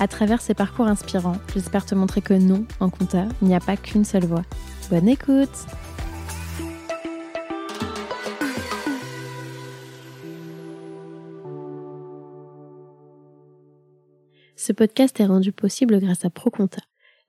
À 0.00 0.08
travers 0.08 0.40
ces 0.40 0.54
parcours 0.54 0.86
inspirants, 0.86 1.38
j'espère 1.52 1.86
te 1.86 1.94
montrer 1.94 2.20
que 2.20 2.34
non, 2.34 2.66
en 2.80 2.90
compta, 2.90 3.26
il 3.40 3.48
n'y 3.48 3.54
a 3.54 3.60
pas 3.60 3.76
qu'une 3.76 4.04
seule 4.04 4.24
voie. 4.24 4.42
Bonne 4.90 5.08
écoute 5.08 5.66
Ce 14.56 14.72
podcast 14.72 15.20
est 15.20 15.26
rendu 15.26 15.52
possible 15.52 16.00
grâce 16.00 16.24
à 16.24 16.30
ProConta. 16.30 16.80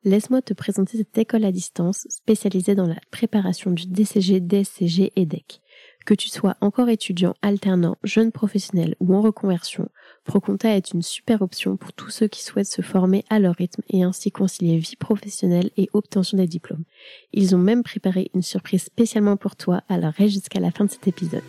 Laisse-moi 0.04 0.42
te 0.42 0.54
présenter 0.54 0.98
cette 0.98 1.18
école 1.18 1.46
à 1.46 1.52
distance 1.52 2.08
spécialisée 2.10 2.76
dans 2.76 2.88
la 2.88 3.00
préparation 3.12 3.72
du 3.72 3.88
DCG, 3.88 4.40
DSCG 4.40 5.12
et 5.16 5.26
DEC. 5.26 5.62
Que 6.06 6.14
tu 6.14 6.30
sois 6.30 6.56
encore 6.62 6.90
étudiant, 6.90 7.34
alternant, 7.42 7.98
jeune 8.04 8.32
professionnel 8.32 8.96
ou 9.00 9.16
en 9.16 9.22
reconversion, 9.22 9.90
ProConta 10.26 10.76
est 10.76 10.92
une 10.92 11.04
super 11.04 11.42
option 11.44 11.78
pour 11.78 11.94
tous 11.94 12.10
ceux 12.10 12.28
qui 12.28 12.44
souhaitent 12.44 12.68
se 12.68 12.82
former 12.82 13.24
à 13.30 13.40
leur 13.40 13.56
rythme 13.56 13.84
et 13.90 14.04
ainsi 14.04 14.32
concilier 14.32 14.78
vie 14.78 14.96
professionnelle 14.96 15.70
et 15.78 15.90
obtention 15.94 16.38
des 16.38 16.48
diplômes. 16.48 16.84
Ils 17.32 17.56
ont 17.56 17.60
même 17.60 17.84
préparé 17.84 18.32
une 18.34 18.42
surprise 18.42 18.84
spécialement 18.84 19.38
pour 19.38 19.56
toi, 19.56 19.84
alors 19.88 20.12
reste 20.12 20.34
jusqu'à 20.34 20.60
la 20.60 20.72
fin 20.72 20.86
de 20.86 20.92
cet 20.92 21.08
épisode. 21.08 21.44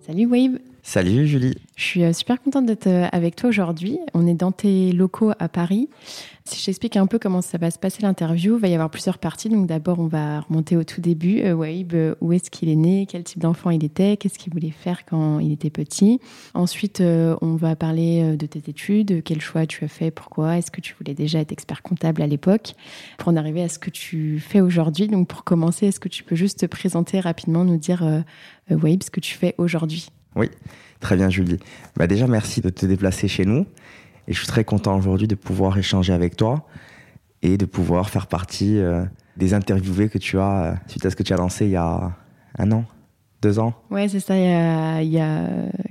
Salut 0.00 0.26
Wave 0.26 0.58
Salut 0.88 1.26
Julie. 1.26 1.56
Je 1.74 1.82
suis 1.82 2.04
euh, 2.04 2.12
super 2.12 2.40
contente 2.40 2.64
d'être 2.64 2.86
euh, 2.86 3.08
avec 3.10 3.34
toi 3.34 3.48
aujourd'hui. 3.48 3.98
On 4.14 4.24
est 4.24 4.34
dans 4.34 4.52
tes 4.52 4.92
locaux 4.92 5.32
à 5.40 5.48
Paris. 5.48 5.90
Si 6.44 6.60
je 6.60 6.66
t'explique 6.66 6.96
un 6.96 7.08
peu 7.08 7.18
comment 7.18 7.42
ça 7.42 7.58
va 7.58 7.72
se 7.72 7.78
passer 7.80 8.02
l'interview, 8.02 8.54
il 8.54 8.60
va 8.60 8.68
y 8.68 8.74
avoir 8.74 8.88
plusieurs 8.88 9.18
parties. 9.18 9.48
Donc 9.48 9.66
d'abord, 9.66 9.98
on 9.98 10.06
va 10.06 10.42
remonter 10.42 10.76
au 10.76 10.84
tout 10.84 11.00
début. 11.00 11.40
Euh, 11.40 11.54
Waib, 11.54 11.92
où 12.20 12.32
est-ce 12.32 12.52
qu'il 12.52 12.68
est 12.68 12.76
né? 12.76 13.04
Quel 13.10 13.24
type 13.24 13.40
d'enfant 13.40 13.70
il 13.70 13.84
était? 13.84 14.16
Qu'est-ce 14.16 14.38
qu'il 14.38 14.52
voulait 14.52 14.70
faire 14.70 15.04
quand 15.04 15.40
il 15.40 15.50
était 15.50 15.70
petit? 15.70 16.20
Ensuite, 16.54 17.00
on 17.00 17.56
va 17.56 17.74
parler 17.74 18.36
de 18.36 18.46
tes 18.46 18.70
études. 18.70 19.24
Quel 19.24 19.40
choix 19.40 19.66
tu 19.66 19.84
as 19.84 19.88
fait? 19.88 20.12
Pourquoi? 20.12 20.56
Est-ce 20.56 20.70
que 20.70 20.80
tu 20.80 20.94
voulais 20.96 21.14
déjà 21.14 21.40
être 21.40 21.50
expert 21.50 21.82
comptable 21.82 22.22
à 22.22 22.28
l'époque? 22.28 22.74
Pour 23.18 23.30
en 23.30 23.36
arriver 23.36 23.64
à 23.64 23.68
ce 23.68 23.80
que 23.80 23.90
tu 23.90 24.38
fais 24.38 24.60
aujourd'hui. 24.60 25.08
Donc 25.08 25.26
pour 25.26 25.42
commencer, 25.42 25.88
est-ce 25.88 25.98
que 25.98 26.08
tu 26.08 26.22
peux 26.22 26.36
juste 26.36 26.60
te 26.60 26.66
présenter 26.66 27.18
rapidement, 27.18 27.64
nous 27.64 27.76
dire, 27.76 28.04
euh, 28.04 28.20
Waib, 28.70 29.02
ce 29.02 29.10
que 29.10 29.20
tu 29.20 29.34
fais 29.34 29.56
aujourd'hui? 29.58 30.10
Oui, 30.36 30.50
très 31.00 31.16
bien 31.16 31.30
Julie. 31.30 31.58
Bah 31.96 32.06
déjà 32.06 32.26
merci 32.26 32.60
de 32.60 32.68
te 32.68 32.86
déplacer 32.86 33.28
chez 33.28 33.44
nous 33.44 33.66
et 34.28 34.32
je 34.32 34.38
suis 34.38 34.46
très 34.46 34.64
content 34.64 34.96
aujourd'hui 34.96 35.26
de 35.26 35.34
pouvoir 35.34 35.76
échanger 35.78 36.12
avec 36.12 36.36
toi 36.36 36.66
et 37.42 37.56
de 37.56 37.64
pouvoir 37.64 38.10
faire 38.10 38.26
partie 38.26 38.78
euh, 38.78 39.04
des 39.36 39.54
interviewés 39.54 40.08
que 40.08 40.18
tu 40.18 40.38
as 40.38 40.64
euh, 40.64 40.74
suite 40.88 41.04
à 41.06 41.10
ce 41.10 41.16
que 41.16 41.22
tu 41.22 41.32
as 41.32 41.36
lancé 41.36 41.66
il 41.66 41.72
y 41.72 41.76
a 41.76 42.12
un 42.58 42.72
an, 42.72 42.84
deux 43.42 43.58
ans. 43.58 43.74
Ouais, 43.90 44.08
c'est 44.08 44.20
ça, 44.20 44.36
il 44.36 45.08
y, 45.10 45.18
a, 45.20 45.48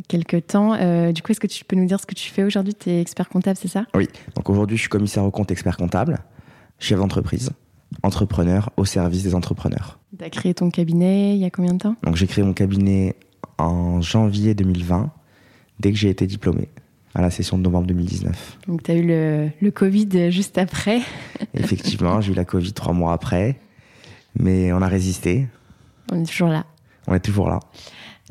quelques 0.08 0.48
temps. 0.48 0.74
Euh, 0.74 1.12
du 1.12 1.22
coup, 1.22 1.32
est-ce 1.32 1.40
que 1.40 1.48
tu 1.48 1.64
peux 1.64 1.76
nous 1.76 1.86
dire 1.86 2.00
ce 2.00 2.06
que 2.06 2.16
tu 2.16 2.32
fais 2.32 2.44
aujourd'hui? 2.44 2.74
Tu 2.74 2.90
es 2.90 3.02
expert 3.02 3.30
comptable, 3.30 3.58
c'est 3.62 3.68
ça? 3.68 3.86
Oui, 3.94 4.08
donc 4.36 4.50
aujourd'hui 4.50 4.78
je 4.78 4.82
suis 4.82 4.90
commissaire 4.90 5.24
au 5.24 5.32
compte 5.32 5.52
expert 5.52 5.78
comptable, 5.78 6.20
chef 6.80 7.00
d'entreprise 7.00 7.52
entrepreneur 8.04 8.70
au 8.78 8.86
service 8.86 9.24
des 9.24 9.36
entrepreneurs. 9.36 10.00
Tu 10.18 10.24
as 10.24 10.30
créé 10.30 10.54
ton 10.54 10.70
cabinet 10.70 11.36
il 11.36 11.42
y 11.42 11.46
a 11.46 11.50
combien 11.50 11.74
de 11.74 11.80
temps? 11.80 11.96
Donc 12.04 12.16
j'ai 12.16 12.28
créé 12.28 12.44
mon 12.44 12.54
cabinet 12.54 13.16
en 13.58 14.02
janvier 14.02 14.54
2020, 14.54 15.12
dès 15.80 15.92
que 15.92 15.98
j'ai 15.98 16.10
été 16.10 16.28
diplômé, 16.28 16.70
à 17.14 17.22
la 17.22 17.30
session 17.30 17.58
de 17.58 17.64
novembre 17.64 17.88
2019. 17.88 18.60
Donc 18.68 18.84
tu 18.84 18.92
as 18.92 18.96
eu 18.96 19.06
le, 19.06 19.50
le, 19.62 19.72
Covid 19.72 20.32
juste 20.32 20.58
après 20.58 21.02
Effectivement, 21.54 22.22
j'ai 22.22 22.34
eu 22.34 22.36
la 22.36 22.46
Covid 22.46 22.74
trois 22.74 22.94
mois 22.94 23.14
après, 23.14 23.60
mais 24.38 24.74
on 24.74 24.82
a 24.82 24.88
résisté. 24.88 25.48
On 26.12 26.22
est 26.22 26.26
toujours 26.26 26.50
là. 26.50 26.66
On 27.08 27.14
est 27.14 27.20
toujours 27.20 27.50
là. 27.50 27.60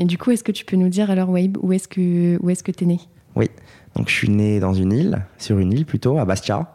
Et 0.00 0.04
du 0.04 0.18
coup, 0.18 0.30
est-ce 0.30 0.44
que 0.44 0.52
tu 0.52 0.64
peux 0.64 0.76
nous 0.76 0.88
dire 0.88 1.10
alors, 1.10 1.30
Waib, 1.30 1.56
où 1.62 1.72
est-ce 1.72 1.88
que 1.88 2.38
est-ce 2.48 2.64
que 2.64 2.72
t'es 2.72 2.86
né? 2.86 3.00
Oui, 3.36 3.46
donc 3.94 4.08
je 4.08 4.14
suis 4.14 4.28
né 4.28 4.60
dans 4.60 4.74
une 4.74 4.92
île, 4.92 5.24
sur 5.38 5.58
une 5.58 5.72
île 5.72 5.86
plutôt, 5.86 6.18
à 6.18 6.24
Bastia, 6.24 6.72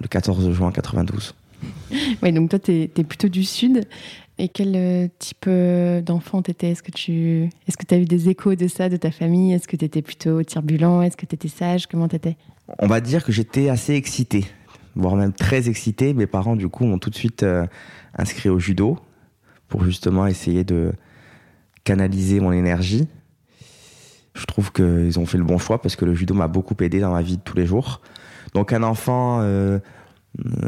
le 0.00 0.08
14 0.08 0.52
juin 0.52 0.70
92. 0.70 1.34
oui, 2.22 2.32
donc 2.32 2.50
toi, 2.50 2.58
tu 2.58 2.72
es, 2.72 3.04
plutôt 3.04 3.28
du 3.28 3.44
sud. 3.44 3.86
Et 4.42 4.48
quel 4.48 4.72
euh, 4.74 5.06
type 5.20 5.44
euh, 5.46 6.00
d'enfant 6.00 6.42
t'étais? 6.42 6.70
Est-ce 6.70 6.82
que 6.82 6.90
tu 6.90 7.48
est-ce 7.68 7.76
que 7.76 7.94
as 7.94 7.98
eu 7.98 8.06
des 8.06 8.28
échos 8.28 8.56
de 8.56 8.66
ça 8.66 8.88
de 8.88 8.96
ta 8.96 9.12
famille? 9.12 9.52
Est-ce 9.52 9.68
que 9.68 9.76
tu 9.76 9.84
étais 9.84 10.02
plutôt 10.02 10.42
turbulent? 10.42 11.00
Est-ce 11.00 11.16
que 11.16 11.26
tu 11.26 11.36
étais 11.36 11.46
sage? 11.46 11.86
Comment 11.86 12.08
t'étais? 12.08 12.36
On 12.80 12.88
va 12.88 13.00
dire 13.00 13.22
que 13.22 13.30
j'étais 13.30 13.68
assez 13.68 13.94
excité, 13.94 14.44
voire 14.96 15.14
même 15.14 15.32
très 15.32 15.68
excité. 15.68 16.12
Mes 16.12 16.26
parents, 16.26 16.56
du 16.56 16.68
coup, 16.68 16.84
m'ont 16.86 16.98
tout 16.98 17.08
de 17.08 17.14
suite 17.14 17.44
euh, 17.44 17.64
inscrit 18.18 18.48
au 18.48 18.58
judo 18.58 18.98
pour 19.68 19.84
justement 19.84 20.26
essayer 20.26 20.64
de 20.64 20.90
canaliser 21.84 22.40
mon 22.40 22.50
énergie. 22.50 23.06
Je 24.34 24.44
trouve 24.46 24.72
qu'ils 24.72 25.20
ont 25.20 25.26
fait 25.26 25.38
le 25.38 25.44
bon 25.44 25.58
choix 25.58 25.80
parce 25.80 25.94
que 25.94 26.04
le 26.04 26.14
judo 26.14 26.34
m'a 26.34 26.48
beaucoup 26.48 26.74
aidé 26.80 26.98
dans 26.98 27.12
ma 27.12 27.22
vie 27.22 27.36
de 27.36 27.42
tous 27.42 27.56
les 27.56 27.66
jours. 27.66 28.00
Donc 28.54 28.72
un 28.72 28.82
enfant 28.82 29.40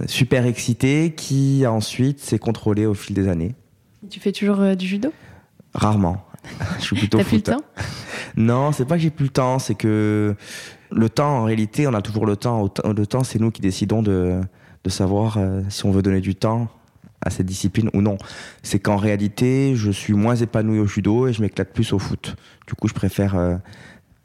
super 0.06 0.46
excité 0.46 1.12
qui 1.16 1.66
ensuite 1.66 2.20
s'est 2.20 2.38
contrôlé 2.38 2.86
au 2.86 2.94
fil 2.94 3.16
des 3.16 3.26
années. 3.26 3.56
Tu 4.08 4.20
fais 4.20 4.32
toujours 4.32 4.60
euh, 4.60 4.74
du 4.74 4.86
judo? 4.86 5.12
Rarement. 5.74 6.24
Je 6.78 6.84
suis 6.84 6.96
plutôt 6.96 7.18
T'as 7.18 7.24
plus 7.24 7.36
le 7.36 7.42
temps? 7.42 7.60
Non, 8.36 8.72
c'est 8.72 8.84
pas 8.84 8.96
que 8.96 9.02
j'ai 9.02 9.10
plus 9.10 9.26
le 9.26 9.30
temps, 9.30 9.58
c'est 9.58 9.74
que 9.74 10.34
le 10.90 11.08
temps, 11.08 11.38
en 11.38 11.44
réalité, 11.44 11.86
on 11.86 11.94
a 11.94 12.02
toujours 12.02 12.26
le 12.26 12.36
temps. 12.36 12.70
Le 12.84 13.06
temps, 13.06 13.24
c'est 13.24 13.38
nous 13.38 13.50
qui 13.50 13.62
décidons 13.62 14.02
de, 14.02 14.40
de 14.82 14.90
savoir 14.90 15.38
euh, 15.38 15.62
si 15.68 15.86
on 15.86 15.90
veut 15.90 16.02
donner 16.02 16.20
du 16.20 16.34
temps 16.34 16.68
à 17.22 17.30
cette 17.30 17.46
discipline 17.46 17.90
ou 17.94 18.02
non. 18.02 18.18
C'est 18.62 18.80
qu'en 18.80 18.96
réalité, 18.96 19.74
je 19.76 19.90
suis 19.90 20.12
moins 20.12 20.34
épanoui 20.34 20.80
au 20.80 20.86
judo 20.86 21.26
et 21.26 21.32
je 21.32 21.40
m'éclate 21.40 21.72
plus 21.72 21.92
au 21.92 21.98
foot. 21.98 22.36
Du 22.66 22.74
coup, 22.74 22.88
je 22.88 22.94
préfère 22.94 23.60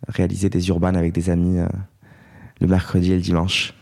réaliser 0.10 0.50
des 0.50 0.68
urbanes 0.68 0.98
avec 0.98 1.14
des 1.14 1.30
amis 1.30 1.60
le 2.60 2.68
mercredi 2.68 3.14
et 3.14 3.16
le 3.16 3.22
dimanche. 3.22 3.74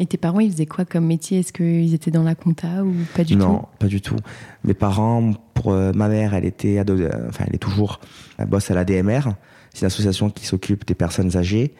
Et 0.00 0.06
tes 0.06 0.16
parents, 0.16 0.40
ils 0.40 0.50
faisaient 0.50 0.64
quoi 0.64 0.86
comme 0.86 1.04
métier? 1.04 1.40
Est-ce 1.40 1.52
qu'ils 1.52 1.92
étaient 1.92 2.10
dans 2.10 2.22
la 2.22 2.34
compta 2.34 2.82
ou 2.82 2.94
pas 3.14 3.22
du 3.22 3.34
tout? 3.34 3.38
Non, 3.38 3.66
pas 3.78 3.86
du 3.86 4.00
tout. 4.00 4.16
Mes 4.64 4.72
parents, 4.72 5.32
pour 5.52 5.72
euh, 5.72 5.92
ma 5.92 6.08
mère, 6.08 6.32
elle 6.32 6.46
était, 6.46 6.78
euh, 6.78 7.28
enfin, 7.28 7.44
elle 7.46 7.54
est 7.54 7.58
toujours, 7.58 8.00
elle 8.38 8.46
bosse 8.46 8.70
à 8.70 8.74
la 8.74 8.86
DMR. 8.86 9.20
C'est 9.74 9.82
une 9.82 9.86
association 9.88 10.30
qui 10.30 10.46
s'occupe 10.46 10.86
des 10.86 10.94
personnes 10.94 11.36
âgées. 11.36 11.74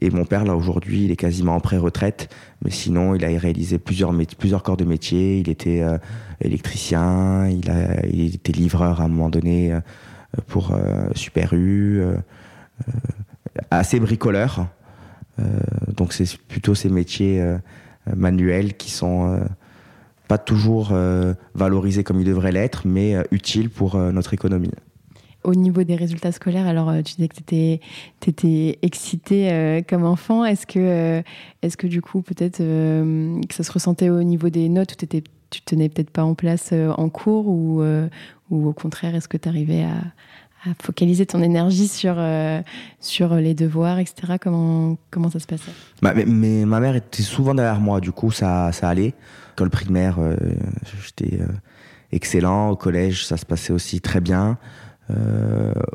Et 0.00 0.08
mon 0.08 0.24
père, 0.24 0.44
là, 0.46 0.56
aujourd'hui, 0.56 1.04
il 1.04 1.10
est 1.10 1.16
quasiment 1.16 1.54
en 1.54 1.60
pré-retraite. 1.60 2.34
Mais 2.64 2.70
sinon, 2.70 3.14
il 3.14 3.22
a 3.26 3.28
réalisé 3.38 3.78
plusieurs, 3.78 4.14
plusieurs 4.38 4.62
corps 4.62 4.78
de 4.78 4.86
métier. 4.86 5.38
Il 5.40 5.50
était 5.50 5.82
euh, 5.82 5.98
électricien, 6.40 7.46
il, 7.46 7.70
a, 7.70 8.06
il 8.06 8.36
était 8.36 8.52
livreur 8.52 9.02
à 9.02 9.04
un 9.04 9.08
moment 9.08 9.28
donné 9.28 9.78
pour 10.46 10.74
Super 11.14 11.52
U, 11.52 12.02
assez 13.70 14.00
bricoleur. 14.00 14.66
Euh, 15.38 15.42
donc 15.94 16.12
c'est 16.12 16.36
plutôt 16.36 16.74
ces 16.74 16.88
métiers 16.88 17.40
euh, 17.40 17.58
manuels 18.14 18.76
qui 18.76 18.90
sont 18.90 19.30
euh, 19.30 19.40
pas 20.28 20.38
toujours 20.38 20.92
valorisés 21.54 22.02
comme 22.02 22.20
ils 22.20 22.26
devraient 22.26 22.50
l'être, 22.50 22.82
mais 22.84 23.14
utiles 23.30 23.70
pour 23.70 23.96
notre 23.96 24.34
économie 24.34 24.72
au 25.44 25.54
niveau 25.54 25.84
des 25.84 25.94
résultats 25.94 26.32
scolaires, 26.32 26.66
alors 26.66 26.92
tu 27.04 27.14
disais 27.14 27.28
que 27.28 27.36
tu 27.36 27.42
étais, 27.42 27.80
étais, 28.26 28.78
excité 28.82 29.84
comme 29.88 30.02
enfant. 30.02 30.44
Est-ce 30.44 30.66
que, 30.66 31.22
est 31.62 31.76
que 31.76 31.86
du 31.86 32.02
coup, 32.02 32.22
peut-être 32.22 32.58
que 32.58 33.54
ça 33.54 33.62
se 33.62 33.70
ressentait 33.70 34.10
au 34.10 34.24
niveau 34.24 34.48
des 34.48 34.68
notes 34.68 35.00
étais, 35.00 35.22
tu 35.50 35.60
tenais 35.60 35.88
peut-être 35.88 36.10
pas 36.10 36.24
en 36.24 36.34
place 36.34 36.72
en 36.72 37.08
cours 37.08 37.46
ou, 37.46 37.80
ou 38.50 38.66
au 38.66 38.72
contraire, 38.72 39.14
est-ce 39.14 39.28
que 39.28 39.36
tu 39.36 39.48
arrivais 39.48 39.84
à, 39.84 40.02
focaliser 40.82 41.26
ton 41.26 41.42
énergie 41.42 41.88
sur, 41.88 42.14
euh, 42.16 42.60
sur 43.00 43.34
les 43.34 43.54
devoirs, 43.54 43.98
etc. 43.98 44.34
Comment, 44.40 44.96
comment 45.10 45.30
ça 45.30 45.38
se 45.38 45.46
passait? 45.46 45.72
Mais, 46.02 46.64
Ma 46.64 46.80
mère 46.80 46.96
était 46.96 47.22
souvent 47.22 47.54
derrière 47.54 47.80
moi, 47.80 48.00
du 48.00 48.12
coup 48.12 48.30
ça, 48.30 48.72
ça 48.72 48.88
allait. 48.88 49.14
Quand 49.56 49.68
primaire, 49.70 50.16
euh, 50.18 50.36
j'étais 51.04 51.40
euh, 51.40 51.46
excellent. 52.12 52.70
Au 52.70 52.76
collège, 52.76 53.26
ça 53.26 53.36
se 53.36 53.46
passait 53.46 53.72
aussi 53.72 54.00
très 54.00 54.20
bien. 54.20 54.58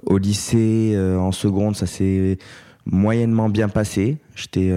au 0.06 0.18
lycée, 0.18 0.98
en 0.98 1.32
seconde, 1.32 1.76
ça 1.76 1.86
s'est 1.86 2.38
moyennement 2.86 3.50
bien 3.50 3.70
passé. 3.70 4.18
J'étais 4.36 4.72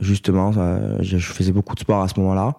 justement, 0.00 0.52
je 1.00 1.18
faisais 1.18 1.52
beaucoup 1.52 1.74
de 1.74 1.80
sport 1.80 2.02
à 2.02 2.08
ce 2.08 2.18
moment-là. 2.20 2.56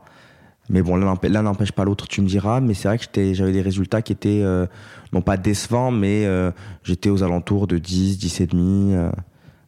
Mais 0.69 0.81
bon, 0.81 0.96
l'un 0.96 1.42
n'empêche 1.44 1.74
pas 1.74 1.84
l'autre, 1.84 2.08
tu 2.08 2.22
me 2.22 2.28
diras. 2.28 2.62
Mais 2.62 2.74
c'est 2.74 2.88
vrai 2.88 2.98
que 2.98 3.34
j'avais 3.34 3.52
des 3.52 3.62
résultats 3.62 4.02
qui 4.02 4.14
étaient 4.14 4.42
non 5.13 5.21
pas 5.21 5.38
décevants, 5.38 5.92
mais 5.92 6.25
euh, 6.25 6.51
j'étais 6.83 7.10
aux 7.10 7.24
alentours 7.24 7.68
de 7.68 7.77
10, 7.77 8.18
10 8.18 8.42
et 8.42 8.48
demi. 8.48 8.94
Euh, 8.94 9.10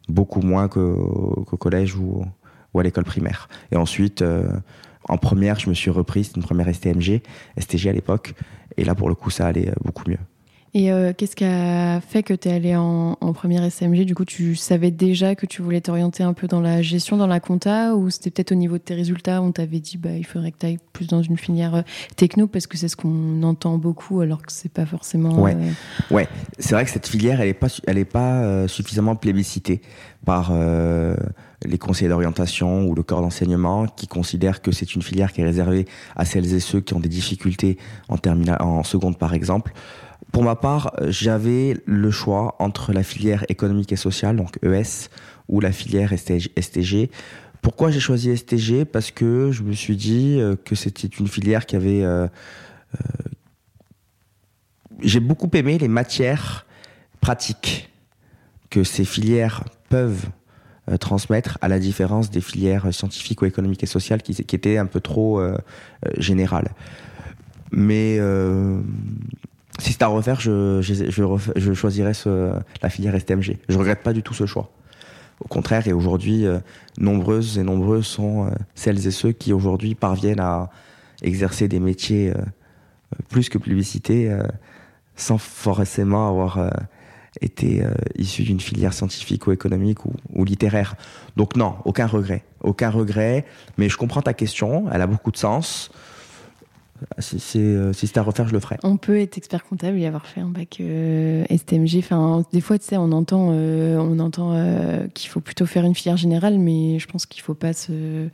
beaucoup 0.08 0.40
moins 0.40 0.68
qu'au 0.68 1.44
collège 1.58 1.96
ou, 1.96 2.24
ou, 2.72 2.78
à 2.78 2.82
l'école 2.84 3.02
primaire. 3.02 3.48
Et 3.72 3.76
ensuite, 3.76 4.22
en 5.08 5.18
première, 5.18 5.58
je 5.58 5.68
me 5.68 5.74
suis 5.74 5.90
reprise, 5.90 6.30
une 6.36 6.44
première 6.44 6.72
STMG, 6.72 7.22
STG 7.58 7.88
à 7.88 7.92
l'époque, 7.92 8.34
et 8.76 8.84
là 8.84 8.94
pour 8.94 9.08
le 9.08 9.16
coup, 9.16 9.30
ça 9.30 9.48
allait 9.48 9.72
beaucoup 9.84 10.08
mieux. 10.08 10.20
Et 10.78 10.92
euh, 10.92 11.14
qu'est-ce 11.16 11.34
qui 11.34 11.44
a 11.46 12.02
fait 12.02 12.22
que 12.22 12.34
tu 12.34 12.50
es 12.50 12.52
allé 12.52 12.76
en, 12.76 13.16
première 13.32 13.64
SMG 13.64 14.04
Du 14.04 14.14
coup, 14.14 14.26
tu 14.26 14.56
savais 14.56 14.90
déjà 14.90 15.34
que 15.34 15.46
tu 15.46 15.62
voulais 15.62 15.80
t'orienter 15.80 16.22
un 16.22 16.34
peu 16.34 16.48
dans 16.48 16.60
la 16.60 16.82
gestion, 16.82 17.16
dans 17.16 17.26
la 17.26 17.40
compta, 17.40 17.94
ou 17.94 18.10
c'était 18.10 18.28
peut-être 18.28 18.52
au 18.52 18.56
niveau 18.56 18.74
de 18.74 18.82
tes 18.82 18.94
résultats, 18.94 19.40
on 19.40 19.52
t'avait 19.52 19.80
dit 19.80 19.96
bah, 19.96 20.10
il 20.12 20.26
faudrait 20.26 20.52
que 20.52 20.58
tu 20.58 20.66
ailles 20.66 20.78
plus 20.92 21.06
dans 21.06 21.22
une 21.22 21.38
filière 21.38 21.76
euh, 21.76 21.82
techno, 22.16 22.46
parce 22.46 22.66
que 22.66 22.76
c'est 22.76 22.88
ce 22.88 22.96
qu'on 22.96 23.42
entend 23.42 23.78
beaucoup, 23.78 24.20
alors 24.20 24.42
que 24.42 24.52
c'est 24.52 24.70
pas 24.70 24.84
forcément. 24.84 25.40
Ouais, 25.40 25.56
euh, 25.56 26.14
ouais. 26.14 26.28
c'est 26.58 26.74
vrai 26.74 26.84
que 26.84 26.90
cette 26.90 27.06
filière, 27.06 27.40
elle 27.40 27.48
n'est 27.48 27.54
pas, 27.54 27.68
elle 27.86 27.96
est 27.96 28.04
pas 28.04 28.68
suffisamment 28.68 29.16
plébiscitée 29.16 29.80
par 30.26 30.52
les 31.64 31.78
conseillers 31.78 32.10
d'orientation 32.10 32.86
ou 32.86 32.94
le 32.94 33.02
corps 33.02 33.22
d'enseignement 33.22 33.86
qui 33.86 34.08
considèrent 34.08 34.60
que 34.60 34.72
c'est 34.72 34.94
une 34.94 35.00
filière 35.00 35.32
qui 35.32 35.40
est 35.40 35.44
réservée 35.44 35.86
à 36.16 36.26
celles 36.26 36.52
et 36.52 36.60
ceux 36.60 36.82
qui 36.82 36.92
ont 36.92 37.00
des 37.00 37.08
difficultés 37.08 37.78
en, 38.08 38.18
en 38.60 38.82
seconde, 38.82 39.16
par 39.16 39.32
exemple. 39.32 39.72
Pour 40.32 40.42
ma 40.42 40.56
part, 40.56 40.92
j'avais 41.08 41.76
le 41.86 42.10
choix 42.10 42.56
entre 42.58 42.92
la 42.92 43.02
filière 43.02 43.44
économique 43.48 43.92
et 43.92 43.96
sociale, 43.96 44.36
donc 44.36 44.58
ES, 44.62 45.08
ou 45.48 45.60
la 45.60 45.72
filière 45.72 46.12
STG. 46.12 47.10
Pourquoi 47.66 47.90
j'ai 47.90 47.98
choisi 47.98 48.36
STG 48.36 48.84
Parce 48.84 49.10
que 49.10 49.50
je 49.50 49.64
me 49.64 49.72
suis 49.72 49.96
dit 49.96 50.38
euh, 50.38 50.54
que 50.54 50.76
c'était 50.76 51.08
une 51.08 51.26
filière 51.26 51.66
qui 51.66 51.74
avait... 51.74 52.04
Euh, 52.04 52.28
euh, 52.94 52.98
j'ai 55.00 55.18
beaucoup 55.18 55.50
aimé 55.52 55.76
les 55.76 55.88
matières 55.88 56.64
pratiques 57.20 57.90
que 58.70 58.84
ces 58.84 59.04
filières 59.04 59.64
peuvent 59.88 60.26
transmettre, 61.00 61.58
à 61.60 61.66
la 61.66 61.80
différence 61.80 62.30
des 62.30 62.40
filières 62.40 62.94
scientifiques 62.94 63.42
ou 63.42 63.46
économiques 63.46 63.82
et 63.82 63.86
sociales 63.86 64.22
qui, 64.22 64.32
qui 64.32 64.56
étaient 64.56 64.78
un 64.78 64.86
peu 64.86 65.00
trop 65.00 65.42
générales. 66.16 66.72
Mais 67.72 68.20
si 69.78 69.92
c'était 69.92 70.04
à 70.04 70.08
refaire, 70.08 70.40
je, 70.40 70.80
choisirais 71.74 72.12
la 72.82 72.90
filière 72.90 73.18
STMG. 73.20 73.58
Je 73.68 73.78
regrette 73.78 74.02
pas 74.02 74.12
du 74.12 74.22
tout 74.22 74.34
ce 74.34 74.46
choix. 74.46 74.70
Au 75.40 75.48
contraire, 75.48 75.86
et 75.86 75.92
aujourd'hui, 75.92 76.46
euh, 76.46 76.58
nombreuses 76.98 77.58
et 77.58 77.62
nombreux 77.62 78.02
sont 78.02 78.46
euh, 78.46 78.50
celles 78.74 79.06
et 79.06 79.10
ceux 79.10 79.32
qui 79.32 79.52
aujourd'hui 79.52 79.94
parviennent 79.94 80.40
à 80.40 80.70
exercer 81.22 81.68
des 81.68 81.78
métiers 81.78 82.30
euh, 82.30 82.42
plus 83.28 83.48
que 83.48 83.58
publicité 83.58 84.34
sans 85.14 85.38
forcément 85.38 86.28
avoir 86.28 86.70
été 87.40 87.84
issu 88.16 88.42
d'une 88.42 88.60
filière 88.60 88.92
scientifique 88.92 89.46
ou 89.46 89.52
économique 89.52 90.04
ou, 90.04 90.12
ou, 90.34 90.44
littéraire. 90.44 90.96
Donc 91.36 91.56
non, 91.56 91.76
aucun 91.84 92.06
regret. 92.06 92.44
Aucun 92.60 92.90
regret, 92.90 93.46
mais 93.78 93.88
je 93.88 93.96
comprends 93.96 94.22
ta 94.22 94.34
question, 94.34 94.86
elle 94.92 95.00
a 95.00 95.06
beaucoup 95.06 95.30
de 95.30 95.36
sens. 95.36 95.90
Si, 97.18 97.58
euh, 97.58 97.92
si 97.92 98.06
c'était 98.06 98.18
à 98.18 98.22
refaire, 98.22 98.48
je 98.48 98.52
le 98.52 98.60
ferais. 98.60 98.78
On 98.82 98.96
peut 98.96 99.18
être 99.18 99.36
expert 99.38 99.64
comptable 99.64 99.98
et 99.98 100.06
avoir 100.06 100.26
fait 100.26 100.40
un 100.40 100.48
bac 100.48 100.78
euh, 100.80 101.44
STMG. 101.50 101.98
Enfin, 101.98 102.44
des 102.52 102.60
fois, 102.60 102.78
tu 102.78 102.86
sais, 102.86 102.96
on 102.96 103.12
entend, 103.12 103.50
euh, 103.52 103.98
on 103.98 104.18
entend 104.18 104.54
qu'il 105.14 105.30
faut 105.30 105.40
plutôt 105.40 105.66
faire 105.66 105.84
une 105.84 105.94
filière 105.94 106.16
générale, 106.16 106.58
mais 106.58 106.98
je 106.98 107.06
pense 107.06 107.26
qu'il 107.26 107.42
faut 107.42 107.54
pas 107.54 107.72
se, 107.72 108.28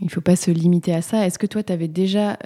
il 0.00 0.10
faut 0.10 0.20
pas 0.20 0.36
se 0.36 0.50
limiter 0.50 0.94
à 0.94 1.02
ça. 1.02 1.26
Est-ce 1.26 1.38
que 1.38 1.46
toi, 1.46 1.62
tu 1.62 1.72
avais 1.72 1.88
déjà 1.88 2.38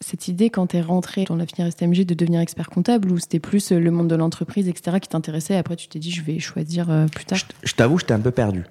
cette 0.00 0.28
idée 0.28 0.50
quand 0.50 0.68
tu 0.68 0.76
es 0.76 0.82
rentré 0.82 1.24
dans 1.24 1.36
la 1.36 1.46
filière 1.46 1.72
STMG 1.72 2.04
de 2.04 2.14
devenir 2.14 2.40
expert 2.40 2.68
comptable 2.68 3.10
ou 3.10 3.18
c'était 3.18 3.40
plus 3.40 3.72
le 3.72 3.90
monde 3.90 4.08
de 4.08 4.14
l'entreprise, 4.14 4.68
etc., 4.68 4.98
qui 5.00 5.08
t'intéressait? 5.08 5.56
Après, 5.56 5.76
tu 5.76 5.88
t'es 5.88 5.98
dit, 5.98 6.10
je 6.10 6.22
vais 6.22 6.38
choisir 6.38 6.86
plus 7.12 7.24
tard. 7.24 7.38
Je, 7.38 7.44
je 7.68 7.74
t'avoue, 7.74 7.98
j'étais 7.98 8.12
un 8.12 8.20
peu 8.20 8.30
perdu. 8.30 8.64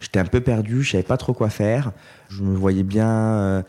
J'étais 0.00 0.18
un 0.18 0.24
peu 0.24 0.40
perdu, 0.40 0.82
je 0.82 0.92
savais 0.92 1.04
pas 1.04 1.16
trop 1.16 1.32
quoi 1.32 1.48
faire. 1.48 1.92
Je 2.28 2.42
me 2.42 2.54
voyais 2.54 2.82
bien 2.82 3.64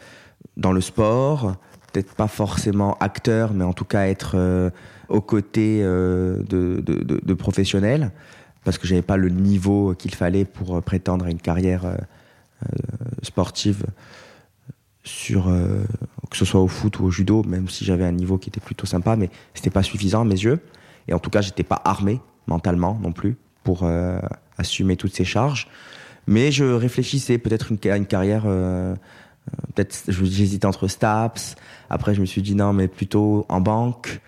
dans 0.57 0.72
le 0.72 0.81
sport, 0.81 1.56
peut-être 1.92 2.13
pas 2.13 2.28
forcément 2.28 2.98
acteur, 3.00 3.54
mais 3.54 3.63
en 3.63 3.74
tout 3.74 3.86
cas 3.86 4.07
être 4.07 4.34
euh, 4.36 4.69
aux 5.10 5.22
côtés 5.22 5.81
euh, 5.84 6.42
de, 6.44 7.34
professionnels, 7.34 8.12
parce 8.63 8.78
que 8.78 8.88
j'avais 8.88 9.02
pas 9.02 9.18
le 9.18 9.30
niveau 9.30 9.94
qu'il 9.96 10.13
fallait 10.16 10.46
pour 10.46 10.81
prétendre 10.81 11.25
à 11.25 11.30
une 11.30 11.40
carrière 11.40 11.86
euh, 11.86 11.96
sportive 13.22 13.86
sur 15.04 15.54
que 16.31 16.38
ce 16.38 16.46
soit 16.46 16.62
au 16.62 16.68
foot 16.68 17.00
ou 17.00 17.06
au 17.06 17.12
judo, 17.12 17.44
même 17.44 17.69
si 17.69 17.86
j'avais 17.86 18.06
un 18.06 18.12
niveau 18.12 18.40
qui 18.40 18.50
était 18.50 18.60
plutôt 18.60 18.88
sympa, 18.88 19.16
mais 19.16 19.30
c'était 19.54 19.69
pas 19.69 19.84
suffisant 19.84 20.22
à 20.22 20.25
mes 20.25 20.31
yeux. 20.31 20.60
Et 21.07 21.13
en 21.13 21.19
tout 21.19 21.30
cas, 21.30 21.42
j'étais 21.42 21.62
pas 21.62 21.80
armé 21.86 22.19
mentalement 22.48 22.98
non 23.00 23.12
plus 23.12 23.38
pour 23.63 23.88
assumer 24.57 24.96
toutes 24.96 25.13
ces 25.13 25.25
charges. 25.25 25.68
Mais 26.28 26.52
je 26.52 26.66
réfléchissais 26.66 27.38
peut-être 27.38 27.72
à 27.88 27.98
une 27.98 28.07
carrière 28.07 28.44
euh, 28.46 28.96
peut-être 29.74 30.03
j'hésitais 30.07 30.65
entre 30.65 30.88
STAPS. 30.88 31.56
Après, 31.89 32.15
je 32.15 32.21
me 32.21 32.25
suis 32.25 32.42
dit 32.42 32.56
non, 32.56 32.74
mais 32.74 32.88
plutôt 32.88 33.45
en 33.50 33.62
banque, 33.62 34.21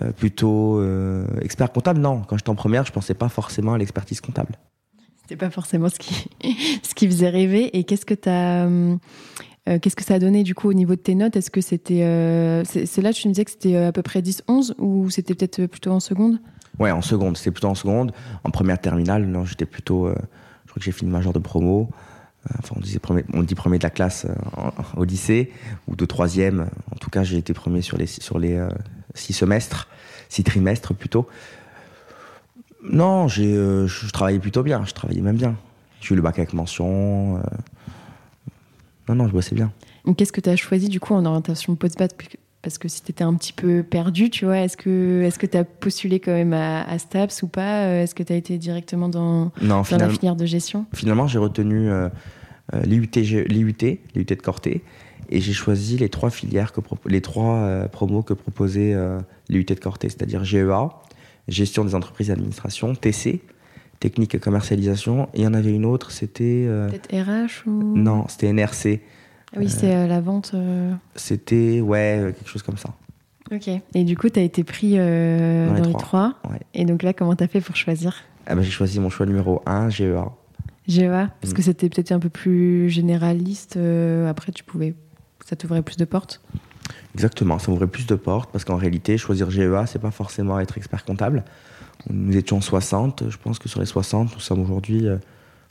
euh, 0.00 0.12
plutôt 0.12 0.78
euh, 0.80 1.26
expert 1.40 1.72
comptable. 1.72 2.00
Non, 2.00 2.22
quand 2.26 2.36
j'étais 2.36 2.50
en 2.50 2.54
première, 2.54 2.84
je 2.84 2.92
pensais 2.92 3.14
pas 3.14 3.28
forcément 3.28 3.74
à 3.74 3.78
l'expertise 3.78 4.20
comptable. 4.20 4.54
C'était 5.20 5.36
pas 5.36 5.50
forcément 5.50 5.88
ce 5.88 5.98
qui, 5.98 6.28
ce 6.82 6.94
qui 6.94 7.06
faisait 7.06 7.28
rêver. 7.28 7.76
Et 7.76 7.84
qu'est-ce 7.84 8.06
que 8.06 8.14
tu 8.14 9.00
qu'est-ce 9.80 9.94
que 9.94 10.02
ça 10.02 10.14
a 10.14 10.18
donné 10.18 10.42
du 10.42 10.54
coup 10.54 10.68
au 10.68 10.72
niveau 10.72 10.94
de 10.94 11.00
tes 11.00 11.14
notes? 11.14 11.36
Est-ce 11.36 11.50
que 11.50 11.60
c'était. 11.60 12.62
c'est 12.64 13.02
là, 13.02 13.12
tu 13.12 13.28
me 13.28 13.32
disais 13.32 13.44
que 13.44 13.50
c'était 13.50 13.76
à 13.76 13.92
peu 13.92 14.02
près 14.02 14.20
10-11 14.20 14.74
ou 14.78 15.10
c'était 15.10 15.34
peut-être 15.34 15.66
plutôt 15.66 15.90
en 15.90 16.00
seconde? 16.00 16.40
Ouais, 16.78 16.90
en 16.90 17.02
seconde. 17.02 17.36
C'était 17.36 17.50
plutôt 17.50 17.68
en 17.68 17.74
seconde. 17.74 18.12
En 18.44 18.50
première 18.50 18.80
terminale, 18.80 19.26
non, 19.26 19.44
j'étais 19.44 19.66
plutôt. 19.66 20.08
je 20.08 20.70
crois 20.70 20.80
que 20.80 20.82
j'ai 20.82 20.92
fait 20.92 21.02
une 21.02 21.12
majeure 21.12 21.32
de 21.32 21.38
promo. 21.38 21.90
Euh, 22.50 22.54
on, 22.74 22.80
disait 22.80 22.98
dit 23.44 23.54
premier 23.54 23.78
de 23.78 23.82
la 23.82 23.90
classe 23.90 24.26
euh, 24.26 24.70
au 24.96 25.04
lycée 25.04 25.52
ou 25.86 25.94
de 25.94 26.04
troisième. 26.04 26.68
En 26.92 26.96
tout 26.96 27.10
cas, 27.10 27.22
j'ai 27.22 27.36
été 27.36 27.52
premier 27.52 27.82
sur 27.82 27.98
les, 27.98 28.56
euh, 28.56 28.68
six 29.14 29.32
semestres, 29.32 29.88
six 30.28 30.42
trimestres 30.42 30.94
plutôt. 30.94 31.28
Non, 32.82 33.28
j'ai, 33.28 33.54
je 33.54 34.10
travaillais 34.10 34.40
plutôt 34.40 34.64
bien. 34.64 34.84
Je 34.84 34.92
travaillais 34.92 35.20
même 35.20 35.36
bien. 35.36 35.56
J'ai 36.00 36.14
eu 36.14 36.16
le 36.16 36.22
bac 36.22 36.36
avec 36.38 36.52
mention. 36.52 37.40
Non, 39.08 39.14
non, 39.14 39.28
je 39.28 39.32
bossais 39.32 39.54
bien. 39.54 39.70
Qu'est-ce 40.16 40.32
que 40.32 40.40
tu 40.40 40.50
as 40.50 40.56
choisi 40.56 40.88
du 40.88 40.98
coup 40.98 41.14
en 41.14 41.24
orientation 41.24 41.76
post-bac? 41.76 42.38
Parce 42.62 42.78
que 42.78 42.88
si 42.88 43.02
tu 43.02 43.10
étais 43.10 43.24
un 43.24 43.34
petit 43.34 43.52
peu 43.52 43.82
perdu, 43.82 44.30
tu 44.30 44.44
vois, 44.44 44.58
est-ce 44.58 44.76
que 44.76 45.22
est-ce 45.22 45.38
que 45.38 45.46
tu 45.46 45.56
as 45.56 45.64
postulé 45.64 46.20
quand 46.20 46.32
même 46.32 46.52
à, 46.52 46.96
STAPS 46.96 47.42
ou 47.42 47.48
pas 47.48 47.86
euh, 47.86 48.02
Est-ce 48.02 48.14
que 48.14 48.22
tu 48.22 48.32
as 48.32 48.36
été 48.36 48.56
directement 48.56 49.08
dans, 49.08 49.50
dans 49.60 49.82
la 49.90 50.08
filière 50.08 50.36
de 50.36 50.46
gestion? 50.46 50.86
Finalement, 50.94 51.26
j'ai 51.26 51.38
retenu 51.38 51.90
euh, 51.90 52.08
euh 52.72 52.82
l'IUT, 52.82 53.10
l'IUT, 53.14 53.76
l'IUT 54.14 54.24
de 54.24 54.34
Corté, 54.36 54.82
et 55.28 55.40
j'ai 55.40 55.52
choisi 55.52 55.98
les 55.98 56.08
trois 56.08 56.30
filières, 56.30 56.72
que 56.72 56.80
les 57.06 57.20
trois 57.20 57.56
euh, 57.56 57.88
promos 57.88 58.22
que 58.22 58.34
proposait 58.34 58.96
l'IUT 59.48 59.64
de 59.64 59.74
Corté, 59.74 60.08
c'est-à-dire 60.08 60.44
GEA, 60.44 60.88
gestion 61.48 61.84
des 61.84 61.96
entreprises 61.96 62.30
et 62.30 62.32
administration, 62.32 62.94
TC, 62.94 63.40
technique 63.98 64.36
et 64.36 64.38
commercialisation, 64.38 65.24
et 65.34 65.40
il 65.40 65.42
y 65.42 65.46
en 65.48 65.54
avait 65.54 65.72
une 65.72 65.84
autre, 65.84 66.12
c'était... 66.12 66.68
Peut-être 66.88 67.12
RH 67.12 67.68
ou... 67.68 67.96
Non, 67.96 68.26
c'était 68.28 68.52
NRC, 68.52 69.00
oui, 69.56 69.68
c'est 69.68 69.94
euh, 69.94 70.06
la 70.06 70.20
vente. 70.20 70.52
Euh. 70.54 70.92
C'était, 71.14 71.80
ouais, 71.80 72.34
quelque 72.36 72.48
chose 72.48 72.62
comme 72.62 72.78
ça. 72.78 72.90
Ok. 73.50 73.68
Et 73.94 74.04
du 74.04 74.16
coup, 74.16 74.28
tu 74.30 74.38
as 74.38 74.42
été 74.42 74.64
pris 74.64 74.94
euh, 74.96 75.76
dans, 75.76 75.84
les 75.84 75.92
trois. 75.92 76.34
Et 76.74 76.84
donc 76.84 77.02
là, 77.02 77.12
comment 77.12 77.34
tu 77.36 77.44
as 77.44 77.48
fait 77.48 77.60
pour 77.60 77.76
choisir? 77.76 78.14
Ah 78.46 78.54
ben, 78.54 78.62
J'ai 78.62 78.70
choisi 78.70 78.98
mon 78.98 79.10
choix 79.10 79.26
numéro 79.26 79.62
1, 79.66 79.90
GEA. 79.90 80.30
GEA 80.88 81.28
Parce 81.40 81.52
mm. 81.52 81.56
que 81.56 81.62
c'était 81.62 81.88
peut-être 81.88 82.12
un 82.12 82.18
peu 82.18 82.30
plus 82.30 82.88
généraliste. 82.88 83.78
après, 84.28 84.52
tu 84.52 84.64
pouvais. 84.64 84.94
Ça 85.44 85.56
t'ouvrait 85.56 85.82
plus 85.82 85.96
de 85.96 86.04
portes 86.04 86.40
Exactement, 87.14 87.58
ça 87.58 87.70
ouvrait 87.70 87.88
plus 87.88 88.06
de 88.06 88.14
portes 88.14 88.50
parce 88.52 88.64
qu'en 88.64 88.76
réalité, 88.76 89.18
choisir 89.18 89.50
GEA, 89.50 89.86
c'est 89.86 89.98
pas 89.98 90.12
forcément 90.12 90.58
être 90.60 90.78
expert 90.78 91.04
comptable. 91.04 91.44
Nous 92.08 92.36
étions 92.36 92.60
60, 92.60 93.24
je 93.28 93.36
pense 93.36 93.58
que 93.58 93.68
sur 93.68 93.80
les 93.80 93.86
60, 93.86 94.34
nous 94.34 94.40
sommes 94.40 94.60
aujourd'hui 94.60 95.08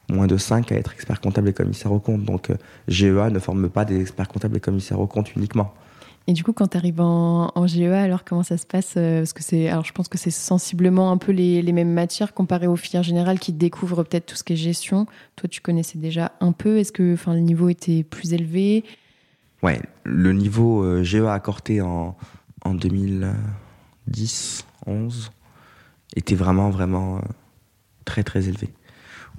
moins 0.09 0.27
de 0.27 0.37
5 0.37 0.71
à 0.71 0.75
être 0.75 0.93
expert 0.93 1.21
comptable 1.21 1.49
et 1.49 1.53
commissaire 1.53 1.91
au 1.91 1.99
compte. 1.99 2.23
Donc 2.23 2.49
euh, 2.49 2.55
GEA 2.87 3.29
ne 3.29 3.39
forme 3.39 3.69
pas 3.69 3.85
des 3.85 4.01
experts 4.01 4.27
comptables 4.27 4.57
et 4.57 4.59
commissaires 4.59 4.99
au 4.99 5.07
compte 5.07 5.35
uniquement. 5.35 5.73
Et 6.27 6.33
du 6.33 6.43
coup, 6.43 6.53
quand 6.53 6.67
tu 6.67 6.77
arrives 6.77 7.01
en, 7.01 7.51
GEA, 7.65 8.03
alors 8.03 8.23
comment 8.23 8.43
ça 8.43 8.57
se 8.57 8.67
passe 8.67 8.93
euh, 8.95 9.19
Parce 9.19 9.33
que 9.33 9.41
c'est, 9.41 9.69
alors 9.69 9.83
je 9.83 9.91
pense 9.91 10.07
que 10.07 10.19
c'est 10.19 10.29
sensiblement 10.29 11.11
un 11.11 11.17
peu 11.17 11.31
les, 11.31 11.63
mêmes 11.71 11.93
matières 11.93 12.33
comparées 12.33 12.67
aux 12.67 12.75
filières 12.75 13.03
générales 13.03 13.39
qui 13.39 13.53
découvrent 13.53 14.03
peut-être 14.03 14.27
tout 14.27 14.35
ce 14.35 14.43
qui 14.43 14.53
est 14.53 14.57
gestion. 14.57 15.07
Toi, 15.35 15.49
tu 15.49 15.61
connaissais 15.61 15.97
déjà 15.97 16.33
un 16.39 16.51
peu. 16.51 16.77
Est-ce 16.77 16.91
que, 16.91 17.13
enfin, 17.13 17.33
le 17.33 17.39
niveau 17.39 17.69
était 17.69 18.03
plus 18.03 18.33
élevé? 18.33 18.83
Ouais, 19.63 19.81
le 20.03 20.33
niveau 20.33 20.83
euh, 20.83 21.03
GEA 21.03 21.33
accordé 21.33 21.81
en, 21.81 22.15
en 22.63 22.75
2010, 22.75 24.65
11 24.85 25.31
était 26.15 26.35
vraiment, 26.35 26.69
vraiment 26.69 27.19
très, 28.05 28.23
très 28.23 28.47
élevé. 28.47 28.69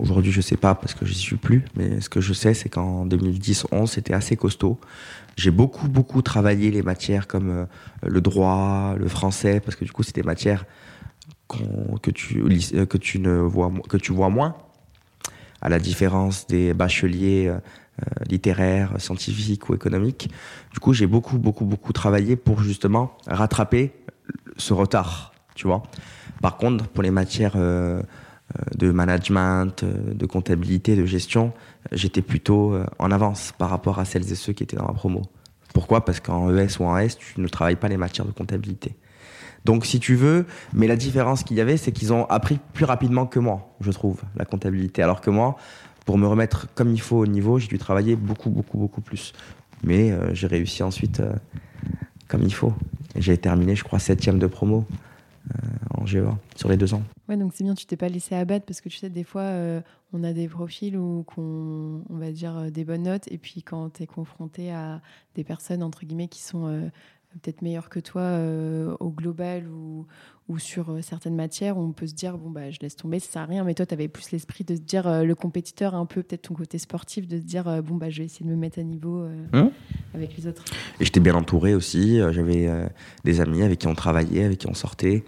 Aujourd'hui, 0.03 0.33
je 0.33 0.41
sais 0.41 0.57
pas 0.57 0.75
parce 0.75 0.95
que 0.95 1.07
j'y 1.07 1.15
suis 1.15 1.37
plus, 1.37 1.65
mais 1.77 2.01
ce 2.01 2.09
que 2.09 2.21
je 2.21 2.33
sais, 2.33 2.55
c'est 2.55 2.69
qu'en 2.69 3.07
2010-11, 3.07 3.87
c'était 3.87 4.15
assez 4.15 4.35
costaud. 4.35 4.81
J'ai 5.37 5.53
beaucoup, 5.53 5.87
beaucoup 5.87 6.23
travaillé 6.23 6.73
les 6.73 6.83
matières 6.83 7.29
comme 7.29 7.51
euh, 7.51 7.65
le 8.03 8.21
droit, 8.21 8.97
le 8.99 9.07
français, 9.07 9.61
parce 9.61 9.77
que 9.77 9.85
du 9.85 9.93
coup, 9.93 10.03
c'est 10.03 10.17
des 10.17 10.25
matières 10.25 10.67
tu, 12.13 12.43
que 12.87 12.99
tu 12.99 13.19
ne 13.21 13.39
vois, 13.39 13.71
que 13.89 13.97
tu 13.97 14.13
vois 14.13 14.29
moins, 14.29 14.57
à 15.61 15.69
la 15.69 15.79
différence 15.79 16.49
des 16.49 16.75
bacheliers 16.75 17.55
littéraires, 18.29 19.01
scientifiques 19.01 19.69
ou 19.69 19.75
économiques. 19.75 20.31
Du 20.73 20.81
coup, 20.81 20.95
j'ai 20.95 21.07
beaucoup, 21.07 21.39
beaucoup, 21.39 21.65
beaucoup 21.65 21.93
travaillé 21.93 22.35
pour 22.35 22.61
justement 22.63 23.17
rattraper 23.29 23.93
ce 24.57 24.73
retard, 24.73 25.33
tu 25.55 25.69
vois. 25.69 25.85
Par 26.41 26.57
contre, 26.57 26.89
pour 26.89 27.05
les 27.05 27.13
matières 27.13 27.55
de 28.77 28.91
management, 28.91 29.85
de 29.85 30.27
comptabilité, 30.27 30.97
de 30.97 31.07
gestion, 31.07 31.53
j'étais 31.93 32.23
plutôt 32.23 32.77
en 32.99 33.11
avance 33.11 33.53
par 33.57 33.71
rapport 33.71 33.99
à 33.99 34.05
celles 34.05 34.31
et 34.31 34.35
ceux 34.35 34.53
qui 34.53 34.63
étaient 34.63 34.77
dans 34.77 34.87
ma 34.87 34.93
promo. 34.93 35.23
Pourquoi? 35.73 36.05
Parce 36.05 36.21
qu'en 36.21 36.55
ES 36.55 36.79
ou 36.81 36.85
en 36.85 36.99
S, 36.99 37.17
tu 37.17 37.41
ne 37.41 37.49
travailles 37.49 37.77
pas 37.77 37.89
les 37.89 37.97
matières 37.97 38.27
de 38.27 38.33
comptabilité. 38.33 38.95
Donc, 39.65 39.87
si 39.87 40.01
tu 40.01 40.15
veux, 40.15 40.45
mais 40.73 40.87
la 40.87 40.97
différence 40.97 41.45
qu'il 41.45 41.57
y 41.57 41.61
avait, 41.61 41.77
c'est 41.77 41.93
qu'ils 41.93 42.13
ont 42.13 42.25
appris 42.27 42.59
plus 42.73 42.85
rapidement 42.85 43.27
que 43.27 43.39
moi, 43.39 43.75
je 43.81 43.91
trouve, 43.91 44.21
la 44.37 44.45
comptabilité. 44.45 45.03
Alors 45.03 45.21
que 45.21 45.31
moi, 45.31 45.57
pour 46.05 46.19
me 46.19 46.27
remettre 46.27 46.67
comme 46.75 46.91
il 46.91 47.01
faut 47.01 47.19
au 47.19 47.27
niveau, 47.27 47.59
j'ai 47.59 47.69
dû 47.69 47.79
travailler 47.79 48.17
beaucoup, 48.17 48.51
beaucoup, 48.51 48.79
beaucoup 48.79 49.01
plus. 49.01 49.33
Mais 49.85 50.11
euh, 50.11 50.35
j'ai 50.35 50.47
réussi 50.47 50.83
ensuite 50.83 51.21
euh, 51.21 51.33
comme 52.29 52.43
il 52.43 52.53
faut. 52.53 52.73
J'ai 53.17 53.37
terminé, 53.37 53.77
je 53.77 53.85
crois, 53.85 53.99
septième 53.99 54.39
de 54.39 54.47
promo 54.47 54.85
euh, 54.89 54.93
en 55.91 56.07
GEA 56.07 56.37
sur 56.57 56.69
les 56.69 56.77
deux 56.77 56.95
ans. 56.95 57.03
Ouais, 57.29 57.37
donc 57.37 57.53
c'est 57.55 57.65
bien, 57.65 57.75
tu 57.75 57.87
t'es 57.87 57.97
pas 57.97 58.09
laissé 58.09 58.35
abattre 58.35 58.67
parce 58.67 58.81
que 58.81 58.89
tu 58.89 58.99
sais, 58.99 59.11
des 59.11 59.25
fois, 59.25 59.51
on 60.13 60.25
a 60.25 60.33
des 60.33 60.49
profils 60.49 60.97
où 60.97 61.25
qu'on, 61.25 62.03
on 62.09 62.17
va 62.17 62.31
dire, 62.31 62.71
des 62.71 62.85
bonnes 62.85 63.05
notes, 63.05 63.31
et 63.31 63.39
puis 63.39 63.63
quand 63.63 63.91
tu 63.91 64.03
es 64.03 64.07
confronté 64.07 64.73
à 64.73 65.01
des 65.35 65.45
personnes, 65.45 65.83
entre 65.83 66.05
guillemets, 66.05 66.29
qui 66.29 66.43
sont 66.43 66.91
peut-être 67.41 67.63
meilleur 67.63 67.89
que 67.89 68.01
toi 68.01 68.23
euh, 68.23 68.97
au 69.01 69.11
global 69.11 69.69
ou, 69.69 70.07
ou 70.49 70.59
sur 70.59 70.91
euh, 70.91 71.03
certaines 71.03 71.37
matières, 71.37 71.79
on 71.79 71.93
peut 71.93 72.07
se 72.07 72.15
dire, 72.15 72.37
bon, 72.37 72.51
bah, 72.51 72.71
je 72.71 72.79
laisse 72.81 72.97
tomber, 72.97 73.21
ça 73.21 73.31
sert 73.31 73.43
à 73.43 73.47
rien. 73.47 73.65
Mais 73.65 73.75
toi, 73.75 73.87
tu 73.87 73.95
avais 73.95 74.09
plus 74.09 74.31
l'esprit 74.33 74.65
de 74.65 74.75
se 74.75 74.81
dire, 74.81 75.07
euh, 75.07 75.23
le 75.23 75.35
compétiteur, 75.35 75.95
un 75.95 76.07
peu 76.07 76.23
peut-être 76.23 76.43
ton 76.43 76.55
côté 76.55 76.79
sportif, 76.79 77.27
de 77.29 77.37
se 77.39 77.43
dire, 77.43 77.83
bon, 77.83 77.97
bah, 77.97 78.11
je 78.11 78.19
vais 78.19 78.25
essayer 78.25 78.45
de 78.45 78.51
me 78.51 78.57
mettre 78.57 78.79
à 78.79 78.83
niveau 78.83 79.27
hum. 79.53 79.71
avec 80.15 80.37
les 80.37 80.47
autres. 80.47 80.65
Et 81.01 81.05
j'étais 81.05 81.21
bien 81.21 81.35
entouré 81.35 81.75
aussi. 81.75 82.19
J'avais 82.31 82.69
des 83.25 83.41
amis 83.41 83.63
avec 83.63 83.79
qui 83.79 83.87
on 83.87 83.95
travaillait, 83.95 84.45
avec 84.45 84.59
qui 84.59 84.67
on 84.69 84.75
sortait. 84.75 85.25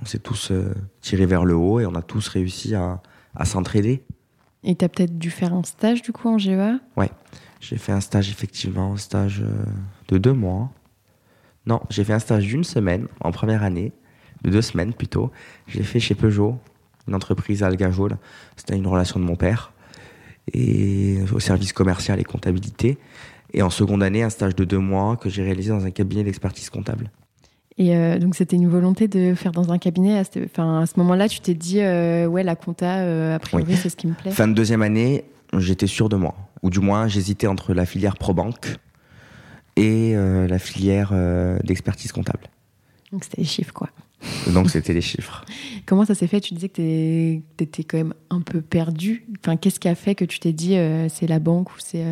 On 0.00 0.04
s'est 0.04 0.18
tous 0.18 0.52
tirés 1.00 1.26
vers 1.26 1.44
le 1.44 1.54
haut 1.54 1.80
et 1.80 1.86
on 1.86 1.94
a 1.94 2.02
tous 2.02 2.28
réussi 2.28 2.74
à, 2.74 3.02
à 3.34 3.44
s'entraider. 3.44 4.04
Et 4.64 4.74
tu 4.74 4.84
as 4.84 4.88
peut-être 4.88 5.18
dû 5.18 5.30
faire 5.30 5.54
un 5.54 5.62
stage 5.62 6.02
du 6.02 6.12
coup 6.12 6.28
en 6.28 6.38
GEA 6.38 6.80
Ouais, 6.96 7.10
j'ai 7.60 7.76
fait 7.76 7.92
un 7.92 8.00
stage 8.00 8.30
effectivement, 8.30 8.92
un 8.92 8.96
stage 8.96 9.44
de 10.08 10.18
deux 10.18 10.32
mois 10.32 10.70
non, 11.66 11.80
j'ai 11.90 12.04
fait 12.04 12.12
un 12.12 12.20
stage 12.20 12.46
d'une 12.46 12.64
semaine 12.64 13.08
en 13.20 13.32
première 13.32 13.64
année, 13.64 13.92
de 14.42 14.50
deux 14.50 14.62
semaines 14.62 14.92
plutôt. 14.92 15.30
J'ai 15.66 15.82
fait 15.82 16.00
chez 16.00 16.14
Peugeot, 16.14 16.58
une 17.08 17.14
entreprise 17.14 17.62
à 17.62 17.66
Algajol. 17.66 18.16
C'était 18.56 18.76
une 18.76 18.86
relation 18.86 19.20
de 19.20 19.24
mon 19.24 19.36
père. 19.36 19.72
Et 20.52 21.18
au 21.32 21.40
service 21.40 21.72
commercial 21.72 22.20
et 22.20 22.24
comptabilité. 22.24 22.98
Et 23.52 23.62
en 23.62 23.70
seconde 23.70 24.02
année, 24.02 24.22
un 24.22 24.30
stage 24.30 24.54
de 24.54 24.64
deux 24.64 24.78
mois 24.78 25.16
que 25.16 25.28
j'ai 25.28 25.42
réalisé 25.42 25.70
dans 25.70 25.84
un 25.84 25.90
cabinet 25.90 26.24
d'expertise 26.24 26.70
comptable. 26.70 27.10
Et 27.78 27.96
euh, 27.96 28.18
donc, 28.18 28.34
c'était 28.34 28.56
une 28.56 28.68
volonté 28.68 29.06
de 29.06 29.34
faire 29.34 29.52
dans 29.52 29.70
un 29.72 29.78
cabinet. 29.78 30.18
À 30.18 30.24
ce, 30.24 30.38
à 30.60 30.86
ce 30.86 30.92
moment-là, 30.98 31.28
tu 31.28 31.40
t'es 31.40 31.54
dit, 31.54 31.80
euh, 31.80 32.26
ouais, 32.26 32.42
la 32.42 32.56
compta, 32.56 33.00
euh, 33.00 33.36
a 33.36 33.38
priori, 33.38 33.76
c'est 33.76 33.88
ce 33.88 33.96
qui 33.96 34.06
me 34.06 34.14
plaît. 34.14 34.30
Fin 34.30 34.48
de 34.48 34.54
deuxième 34.54 34.82
année, 34.82 35.24
j'étais 35.58 35.86
sûr 35.86 36.08
de 36.08 36.16
moi. 36.16 36.34
Ou 36.62 36.70
du 36.70 36.80
moins, 36.80 37.06
j'hésitais 37.06 37.46
entre 37.46 37.74
la 37.74 37.84
filière 37.84 38.16
pro-banque 38.16 38.76
et 39.76 40.16
euh, 40.16 40.48
la 40.48 40.58
filière 40.58 41.12
d'expertise 41.64 42.12
comptable. 42.12 42.48
Donc 43.12 43.24
c'était 43.24 43.42
les 43.42 43.46
chiffres, 43.46 43.74
quoi. 43.74 43.88
Donc 44.52 44.70
c'était 44.70 44.92
les 44.92 45.00
chiffres. 45.00 45.44
Comment 45.86 46.04
ça 46.04 46.14
s'est 46.14 46.26
fait? 46.26 46.40
Tu 46.40 46.54
disais 46.54 46.68
que 46.68 46.76
tu 46.76 47.64
étais 47.64 47.84
quand 47.84 47.98
même 47.98 48.14
un 48.30 48.40
peu 48.40 48.60
perdu. 48.60 49.26
Enfin, 49.40 49.56
Qu'est-ce 49.56 49.78
qui 49.78 49.88
a 49.88 49.94
fait 49.94 50.14
que 50.14 50.24
tu 50.24 50.38
t'es 50.38 50.52
dit 50.52 50.76
euh, 50.76 51.08
c'est 51.08 51.26
la 51.26 51.38
banque 51.38 51.72
ou 51.72 51.76
c'est 51.78 52.04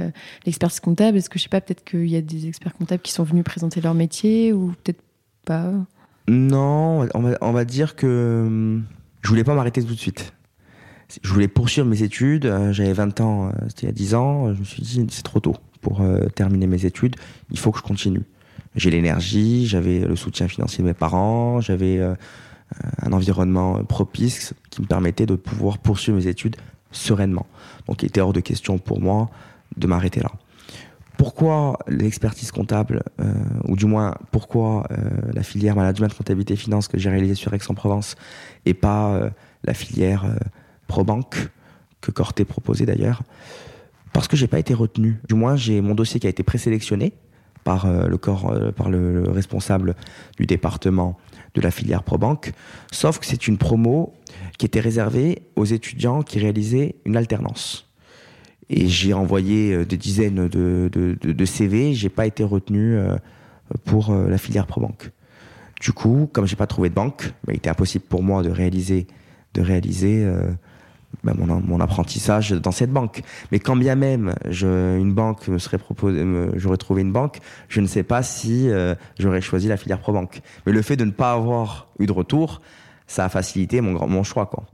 l'expertise 0.46 0.80
comptable? 0.80 1.18
Est-ce 1.18 1.30
que 1.30 1.38
je 1.38 1.44
sais 1.44 1.49
pas, 1.49 1.61
peut-être 1.61 1.84
qu'il 1.84 2.06
y 2.06 2.16
a 2.16 2.23
des 2.23 2.46
experts 2.46 2.75
comptables 2.75 3.02
qui 3.02 3.12
sont 3.12 3.25
venus 3.25 3.44
présenter 3.44 3.80
leur 3.80 3.94
métier 3.94 4.52
ou 4.52 4.75
peut-être 4.82 5.02
pas? 5.44 5.73
Non, 6.28 7.06
on 7.14 7.20
va, 7.20 7.38
on 7.40 7.52
va, 7.52 7.64
dire 7.64 7.96
que 7.96 8.44
hum, 8.46 8.84
je 9.23 9.28
voulais 9.28 9.44
pas 9.44 9.54
m'arrêter 9.54 9.82
tout 9.82 9.94
de 9.94 9.99
suite. 9.99 10.32
Je 11.23 11.32
voulais 11.32 11.49
poursuivre 11.49 11.87
mes 11.87 12.02
études. 12.02 12.52
J'avais 12.73 12.92
20 12.92 13.20
ans, 13.20 13.52
c'était 13.68 13.82
il 13.82 13.87
y 13.87 13.88
a 13.90 13.92
10 13.92 14.14
ans. 14.14 14.54
Je 14.54 14.58
me 14.58 14.64
suis 14.64 14.82
dit 14.82 15.06
c'est 15.11 15.23
trop 15.23 15.40
tôt 15.40 15.54
pour 15.84 16.00
euh, 16.00 16.26
terminer 16.34 16.66
mes 16.66 16.87
études, 16.87 17.14
il 17.50 17.58
faut 17.58 17.70
que 17.70 17.78
je 17.78 17.84
continue. 17.84 18.23
J'ai 18.76 18.90
l'énergie, 18.90 19.66
j'avais 19.66 20.00
le 20.00 20.16
soutien 20.16 20.49
financier 20.49 20.83
de 20.83 20.88
mes 20.88 20.95
parents, 20.95 21.61
j'avais 21.61 21.99
euh, 21.99 22.14
un 23.02 23.12
environnement 23.12 23.85
propice 23.85 24.54
qui 24.71 24.83
me 24.83 24.87
permettait 24.87 25.26
de 25.26 25.37
pouvoir 25.37 25.78
poursuivre 25.78 26.19
mes 26.19 26.26
études 26.26 26.57
sereinement. 26.90 27.47
Donc 27.87 28.02
il 28.02 28.07
était 28.07 28.21
hors 28.21 28.33
de 28.33 28.40
question 28.40 28.78
pour 28.78 29.00
moi 29.00 29.31
de 29.76 29.87
m'arrêter 29.87 30.21
là. 30.21 30.31
Pourquoi 31.16 31.78
l'expertise 31.87 32.50
comptable, 32.50 33.04
euh, 33.21 33.33
ou 33.69 33.76
du 33.76 33.87
moins 33.87 34.16
pourquoi 34.33 34.88
la 35.33 35.45
filière 35.45 35.76
management, 35.76 36.12
comptabilité, 36.12 36.57
finance 36.57 36.88
que 36.88 36.99
j'ai 36.99 37.11
réalisée 37.11 37.37
sur 37.37 37.54
Aix-en-Provence 37.54 38.16
et 38.66 38.75
pas 38.75 39.31
la 39.62 39.75
filière 39.75 40.26
pro-banque 40.88 41.50
que 42.00 42.11
Corté 42.11 42.45
proposait 42.45 42.87
d'ailleurs? 42.87 43.23
Parce 44.12 44.26
que 44.26 44.37
j'ai 44.37 44.49
pas 44.49 44.59
été 44.59 44.75
retenu. 44.75 45.21
Du 45.28 45.35
moins, 45.35 45.54
j'ai 45.54 45.81
mon 45.81 45.95
dossier 45.95 46.19
qui 46.19 46.26
a 46.26 46.31
été 46.31 46.43
présélectionné 46.43 47.12
par 47.64 47.87
euh, 47.87 48.06
le 48.06 48.18
corps, 48.18 48.52
euh, 48.52 48.71
par 48.71 48.90
le, 48.90 49.25
responsable 49.30 49.97
du 50.38 50.47
département 50.47 51.18
de 51.54 51.61
la 51.61 51.71
filière 51.71 52.02
ProBank, 52.02 52.52
sauf 52.92 53.18
que 53.18 53.26
c'est 53.26 53.49
une 53.49 53.59
promo 53.59 54.14
qui 54.59 54.66
était 54.66 54.80
réservée 54.80 55.42
aux 55.56 55.64
étudiants 55.64 56.23
qui 56.23 56.38
réalisaient 56.38 56.97
une 57.04 57.16
alternance. 57.16 57.88
Et 58.71 58.87
j'ai 58.87 59.12
envoyé 59.12 59.73
euh, 59.73 59.85
des 59.85 59.97
dizaines 59.97 60.49
de, 60.49 60.88
de, 60.92 61.16
de, 61.21 61.33
de 61.33 61.44
CV, 61.44 61.94
j'ai 61.94 62.11
pas 62.11 62.26
été 62.26 62.44
retenu 62.44 62.99
pour 63.85 64.14
la 64.14 64.37
filière 64.37 64.66
ProBank. 64.66 65.11
Du 65.80 65.92
coup, 65.92 66.28
comme 66.33 66.47
j'ai 66.47 66.56
pas 66.56 66.66
trouvé 66.66 66.90
de 66.90 66.94
banque, 66.94 67.33
bah, 67.44 67.52
il 67.52 67.56
était 67.56 67.71
impossible 67.71 68.04
pour 68.04 68.23
moi 68.23 68.42
de 68.42 68.50
réaliser, 68.50 69.06
de 69.54 69.62
réaliser 69.62 70.25
bah, 70.25 70.56
mon, 71.23 71.80
apprentissage 71.80 72.52
dans 72.52 72.71
cette 72.71 72.90
banque. 72.90 73.23
Mais 73.52 73.59
quand 73.59 73.76
bien 73.76 73.94
même 73.94 74.35
je, 74.49 74.99
une 74.99 75.12
banque 75.12 75.49
me 75.49 75.59
serait 75.59 75.78
proposé, 75.78 76.25
j'aurais 76.56 76.76
trouvé 76.76 77.02
une 77.02 77.12
banque, 77.12 77.38
je 77.68 77.80
ne 77.80 77.87
sais 77.87 78.02
pas 78.02 78.23
si 78.23 78.71
euh, 78.71 78.94
j'aurais 79.18 79.40
choisi 79.40 79.68
la 79.68 79.76
filière 79.76 79.99
ProBank. 79.99 80.40
Mais 80.66 80.73
le 80.73 80.83
fait 80.83 80.97
de 80.97 81.04
ne 81.04 81.11
pas 81.11 81.33
avoir 81.33 81.88
eu 81.99 82.06
de 82.06 82.12
retour, 82.12 82.61
ça 83.06 83.25
a 83.25 83.28
facilité 83.28 83.80
mon, 83.80 84.06
mon 84.06 84.23
choix. 84.23 84.47
Quoi. 84.47 84.64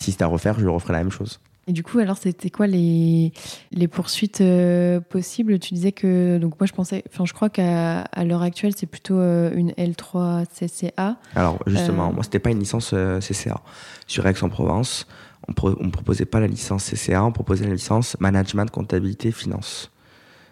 Si 0.00 0.12
c'était 0.12 0.24
à 0.24 0.28
refaire, 0.28 0.58
je 0.58 0.66
referais 0.68 0.92
la 0.92 1.00
même 1.00 1.10
chose. 1.10 1.40
Et 1.68 1.72
du 1.72 1.84
coup, 1.84 2.00
alors, 2.00 2.16
c'était 2.16 2.50
quoi 2.50 2.66
les, 2.66 3.32
les 3.70 3.86
poursuites 3.86 4.40
euh, 4.40 5.00
possibles? 5.00 5.60
Tu 5.60 5.74
disais 5.74 5.92
que, 5.92 6.38
donc 6.38 6.58
moi 6.58 6.66
je 6.66 6.72
pensais, 6.72 7.04
enfin 7.08 7.24
je 7.24 7.32
crois 7.32 7.50
qu'à 7.50 8.04
l'heure 8.24 8.42
actuelle, 8.42 8.72
c'est 8.76 8.86
plutôt 8.86 9.14
euh, 9.14 9.52
une 9.54 9.70
L3 9.72 10.44
CCA. 10.46 11.16
Alors 11.36 11.60
justement, 11.68 12.12
moi 12.12 12.24
c'était 12.24 12.40
pas 12.40 12.50
une 12.50 12.58
licence 12.58 12.92
CCA. 13.20 13.60
Sur 14.08 14.26
Aix-en-Provence, 14.26 15.06
on 15.48 15.84
ne 15.84 15.90
proposait 15.90 16.24
pas 16.24 16.40
la 16.40 16.46
licence 16.46 16.90
CCA, 16.90 17.24
on 17.24 17.32
proposait 17.32 17.66
la 17.66 17.74
licence 17.74 18.16
management, 18.20 18.70
comptabilité, 18.70 19.32
finance. 19.32 19.90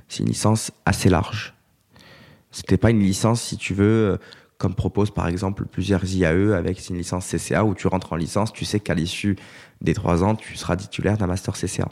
C'est 0.09 0.21
une 0.21 0.29
licence 0.29 0.73
assez 0.85 1.09
large. 1.09 1.55
C'était 2.51 2.77
pas 2.77 2.91
une 2.91 3.01
licence, 3.01 3.43
si 3.43 3.57
tu 3.57 3.75
veux, 3.75 4.19
comme 4.61 4.75
propose 4.75 5.11
par 5.11 5.27
exemple 5.27 5.65
plusieurs 5.65 6.05
IAE 6.05 6.53
avec 6.53 6.87
une 6.91 6.97
licence 6.97 7.27
CCA 7.27 7.65
où 7.65 7.75
tu 7.75 7.87
rentres 7.87 8.13
en 8.13 8.17
licence, 8.17 8.53
tu 8.53 8.65
sais 8.65 8.79
qu'à 8.79 8.95
l'issue 8.95 9.37
des 9.81 9.95
trois 9.95 10.23
ans, 10.23 10.35
tu 10.35 10.57
seras 10.57 10.77
titulaire 10.77 11.17
d'un 11.17 11.27
master 11.27 11.55
CCA. 11.55 11.89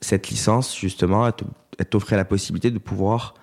Cette 0.00 0.30
licence, 0.30 0.76
justement, 0.78 1.26
elle 1.26 1.84
t'offrait 1.86 2.16
la 2.16 2.24
possibilité 2.24 2.70
de 2.70 2.78
pouvoir 2.78 3.34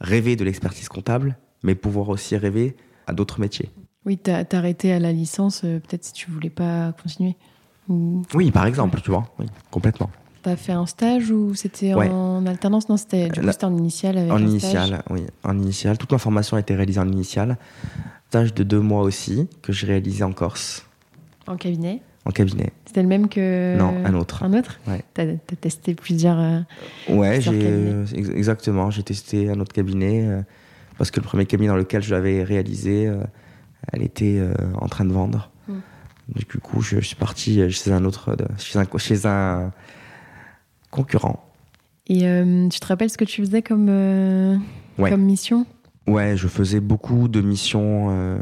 rêver 0.00 0.34
de 0.34 0.44
l'expertise 0.44 0.88
comptable, 0.88 1.36
mais 1.62 1.74
pouvoir 1.74 2.08
aussi 2.08 2.36
rêver 2.36 2.76
à 3.06 3.12
d'autres 3.12 3.38
métiers. 3.38 3.70
Oui, 4.06 4.16
t'as 4.16 4.44
arrêté 4.52 4.92
à 4.92 4.98
la 4.98 5.12
licence, 5.12 5.62
euh, 5.64 5.78
peut-être 5.78 6.04
si 6.04 6.12
tu 6.12 6.30
voulais 6.30 6.50
pas 6.50 6.92
continuer. 6.92 7.36
Oui, 7.88 8.50
par 8.50 8.66
exemple, 8.66 9.00
tu 9.00 9.10
vois, 9.10 9.24
oui, 9.38 9.46
complètement. 9.70 10.10
T'as 10.42 10.56
fait 10.56 10.72
un 10.72 10.86
stage 10.86 11.30
ou 11.30 11.54
c'était 11.54 11.92
en 11.92 12.46
alternance? 12.46 12.88
Non, 12.88 12.96
c'était 12.96 13.28
du 13.28 13.40
coup, 13.40 13.46
en 13.46 13.76
initial 13.76 14.16
avec 14.16 14.32
En 14.32 14.38
initial, 14.38 15.02
oui, 15.10 15.26
en 15.44 15.58
initial. 15.58 15.98
Toute 15.98 16.12
ma 16.12 16.18
formation 16.18 16.56
a 16.56 16.60
été 16.60 16.74
réalisée 16.74 17.00
en 17.00 17.08
initial. 17.08 17.58
Stage 18.28 18.54
de 18.54 18.62
deux 18.62 18.80
mois 18.80 19.02
aussi 19.02 19.48
que 19.60 19.72
j'ai 19.72 19.86
réalisé 19.88 20.24
en 20.24 20.32
Corse. 20.32 20.86
En 21.46 21.56
cabinet? 21.56 22.00
En 22.24 22.30
cabinet. 22.30 22.72
C'était 22.86 23.02
le 23.02 23.08
même 23.08 23.28
que 23.28 23.76
Non, 23.76 23.94
un 24.04 24.14
autre. 24.14 24.42
Un 24.42 24.52
autre? 24.52 24.78
Ouais. 24.86 25.02
T'as 25.14 25.24
as 25.24 25.56
testé 25.60 25.94
plusieurs. 25.94 26.38
Euh, 26.38 26.60
ouais, 27.08 27.40
j'ai 27.40 27.50
euh, 27.54 28.06
exactement. 28.14 28.90
J'ai 28.90 29.02
testé 29.02 29.50
un 29.50 29.58
autre 29.60 29.72
cabinet 29.72 30.24
euh, 30.24 30.42
parce 30.96 31.10
que 31.10 31.20
le 31.20 31.24
premier 31.24 31.46
cabinet 31.46 31.68
dans 31.68 31.76
lequel 31.76 32.02
je 32.02 32.14
l'avais 32.14 32.44
réalisé, 32.44 33.10
elle 33.92 34.02
était 34.02 34.40
en 34.80 34.86
train 34.86 35.04
de 35.04 35.12
vendre. 35.12 35.50
Du 36.34 36.44
coup, 36.60 36.80
je, 36.80 37.00
suis 37.00 37.16
parti 37.16 37.70
chez 37.70 37.92
un 37.92 38.04
autre, 38.04 38.36
chez 38.58 38.78
un, 38.78 38.86
chez 38.98 39.26
un 39.26 39.72
concurrent. 40.90 41.50
Et 42.06 42.26
euh, 42.26 42.68
tu 42.68 42.80
te 42.80 42.86
rappelles 42.86 43.10
ce 43.10 43.16
que 43.16 43.24
tu 43.24 43.40
faisais 43.44 43.62
comme, 43.62 43.88
euh, 43.88 44.56
comme 44.98 45.22
mission? 45.22 45.64
Ouais, 46.06 46.36
je 46.36 46.48
faisais 46.48 46.80
beaucoup 46.80 47.28
de 47.28 47.40
missions. 47.40 48.08
Euh, 48.10 48.38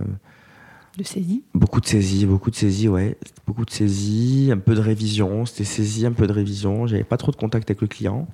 de 0.97 1.04
saisie? 1.04 1.45
Beaucoup 1.54 1.80
de 1.80 1.87
saisie, 1.87 2.25
beaucoup 2.25 2.50
de 2.50 2.57
saisie, 2.57 2.88
ouais. 2.88 3.18
Beaucoup 3.47 3.64
de 3.64 3.71
saisie, 3.71 4.49
un 4.52 4.59
peu 4.59 4.75
de 4.75 4.80
révision. 4.80 5.45
C'était 5.45 5.64
saisie, 5.64 6.07
un 6.07 6.12
peu 6.12 6.26
de 6.26 6.33
révision. 6.33 6.87
J'avais 6.87 7.04
pas 7.04 7.18
trop 7.18 7.30
de 7.30 7.37
contact 7.37 7.71
avec 7.71 7.83
le 7.83 7.88
client. 7.88 8.26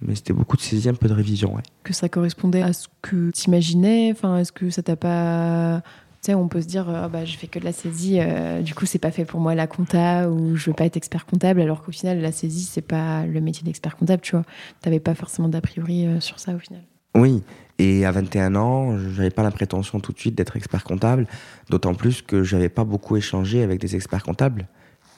Mais 0.00 0.14
c'était 0.14 0.32
beaucoup 0.32 0.56
de 0.56 0.62
saisie, 0.62 0.88
un 0.88 0.94
peu 0.94 1.08
de 1.08 1.14
révision, 1.14 1.54
ouais. 1.54 1.62
Que 1.82 1.92
ça 1.92 2.08
correspondait 2.08 2.62
à 2.62 2.72
ce 2.72 2.88
que 3.02 3.30
tu 3.30 3.48
imaginais 3.48 4.10
Enfin, 4.12 4.38
est-ce 4.38 4.52
que 4.52 4.70
ça 4.70 4.82
t'a 4.82 4.96
pas. 4.96 5.82
On 6.28 6.48
peut 6.48 6.62
se 6.62 6.66
dire, 6.66 6.88
ah 6.88 7.08
bah, 7.08 7.24
je 7.24 7.36
fais 7.36 7.48
que 7.48 7.58
de 7.58 7.64
la 7.64 7.72
saisie, 7.72 8.18
euh, 8.20 8.62
du 8.62 8.74
coup, 8.74 8.86
c'est 8.86 8.98
pas 8.98 9.10
fait 9.10 9.26
pour 9.26 9.40
moi 9.40 9.54
la 9.54 9.66
compta 9.66 10.30
ou 10.30 10.56
je 10.56 10.70
veux 10.70 10.74
pas 10.74 10.86
être 10.86 10.96
expert 10.96 11.26
comptable, 11.26 11.60
alors 11.60 11.82
qu'au 11.82 11.92
final, 11.92 12.20
la 12.20 12.32
saisie, 12.32 12.64
c'est 12.64 12.82
pas 12.82 13.26
le 13.26 13.40
métier 13.40 13.62
d'expert 13.62 13.96
comptable, 13.96 14.22
tu 14.22 14.32
vois. 14.32 14.44
T'avais 14.80 15.00
pas 15.00 15.14
forcément 15.14 15.48
d'a 15.48 15.60
priori 15.60 16.06
euh, 16.06 16.20
sur 16.20 16.38
ça 16.38 16.54
au 16.54 16.58
final. 16.58 16.80
Oui, 17.14 17.42
et 17.78 18.06
à 18.06 18.10
21 18.10 18.56
ans, 18.56 18.96
j'avais 18.96 19.30
pas 19.30 19.42
la 19.42 19.50
prétention 19.50 20.00
tout 20.00 20.12
de 20.12 20.18
suite 20.18 20.34
d'être 20.34 20.56
expert 20.56 20.82
comptable, 20.82 21.26
d'autant 21.68 21.94
plus 21.94 22.22
que 22.22 22.42
j'avais 22.42 22.70
pas 22.70 22.84
beaucoup 22.84 23.16
échangé 23.16 23.62
avec 23.62 23.80
des 23.80 23.94
experts 23.94 24.22
comptables 24.22 24.66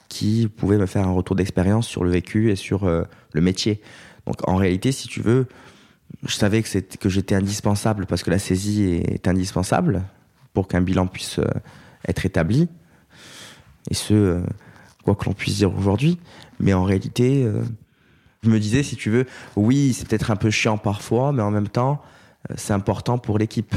qui 0.08 0.48
pouvaient 0.48 0.78
me 0.78 0.86
faire 0.86 1.06
un 1.06 1.12
retour 1.12 1.36
d'expérience 1.36 1.86
sur 1.86 2.04
le 2.04 2.10
vécu 2.10 2.50
et 2.50 2.56
sur 2.56 2.86
le 2.86 3.40
métier. 3.40 3.80
Donc 4.26 4.46
en 4.48 4.54
réalité, 4.54 4.92
si 4.92 5.08
tu 5.08 5.20
veux, 5.20 5.46
je 6.24 6.34
savais 6.34 6.62
que 6.62 7.08
j'étais 7.08 7.34
indispensable 7.34 8.06
parce 8.06 8.22
que 8.22 8.30
la 8.30 8.38
saisie 8.38 8.84
est 8.84 9.26
indispensable 9.26 10.04
pour 10.56 10.68
qu'un 10.68 10.80
bilan 10.80 11.06
puisse 11.06 11.38
euh, 11.38 11.44
être 12.08 12.24
établi. 12.24 12.66
Et 13.90 13.94
ce, 13.94 14.14
euh, 14.14 14.40
quoi 15.04 15.14
que 15.14 15.26
l'on 15.26 15.34
puisse 15.34 15.56
dire 15.56 15.76
aujourd'hui. 15.76 16.18
Mais 16.60 16.72
en 16.72 16.84
réalité, 16.84 17.46
je 18.42 18.48
me 18.48 18.58
disais, 18.58 18.82
si 18.82 18.96
tu 18.96 19.10
veux, 19.10 19.26
oui, 19.54 19.92
c'est 19.92 20.08
peut-être 20.08 20.30
un 20.30 20.36
peu 20.36 20.48
chiant 20.48 20.78
parfois, 20.78 21.32
mais 21.32 21.42
en 21.42 21.50
même 21.50 21.68
temps, 21.68 22.00
c'est 22.54 22.72
important 22.72 23.18
pour 23.18 23.36
l'équipe. 23.36 23.76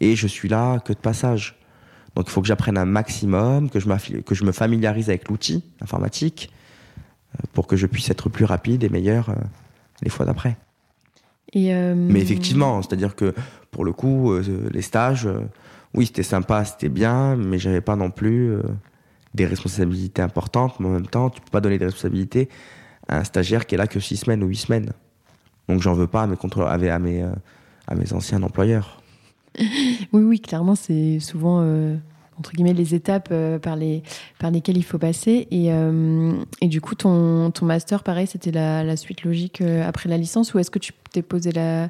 Et 0.00 0.16
je 0.16 0.26
suis 0.26 0.48
là 0.48 0.78
que 0.78 0.94
de 0.94 0.98
passage. 0.98 1.58
Donc 2.16 2.24
il 2.28 2.30
faut 2.30 2.40
que 2.40 2.48
j'apprenne 2.48 2.78
un 2.78 2.86
maximum, 2.86 3.68
que 3.68 3.78
je, 3.78 3.88
que 4.20 4.34
je 4.34 4.44
me 4.44 4.52
familiarise 4.52 5.10
avec 5.10 5.28
l'outil 5.28 5.62
informatique 5.82 6.50
euh, 7.34 7.42
pour 7.52 7.66
que 7.66 7.76
je 7.76 7.86
puisse 7.86 8.08
être 8.10 8.30
plus 8.30 8.46
rapide 8.46 8.82
et 8.82 8.88
meilleur 8.88 9.28
euh, 9.28 9.34
les 10.02 10.08
fois 10.08 10.24
d'après. 10.24 10.56
Euh, 11.54 11.94
mais 11.94 12.20
effectivement, 12.20 12.82
c'est-à-dire 12.82 13.14
que 13.14 13.34
pour 13.70 13.84
le 13.84 13.92
coup, 13.92 14.32
les 14.72 14.82
stages, 14.82 15.28
oui, 15.94 16.06
c'était 16.06 16.22
sympa, 16.22 16.64
c'était 16.64 16.88
bien, 16.88 17.36
mais 17.36 17.58
j'avais 17.58 17.80
pas 17.80 17.96
non 17.96 18.10
plus 18.10 18.56
des 19.34 19.46
responsabilités 19.46 20.22
importantes. 20.22 20.78
Mais 20.80 20.88
en 20.88 20.92
même 20.92 21.06
temps, 21.06 21.30
tu 21.30 21.40
peux 21.40 21.50
pas 21.50 21.60
donner 21.60 21.78
des 21.78 21.86
responsabilités 21.86 22.48
à 23.08 23.18
un 23.18 23.24
stagiaire 23.24 23.66
qui 23.66 23.76
est 23.76 23.78
là 23.78 23.86
que 23.86 24.00
six 24.00 24.16
semaines 24.16 24.42
ou 24.42 24.48
huit 24.48 24.56
semaines. 24.56 24.92
Donc 25.68 25.80
j'en 25.80 25.94
veux 25.94 26.06
pas 26.06 26.22
à 26.22 26.98
mes, 26.98 27.24
mes 27.94 28.12
anciens 28.12 28.42
employeurs. 28.42 29.02
oui, 30.12 30.22
oui, 30.22 30.40
clairement, 30.40 30.74
c'est 30.74 31.18
souvent 31.20 31.60
euh, 31.62 31.96
entre 32.38 32.52
guillemets 32.52 32.74
les 32.74 32.94
étapes 32.94 33.28
euh, 33.30 33.58
par, 33.58 33.76
les, 33.76 34.02
par 34.38 34.50
lesquelles 34.50 34.76
il 34.76 34.84
faut 34.84 34.98
passer. 34.98 35.48
Et, 35.50 35.72
euh, 35.72 36.32
du 36.62 36.80
coup, 36.80 36.94
ton, 36.94 37.50
ton 37.50 37.66
master, 37.66 38.02
pareil, 38.02 38.26
c'était 38.26 38.52
la, 38.52 38.84
la, 38.84 38.96
suite 38.96 39.22
logique 39.22 39.60
après 39.60 40.08
la 40.08 40.18
licence 40.18 40.54
ou 40.54 40.58
est-ce 40.58 40.70
que 40.70 40.78
tu 40.78 40.92
t'es 41.12 41.22
posé 41.22 41.52
la, 41.52 41.88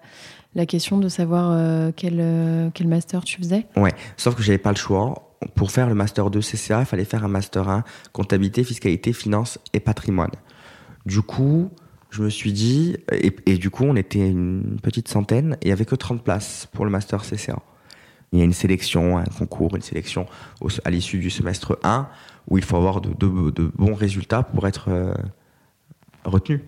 la 0.56 0.66
question 0.66 0.98
de 0.98 1.08
savoir 1.08 1.92
quel, 1.94 2.72
quel 2.74 2.88
master 2.88 3.22
tu 3.22 3.38
faisais 3.38 3.66
Ouais, 3.76 3.92
sauf 4.16 4.34
que 4.34 4.42
j'avais 4.42 4.58
pas 4.58 4.72
le 4.72 4.76
choix. 4.76 5.36
Pour 5.54 5.70
faire 5.70 5.88
le 5.88 5.94
master 5.94 6.30
2 6.30 6.40
CCA, 6.40 6.80
il 6.80 6.86
fallait 6.86 7.04
faire 7.04 7.24
un 7.24 7.28
master 7.28 7.68
1 7.68 7.84
comptabilité, 8.12 8.64
fiscalité, 8.64 9.12
finance 9.12 9.58
et 9.74 9.80
patrimoine. 9.80 10.30
Du 11.04 11.22
coup, 11.22 11.70
je 12.10 12.22
me 12.22 12.30
suis 12.30 12.52
dit, 12.52 12.96
et, 13.12 13.58
du 13.58 13.70
coup, 13.70 13.84
on 13.84 13.94
était 13.94 14.26
une 14.28 14.78
petite 14.82 15.08
centaine, 15.08 15.56
et 15.60 15.66
il 15.66 15.68
n'y 15.68 15.72
avait 15.72 15.84
que 15.84 15.94
30 15.94 16.22
places 16.22 16.66
pour 16.72 16.84
le 16.84 16.90
Master 16.90 17.22
CCA. 17.22 17.58
Il 18.32 18.38
y 18.38 18.42
a 18.42 18.44
une 18.44 18.52
sélection, 18.52 19.18
un 19.18 19.24
concours, 19.24 19.76
une 19.76 19.82
sélection 19.82 20.26
à 20.84 20.90
l'issue 20.90 21.18
du 21.18 21.30
semestre 21.30 21.78
1, 21.84 22.08
où 22.48 22.58
il 22.58 22.64
faut 22.64 22.76
avoir 22.76 23.00
de, 23.00 23.12
bons 23.76 23.94
résultats 23.94 24.42
pour 24.42 24.66
être 24.66 24.88
euh, 24.88 25.14
retenu. 26.24 26.64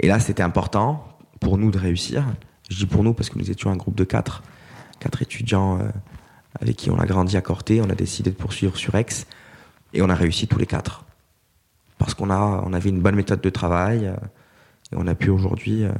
Et 0.00 0.08
là, 0.08 0.20
c'était 0.20 0.42
important 0.42 1.06
pour 1.40 1.58
nous 1.58 1.70
de 1.70 1.78
réussir. 1.78 2.24
Je 2.70 2.76
dis 2.76 2.86
pour 2.86 3.04
nous 3.04 3.14
parce 3.14 3.28
que 3.30 3.38
nous 3.38 3.50
étions 3.50 3.70
un 3.70 3.76
groupe 3.76 3.94
de 3.94 4.04
quatre, 4.04 4.42
quatre 4.98 5.22
étudiants 5.22 5.78
euh, 5.80 5.88
avec 6.60 6.76
qui 6.76 6.90
on 6.90 6.98
a 6.98 7.06
grandi 7.06 7.36
à 7.36 7.40
Corté. 7.40 7.80
On 7.80 7.90
a 7.90 7.94
décidé 7.94 8.30
de 8.30 8.36
poursuivre 8.36 8.76
sur 8.76 8.94
Aix, 8.94 9.06
et 9.92 10.02
on 10.02 10.08
a 10.08 10.14
réussi 10.14 10.46
tous 10.46 10.58
les 10.58 10.66
quatre. 10.66 11.04
Parce 11.98 12.14
qu'on 12.14 12.30
a, 12.30 12.62
on 12.64 12.72
avait 12.72 12.88
une 12.88 13.00
bonne 13.00 13.14
méthode 13.14 13.40
de 13.40 13.50
travail. 13.50 14.06
Euh, 14.06 14.16
et 14.92 14.96
on 14.96 15.06
a 15.06 15.14
pu 15.14 15.30
aujourd'hui 15.30 15.84
euh, 15.84 15.92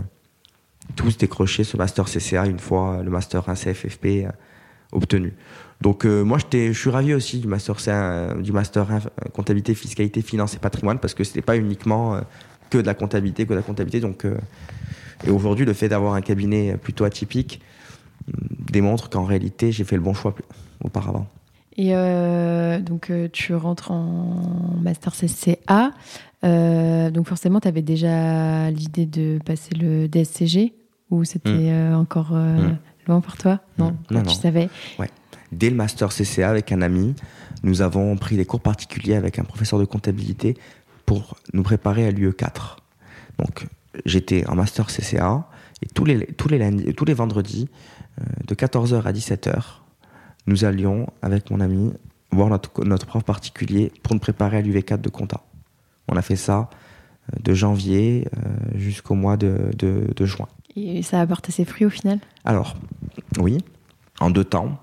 tous 0.96 1.16
décrocher 1.16 1.64
ce 1.64 1.77
master 1.77 2.05
CCA 2.07 2.46
une 2.46 2.59
fois 2.59 3.03
le 3.03 3.11
master 3.11 3.48
1 3.48 3.55
CFFP 3.55 4.29
obtenu. 4.92 5.35
Donc 5.81 6.05
moi 6.05 6.37
je 6.53 6.72
suis 6.72 6.90
ravi 6.90 7.14
aussi 7.14 7.38
du 7.38 7.48
master 7.48 7.77
du 8.38 8.53
master 8.53 8.90
1 8.90 9.01
comptabilité, 9.33 9.75
fiscalité, 9.75 10.20
finance 10.20 10.55
et 10.55 10.59
patrimoine 10.59 10.98
parce 10.98 11.14
que 11.14 11.25
c'était 11.25 11.40
pas 11.40 11.57
uniquement 11.57 12.20
que 12.68 12.77
de 12.77 12.87
la 12.87 12.92
comptabilité, 12.92 13.46
que 13.46 13.51
de 13.51 13.55
la 13.55 13.62
comptabilité. 13.62 14.01
Donc 14.01 14.27
et 15.26 15.30
aujourd'hui 15.30 15.64
le 15.64 15.72
fait 15.72 15.88
d'avoir 15.88 16.14
un 16.14 16.20
cabinet 16.20 16.76
plutôt 16.76 17.04
atypique 17.04 17.61
démontre 18.70 19.11
qu'en 19.11 19.24
réalité 19.24 19.72
j'ai 19.72 19.85
fait 19.85 19.96
le 19.96 20.02
bon 20.02 20.14
choix 20.14 20.35
auparavant. 20.85 21.26
Et 21.76 21.92
donc 22.80 23.11
tu 23.32 23.54
rentres 23.54 23.90
en 23.90 24.76
master 24.82 25.12
CCA. 25.14 25.92
Euh, 26.44 27.11
donc 27.11 27.28
forcément, 27.28 27.61
tu 27.61 27.68
avais 27.68 27.82
déjà 27.82 28.70
l'idée 28.70 29.06
de 29.06 29.38
passer 29.44 29.74
le 29.74 30.08
DSCG 30.08 30.74
ou 31.11 31.24
c'était 31.24 31.50
hmm. 31.50 31.68
euh, 31.68 31.96
encore 31.96 32.30
euh, 32.32 32.56
hmm. 32.56 32.78
loin 33.06 33.20
pour 33.20 33.37
toi? 33.37 33.61
Non, 33.78 33.90
hmm. 33.90 34.14
non, 34.14 34.22
tu 34.22 34.35
savais 34.35 34.68
ouais. 34.98 35.11
Dès 35.52 35.70
le 35.70 35.76
master 35.76 36.08
CCA 36.08 36.48
avec 36.48 36.72
un 36.72 36.80
ami, 36.80 37.14
nous 37.62 37.82
avons 37.82 38.16
pris 38.16 38.37
des 38.37 38.46
cours 38.46 38.61
particuliers 38.61 39.14
avec 39.14 39.38
un 39.38 39.44
professeur 39.44 39.78
de 39.78 39.85
comptabilité 39.85 40.56
pour 41.04 41.37
nous 41.52 41.62
préparer 41.62 42.06
à 42.06 42.11
l'UE4. 42.11 42.76
Donc 43.38 43.66
j'étais 44.05 44.46
en 44.48 44.55
master 44.55 44.87
CCA 44.87 45.48
et 45.83 45.87
tous 45.87 46.05
les, 46.05 46.26
tous 46.26 46.48
les, 46.48 46.59
lundis, 46.59 46.94
tous 46.94 47.05
les 47.05 47.14
vendredis, 47.14 47.68
de 48.46 48.55
14h 48.55 49.02
à 49.02 49.12
17h, 49.12 49.62
nous 50.46 50.64
allions 50.64 51.09
avec 51.22 51.50
mon 51.50 51.61
ami 51.61 51.92
voir 52.31 52.48
notre, 52.48 52.85
notre 52.85 53.07
prof 53.07 53.22
particulier 53.24 53.92
pour 54.02 54.14
nous 54.14 54.20
préparer 54.20 54.59
à 54.59 54.62
l'UE4 54.62 55.00
de 55.00 55.09
compta. 55.09 55.40
On 56.09 56.16
a 56.16 56.22
fait 56.22 56.37
ça 56.37 56.68
euh, 57.33 57.37
de 57.42 57.55
janvier 57.55 58.28
euh, 58.37 58.50
jusqu'au 58.74 59.14
mois 59.14 59.37
de, 59.37 59.70
juin. 60.20 60.48
Et 60.74 61.02
ça 61.02 61.18
a 61.18 61.22
apporté 61.22 61.52
ses 61.52 61.64
fruits 61.64 61.87
au 61.87 61.90
final? 61.90 62.18
Alors, 62.44 62.76
oui, 63.38 63.59
en 64.20 64.31
deux 64.31 64.44
temps, 64.44 64.78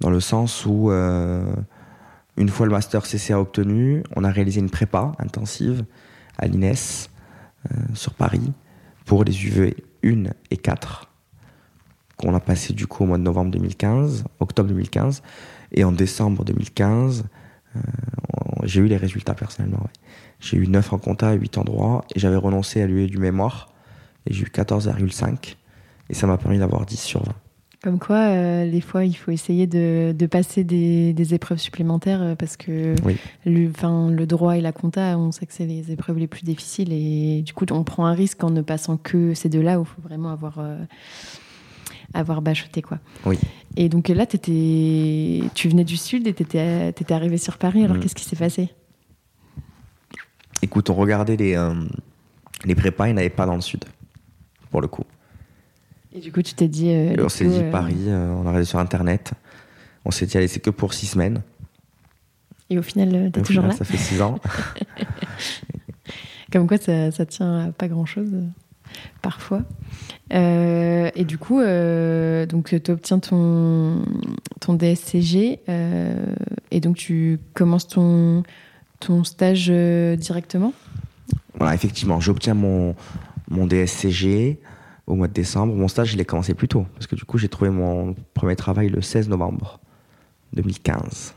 dans 0.00 0.10
le 0.10 0.20
sens 0.20 0.66
où, 0.66 0.90
euh, 0.90 1.52
une 2.36 2.48
fois 2.48 2.66
le 2.66 2.72
master 2.72 3.02
CCA 3.02 3.40
obtenu, 3.40 4.02
on 4.16 4.24
a 4.24 4.30
réalisé 4.30 4.60
une 4.60 4.70
prépa 4.70 5.12
intensive 5.18 5.84
à 6.38 6.46
l'INES 6.46 7.08
sur 7.94 8.14
Paris 8.14 8.52
pour 9.04 9.24
les 9.24 9.46
UV 9.46 9.76
1 10.04 10.24
et 10.50 10.56
4 10.56 11.08
qu'on 12.16 12.34
a 12.34 12.40
passé 12.40 12.74
du 12.74 12.86
coup 12.86 13.04
au 13.04 13.06
mois 13.06 13.18
de 13.18 13.22
novembre 13.22 13.50
2015, 13.50 14.24
octobre 14.40 14.68
2015, 14.68 15.22
et 15.72 15.84
en 15.84 15.92
décembre 15.92 16.44
2015, 16.44 17.24
j'ai 18.64 18.80
eu 18.80 18.86
les 18.86 18.98
résultats 18.98 19.34
personnellement. 19.34 19.86
J'ai 20.38 20.58
eu 20.58 20.66
9 20.66 20.92
en 20.92 20.98
compta 20.98 21.34
et 21.34 21.38
8 21.38 21.58
en 21.58 21.64
droit, 21.64 22.04
et 22.14 22.18
j'avais 22.18 22.36
renoncé 22.36 22.82
à 22.82 22.86
lui 22.86 23.06
du 23.06 23.16
mémoire, 23.16 23.72
et 24.26 24.34
j'ai 24.34 24.42
eu 24.42 24.50
14,5, 24.52 25.56
et 26.10 26.14
ça 26.14 26.26
m'a 26.26 26.36
permis 26.36 26.58
d'avoir 26.58 26.84
10 26.84 27.00
sur 27.00 27.22
20. 27.24 27.34
Comme 27.82 27.98
quoi, 27.98 28.16
euh, 28.16 28.70
des 28.70 28.82
fois, 28.82 29.06
il 29.06 29.14
faut 29.14 29.30
essayer 29.30 29.66
de, 29.66 30.14
de 30.16 30.26
passer 30.26 30.64
des, 30.64 31.14
des, 31.14 31.32
épreuves 31.32 31.58
supplémentaires 31.58 32.20
euh, 32.20 32.34
parce 32.34 32.58
que 32.58 32.94
le, 33.46 34.10
le 34.10 34.26
droit 34.26 34.58
et 34.58 34.60
la 34.60 34.72
compta, 34.72 35.16
on 35.16 35.32
sait 35.32 35.46
que 35.46 35.54
c'est 35.54 35.64
les 35.64 35.90
épreuves 35.90 36.18
les 36.18 36.26
plus 36.26 36.42
difficiles 36.42 36.92
et 36.92 37.40
du 37.40 37.54
coup, 37.54 37.64
on 37.70 37.82
prend 37.82 38.04
un 38.04 38.12
risque 38.12 38.44
en 38.44 38.50
ne 38.50 38.60
passant 38.60 38.98
que 38.98 39.32
ces 39.32 39.48
deux-là 39.48 39.80
où 39.80 39.84
il 39.84 39.86
faut 39.86 40.02
vraiment 40.02 40.28
avoir, 40.28 40.58
euh, 40.58 40.76
avoir 42.12 42.42
bachoté. 42.42 42.82
Quoi. 42.82 42.98
Oui. 43.24 43.38
Et 43.76 43.88
donc 43.88 44.08
là, 44.08 44.24
étais, 44.24 45.40
tu 45.54 45.68
venais 45.70 45.84
du 45.84 45.96
Sud 45.96 46.26
et 46.26 46.34
tu 46.34 46.42
étais, 46.42 46.90
étais, 46.90 47.14
arrivé 47.14 47.38
sur 47.38 47.56
Paris. 47.56 47.82
Alors, 47.82 47.96
mm. 47.96 48.00
qu'est-ce 48.00 48.14
qui 48.14 48.24
s'est 48.24 48.36
passé? 48.36 48.68
Écoute, 50.60 50.90
on 50.90 50.94
regardait 50.94 51.36
les, 51.36 51.54
euh, 51.56 51.72
les 52.66 52.74
prépas, 52.74 53.06
il 53.06 53.12
n'y 53.12 53.14
en 53.14 53.18
avait 53.18 53.30
pas 53.30 53.46
dans 53.46 53.54
le 53.54 53.62
sud, 53.62 53.86
pour 54.70 54.82
le 54.82 54.88
coup. 54.88 55.04
Et 56.12 56.20
du 56.20 56.32
coup, 56.32 56.42
tu 56.42 56.54
t'es 56.54 56.68
dit. 56.68 56.90
Euh, 56.90 57.14
on 57.18 57.28
s'est 57.28 57.44
dit 57.44 57.60
euh, 57.60 57.70
Paris, 57.70 57.98
on 58.06 58.40
a 58.40 58.48
regardé 58.48 58.64
sur 58.64 58.78
Internet. 58.78 59.32
On 60.04 60.10
s'est 60.10 60.26
dit, 60.26 60.36
allez, 60.36 60.48
c'est 60.48 60.60
que 60.60 60.70
pour 60.70 60.94
six 60.94 61.06
semaines. 61.06 61.42
Et 62.68 62.78
au 62.78 62.82
final, 62.82 63.30
t'es 63.32 63.42
toujours 63.42 63.64
là 63.64 63.72
Ça 63.72 63.84
fait 63.84 63.96
six 63.96 64.22
ans. 64.22 64.38
Comme 66.52 66.66
quoi, 66.66 66.78
ça, 66.78 67.10
ça 67.10 67.26
tient 67.26 67.66
à 67.66 67.72
pas 67.72 67.86
grand-chose, 67.86 68.32
parfois. 69.22 69.62
et 70.30 71.24
du 71.24 71.38
coup, 71.38 71.60
donc 71.60 72.74
tu 72.82 72.90
obtiens 72.90 73.20
ton, 73.20 74.02
ton 74.58 74.74
DSCG 74.74 75.60
et 76.70 76.80
donc 76.80 76.96
tu 76.96 77.38
commences 77.54 77.88
ton, 77.88 78.42
ton 79.00 79.24
stage 79.24 79.68
euh, 79.70 80.14
directement? 80.16 80.72
Voilà, 81.58 81.74
effectivement, 81.74 82.20
j'obtiens 82.20 82.54
mon, 82.54 82.94
mon 83.48 83.66
DSCG 83.66 84.60
au 85.10 85.16
mois 85.16 85.28
de 85.28 85.32
décembre. 85.32 85.74
Mon 85.74 85.88
stage, 85.88 86.12
je 86.12 86.16
l'ai 86.16 86.24
commencé 86.24 86.54
plus 86.54 86.68
tôt, 86.68 86.86
parce 86.94 87.06
que 87.06 87.16
du 87.16 87.24
coup, 87.24 87.36
j'ai 87.36 87.48
trouvé 87.48 87.70
mon 87.70 88.14
premier 88.32 88.56
travail 88.56 88.88
le 88.88 89.02
16 89.02 89.28
novembre 89.28 89.80
2015. 90.52 91.34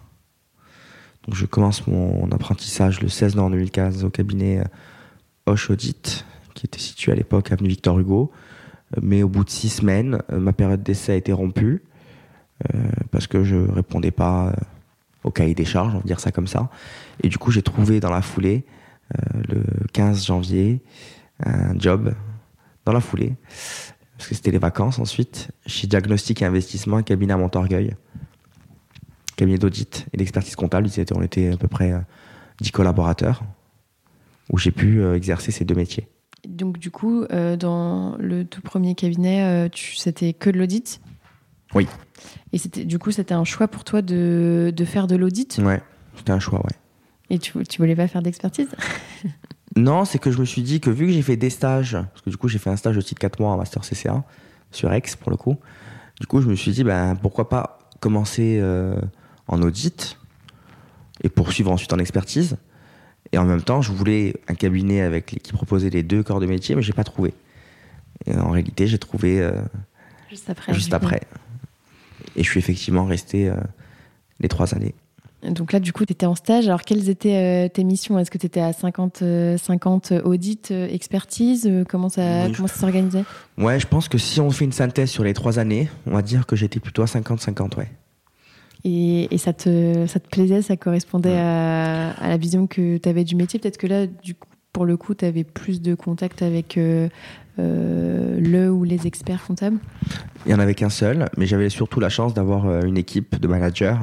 Donc 1.26 1.36
je 1.36 1.46
commence 1.46 1.88
mon 1.88 2.30
apprentissage 2.32 3.02
le 3.02 3.10
16 3.10 3.36
novembre 3.36 3.56
2015 3.56 4.04
au 4.04 4.10
cabinet 4.10 4.60
euh, 4.60 4.64
Hoche 5.48 5.70
Audit, 5.70 6.26
qui 6.54 6.66
était 6.66 6.80
situé 6.80 7.12
à 7.12 7.16
l'époque 7.16 7.52
avenue 7.52 7.70
Victor 7.70 7.98
Hugo. 8.00 8.32
Mais 9.02 9.24
au 9.24 9.30
bout 9.30 9.44
de 9.44 9.50
six 9.50 9.70
semaines, 9.70 10.20
euh, 10.32 10.40
ma 10.40 10.54
période 10.54 10.84
d'essai 10.84 11.14
a 11.14 11.16
été 11.16 11.34
rompue 11.34 11.84
parce 13.12 13.28
que 13.28 13.44
je 13.44 13.58
répondais 13.58 14.12
pas 14.12 14.56
au 15.26 15.32
cahier 15.32 15.54
des 15.54 15.66
charges, 15.66 15.96
on 15.96 15.98
va 15.98 16.04
dire 16.06 16.22
ça 16.22 16.32
comme 16.32 16.48
ça. 16.48 16.70
Et 17.22 17.28
du 17.28 17.38
coup, 17.38 17.52
j'ai 17.52 17.62
trouvé 17.62 18.00
dans 18.00 18.12
la 18.12 18.22
foulée, 18.22 18.64
le 19.50 19.64
15 19.92 20.26
janvier, 20.26 20.82
un 21.44 21.78
job 21.78 22.14
dans 22.86 22.94
la 22.94 23.02
foulée, 23.02 23.36
parce 24.18 24.30
que 24.30 24.36
c'était 24.36 24.52
les 24.52 24.60
vacances 24.60 25.00
ensuite, 25.00 25.50
chez 25.66 25.88
Diagnostic 25.88 26.42
et 26.42 26.46
Investissement, 26.46 26.98
un 26.98 27.04
cabinet 27.04 27.34
à 27.34 27.38
Montorgueil, 27.38 27.96
cabinet 29.36 29.58
d'audit 29.58 30.06
et 30.14 30.18
d'expertise 30.18 30.56
comptable. 30.56 30.88
On 31.16 31.22
était 31.22 31.54
à 31.54 31.58
peu 31.58 31.68
près 31.68 31.94
10 32.62 32.70
euh, 32.70 32.72
collaborateurs, 32.72 33.44
où 34.52 34.58
j'ai 34.58 34.72
pu 34.72 35.02
euh, 35.02 35.16
exercer 35.16 35.52
ces 35.52 35.66
deux 35.66 35.76
métiers. 35.76 36.08
Donc 36.48 36.78
du 36.78 36.92
coup, 36.92 37.24
euh, 37.32 37.56
dans 37.56 38.18
le 38.20 38.44
tout 38.44 38.62
premier 38.62 38.96
cabinet, 38.96 39.70
c'était 39.96 40.34
que 40.34 40.50
de 40.50 40.60
l'audit? 40.60 41.02
Oui. 41.74 41.88
Et 42.52 42.58
c'était 42.58 42.86
du 42.86 43.00
coup, 43.00 43.12
c'était 43.12 43.34
un 43.34 43.46
choix 43.46 43.68
pour 43.68 43.84
toi 43.84 44.02
de, 44.02 44.72
de 44.76 44.86
faire 44.86 45.08
de 45.08 45.16
l'audit? 45.16 45.60
Ouais, 45.64 45.82
c'était 46.16 46.32
un 46.32 46.40
choix, 46.40 46.60
ouais. 46.60 46.76
Et 47.30 47.40
tu, 47.40 47.52
tu 47.64 47.82
voulais 47.82 47.96
pas 47.96 48.08
faire 48.08 48.22
d'expertise? 48.22 48.70
Non, 49.76 50.06
c'est 50.06 50.20
que 50.20 50.32
je 50.32 50.40
me 50.40 50.46
suis 50.46 50.62
dit 50.62 50.80
que 50.80 50.90
vu 50.90 51.08
que 51.08 51.12
j'ai 51.12 51.22
fait 51.22 51.38
des 51.38 51.50
stages, 51.50 51.94
parce 51.94 52.22
que 52.22 52.30
du 52.30 52.38
coup 52.38 52.48
j'ai 52.48 52.60
fait 52.60 52.70
un 52.70 52.76
stage 52.76 52.96
de 52.96 53.02
titre 53.02 53.20
4 53.20 53.40
mois 53.40 53.52
en 53.52 53.58
master 53.58 53.82
CCA, 53.82 54.24
sur 54.72 54.92
Aix 54.92 55.02
pour 55.20 55.32
le 55.32 55.38
coup, 55.38 55.58
du 56.20 56.28
coup 56.28 56.42
je 56.42 56.48
me 56.48 56.56
suis 56.56 56.72
dit 56.72 56.84
ben, 56.84 57.16
pourquoi 57.16 57.50
pas 57.50 57.80
commencer 58.00 58.60
euh, 58.62 59.00
en 59.48 59.62
audit 59.62 60.18
et 61.24 61.30
poursuivre 61.30 61.72
ensuite 61.72 61.94
en 61.94 62.00
expertise. 62.00 62.58
Et 63.32 63.38
en 63.38 63.46
même 63.46 63.64
temps, 63.64 63.82
je 63.82 63.92
voulais 63.92 64.36
un 64.48 64.54
cabinet 64.54 65.02
avec 65.02 65.26
qui 65.42 65.54
proposait 65.54 65.90
les 65.90 66.04
deux 66.04 66.22
corps 66.22 66.40
de 66.40 66.46
métier, 66.46 66.76
mais 66.76 66.82
j'ai 66.82 66.94
pas 66.94 67.04
trouvé. 67.04 67.34
Et 68.26 68.36
en 68.36 68.52
réalité, 68.52 68.86
j'ai 68.86 69.00
trouvé 69.00 69.42
euh, 69.42 69.54
juste 70.30 70.50
après. 70.50 70.74
Juste 70.74 70.94
après. 70.94 71.22
Et 72.36 72.44
je 72.44 72.50
suis 72.50 72.60
effectivement 72.60 73.06
resté 73.06 73.50
euh, 73.50 73.56
les 74.40 74.50
trois 74.50 74.76
années. 74.76 74.94
Donc 75.50 75.74
là, 75.74 75.80
du 75.80 75.92
coup, 75.92 76.06
tu 76.06 76.14
étais 76.14 76.26
en 76.26 76.36
stage. 76.36 76.68
Alors, 76.68 76.84
quelles 76.84 77.10
étaient 77.10 77.66
euh, 77.66 77.70
tes 77.70 77.84
missions? 77.84 78.18
Est-ce 78.18 78.32
que 78.32 78.38
tu 78.38 78.46
étais 78.46 78.62
à 78.62 78.72
50, 78.72 79.24
50 79.58 80.12
euh, 80.12 80.22
audits, 80.24 80.60
euh, 80.72 80.88
expertise 80.88 81.70
Comment 81.90 82.10
ça, 82.10 82.48
comment 82.56 82.68
ça 82.68 82.76
s'organisait? 82.80 83.26
Ouais, 83.58 83.80
je 83.80 83.88
pense 83.88 84.08
que 84.08 84.18
si 84.18 84.40
on 84.40 84.50
fait 84.52 84.66
une 84.66 84.72
synthèse 84.72 85.10
sur 85.10 85.24
les 85.24 85.34
trois 85.34 85.60
années, 85.60 85.90
on 86.08 86.12
va 86.12 86.22
dire 86.22 86.46
que 86.46 86.56
j'étais 86.56 86.80
plutôt 86.80 87.02
à 87.02 87.06
50-50, 87.06 87.78
ouais. 87.78 87.92
Et, 88.86 89.34
et, 89.34 89.38
ça, 89.38 89.54
te, 89.54 90.06
ça 90.08 90.20
te 90.20 90.28
plaisait? 90.28 90.62
Ça 90.62 90.76
correspondait 90.78 91.38
à, 91.38 92.12
à, 92.12 92.30
la 92.30 92.38
vision 92.38 92.68
que 92.68 92.98
tu 92.98 93.10
avais 93.10 93.24
du 93.24 93.36
métier? 93.36 93.60
Peut-être 93.60 93.78
que 93.78 93.88
là, 93.88 94.08
du 94.08 94.36
coup, 94.36 94.48
pour 94.72 94.86
le 94.86 94.98
coup, 94.98 95.14
tu 95.14 95.26
avais 95.26 95.44
plus 95.44 95.82
de 95.82 95.94
contact 95.94 96.42
avec 96.42 96.78
le 97.58 98.70
ou 98.72 98.84
les 98.84 99.08
experts 99.08 99.44
comptables? 99.46 99.78
Il 100.46 100.50
n'y 100.50 100.56
en 100.56 100.60
avait 100.60 100.74
qu'un 100.74 100.90
seul, 100.90 101.30
mais 101.38 101.46
j'avais 101.46 101.70
surtout 101.70 102.00
la 102.00 102.10
chance 102.10 102.34
d'avoir 102.34 102.84
une 102.84 102.98
équipe 102.98 103.40
de 103.40 103.48
managers 103.48 103.96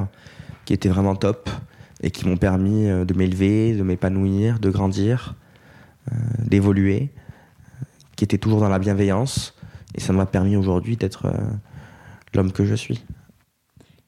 qui 0.71 0.75
étaient 0.75 0.87
vraiment 0.87 1.17
top 1.17 1.49
et 2.01 2.11
qui 2.11 2.25
m'ont 2.25 2.37
permis 2.37 2.87
euh, 2.87 3.03
de 3.03 3.13
m'élever, 3.13 3.75
de 3.75 3.83
m'épanouir, 3.83 4.57
de 4.57 4.69
grandir, 4.69 5.35
euh, 6.09 6.15
d'évoluer, 6.47 7.09
euh, 7.09 7.83
qui 8.15 8.23
étaient 8.23 8.37
toujours 8.37 8.61
dans 8.61 8.69
la 8.69 8.79
bienveillance. 8.79 9.53
Et 9.95 9.99
ça 9.99 10.13
m'a 10.13 10.25
permis 10.25 10.55
aujourd'hui 10.55 10.95
d'être 10.95 11.29
l'homme 12.33 12.53
que 12.53 12.63
je 12.63 12.73
suis. 12.73 13.03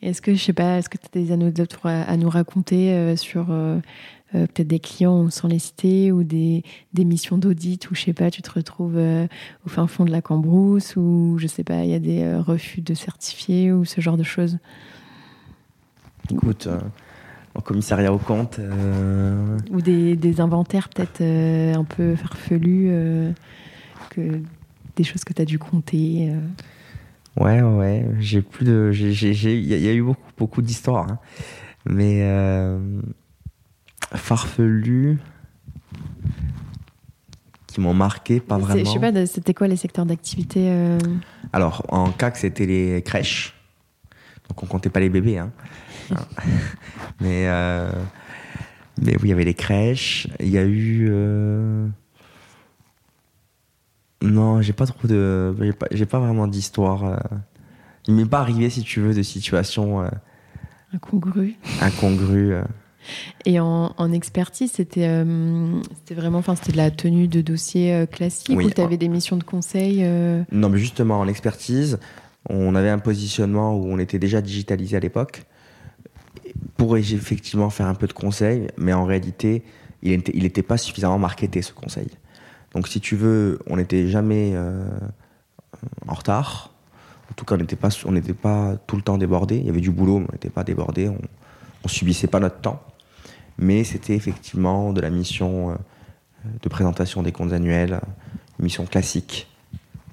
Est-ce 0.01 0.21
que, 0.21 0.33
je 0.33 0.41
sais 0.41 0.53
pas, 0.53 0.77
est-ce 0.77 0.87
que 0.87 0.97
tu 0.97 1.05
as 1.05 1.21
des 1.21 1.33
anecdotes 1.33 1.77
à 1.83 2.15
nous 2.15 2.29
raconter 2.29 3.17
sur 3.17 3.47
peut-être 4.31 4.67
des 4.67 4.79
clients 4.79 5.29
sans 5.29 5.49
les 5.49 5.59
citer 5.59 6.13
ou 6.13 6.23
des, 6.23 6.63
missions 6.97 7.37
d'audit 7.37 7.91
où, 7.91 7.95
je 7.95 8.03
sais 8.03 8.13
pas, 8.13 8.31
tu 8.31 8.41
te 8.41 8.51
retrouves 8.51 8.95
au 8.95 9.69
fin 9.69 9.87
fond 9.87 10.05
de 10.05 10.11
la 10.11 10.21
cambrousse 10.21 10.95
ou, 10.95 11.35
je 11.37 11.47
sais 11.47 11.65
pas, 11.65 11.83
il 11.83 11.89
y 11.89 11.95
a 11.95 11.99
des 11.99 12.33
refus 12.37 12.79
de 12.79 12.93
certifier 12.93 13.73
ou 13.73 13.83
ce 13.83 13.99
genre 13.99 14.15
de 14.15 14.23
choses? 14.23 14.57
Écoute, 16.33 16.67
euh, 16.67 16.79
en 17.55 17.61
commissariat 17.61 18.11
au 18.11 18.17
compte. 18.17 18.57
Euh, 18.59 19.57
Ou 19.71 19.81
des, 19.81 20.15
des 20.15 20.41
inventaires 20.41 20.89
peut-être 20.89 21.21
euh, 21.21 21.75
un 21.75 21.83
peu 21.83 22.15
farfelus, 22.15 22.91
que, 24.09 24.41
des 24.95 25.03
choses 25.03 25.23
que 25.23 25.33
tu 25.33 25.41
as 25.41 25.45
dû 25.45 25.59
compter. 25.59 26.31
Ouais, 27.39 27.61
ouais, 27.61 28.07
j'ai 28.19 28.41
plus 28.41 28.65
de. 28.65 28.91
Il 28.93 29.65
y, 29.65 29.87
a 29.87 29.93
eu 29.93 30.01
beaucoup, 30.01 30.31
beaucoup 30.37 30.61
d'histoires. 30.61 31.07
Hein. 31.09 31.19
Mais 31.85 32.27
farfelus 34.13 35.17
qui 37.67 37.81
m'ont 37.81 37.95
marqué, 37.95 38.39
pas 38.39 38.57
vraiment. 38.57 38.83
Je 38.83 38.89
sais 38.89 38.99
pas, 38.99 39.25
c'était 39.25 39.53
quoi 39.53 39.67
les 39.67 39.75
secteurs 39.75 40.05
d'activité 40.05 40.71
Alors, 41.53 41.83
en 41.89 42.11
CAC, 42.11 42.37
c'était 42.37 42.65
les 42.65 43.01
crèches. 43.01 43.55
Donc, 44.49 44.61
on 44.61 44.65
comptait 44.67 44.89
pas 44.89 44.99
les 44.99 45.09
bébés. 45.09 45.39
Hein. 45.39 45.51
Mais, 47.19 47.47
euh, 47.47 47.91
mais 49.01 49.13
oui, 49.15 49.21
il 49.23 49.29
y 49.29 49.33
avait 49.33 49.45
les 49.45 49.53
crèches. 49.53 50.27
Il 50.39 50.49
y 50.49 50.57
a 50.57 50.63
eu. 50.63 51.07
Euh, 51.11 51.87
non, 54.21 54.61
j'ai 54.61 54.73
pas 54.73 54.85
trop 54.85 55.07
de. 55.07 55.55
J'ai 55.91 56.05
pas, 56.05 56.19
vraiment 56.19 56.47
d'histoire. 56.47 57.05
Euh. 57.05 57.17
Il 58.07 58.15
m'est 58.15 58.25
pas 58.25 58.39
arrivé, 58.39 58.69
si 58.69 58.83
tu 58.83 58.99
veux, 58.99 59.13
de 59.13 59.23
situation. 59.23 60.03
Incongrues. 60.93 61.55
Incongrues. 61.81 62.55
Et 63.45 63.59
en, 63.59 64.11
expertise, 64.11 64.73
c'était 64.73 65.25
c'était 65.99 66.15
vraiment, 66.15 66.39
enfin, 66.39 66.55
c'était 66.55 66.73
de 66.73 66.77
la 66.77 66.91
tenue 66.91 67.27
de 67.29 67.41
dossier 67.41 68.05
classique 68.11 68.57
ou 68.57 68.69
tu 68.69 68.81
avais 68.81 68.97
des 68.97 69.07
missions 69.07 69.37
de 69.37 69.43
conseil 69.43 70.05
Non, 70.51 70.67
mais 70.67 70.79
justement, 70.79 71.19
en 71.19 71.27
expertise, 71.29 71.97
on 72.49 72.75
avait 72.75 72.89
un 72.89 72.99
positionnement 72.99 73.75
où 73.75 73.85
on 73.87 73.99
était 73.99 74.19
déjà 74.19 74.41
digitalisé 74.41 74.97
à 74.97 74.99
l'époque 74.99 75.45
pourrait 76.77 77.01
effectivement 77.01 77.69
faire 77.69 77.87
un 77.87 77.95
peu 77.95 78.07
de 78.07 78.13
conseil, 78.13 78.67
mais 78.77 78.93
en 78.93 79.05
réalité, 79.05 79.63
il 80.01 80.21
n'était 80.33 80.63
pas 80.63 80.77
suffisamment 80.77 81.19
marketé 81.19 81.61
ce 81.61 81.73
conseil. 81.73 82.07
Donc 82.73 82.87
si 82.87 82.99
tu 82.99 83.15
veux, 83.15 83.59
on 83.67 83.77
n'était 83.77 84.07
jamais 84.07 84.51
euh, 84.53 84.87
en 86.07 86.13
retard. 86.13 86.71
En 87.31 87.33
tout 87.35 87.45
cas, 87.45 87.55
on 87.55 87.57
n'était 87.59 87.75
pas, 87.75 87.89
pas 88.41 88.77
tout 88.87 88.95
le 88.95 89.01
temps 89.01 89.17
débordé. 89.17 89.57
Il 89.57 89.65
y 89.65 89.69
avait 89.69 89.81
du 89.81 89.91
boulot, 89.91 90.19
mais 90.19 90.25
on 90.29 90.33
n'était 90.33 90.49
pas 90.49 90.63
débordé. 90.63 91.07
On, 91.07 91.19
on 91.83 91.87
subissait 91.87 92.27
pas 92.27 92.39
notre 92.39 92.59
temps. 92.59 92.81
Mais 93.57 93.83
c'était 93.83 94.15
effectivement 94.15 94.93
de 94.93 95.01
la 95.01 95.09
mission 95.09 95.71
euh, 95.71 95.75
de 96.61 96.69
présentation 96.69 97.23
des 97.23 97.31
comptes 97.31 97.53
annuels, 97.53 98.01
une 98.59 98.65
mission 98.65 98.85
classique 98.85 99.47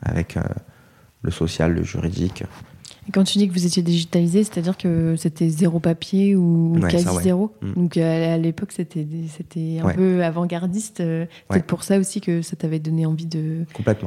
avec 0.03 0.37
euh, 0.37 0.43
le 1.23 1.31
social, 1.31 1.73
le 1.75 1.83
juridique, 1.83 2.45
quand 3.13 3.25
tu 3.25 3.39
dis 3.39 3.49
que 3.49 3.53
vous 3.53 3.67
étiez 3.67 3.83
digitalisé, 3.83 4.45
c'est-à-dire 4.45 4.77
que 4.77 5.15
c'était 5.17 5.49
zéro 5.49 5.81
papier 5.81 6.37
ou 6.37 6.79
quasi 6.89 7.07
zéro. 7.23 7.53
Mm. 7.63 7.73
Donc 7.75 7.97
à, 7.97 8.37
l'époque, 8.39 8.73
c'était 8.73 9.07
c'était 9.29 9.81
un 9.83 9.91
peu 9.91 10.23
avant-gardiste. 10.23 11.01
Euh, 11.01 11.27
c'est 11.51 11.65
pour 11.65 11.83
ça 11.83 11.99
aussi 11.99 12.21
que 12.21 12.43
ça 12.43 12.57
t'avait 12.57 12.79
donné 12.79 13.07
envie 13.07 13.27
de 13.27 13.65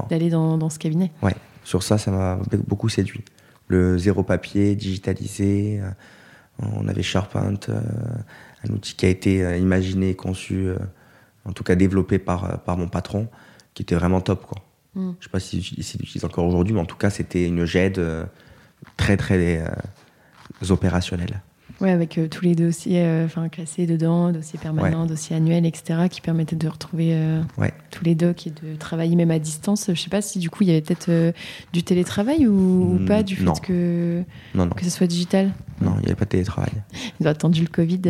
d'aller 0.10 0.30
dans, 0.30 0.58
dans, 0.58 0.70
ce 0.70 0.80
cabinet. 0.80 1.12
Ouais, 1.22 1.36
sur 1.64 1.84
ça, 1.84 1.98
ça 1.98 2.12
m'a 2.12 2.40
beaucoup 2.68 2.90
séduit. 2.90 3.24
Le 3.68 3.98
zéro 3.98 4.24
papier, 4.24 4.76
digitalisé. 4.76 5.80
Euh, 5.82 5.90
on 6.60 6.88
avait 6.88 7.02
SharePoint, 7.02 7.56
euh, 7.70 7.82
un 8.68 8.74
outil 8.74 8.96
qui 8.96 9.08
a 9.08 9.10
été 9.10 9.58
imaginé, 9.58 10.14
conçu, 10.14 10.68
en 11.46 11.52
tout 11.52 11.64
cas 11.64 11.74
développé 11.74 12.20
par, 12.20 12.62
par 12.62 12.78
mon 12.78 12.88
patron, 12.88 13.28
qui 13.74 13.82
était 13.82 13.96
vraiment 13.96 14.22
top. 14.22 14.46
Quoi. 14.46 14.62
Mm. 14.94 15.02
Je 15.02 15.08
ne 15.08 15.24
sais 15.24 15.30
pas 15.30 15.40
s'il 15.40 15.64
si, 15.64 15.98
l'utilise 15.98 16.24
encore 16.24 16.46
aujourd'hui, 16.46 16.76
mais 16.76 16.82
en 16.82 16.86
tout 16.86 16.96
cas, 16.96 17.10
c'était 17.10 17.48
une 17.48 17.66
GED 17.66 18.00
très 18.98 19.18
très 19.18 19.60
euh, 19.60 20.70
opérationnel. 20.70 21.42
Oui, 21.82 21.90
avec 21.90 22.18
euh, 22.18 22.28
tous 22.28 22.46
les 22.46 22.56
dossiers 22.56 23.02
euh, 23.02 23.26
enfin 23.26 23.50
classés 23.50 23.88
dedans, 23.88 24.32
dossiers 24.32 24.60
permanents, 24.60 25.06
dossiers 25.06 25.36
annuels, 25.36 25.66
etc., 25.66 26.08
qui 26.10 26.22
permettaient 26.22 26.56
de 26.56 26.68
retrouver 26.68 27.18
tous 27.92 28.06
les 28.06 28.16
docs 28.16 28.48
et 28.48 28.52
de 28.52 28.76
travailler 28.78 29.16
même 29.16 29.32
à 29.32 29.40
distance. 29.40 29.86
Je 29.88 29.92
ne 29.92 29.96
sais 29.96 30.10
pas 30.10 30.22
si 30.22 30.40
du 30.40 30.50
coup 30.50 30.64
il 30.64 30.70
y 30.70 30.72
avait 30.72 30.82
peut-être 30.82 31.34
du 31.74 31.84
télétravail 31.84 32.48
ou, 32.48 33.00
hmm, 33.00 33.06
pas 33.06 33.24
du 33.24 33.36
fait 33.36 33.60
que, 33.62 34.24
que 34.54 34.84
ce 34.84 34.90
soit 34.90 35.08
digital. 35.08 35.52
Non, 35.82 35.96
il 35.98 36.02
n'y 36.02 36.06
avait 36.06 36.16
pas 36.16 36.26
de 36.26 36.30
télétravail. 36.30 36.72
Ils 37.20 37.28
ont 37.28 37.32
attendu 37.32 37.62
le 37.62 37.68
Covid 37.68 38.02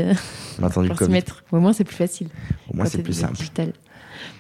on 0.59 0.63
a 0.63 0.67
attendu 0.67 0.87
pour 0.89 0.95
le 0.95 0.99
COVID. 0.99 1.05
se 1.05 1.11
mettre. 1.11 1.43
Au 1.51 1.59
moins 1.59 1.73
c'est 1.73 1.85
plus 1.85 1.95
facile. 1.95 2.27
Au 2.69 2.75
moins 2.75 2.85
c'est 2.85 3.01
plus 3.01 3.13
simple. 3.13 3.35
Digital. 3.35 3.73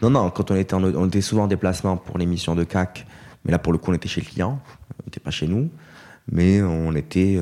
Non, 0.01 0.09
non, 0.09 0.29
quand 0.29 0.51
on 0.51 0.55
était, 0.55 0.75
on 0.75 1.07
était 1.07 1.21
souvent 1.21 1.43
en 1.43 1.47
déplacement 1.47 1.97
pour 1.97 2.17
l'émission 2.17 2.55
de 2.55 2.63
CAC, 2.63 3.07
mais 3.45 3.51
là 3.51 3.59
pour 3.59 3.71
le 3.71 3.79
coup 3.79 3.91
on 3.91 3.93
était 3.93 4.09
chez 4.09 4.21
le 4.21 4.27
client, 4.27 4.59
on 5.01 5.05
n'était 5.05 5.19
pas 5.19 5.31
chez 5.31 5.47
nous 5.47 5.69
mais 6.31 6.61
on 6.61 6.95
était 6.95 7.39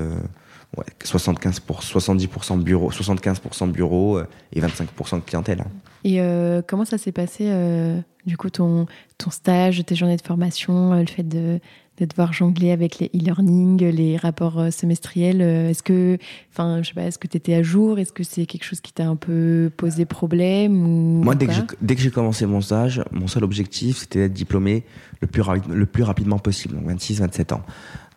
ouais, 0.77 0.85
75 1.03 1.59
pour, 1.61 1.81
70% 1.81 2.61
bureau, 2.61 2.91
75% 2.91 3.71
bureau 3.71 4.17
euh, 4.17 4.27
et 4.53 4.61
25% 4.61 5.17
de 5.17 5.21
clientèle. 5.21 5.63
Et 6.03 6.21
euh, 6.21 6.61
comment 6.65 6.85
ça 6.85 6.97
s'est 6.97 7.11
passé, 7.11 7.45
euh, 7.49 7.99
du 8.25 8.37
coup, 8.37 8.49
ton, 8.49 8.85
ton 9.17 9.31
stage, 9.31 9.83
tes 9.85 9.95
journées 9.95 10.17
de 10.17 10.21
formation, 10.21 10.93
le 10.93 11.05
fait 11.05 11.23
de, 11.23 11.59
de 12.01 12.09
devoir 12.09 12.33
jongler 12.33 12.71
avec 12.71 12.99
les 12.99 13.11
e-learning, 13.15 13.83
les 13.83 14.17
rapports 14.17 14.59
euh, 14.59 14.71
semestriels. 14.71 15.41
Euh, 15.41 15.69
est-ce 15.69 15.83
que, 15.83 16.17
enfin, 16.51 16.81
je 16.81 16.89
sais 16.89 16.93
pas, 16.93 17.03
est-ce 17.03 17.19
que 17.19 17.27
tu 17.27 17.37
étais 17.37 17.53
à 17.53 17.63
jour? 17.63 17.99
Est-ce 17.99 18.11
que 18.11 18.23
c'est 18.23 18.45
quelque 18.45 18.63
chose 18.63 18.81
qui 18.81 18.91
t'a 18.91 19.07
un 19.07 19.15
peu 19.15 19.71
posé 19.77 20.05
problème 20.05 20.85
ou 20.85 21.23
Moi, 21.23 21.35
dès 21.35 21.47
que, 21.47 21.75
dès 21.81 21.95
que 21.95 22.01
j'ai 22.01 22.11
commencé 22.11 22.45
mon 22.45 22.61
stage, 22.61 23.03
mon 23.11 23.27
seul 23.27 23.43
objectif, 23.43 23.97
c'était 23.97 24.19
d'être 24.19 24.33
diplômé 24.33 24.83
le 25.21 25.27
plus, 25.27 25.43
le 25.69 25.85
plus 25.85 26.03
rapidement 26.03 26.39
possible, 26.39 26.75
donc 26.75 26.85
26, 26.87 27.19
27 27.19 27.51
ans. 27.53 27.61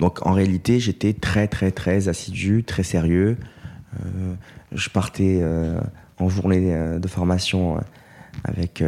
Donc, 0.01 0.27
en 0.27 0.33
réalité, 0.33 0.81
j'étais 0.81 1.13
très, 1.13 1.47
très, 1.47 1.71
très 1.71 2.09
assidu, 2.09 2.65
très 2.65 2.83
sérieux. 2.83 3.37
Euh, 3.95 4.35
je 4.73 4.89
partais 4.89 5.41
euh, 5.43 5.79
en 6.19 6.29
journée 6.29 6.75
de 6.99 7.09
formation 7.09 7.79
avec 8.45 8.83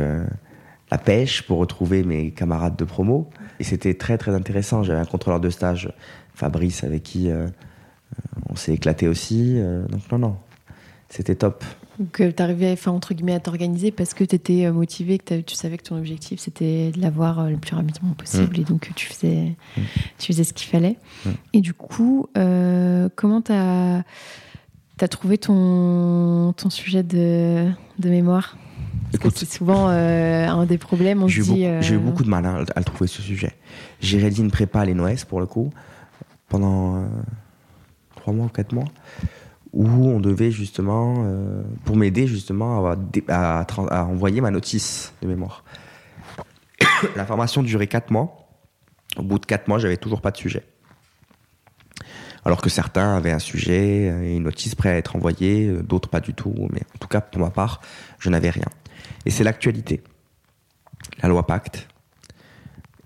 la 0.90 0.98
pêche 0.98 1.42
pour 1.42 1.58
retrouver 1.58 2.04
mes 2.04 2.30
camarades 2.30 2.76
de 2.76 2.84
promo. 2.84 3.28
Et 3.58 3.64
c'était 3.64 3.94
très 3.94 4.18
très 4.18 4.34
intéressant. 4.34 4.82
J'avais 4.82 5.00
un 5.00 5.04
contrôleur 5.04 5.40
de 5.40 5.50
stage, 5.50 5.92
Fabrice, 6.34 6.84
avec 6.84 7.02
qui 7.02 7.30
euh, 7.30 7.48
on 8.48 8.56
s'est 8.56 8.74
éclaté 8.74 9.08
aussi. 9.08 9.54
Euh, 9.56 9.86
donc 9.88 10.10
non, 10.12 10.18
non, 10.18 10.36
c'était 11.08 11.34
top. 11.34 11.64
Donc 11.98 12.22
tu 12.36 12.42
arrivais 12.42 12.72
enfin, 12.72 12.92
entre 12.92 13.14
guillemets 13.14 13.34
à 13.34 13.40
t'organiser 13.40 13.90
parce 13.90 14.12
que 14.12 14.22
tu 14.22 14.36
étais 14.36 14.66
euh, 14.66 14.72
motivé, 14.72 15.18
que 15.18 15.40
tu 15.40 15.54
savais 15.54 15.78
que 15.78 15.82
ton 15.82 15.96
objectif 15.96 16.38
c'était 16.38 16.90
de 16.90 17.00
l'avoir 17.00 17.48
le 17.48 17.56
plus 17.56 17.74
rapidement 17.74 18.12
possible 18.12 18.58
mm. 18.58 18.60
et 18.60 18.64
donc 18.64 18.90
tu 18.94 19.06
faisais, 19.06 19.56
mm. 19.76 19.80
tu 20.18 20.26
faisais 20.26 20.44
ce 20.44 20.52
qu'il 20.52 20.68
fallait. 20.68 20.98
Mm. 21.24 21.30
Et 21.54 21.60
du 21.62 21.72
coup, 21.72 22.28
comment 22.34 23.40
tu 23.40 23.52
as, 23.52 24.04
as, 25.00 25.08
trouvé 25.08 25.38
ton, 25.38 26.52
ton 26.52 26.68
sujet 26.68 27.02
de, 27.02 27.66
de 27.98 28.10
mémoire? 28.10 28.56
C'est 29.34 29.50
souvent 29.50 29.88
euh, 29.88 30.46
un 30.48 30.66
des 30.66 30.78
problèmes. 30.78 31.22
On 31.22 31.28
j'ai, 31.28 31.42
dit, 31.42 31.64
eu 31.64 31.68
beaucoup, 31.68 31.82
j'ai 31.82 31.94
eu 31.94 31.96
euh, 31.96 32.00
beaucoup 32.00 32.22
de 32.22 32.28
mal 32.28 32.46
hein, 32.46 32.64
à 32.74 32.78
le 32.78 32.84
trouver 32.84 33.08
ce 33.08 33.22
sujet. 33.22 33.52
J'ai 34.00 34.18
réalisé 34.18 34.42
une 34.42 34.50
prépa 34.50 34.80
à 34.80 34.84
l'ENOS 34.84 35.24
pour 35.28 35.40
le 35.40 35.46
coup 35.46 35.72
pendant 36.48 36.96
euh, 36.96 37.06
trois 38.14 38.32
mois 38.32 38.46
ou 38.46 38.48
quatre 38.48 38.72
mois 38.72 38.86
où 39.72 40.08
on 40.08 40.20
devait 40.20 40.50
justement, 40.50 41.26
pour 41.84 41.96
m'aider 41.96 42.26
justement 42.26 42.86
à, 43.28 43.66
à, 43.90 44.04
envoyer 44.04 44.40
ma 44.40 44.50
notice 44.50 45.12
de 45.20 45.26
mémoire. 45.26 45.64
La 47.16 47.26
formation 47.26 47.62
durait 47.62 47.86
quatre 47.86 48.10
mois. 48.10 48.48
Au 49.18 49.22
bout 49.22 49.38
de 49.38 49.44
quatre 49.44 49.68
mois, 49.68 49.78
j'avais 49.78 49.98
toujours 49.98 50.22
pas 50.22 50.30
de 50.30 50.38
sujet. 50.38 50.62
Alors 52.46 52.62
que 52.62 52.70
certains 52.70 53.16
avaient 53.16 53.32
un 53.32 53.38
sujet 53.38 54.06
et 54.24 54.36
une 54.36 54.44
notice 54.44 54.74
prête 54.74 54.94
à 54.94 54.96
être 54.96 55.14
envoyée, 55.14 55.70
d'autres 55.82 56.08
pas 56.08 56.20
du 56.20 56.32
tout. 56.32 56.54
Mais 56.72 56.80
en 56.94 56.98
tout 56.98 57.08
cas, 57.08 57.20
pour 57.20 57.42
ma 57.42 57.50
part, 57.50 57.82
je 58.18 58.30
n'avais 58.30 58.50
rien. 58.50 58.68
Et 59.26 59.30
c'est 59.30 59.44
l'actualité. 59.44 60.02
La 61.20 61.28
loi 61.28 61.46
Pacte, 61.46 61.88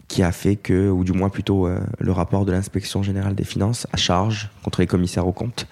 qui 0.07 0.23
a 0.23 0.33
fait 0.33 0.57
que, 0.57 0.91
ou 0.91 1.03
du 1.03 1.13
moins 1.13 1.31
plutôt 1.31 1.67
euh, 1.67 1.81
le 1.99 2.13
rapport 2.13 2.45
de 2.45 2.53
l'inspection 2.53 3.03
générale 3.03 3.35
des 3.35 3.45
finances 3.45 3.87
à 3.93 3.97
charge 3.97 4.51
contre 4.63 4.81
les 4.81 4.87
commissaires 4.87 5.27
aux 5.27 5.33
comptes, 5.33 5.67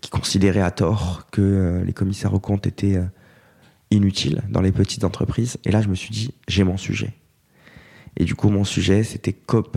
qui 0.00 0.08
considérait 0.08 0.62
à 0.62 0.70
tort 0.70 1.26
que 1.30 1.42
euh, 1.42 1.84
les 1.84 1.92
commissaires 1.92 2.32
aux 2.32 2.40
comptes 2.40 2.66
étaient 2.66 2.96
euh, 2.96 3.04
inutiles 3.90 4.42
dans 4.48 4.62
les 4.62 4.72
petites 4.72 5.04
entreprises. 5.04 5.58
Et 5.64 5.70
là, 5.70 5.82
je 5.82 5.88
me 5.88 5.94
suis 5.94 6.10
dit, 6.10 6.32
j'ai 6.48 6.64
mon 6.64 6.78
sujet. 6.78 7.12
Et 8.16 8.24
du 8.24 8.34
coup, 8.34 8.48
mon 8.48 8.64
sujet, 8.64 9.04
c'était 9.04 9.36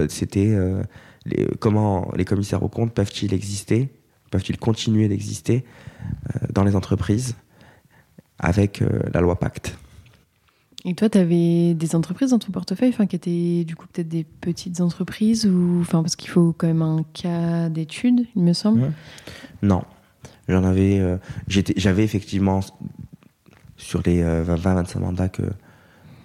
c'était 0.10 0.58
comment 1.60 2.12
les 2.18 2.26
commissaires 2.26 2.64
aux 2.64 2.68
comptes 2.68 2.94
peuvent-ils 2.94 3.34
exister, 3.34 3.90
peuvent-ils 4.30 4.58
continuer 4.58 5.08
d'exister 5.08 5.64
dans 6.52 6.66
les 6.66 6.76
entreprises 6.76 7.36
avec 8.38 8.84
la 9.14 9.22
loi 9.22 9.40
Pacte. 9.40 9.78
Et 10.88 10.94
toi, 10.94 11.10
tu 11.10 11.18
avais 11.18 11.74
des 11.74 11.96
entreprises 11.96 12.30
dans 12.30 12.38
ton 12.38 12.52
portefeuille, 12.52 12.94
qui 13.10 13.16
étaient 13.16 13.64
du 13.66 13.76
coup 13.76 13.88
peut-être 13.92 14.08
des 14.08 14.24
petites 14.24 14.82
entreprises 14.82 15.48
ou, 15.48 15.84
parce 15.90 16.16
qu'il 16.16 16.30
faut 16.30 16.54
quand 16.56 16.68
même 16.68 16.84
un 16.84 17.04
cas 17.14 17.70
d'étude, 17.70 18.28
il 18.36 18.44
me 18.44 18.54
semble. 18.54 18.94
Non, 19.64 19.84
j'en 20.48 20.64
avais, 20.64 21.00
euh, 21.00 21.18
j'avais 21.48 22.04
effectivement 22.04 22.60
sur 23.78 24.04
les 24.06 24.22
20-25 24.22 24.98
euh, 24.98 25.00
mandats 25.00 25.30
que 25.30 25.44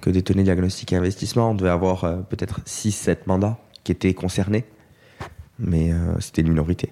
que 0.03 0.09
détenait 0.09 0.45
Diagnostic 0.45 0.95
et 0.95 0.97
Investissement, 0.97 1.51
on 1.51 1.55
devait 1.55 1.69
avoir 1.69 2.05
euh, 2.05 2.17
peut-être 2.23 2.63
6-7 2.63 3.19
mandats 3.27 3.59
qui 3.85 3.93
étaient 3.93 4.15
concernés, 4.15 4.65
mais 5.59 5.93
c'était 6.21 6.41
une 6.41 6.49
minorité. 6.49 6.91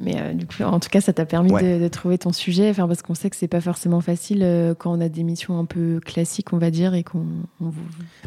Mais 0.00 0.16
euh, 0.16 0.32
du 0.32 0.46
coup, 0.46 0.62
en 0.62 0.80
tout 0.80 0.88
cas, 0.88 1.00
ça 1.00 1.12
t'a 1.12 1.26
permis 1.26 1.52
de, 1.52 1.88
trouver 1.88 2.18
ton 2.18 2.32
sujet, 2.32 2.70
enfin, 2.70 2.86
parce 2.86 3.02
qu'on 3.02 3.14
sait 3.14 3.30
que 3.30 3.36
c'est 3.36 3.48
pas 3.48 3.60
forcément 3.60 4.00
facile 4.00 4.40
euh, 4.42 4.74
quand 4.74 4.92
on 4.92 5.00
a 5.00 5.08
des 5.08 5.22
missions 5.22 5.58
un 5.58 5.64
peu 5.64 6.00
classiques, 6.04 6.52
on 6.52 6.58
va 6.58 6.70
dire, 6.70 6.94
et 6.94 7.02
qu'on. 7.02 7.24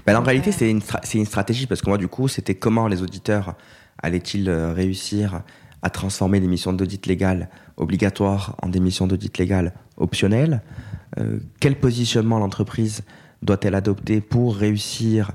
Ben, 0.05 0.15
en 0.15 0.23
réalité, 0.23 0.51
c'est 0.51 0.69
une, 0.69 0.81
une, 1.13 1.25
stratégie, 1.25 1.67
parce 1.67 1.81
que 1.81 1.89
moi, 1.89 1.97
du 1.97 2.07
coup, 2.07 2.27
c'était 2.27 2.55
comment 2.55 2.87
les 2.87 3.01
auditeurs 3.01 3.55
allaient-ils 4.01 4.49
euh, 4.49 4.73
réussir 4.73 5.41
à 5.81 5.89
transformer 5.89 6.39
les 6.39 6.47
missions 6.47 6.73
d'audit 6.73 7.05
légal 7.05 7.49
obligatoires 7.77 8.55
en 8.61 8.69
des 8.69 8.79
missions 8.79 9.07
d'audit 9.07 9.37
légal 9.37 9.73
optionnelles? 9.97 10.61
Quel 11.59 11.75
positionnement 11.75 12.39
l'entreprise 12.39 13.03
doit-elle 13.43 13.75
adopter 13.75 14.19
pour 14.19 14.55
réussir 14.55 15.31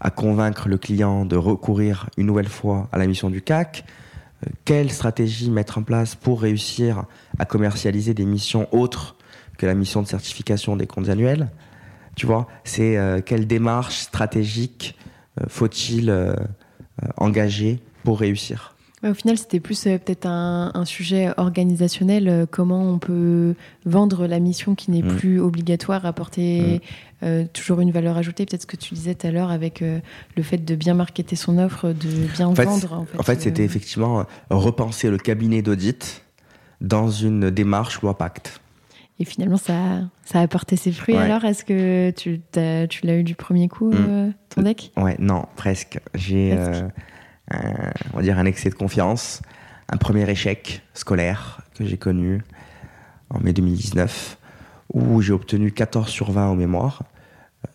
à 0.00 0.10
convaincre 0.10 0.68
le 0.68 0.78
client 0.78 1.24
de 1.24 1.36
recourir 1.36 2.08
une 2.16 2.26
nouvelle 2.26 2.48
fois 2.48 2.88
à 2.90 2.98
la 2.98 3.06
mission 3.06 3.30
du 3.30 3.42
CAC 3.42 3.84
quelle 4.64 4.90
stratégie 4.90 5.50
mettre 5.50 5.78
en 5.78 5.82
place 5.82 6.14
pour 6.14 6.42
réussir 6.42 7.04
à 7.38 7.44
commercialiser 7.44 8.14
des 8.14 8.24
missions 8.24 8.66
autres 8.72 9.16
que 9.58 9.66
la 9.66 9.74
mission 9.74 10.02
de 10.02 10.06
certification 10.06 10.76
des 10.76 10.86
comptes 10.86 11.08
annuels? 11.08 11.50
Tu 12.16 12.26
vois, 12.26 12.48
c'est 12.64 12.96
euh, 12.96 13.20
quelle 13.20 13.46
démarche 13.46 13.96
stratégique 13.96 14.96
euh, 15.40 15.44
faut-il 15.48 16.10
euh, 16.10 16.34
engager 17.16 17.80
pour 18.04 18.20
réussir? 18.20 18.74
Au 19.02 19.14
final, 19.14 19.38
c'était 19.38 19.60
plus 19.60 19.82
peut-être 19.84 20.26
un, 20.26 20.84
sujet 20.84 21.32
organisationnel. 21.36 22.46
comment 22.50 22.82
on 22.82 22.98
peut 22.98 23.54
vendre 23.86 24.26
la 24.26 24.40
mission 24.40 24.74
qui 24.74 24.90
n'est 24.90 25.02
mm. 25.02 25.16
plus 25.16 25.40
obligatoire, 25.40 26.04
apporter 26.04 26.60
mm. 26.60 26.80
Euh, 27.22 27.44
toujours 27.52 27.80
une 27.80 27.90
valeur 27.90 28.16
ajoutée. 28.16 28.46
Peut-être 28.46 28.62
ce 28.62 28.66
que 28.66 28.76
tu 28.76 28.94
disais 28.94 29.14
tout 29.14 29.26
à 29.26 29.30
l'heure 29.30 29.50
avec 29.50 29.82
euh, 29.82 30.00
le 30.36 30.42
fait 30.42 30.56
de 30.56 30.74
bien 30.74 30.94
marketer 30.94 31.36
son 31.36 31.58
offre, 31.58 31.88
de 31.88 32.26
bien 32.34 32.50
vendre. 32.52 32.92
En 32.94 33.04
fait, 33.04 33.18
en 33.18 33.22
fait 33.22 33.42
c'était 33.42 33.60
euh. 33.60 33.66
effectivement 33.66 34.24
repenser 34.48 35.10
le 35.10 35.18
cabinet 35.18 35.60
d'audit 35.60 36.22
dans 36.80 37.10
une 37.10 37.50
démarche 37.50 38.00
loi 38.00 38.16
pacte. 38.16 38.62
Et 39.18 39.26
finalement, 39.26 39.58
ça, 39.58 40.00
ça 40.24 40.38
a 40.38 40.42
apporté 40.42 40.76
ses 40.76 40.92
fruits. 40.92 41.14
Alors, 41.14 41.44
est-ce 41.44 41.62
que 41.62 42.10
tu, 42.12 42.40
tu 42.88 43.06
l'as 43.06 43.16
eu 43.18 43.22
du 43.22 43.34
premier 43.34 43.68
coup, 43.68 43.92
hmm. 43.92 44.32
ton 44.48 44.62
deck? 44.62 44.92
Ouais, 44.96 45.14
non, 45.18 45.44
presque. 45.56 46.00
J'ai, 46.14 46.56
on 47.52 48.16
va 48.16 48.22
dire, 48.22 48.38
un 48.38 48.46
excès 48.46 48.70
de 48.70 48.74
confiance. 48.74 49.42
Un 49.88 49.96
premier 49.96 50.28
échec 50.30 50.82
scolaire 50.94 51.62
que 51.74 51.84
j'ai 51.84 51.96
connu 51.96 52.42
en 53.30 53.40
mai 53.40 53.52
2019 53.52 54.38
où 54.92 55.20
j'ai 55.20 55.32
obtenu 55.32 55.72
14 55.72 56.08
sur 56.08 56.32
20 56.32 56.48
en 56.48 56.56
mémoire, 56.56 57.02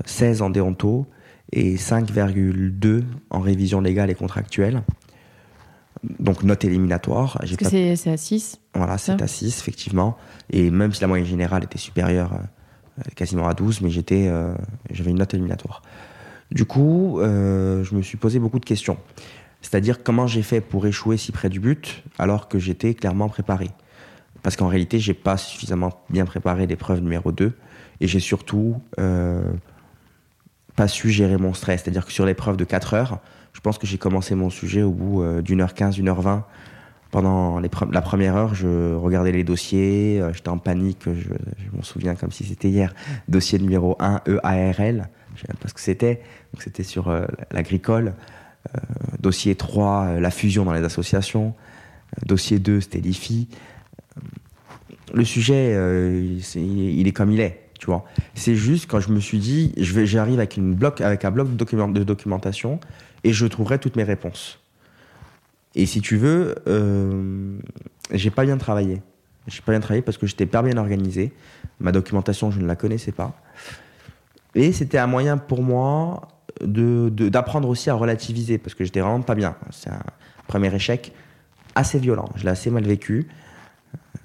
16 0.06 0.42
en 0.42 0.50
déonto 0.50 1.08
et 1.52 1.76
5,2 1.76 3.04
en 3.30 3.40
révision 3.40 3.82
légale 3.82 4.10
et 4.10 4.16
contractuelle. 4.16 4.82
Donc 6.20 6.44
note 6.44 6.64
éliminatoire. 6.66 7.40
C'est 7.46 8.10
à 8.10 8.18
6 8.18 8.60
Voilà, 8.74 8.98
c'est 8.98 9.22
à 9.22 9.28
6, 9.28 9.60
effectivement. 9.60 10.18
Et 10.52 10.70
même 10.70 10.94
si 10.94 11.02
la 11.02 11.08
moyenne 11.08 11.26
générale 11.26 11.64
était 11.64 11.78
supérieure 11.78 12.34
euh, 12.34 13.02
quasiment 13.16 13.48
à 13.48 13.54
12, 13.54 13.82
mais 13.82 13.90
j'étais, 13.90 14.28
euh, 14.28 14.54
j'avais 14.92 15.12
une 15.12 15.18
note 15.18 15.34
éliminatoire. 15.34 15.82
Du 16.52 16.66
coup, 16.66 17.20
euh, 17.20 17.84
je 17.84 17.96
me 17.96 18.02
suis 18.02 18.18
posé 18.18 18.40
beaucoup 18.40 18.60
de 18.60 18.66
questions. 18.66 18.98
C'est-à-dire 19.65 20.04
comment 20.04 20.28
j'ai 20.28 20.43
fait 20.43 20.62
pour 20.62 20.86
échouer 20.86 21.17
si 21.17 21.32
près 21.32 21.49
du 21.49 21.60
but 21.60 22.04
alors 22.19 22.47
que 22.47 22.60
j'étais 22.60 22.93
clairement 22.93 23.30
préparé 23.30 23.71
parce 24.45 24.58
qu'en 24.58 24.67
réalité, 24.67 24.99
j'ai 24.99 25.15
pas 25.15 25.38
suffisamment 25.38 26.04
bien 26.12 26.23
préparé 26.23 26.67
l'épreuve 26.67 27.01
numéro 27.01 27.32
2 27.32 27.51
et 27.99 28.08
j'ai 28.08 28.19
surtout 28.19 28.80
euh, 28.99 29.41
pas 30.75 30.88
su 30.88 31.10
gérer 31.10 31.38
mon 31.38 31.56
stress. 31.56 31.82
C'est-à-dire 31.82 32.06
que 32.06 32.12
sur 32.12 32.28
l'épreuve 32.28 32.56
de 32.56 32.63
4 32.63 32.93
heures, 32.93 33.19
je 33.54 33.60
pense 33.60 33.80
que 33.80 33.88
j'ai 33.88 33.97
commencé 33.97 34.36
mon 34.36 34.51
sujet 34.51 34.84
au 34.84 34.91
bout 34.91 35.23
euh, 35.23 35.41
d'une 35.41 35.62
heure 35.62 35.73
15, 35.73 35.95
d'une 35.95 36.10
heure 36.10 36.21
20. 36.21 36.45
Pendant 37.10 37.60
la 37.60 38.01
première 38.01 38.36
heure, 38.36 38.54
je 38.54 38.93
regardais 38.93 39.32
les 39.32 39.43
dossiers, 39.43 40.21
euh, 40.21 40.32
j'étais 40.32 40.49
en 40.49 40.60
panique, 40.60 41.06
je, 41.06 41.30
m'en 41.75 41.82
souviens 41.82 42.13
comme 42.13 42.32
si 42.32 42.43
c'était 42.43 42.69
hier. 42.69 42.93
Dossier 43.28 43.58
numéro 43.58 43.97
1, 43.99 44.21
EARL, 44.28 45.10
je 45.34 45.41
sais 45.41 45.47
même 45.47 45.58
pas 45.60 45.69
ce 45.69 45.73
que 45.73 45.82
c'était, 45.82 46.21
donc 46.54 46.62
c'était 46.62 46.84
sur 46.84 47.12
l'agricole. 47.49 48.13
Dossier 49.19 49.56
3, 49.56 50.19
la 50.19 50.32
fusion 50.32 50.65
dans 50.65 50.73
les 50.73 50.84
associations. 50.84 51.54
Dossier 52.25 52.60
2, 52.60 52.82
c'était 52.82 52.99
l'IFI 52.99 53.47
le 55.13 55.23
sujet, 55.23 55.73
euh, 55.73 56.39
il 56.56 57.08
est 57.08 57.12
comme 57.12 57.32
il 57.32 57.39
est, 57.39 57.69
tu 57.80 57.88
vois. 57.88 58.06
C'est 58.34 58.56
juste 58.56 58.89
quand 58.89 58.99
je 58.99 59.12
me 59.12 59.19
suis 59.19 59.39
dit, 59.39 59.73
j'arrive 59.78 60.39
avec 60.39 60.60
bloc, 60.60 61.01
avec 61.01 61.25
un 61.25 61.32
bloc 61.32 61.56
de, 61.56 61.91
de 61.93 62.04
documentation 62.04 62.80
et 63.23 63.34
je 63.34 63.45
trouverai 63.45 63.80
toutes 63.80 63.95
mes 63.95 64.04
réponses. 64.04 64.60
Et 65.73 65.86
si 65.86 66.01
tu 66.01 66.17
veux, 66.17 66.56
euh, 66.67 67.58
j'ai 68.12 68.30
pas 68.30 68.45
bien 68.45 68.58
travaillé. 68.58 69.01
J'ai 69.47 69.62
pas 69.62 69.73
bien 69.73 69.82
travaillé 69.82 70.01
parce 70.01 70.17
que 70.17 70.25
j'étais 70.25 70.45
pas 70.45 70.62
bien 70.62 70.78
organisé. 70.78 71.32
Ma 71.80 71.91
documentation, 71.91 72.51
je 72.51 72.60
ne 72.60 72.65
la 72.65 72.75
connaissais 72.75 73.12
pas. 73.12 73.39
Et 74.54 74.71
c'était 74.71 74.97
un 74.97 75.08
moyen 75.08 75.38
pour 75.38 75.62
moi 75.62 76.28
d'apprendre 76.62 77.68
aussi 77.70 77.89
à 77.89 77.96
relativiser 77.96 78.58
parce 78.58 78.74
que 78.76 78.84
j'étais 78.84 79.02
vraiment 79.02 79.22
pas 79.22 79.36
bien. 79.36 79.56
C'est 79.72 79.89
un 79.89 80.04
premier 80.48 80.74
échec 80.74 81.13
assez 81.76 82.00
violent. 82.00 82.30
Je 82.36 82.44
l'ai 82.44 82.50
assez 82.50 82.70
mal 82.70 82.84
vécu. 82.84 83.28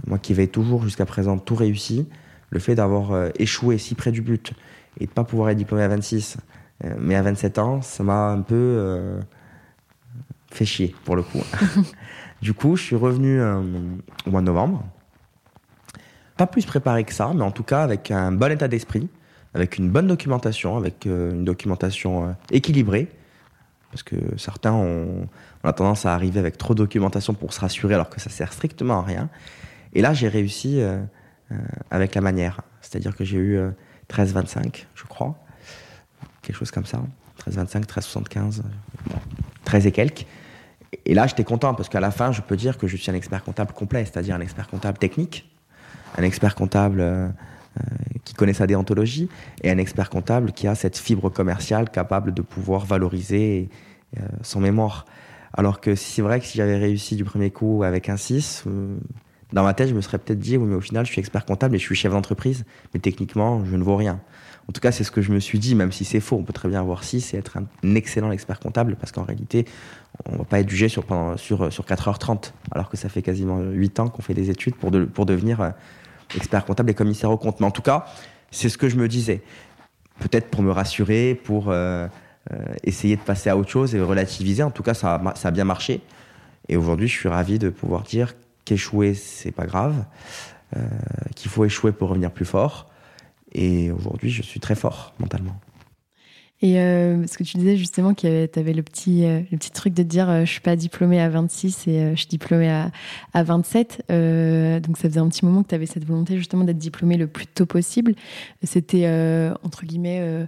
Moi 0.06 0.18
qui 0.18 0.32
avais 0.32 0.46
toujours 0.46 0.82
jusqu'à 0.82 1.06
présent 1.06 1.38
tout 1.38 1.54
réussi, 1.54 2.08
le 2.50 2.58
fait 2.58 2.74
d'avoir 2.74 3.12
euh, 3.12 3.28
échoué 3.36 3.78
si 3.78 3.94
près 3.94 4.12
du 4.12 4.22
but 4.22 4.52
et 4.98 5.06
de 5.06 5.10
pas 5.10 5.24
pouvoir 5.24 5.50
être 5.50 5.58
diplômé 5.58 5.82
à 5.84 5.88
26, 5.88 6.36
euh, 6.84 6.94
mais 6.98 7.14
à 7.14 7.22
27 7.22 7.58
ans, 7.58 7.82
ça 7.82 8.02
m'a 8.02 8.30
un 8.30 8.40
peu 8.40 8.54
euh, 8.54 9.20
fait 10.50 10.64
chier 10.64 10.94
pour 11.04 11.16
le 11.16 11.22
coup. 11.22 11.42
du 12.42 12.54
coup, 12.54 12.76
je 12.76 12.82
suis 12.82 12.96
revenu 12.96 13.40
au 13.42 14.30
mois 14.30 14.40
de 14.40 14.46
novembre. 14.46 14.84
Pas 16.36 16.46
plus 16.46 16.64
préparé 16.64 17.04
que 17.04 17.12
ça, 17.12 17.32
mais 17.34 17.42
en 17.42 17.50
tout 17.50 17.62
cas 17.62 17.82
avec 17.82 18.10
un 18.10 18.32
bon 18.32 18.50
état 18.50 18.66
d'esprit, 18.66 19.08
avec 19.54 19.78
une 19.78 19.90
bonne 19.90 20.06
documentation, 20.06 20.76
avec 20.76 21.06
une 21.06 21.44
documentation 21.44 22.34
équilibrée. 22.50 23.08
Parce 23.90 24.04
que 24.04 24.16
certains 24.36 24.72
ont, 24.72 25.26
on 25.62 25.68
a 25.68 25.72
tendance 25.72 26.06
à 26.06 26.14
arriver 26.14 26.38
avec 26.38 26.56
trop 26.58 26.74
de 26.74 26.78
documentation 26.78 27.34
pour 27.34 27.52
se 27.52 27.60
rassurer 27.60 27.94
alors 27.94 28.08
que 28.08 28.20
ça 28.20 28.30
sert 28.30 28.52
strictement 28.52 29.00
à 29.00 29.02
rien. 29.02 29.28
Et 29.92 30.02
là, 30.02 30.14
j'ai 30.14 30.28
réussi 30.28 30.80
euh, 30.80 31.02
euh, 31.52 31.56
avec 31.90 32.14
la 32.14 32.20
manière. 32.20 32.62
C'est-à-dire 32.80 33.14
que 33.16 33.24
j'ai 33.24 33.36
eu 33.36 33.58
13,25, 34.08 34.58
euh, 34.58 34.70
je 34.94 35.04
crois. 35.04 35.36
Quelque 36.42 36.56
chose 36.56 36.70
comme 36.70 36.86
ça. 36.86 37.02
13,25, 37.46 37.86
13,75, 37.86 38.62
13 39.64 39.86
et 39.86 39.92
quelques. 39.92 40.26
Et 41.04 41.14
là, 41.14 41.26
j'étais 41.26 41.44
content 41.44 41.74
parce 41.74 41.88
qu'à 41.88 42.00
la 42.00 42.10
fin, 42.10 42.32
je 42.32 42.40
peux 42.40 42.56
dire 42.56 42.78
que 42.78 42.86
je 42.86 42.96
suis 42.96 43.10
un 43.10 43.14
expert 43.14 43.44
comptable 43.44 43.72
complet, 43.72 44.04
c'est-à-dire 44.04 44.34
un 44.34 44.40
expert 44.40 44.68
comptable 44.68 44.98
technique, 44.98 45.48
un 46.18 46.22
expert 46.22 46.54
comptable 46.54 47.32
qui 48.24 48.34
connaît 48.34 48.52
sa 48.52 48.66
déontologie 48.66 49.28
et 49.62 49.70
un 49.70 49.78
expert 49.78 50.10
comptable 50.10 50.52
qui 50.52 50.66
a 50.66 50.74
cette 50.74 50.98
fibre 50.98 51.30
commerciale 51.30 51.88
capable 51.90 52.34
de 52.34 52.42
pouvoir 52.42 52.84
valoriser 52.84 53.68
son 54.42 54.60
mémoire. 54.60 55.06
Alors 55.52 55.80
que 55.80 55.94
c'est 55.94 56.22
vrai 56.22 56.40
que 56.40 56.46
si 56.46 56.58
j'avais 56.58 56.76
réussi 56.76 57.16
du 57.16 57.24
premier 57.24 57.50
coup 57.50 57.82
avec 57.82 58.08
un 58.08 58.16
6, 58.16 58.64
euh, 58.66 58.96
dans 59.52 59.64
ma 59.64 59.74
tête, 59.74 59.88
je 59.88 59.94
me 59.94 60.00
serais 60.00 60.18
peut-être 60.18 60.38
dit, 60.38 60.56
oui, 60.56 60.66
mais 60.66 60.76
au 60.76 60.80
final, 60.80 61.04
je 61.04 61.10
suis 61.10 61.20
expert 61.20 61.44
comptable 61.44 61.74
et 61.74 61.78
je 61.78 61.84
suis 61.84 61.96
chef 61.96 62.12
d'entreprise, 62.12 62.64
mais 62.94 63.00
techniquement, 63.00 63.64
je 63.64 63.74
ne 63.74 63.82
vaux 63.82 63.96
rien. 63.96 64.20
En 64.68 64.72
tout 64.72 64.80
cas, 64.80 64.92
c'est 64.92 65.02
ce 65.02 65.10
que 65.10 65.22
je 65.22 65.32
me 65.32 65.40
suis 65.40 65.58
dit, 65.58 65.74
même 65.74 65.90
si 65.90 66.04
c'est 66.04 66.20
faux. 66.20 66.36
On 66.36 66.44
peut 66.44 66.52
très 66.52 66.68
bien 66.68 66.78
avoir 66.78 67.02
6 67.02 67.34
et 67.34 67.38
être 67.38 67.56
un 67.56 67.94
excellent 67.96 68.30
expert 68.30 68.60
comptable, 68.60 68.94
parce 68.94 69.10
qu'en 69.10 69.24
réalité, 69.24 69.64
on 70.26 70.34
ne 70.34 70.38
va 70.38 70.44
pas 70.44 70.60
être 70.60 70.68
jugé 70.68 70.88
sur, 70.88 71.04
sur, 71.36 71.72
sur 71.72 71.84
4h30, 71.84 72.52
alors 72.70 72.88
que 72.88 72.96
ça 72.96 73.08
fait 73.08 73.22
quasiment 73.22 73.58
8 73.58 73.98
ans 73.98 74.08
qu'on 74.08 74.22
fait 74.22 74.34
des 74.34 74.50
études 74.50 74.76
pour, 74.76 74.92
pour 75.12 75.26
devenir 75.26 75.72
expert 76.36 76.64
comptable 76.64 76.90
et 76.90 76.94
commissaire 76.94 77.30
au 77.30 77.36
compte. 77.36 77.60
Mais 77.60 77.66
en 77.66 77.70
tout 77.70 77.82
cas, 77.82 78.06
c'est 78.50 78.68
ce 78.68 78.78
que 78.78 78.88
je 78.88 78.96
me 78.96 79.08
disais. 79.08 79.42
Peut-être 80.18 80.48
pour 80.48 80.62
me 80.62 80.72
rassurer, 80.72 81.34
pour... 81.34 81.66
Euh, 81.68 82.08
euh, 82.52 82.64
essayer 82.84 83.16
de 83.16 83.20
passer 83.20 83.50
à 83.50 83.56
autre 83.56 83.68
chose 83.68 83.94
et 83.94 84.00
relativiser. 84.00 84.62
En 84.62 84.70
tout 84.70 84.82
cas, 84.82 84.94
ça 84.94 85.16
a, 85.16 85.34
ça 85.34 85.48
a 85.48 85.50
bien 85.50 85.64
marché. 85.64 86.00
Et 86.68 86.76
aujourd'hui, 86.76 87.06
je 87.06 87.12
suis 87.12 87.28
ravi 87.28 87.58
de 87.58 87.68
pouvoir 87.68 88.02
dire 88.02 88.34
qu'échouer, 88.64 89.14
c'est 89.14 89.50
pas 89.50 89.66
grave, 89.66 90.04
euh, 90.76 90.80
qu'il 91.36 91.50
faut 91.50 91.66
échouer 91.66 91.92
pour 91.92 92.08
revenir 92.08 92.30
plus 92.30 92.46
fort. 92.46 92.88
Et 93.52 93.90
aujourd'hui, 93.90 94.30
je 94.30 94.42
suis 94.42 94.58
très 94.58 94.74
fort 94.74 95.12
mentalement. 95.18 95.54
Et 96.62 96.78
euh, 96.78 97.26
ce 97.26 97.38
que 97.38 97.44
tu 97.44 97.56
disais 97.56 97.76
justement, 97.76 98.14
que 98.14 98.46
tu 98.46 98.58
avais 98.58 98.72
le 98.72 98.82
petit, 98.82 99.22
le 99.22 99.56
petit 99.56 99.70
truc 99.70 99.94
de 99.94 100.02
dire 100.02 100.44
je 100.44 100.50
suis 100.50 100.60
pas 100.60 100.76
diplômée 100.76 101.20
à 101.20 101.28
26 101.28 101.88
et 101.88 102.10
je 102.10 102.16
suis 102.16 102.28
diplômée 102.28 102.70
à, 102.70 102.90
à 103.32 103.42
27. 103.42 104.04
donc 104.08 104.96
ça 104.98 105.08
faisait 105.08 105.20
un 105.20 105.28
petit 105.28 105.44
moment 105.44 105.62
que 105.62 105.68
tu 105.68 105.74
avais 105.74 105.86
cette 105.86 106.04
volonté 106.04 106.36
justement 106.36 106.64
d'être 106.64 106.78
diplômée 106.78 107.16
le 107.16 107.26
plus 107.26 107.46
tôt 107.46 107.66
possible. 107.66 108.14
C'était 108.62 109.06
entre 109.62 109.86
guillemets 109.86 110.46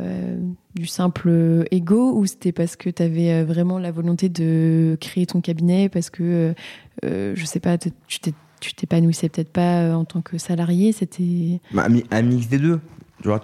euh, 0.00 0.38
du 0.76 0.86
simple 0.86 1.66
ego 1.72 2.16
ou 2.16 2.24
c'était 2.24 2.52
parce 2.52 2.76
que 2.76 2.88
tu 2.90 3.02
avais 3.02 3.32
euh, 3.32 3.44
vraiment 3.44 3.76
la 3.80 3.90
volonté 3.90 4.28
de 4.28 4.96
créer 5.00 5.26
ton 5.26 5.40
cabinet 5.40 5.88
parce 5.88 6.10
que 6.10 6.54
euh, 7.04 7.34
je 7.34 7.44
sais 7.44 7.58
pas 7.58 7.76
tu 7.76 8.72
t'épanouissais 8.76 9.28
peut-être 9.28 9.50
pas 9.50 9.96
en 9.96 10.04
tant 10.04 10.20
que 10.20 10.38
salarié 10.38 10.92
c'était 10.92 11.60
bah, 11.72 11.88
un 12.12 12.22
mix 12.22 12.46
des 12.46 12.58
deux 12.58 12.78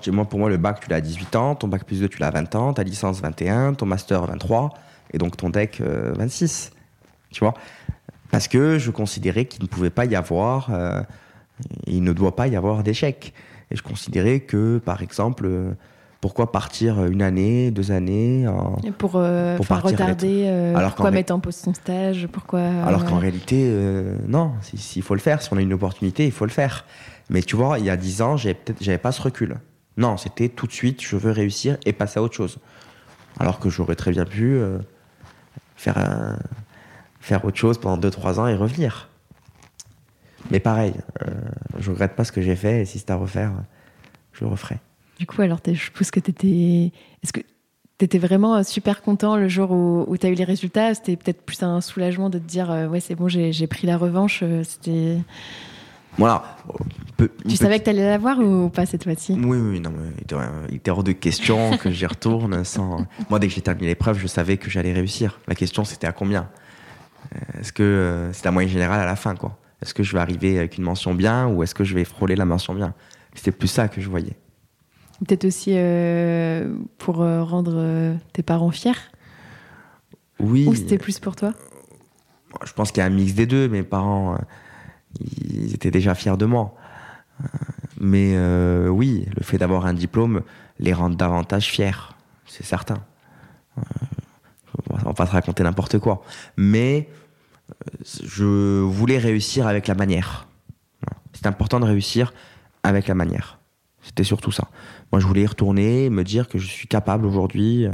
tu 0.01 0.13
pour 0.13 0.39
moi, 0.39 0.49
le 0.49 0.57
bac, 0.57 0.81
tu 0.81 0.91
l'as 0.91 0.97
à 0.97 1.01
18 1.01 1.37
ans, 1.37 1.55
ton 1.55 1.69
bac 1.69 1.85
plus 1.85 2.01
2, 2.01 2.09
tu 2.09 2.19
l'as 2.19 2.29
à 2.29 2.31
20 2.31 2.55
ans, 2.55 2.73
ta 2.73 2.83
licence 2.83 3.21
21, 3.21 3.75
ton 3.75 3.87
master 3.87 4.27
23, 4.27 4.75
et 5.13 5.19
donc 5.19 5.37
ton 5.37 5.51
deck 5.51 5.81
26. 5.81 6.73
Tu 7.31 7.41
vois? 7.41 7.55
Parce 8.31 8.49
que 8.49 8.79
je 8.79 8.91
considérais 8.91 9.45
qu'il 9.45 9.63
ne 9.63 9.69
pouvait 9.69 9.91
pas 9.91 10.05
y 10.05 10.17
avoir, 10.17 10.71
il 11.87 12.03
ne 12.03 12.13
doit 12.13 12.35
pas 12.35 12.49
y 12.49 12.57
avoir 12.57 12.83
d'échec. 12.83 13.33
Et 13.71 13.77
je 13.77 13.83
considérais 13.83 14.41
que, 14.41 14.79
par 14.79 15.03
exemple, 15.03 15.49
pourquoi 16.21 16.51
partir 16.51 17.05
une 17.05 17.23
année, 17.23 17.71
deux 17.71 17.93
années 17.93 18.47
Pour, 18.99 19.13
euh, 19.17 19.57
pour 19.57 19.67
retarder, 19.67 20.45
euh, 20.47 20.75
pourquoi 20.87 21.11
mettre 21.11 21.35
en 21.35 21.41
pause 21.41 21.57
son 21.57 21.75
stage 21.75 22.27
pourquoi, 22.33 22.61
Alors 22.61 23.05
qu'en 23.05 23.19
réalité, 23.19 23.69
euh, 23.69 24.17
non, 24.27 24.55
s'il 24.63 25.03
faut 25.03 25.15
le 25.15 25.21
faire, 25.21 25.43
si 25.43 25.53
on 25.53 25.57
a 25.57 25.61
une 25.61 25.75
opportunité, 25.75 26.25
il 26.25 26.33
faut 26.33 26.47
le 26.47 26.51
faire. 26.51 26.85
Mais 27.29 27.43
tu 27.43 27.57
vois, 27.57 27.79
il 27.79 27.85
y 27.85 27.91
a 27.91 27.97
dix 27.97 28.23
ans, 28.23 28.37
j'avais 28.37 28.55
peut-être 28.55 28.83
j'avais 28.83 28.99
pas 28.99 29.13
ce 29.13 29.21
recul. 29.21 29.57
Non, 29.99 30.17
c'était 30.17 30.49
tout 30.49 30.67
de 30.67 30.73
suite, 30.73 31.03
je 31.03 31.17
veux 31.17 31.33
réussir 31.33 31.77
et 31.85 31.93
passer 31.93 32.19
à 32.19 32.23
autre 32.23 32.35
chose. 32.35 32.59
Alors 33.39 33.59
que 33.59 33.69
j'aurais 33.69 33.97
très 33.97 34.11
bien 34.11 34.25
pu 34.25 34.59
faire, 35.77 36.39
faire 37.21 37.45
autre 37.45 37.57
chose 37.57 37.79
pendant 37.79 37.99
deux, 37.99 38.11
trois 38.11 38.41
ans 38.41 38.47
et 38.47 38.55
revenir. 38.55 39.11
Mais 40.51 40.61
pareil, 40.61 40.95
je 41.79 41.91
regrette 41.91 42.15
pas 42.15 42.25
ce 42.25 42.33
que 42.33 42.41
j'ai 42.41 42.57
fait 42.57 42.83
et 42.83 42.85
si 42.85 42.99
c'est 42.99 43.11
à 43.11 43.17
refaire, 43.17 43.53
je 44.33 44.45
le 44.45 44.51
referai. 44.51 44.79
Du 45.19 45.27
coup, 45.27 45.43
alors, 45.43 45.61
je 45.67 45.73
suppose 45.73 46.11
que 46.11 46.21
tu 46.21 46.31
étais. 46.31 46.93
Est-ce 47.23 47.33
que 47.33 47.41
tu 47.99 48.05
étais 48.05 48.19
vraiment 48.19 48.57
euh, 48.57 48.63
super 48.63 49.03
content 49.03 49.37
le 49.37 49.49
jour 49.49 49.71
où, 49.71 50.17
tu 50.19 50.27
as 50.27 50.31
eu 50.31 50.35
les 50.35 50.45
résultats? 50.45 50.95
C'était 50.95 51.17
peut-être 51.17 51.43
plus 51.43 51.63
un 51.63 51.81
soulagement 51.81 52.29
de 52.29 52.39
te 52.39 52.45
dire 52.45 52.71
euh, 52.71 52.87
Ouais, 52.87 53.01
c'est 53.01 53.15
bon, 53.15 53.29
j'ai 53.29 53.67
pris 53.67 53.87
la 53.87 53.97
revanche. 53.97 54.41
Euh, 54.43 54.63
c'était. 54.65 55.19
Voilà. 56.19 56.57
tu 57.47 57.57
savais 57.57 57.79
que 57.79 57.85
tu 57.85 57.91
allais 57.91 58.07
l'avoir 58.07 58.39
ou 58.39 58.71
pas 58.71 58.87
cette 58.87 59.05
fois-ci? 59.05 59.33
Oui, 59.33 59.59
oui, 59.59 59.81
non, 59.81 59.91
mais 59.91 60.13
il 60.71 60.77
était 60.77 60.91
hors 60.91 61.05
de 61.05 61.13
question 61.13 61.77
que 61.77 61.91
j'y 61.91 62.07
retourne 62.07 62.65
sans. 62.65 63.07
Moi, 63.29 63.39
dès 63.39 63.49
que 63.49 63.55
j'ai 63.55 63.61
terminé 63.61 63.89
l'épreuve, 63.89 64.19
je 64.19 64.27
savais 64.27 64.57
que 64.57 64.71
j'allais 64.71 64.95
réussir. 64.95 65.39
La 65.47 65.55
question, 65.55 65.85
c'était 65.85 66.07
à 66.07 66.13
combien? 66.13 66.49
Est-ce 67.59 67.73
que 67.73 68.31
c'est 68.33 68.45
la 68.47 68.51
moyenne 68.51 68.73
générale 68.73 69.01
à 69.01 69.05
la 69.05 69.17
fin, 69.17 69.35
quoi 69.35 69.59
Est-ce 69.83 69.93
que 69.93 70.03
je 70.03 70.13
vais 70.15 70.21
arriver 70.21 70.57
avec 70.59 70.79
une 70.79 70.85
mention 70.85 71.13
bien 71.13 71.49
ou 71.49 71.63
est-ce 71.63 71.75
que 71.75 71.85
je 71.85 71.95
vais 71.95 72.05
frôler 72.05 72.35
la 72.35 72.47
mention 72.47 72.75
bien? 72.75 72.95
C'était 73.35 73.53
plus 73.53 73.69
ça 73.69 73.89
que 73.89 74.01
je 74.01 74.09
voyais. 74.09 74.37
Peut-être 75.21 75.47
aussi 75.47 75.73
euh, 75.75 76.77
pour 76.99 77.23
euh, 77.23 77.43
rendre 77.43 77.75
euh, 77.75 78.15
tes 78.33 78.43
parents 78.43 78.71
fiers 78.71 78.93
Oui. 80.39 80.67
Ou 80.69 80.75
c'était 80.75 80.99
plus 80.99 81.19
pour 81.19 81.37
toi 81.37 81.55
Je 82.65 82.73
pense 82.73 82.93
qu'il 82.93 83.01
y 83.01 83.03
a 83.03 83.07
un 83.07 83.11
mix 83.11 83.33
des 83.35 83.47
deux. 83.47 83.69
Mes 83.69 83.83
parents, 83.83 84.39
ils 85.21 85.75
étaient 85.75 85.91
déjà 85.91 86.15
fiers 86.15 86.37
de 86.37 86.45
moi. 86.45 86.75
Mais 87.99 88.37
oui, 88.89 89.27
le 89.37 89.43
fait 89.43 89.59
d'avoir 89.59 89.87
un 89.87 89.95
diplôme 89.95 90.43
les 90.79 90.93
rend 90.93 91.09
davantage 91.09 91.71
fiers, 91.71 92.15
c'est 92.47 92.65
certain. 92.65 92.99
On 94.91 94.97
va 94.97 95.15
pas 95.15 95.27
se 95.27 95.33
raconter 95.33 95.63
n'importe 95.63 95.99
quoi. 95.99 96.23
Mais 96.59 97.09
je 98.05 98.81
voulais 98.81 99.19
réussir 99.19 99.67
avec 99.67 99.87
la 99.87 99.95
manière. 99.95 100.47
C'est 101.33 101.47
important 101.47 101.81
de 101.81 101.87
réussir 101.87 102.35
avec 102.83 103.09
la 103.09 103.15
manière. 103.15 103.59
C'était 104.03 104.25
surtout 104.25 104.53
ça. 104.53 104.69
Moi, 105.13 105.21
je 105.21 105.27
voulais 105.27 105.43
y 105.43 105.47
retourner, 105.47 106.11
me 106.11 106.25
dire 106.25 106.49
que 106.49 106.59
je 106.59 106.67
suis 106.67 106.89
capable 106.89 107.27
aujourd'hui 107.27 107.87
euh, 107.87 107.91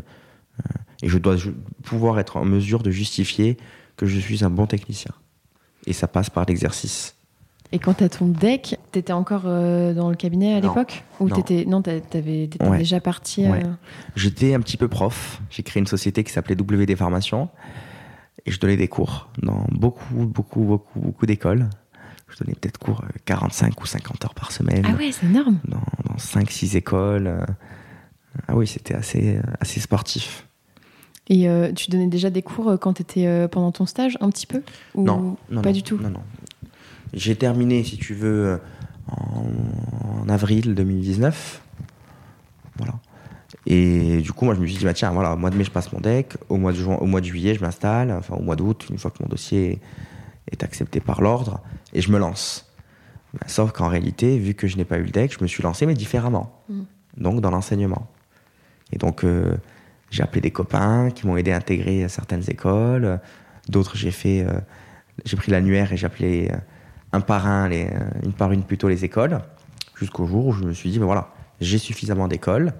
et 1.02 1.08
je 1.08 1.18
dois 1.18 1.36
pouvoir 1.82 2.18
être 2.18 2.36
en 2.36 2.44
mesure 2.44 2.82
de 2.82 2.90
justifier 2.90 3.56
que 3.96 4.06
je 4.06 4.18
suis 4.18 4.44
un 4.44 4.50
bon 4.50 4.66
technicien. 4.66 5.12
Et 5.86 5.92
ça 5.92 6.08
passe 6.08 6.30
par 6.30 6.44
l'exercice. 6.46 7.16
Et 7.72 7.78
quand 7.78 7.94
tu 7.94 8.04
as 8.04 8.08
ton 8.10 8.26
deck, 8.26 8.76
tu 8.92 8.98
étais 8.98 9.12
encore 9.12 9.44
euh, 9.46 9.94
dans 9.94 10.10
le 10.10 10.16
cabinet 10.16 10.54
à 10.54 10.60
l'époque? 10.60 11.04
Ou 11.20 11.28
non, 11.28 11.36
étais, 11.36 11.64
non 11.64 11.80
t'étais 11.80 12.48
déjà 12.76 13.00
parti 13.00 13.46
euh? 13.46 13.62
J'étais 14.14 14.52
un 14.52 14.60
petit 14.60 14.76
peu 14.76 14.88
prof. 14.88 15.40
J'ai 15.48 15.62
créé 15.62 15.80
une 15.80 15.86
société 15.86 16.22
qui 16.22 16.32
s'appelait 16.32 16.54
WD 16.54 16.94
Formation. 16.96 17.48
Et 18.44 18.50
je 18.50 18.60
donnais 18.60 18.76
des 18.76 18.88
cours 18.88 19.28
dans 19.40 19.64
beaucoup, 19.70 20.26
beaucoup, 20.26 20.60
beaucoup, 20.60 21.00
beaucoup 21.00 21.26
d'écoles 21.26 21.68
je 22.32 22.44
donnais 22.44 22.56
peut-être 22.58 22.78
cours 22.78 23.04
45 23.24 23.66
euh, 23.66 23.82
ou 23.82 23.86
50 23.86 24.24
heures 24.24 24.34
par 24.34 24.52
semaine. 24.52 24.84
Ah 24.86 24.96
ouais, 24.96 25.12
c'est 25.12 25.26
énorme. 25.26 25.58
Dans, 25.64 25.80
5-6 26.16 26.76
écoles. 26.76 27.26
Euh. 27.26 27.44
Ah 28.48 28.56
oui, 28.56 28.66
c'était 28.66 28.94
assez, 28.94 29.36
euh, 29.36 29.42
assez 29.60 29.80
sportif. 29.80 30.46
Et 31.28 31.46
tu 31.76 31.90
donnais 31.90 32.08
déjà 32.08 32.28
des 32.28 32.42
cours 32.42 32.78
quand 32.78 32.94
tu 32.94 33.02
étais 33.02 33.48
pendant 33.48 33.72
ton 33.72 33.86
stage, 33.86 34.18
un 34.20 34.28
petit 34.28 34.46
peu? 34.46 34.60
Non, 34.94 35.36
pas 35.62 35.72
du 35.72 35.82
tout? 35.82 35.96
Non, 35.96 36.10
non. 36.10 36.20
J'ai 37.14 37.36
terminé, 37.36 37.84
si 37.84 37.96
tu 37.96 38.12
veux, 38.12 38.60
en, 39.08 40.28
avril 40.28 40.74
2019. 40.74 41.62
Voilà. 42.76 42.94
Et 43.66 44.20
du 44.20 44.32
coup, 44.32 44.44
moi, 44.44 44.54
je 44.54 44.60
me 44.60 44.66
suis 44.66 44.76
dit, 44.76 44.84
bah, 44.84 44.92
tiens, 44.92 45.12
voilà, 45.12 45.32
au 45.32 45.36
mois 45.38 45.48
de 45.48 45.56
mai, 45.56 45.64
je 45.64 45.70
passe 45.70 45.90
mon 45.92 46.00
deck. 46.00 46.34
Au 46.50 46.58
mois 46.58 46.72
de, 46.72 46.76
juin, 46.76 46.96
au 46.96 47.06
mois 47.06 47.20
de 47.20 47.26
juillet, 47.26 47.54
je 47.54 47.60
m'installe. 47.60 48.10
Enfin, 48.10 48.34
au 48.34 48.42
mois 48.42 48.56
d'août, 48.56 48.86
une 48.90 48.98
fois 48.98 49.10
que 49.10 49.22
mon 49.22 49.28
dossier 49.28 49.80
est 50.50 50.64
accepté 50.64 51.00
par 51.00 51.22
l'ordre, 51.22 51.60
et 51.92 52.00
je 52.00 52.10
me 52.10 52.18
lance. 52.18 52.70
Sauf 53.46 53.72
qu'en 53.72 53.88
réalité, 53.88 54.38
vu 54.38 54.54
que 54.54 54.66
je 54.66 54.76
n'ai 54.76 54.84
pas 54.84 54.98
eu 54.98 55.04
le 55.04 55.10
deck, 55.10 55.32
je 55.38 55.42
me 55.42 55.48
suis 55.48 55.62
lancé, 55.62 55.86
mais 55.86 55.94
différemment. 55.94 56.62
Mm. 56.68 56.82
Donc 57.16 57.40
dans 57.40 57.50
l'enseignement. 57.50 58.08
Et 58.92 58.98
donc, 58.98 59.24
j'ai 60.10 60.22
appelé 60.22 60.42
des 60.42 60.50
copains 60.50 61.10
qui 61.10 61.26
m'ont 61.26 61.36
aidé 61.36 61.52
à 61.52 61.56
intégrer 61.56 62.06
certaines 62.08 62.42
écoles. 62.50 63.20
D'autres, 63.68 63.96
j'ai 63.96 64.10
fait, 64.10 64.46
j'ai 65.24 65.36
pris 65.36 65.50
l'annuaire 65.50 65.92
et 65.92 65.96
j'ai 65.96 66.06
appelé 66.06 66.50
un 67.12 67.20
par 67.20 67.46
un, 67.46 67.68
les, 67.68 67.88
une 68.22 68.32
par 68.32 68.52
une 68.52 68.62
plutôt 68.64 68.88
les 68.88 69.04
écoles, 69.04 69.40
jusqu'au 69.96 70.26
jour 70.26 70.46
où 70.46 70.52
je 70.52 70.64
me 70.64 70.72
suis 70.72 70.90
dit, 70.90 70.98
ben 70.98 71.06
voilà, 71.06 71.32
j'ai 71.60 71.78
suffisamment 71.78 72.28
d'écoles, 72.28 72.72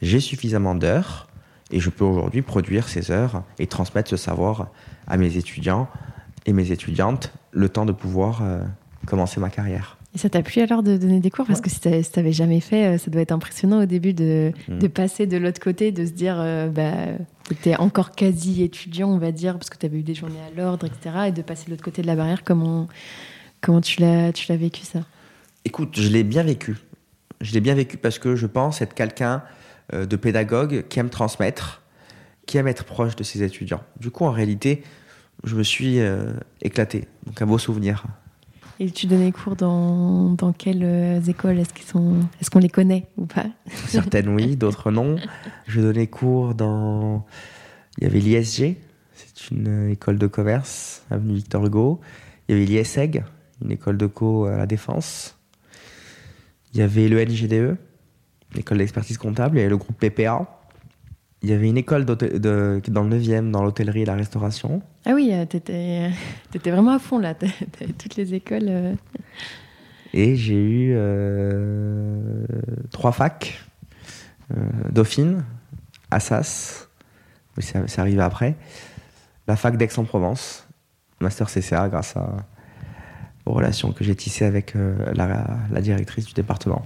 j'ai 0.00 0.20
suffisamment 0.20 0.74
d'heures, 0.74 1.28
et 1.70 1.80
je 1.80 1.90
peux 1.90 2.04
aujourd'hui 2.04 2.42
produire 2.42 2.88
ces 2.88 3.10
heures 3.10 3.42
et 3.58 3.66
transmettre 3.66 4.10
ce 4.10 4.16
savoir 4.16 4.68
à 5.06 5.16
mes 5.16 5.36
étudiants 5.36 5.88
et 6.46 6.52
mes 6.52 6.70
étudiantes, 6.70 7.32
le 7.52 7.68
temps 7.68 7.86
de 7.86 7.92
pouvoir 7.92 8.42
euh, 8.42 8.62
commencer 9.06 9.40
ma 9.40 9.50
carrière. 9.50 9.98
Et 10.14 10.18
ça 10.18 10.28
t'a 10.28 10.42
plu 10.42 10.60
alors 10.60 10.82
de 10.82 10.96
donner 10.96 11.20
des 11.20 11.30
cours? 11.30 11.46
Parce 11.46 11.62
que 11.62 11.70
si 11.70 11.80
tu 11.80 11.88
n'avais 11.88 12.32
jamais 12.32 12.60
fait, 12.60 12.94
euh, 12.94 12.98
ça 12.98 13.10
doit 13.10 13.22
être 13.22 13.32
impressionnant 13.32 13.82
au 13.82 13.86
début 13.86 14.12
de, 14.12 14.52
mm. 14.68 14.78
de 14.78 14.86
passer 14.86 15.26
de 15.26 15.38
l'autre 15.38 15.60
côté, 15.60 15.90
de 15.90 16.04
se 16.04 16.10
dire 16.10 16.36
euh, 16.38 16.68
bah, 16.68 16.92
que 17.48 17.54
tu 17.54 17.70
es 17.70 17.76
encore 17.76 18.10
quasi 18.10 18.62
étudiant, 18.62 19.08
on 19.08 19.18
va 19.18 19.32
dire, 19.32 19.54
parce 19.54 19.70
que 19.70 19.78
tu 19.78 19.86
avais 19.86 19.98
eu 19.98 20.02
des 20.02 20.14
journées 20.14 20.40
à 20.40 20.54
l'ordre, 20.54 20.86
etc. 20.86 21.28
Et 21.28 21.32
de 21.32 21.40
passer 21.40 21.66
de 21.66 21.70
l'autre 21.70 21.84
côté 21.84 22.02
de 22.02 22.06
la 22.06 22.14
barrière, 22.16 22.44
comment, 22.44 22.88
comment 23.62 23.80
tu 23.80 24.02
l'as 24.02 24.32
vécu 24.50 24.82
ça? 24.82 25.00
Écoute, 25.64 25.98
je 25.98 26.08
l'ai 26.08 26.24
bien 26.24 26.42
vécu. 26.42 26.76
Je 27.40 27.52
l'ai 27.52 27.60
bien 27.60 27.74
vécu 27.74 27.96
parce 27.96 28.18
que 28.18 28.36
je 28.36 28.46
pense 28.46 28.82
être 28.82 28.94
quelqu'un 28.94 29.42
euh, 29.94 30.04
de 30.04 30.16
pédagogue 30.16 30.84
qui 30.88 30.98
aime 30.98 31.10
transmettre, 31.10 31.82
qui 32.46 32.58
aime 32.58 32.68
être 32.68 32.84
proche 32.84 33.16
de 33.16 33.22
ses 33.22 33.42
étudiants. 33.42 33.82
Du 33.98 34.10
coup, 34.10 34.24
en 34.24 34.30
réalité, 34.30 34.82
je 35.44 35.56
me 35.56 35.62
suis 35.62 36.00
euh, 36.00 36.32
éclaté. 36.60 37.08
Donc, 37.26 37.40
un 37.40 37.46
beau 37.46 37.58
souvenir. 37.58 38.04
Et 38.80 38.90
tu 38.90 39.06
donnais 39.06 39.32
cours 39.32 39.54
dans, 39.54 40.30
dans 40.30 40.52
quelles 40.52 40.82
euh, 40.82 41.20
écoles? 41.20 41.58
Est-ce 41.58 41.72
qu'ils 41.72 41.86
sont, 41.86 42.16
est-ce 42.40 42.50
qu'on 42.50 42.58
les 42.58 42.68
connaît 42.68 43.06
ou 43.16 43.26
pas? 43.26 43.46
Certaines 43.86 44.28
oui, 44.28 44.56
d'autres 44.56 44.90
non. 44.90 45.16
Je 45.66 45.80
donnais 45.80 46.06
cours 46.06 46.54
dans. 46.54 47.24
Il 47.98 48.04
y 48.04 48.06
avait 48.06 48.20
l'ISG, 48.20 48.76
c'est 49.14 49.50
une 49.50 49.90
école 49.90 50.18
de 50.18 50.26
commerce, 50.26 51.04
avenue 51.10 51.34
Victor 51.34 51.66
Hugo. 51.66 52.00
Il 52.48 52.56
y 52.56 52.58
avait 52.58 52.66
l'ISEG, 52.66 53.22
une 53.62 53.70
école 53.70 53.98
de 53.98 54.06
co 54.06 54.46
à 54.46 54.56
la 54.56 54.66
Défense. 54.66 55.38
Il 56.72 56.80
y 56.80 56.82
avait 56.82 57.08
le 57.08 57.22
NGDE, 57.22 57.76
l'école 58.54 58.78
d'expertise 58.78 59.18
comptable, 59.18 59.56
il 59.56 59.60
y 59.60 59.62
avait 59.62 59.70
le 59.70 59.76
groupe 59.76 59.98
PPA. 59.98 60.61
Il 61.42 61.50
y 61.50 61.52
avait 61.52 61.68
une 61.68 61.76
école 61.76 62.04
de, 62.04 62.80
dans 62.88 63.02
le 63.02 63.18
9e, 63.18 63.50
dans 63.50 63.64
l'hôtellerie 63.64 64.02
et 64.02 64.04
la 64.04 64.14
restauration. 64.14 64.80
Ah 65.04 65.12
oui, 65.12 65.30
euh, 65.32 65.44
tu 65.44 65.56
étais, 65.56 66.10
vraiment 66.70 66.92
à 66.92 67.00
fond 67.00 67.18
là, 67.18 67.34
tu 67.34 67.46
avais 67.80 67.92
toutes 67.92 68.14
les 68.14 68.34
écoles. 68.34 68.68
Euh. 68.68 68.94
Et 70.14 70.36
j'ai 70.36 70.54
eu 70.54 70.92
euh, 70.94 72.44
trois 72.90 73.12
facs 73.12 73.60
Dauphine, 74.90 75.44
Assas, 76.10 76.88
c'est 77.58 77.98
arrivé 77.98 78.20
après. 78.20 78.54
La 79.48 79.56
fac 79.56 79.78
d'Aix-en-Provence, 79.78 80.68
master 81.20 81.48
CCA 81.48 81.88
grâce 81.88 82.16
aux 83.46 83.52
relations 83.52 83.92
que 83.92 84.04
j'ai 84.04 84.14
tissées 84.14 84.44
avec 84.44 84.74
la, 85.14 85.46
la 85.70 85.80
directrice 85.80 86.26
du 86.26 86.34
département. 86.34 86.82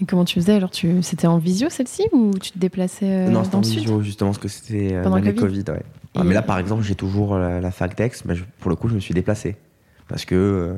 Et 0.00 0.06
comment 0.06 0.24
tu 0.24 0.40
faisais 0.40 0.54
alors 0.54 0.70
tu... 0.70 1.02
C'était 1.02 1.26
en 1.26 1.38
visio 1.38 1.68
celle-ci 1.68 2.04
ou 2.12 2.32
tu 2.40 2.52
te 2.52 2.58
déplaçais 2.58 3.06
euh, 3.06 3.28
Non, 3.28 3.44
c'était 3.44 3.56
en 3.56 3.60
visio 3.60 4.02
justement 4.02 4.30
parce 4.30 4.38
que 4.38 4.48
c'était 4.48 4.94
euh, 4.94 5.08
l'année 5.08 5.34
Covid. 5.34 5.64
ouais. 5.68 5.82
Ah, 6.16 6.24
mais 6.24 6.34
là, 6.34 6.42
par 6.42 6.58
exemple, 6.58 6.82
j'ai 6.82 6.96
toujours 6.96 7.38
la, 7.38 7.70
fac 7.70 7.96
d'Aix. 7.96 8.10
Mais 8.24 8.34
pour 8.58 8.70
le 8.70 8.76
coup, 8.76 8.88
je 8.88 8.94
me 8.94 9.00
suis 9.00 9.14
déplacé 9.14 9.56
parce 10.08 10.24
que 10.24 10.34
euh, 10.34 10.74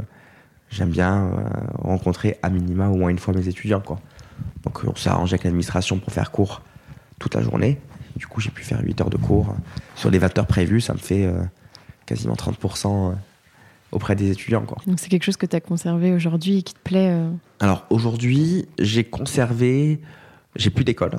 j'aime 0.71 0.91
bien 0.91 1.31
rencontrer 1.79 2.39
à 2.43 2.51
minima 2.51 2.89
au 2.89 2.97
moins 2.97 3.09
une 3.09 3.19
fois 3.19 3.33
mes 3.33 3.49
étudiants. 3.49 3.81
Quoi. 3.81 3.99
Donc 4.65 4.83
on 4.87 4.95
s'est 4.95 5.09
arrangé 5.09 5.35
avec 5.35 5.45
l'administration 5.45 5.99
pour 5.99 6.13
faire 6.13 6.31
cours 6.31 6.63
toute 7.19 7.35
la 7.35 7.43
journée. 7.43 7.79
Du 8.17 8.27
coup, 8.27 8.41
j'ai 8.41 8.51
pu 8.51 8.63
faire 8.63 8.81
8 8.83 9.01
heures 9.01 9.11
de 9.11 9.17
cours. 9.17 9.55
Sur 9.95 10.11
les 10.11 10.19
20 10.19 10.39
heures 10.39 10.47
prévues, 10.47 10.83
ça 10.83 10.93
me 10.93 10.99
fait 10.99 11.33
quasiment 12.05 12.35
30% 12.35 13.15
auprès 13.93 14.17
des 14.17 14.31
étudiants. 14.31 14.65
Quoi. 14.65 14.79
Donc 14.87 14.99
c'est 14.99 15.09
quelque 15.09 15.25
chose 15.25 15.37
que 15.37 15.47
tu 15.47 15.55
as 15.55 15.61
conservé 15.61 16.13
aujourd'hui 16.13 16.59
et 16.59 16.63
qui 16.63 16.75
te 16.75 16.81
plaît 16.81 17.11
euh 17.11 17.31
Alors 17.61 17.87
aujourd'hui, 17.91 18.67
j'ai 18.79 19.05
conservé, 19.05 20.01
j'ai 20.57 20.71
plus 20.71 20.85
d'école. 20.85 21.19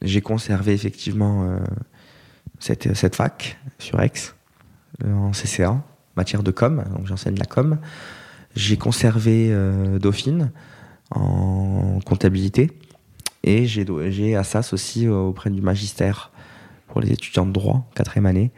J'ai 0.00 0.20
conservé 0.22 0.72
effectivement 0.72 1.44
euh, 1.44 1.58
cette, 2.58 2.94
cette 2.94 3.16
fac 3.16 3.58
sur 3.78 4.00
Aix, 4.00 4.12
euh, 5.04 5.12
en 5.12 5.32
CCA, 5.32 5.82
matière 6.16 6.42
de 6.42 6.50
com, 6.50 6.84
donc 6.96 7.06
j'enseigne 7.06 7.36
la 7.36 7.44
com. 7.44 7.78
J'ai 8.56 8.76
conservé 8.76 9.54
Dauphine 10.00 10.50
en 11.12 12.00
comptabilité 12.04 12.72
et 13.44 13.66
j'ai 13.66 14.34
Assas 14.34 14.72
aussi 14.72 15.06
auprès 15.06 15.50
du 15.50 15.60
magistère 15.60 16.32
pour 16.88 17.00
les 17.00 17.12
étudiants 17.12 17.46
de 17.46 17.52
droit, 17.52 17.88
quatrième 17.94 18.26
année 18.26 18.50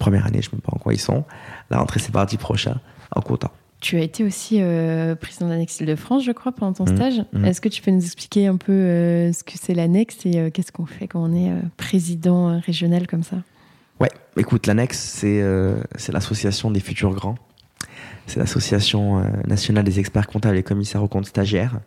première 0.00 0.26
année, 0.26 0.42
je 0.42 0.48
ne 0.48 0.56
sais 0.56 0.62
pas 0.62 0.72
en 0.74 0.78
quoi 0.78 0.92
ils 0.92 0.98
sont. 0.98 1.24
La 1.70 1.78
rentrée, 1.78 2.00
c'est 2.00 2.10
parti 2.10 2.36
prochain, 2.36 2.80
en 3.14 3.20
quota. 3.20 3.52
Tu 3.80 3.96
as 3.96 4.00
été 4.00 4.24
aussi 4.24 4.58
euh, 4.60 5.14
président 5.14 5.48
d'Annexe 5.48 5.80
de 5.80 5.94
France, 5.94 6.24
je 6.24 6.32
crois, 6.32 6.52
pendant 6.52 6.72
ton 6.72 6.84
mmh, 6.84 6.96
stage. 6.96 7.24
Mmh. 7.32 7.44
Est-ce 7.44 7.60
que 7.60 7.68
tu 7.68 7.80
peux 7.80 7.90
nous 7.92 8.04
expliquer 8.04 8.46
un 8.46 8.56
peu 8.56 8.72
euh, 8.72 9.32
ce 9.32 9.44
que 9.44 9.52
c'est 9.54 9.74
l'Annexe 9.74 10.26
et 10.26 10.38
euh, 10.38 10.50
qu'est-ce 10.50 10.72
qu'on 10.72 10.84
fait 10.86 11.06
quand 11.06 11.22
on 11.22 11.32
est 11.34 11.50
président 11.76 12.60
régional 12.60 13.06
comme 13.06 13.22
ça? 13.22 13.36
Ouais, 14.00 14.10
écoute, 14.36 14.66
l'Annexe, 14.66 14.98
c'est 14.98 16.12
l'association 16.12 16.70
des 16.70 16.80
futurs 16.80 17.14
grands. 17.14 17.36
C'est 18.26 18.38
l'association 18.38 19.22
nationale 19.46 19.84
des 19.84 19.98
experts 19.98 20.26
comptables 20.26 20.56
et 20.56 20.62
commissaires 20.62 21.02
aux 21.02 21.08
comptes 21.08 21.26
stagiaires 21.26 21.80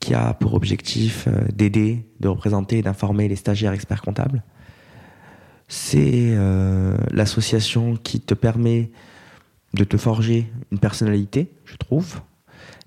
qui 0.00 0.14
a 0.14 0.32
pour 0.34 0.54
objectif 0.54 1.28
d'aider, 1.52 2.06
de 2.20 2.28
représenter 2.28 2.78
et 2.78 2.82
d'informer 2.82 3.28
les 3.28 3.36
stagiaires 3.36 3.72
experts 3.72 4.00
comptables 4.02 4.42
c'est 5.68 6.34
euh, 6.34 6.96
l'association 7.10 7.96
qui 7.96 8.20
te 8.20 8.34
permet 8.34 8.90
de 9.72 9.84
te 9.84 9.96
forger 9.96 10.50
une 10.70 10.78
personnalité, 10.78 11.52
je 11.64 11.76
trouve, 11.76 12.20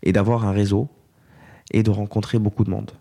et 0.04 0.14
d'avoir 0.14 0.46
un 0.46 0.52
réseau, 0.52 0.90
et 1.72 1.84
de 1.84 1.90
rencontrer 1.90 2.40
beaucoup 2.40 2.64
de 2.64 2.70
monde. 2.70 2.92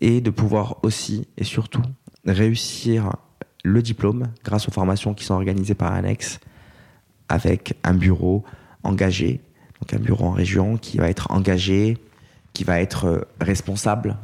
Et 0.00 0.20
de 0.20 0.30
pouvoir 0.30 0.76
aussi, 0.82 1.26
et 1.36 1.44
surtout, 1.44 1.82
réussir 2.24 3.16
le 3.64 3.82
diplôme 3.82 4.28
grâce 4.44 4.68
aux 4.68 4.70
formations 4.70 5.14
qui 5.14 5.24
sont 5.24 5.34
organisées 5.34 5.74
par 5.74 5.92
Annex, 5.92 6.38
avec 7.28 7.74
un 7.82 7.94
bureau 7.94 8.44
engagé, 8.84 9.40
donc 9.80 9.94
un 9.94 10.02
bureau 10.02 10.26
en 10.26 10.32
région 10.32 10.76
qui 10.76 10.98
va 10.98 11.08
être 11.10 11.30
engagé, 11.30 11.98
qui 12.52 12.64
va 12.64 12.80
être 12.80 13.26
responsable, 13.40 14.16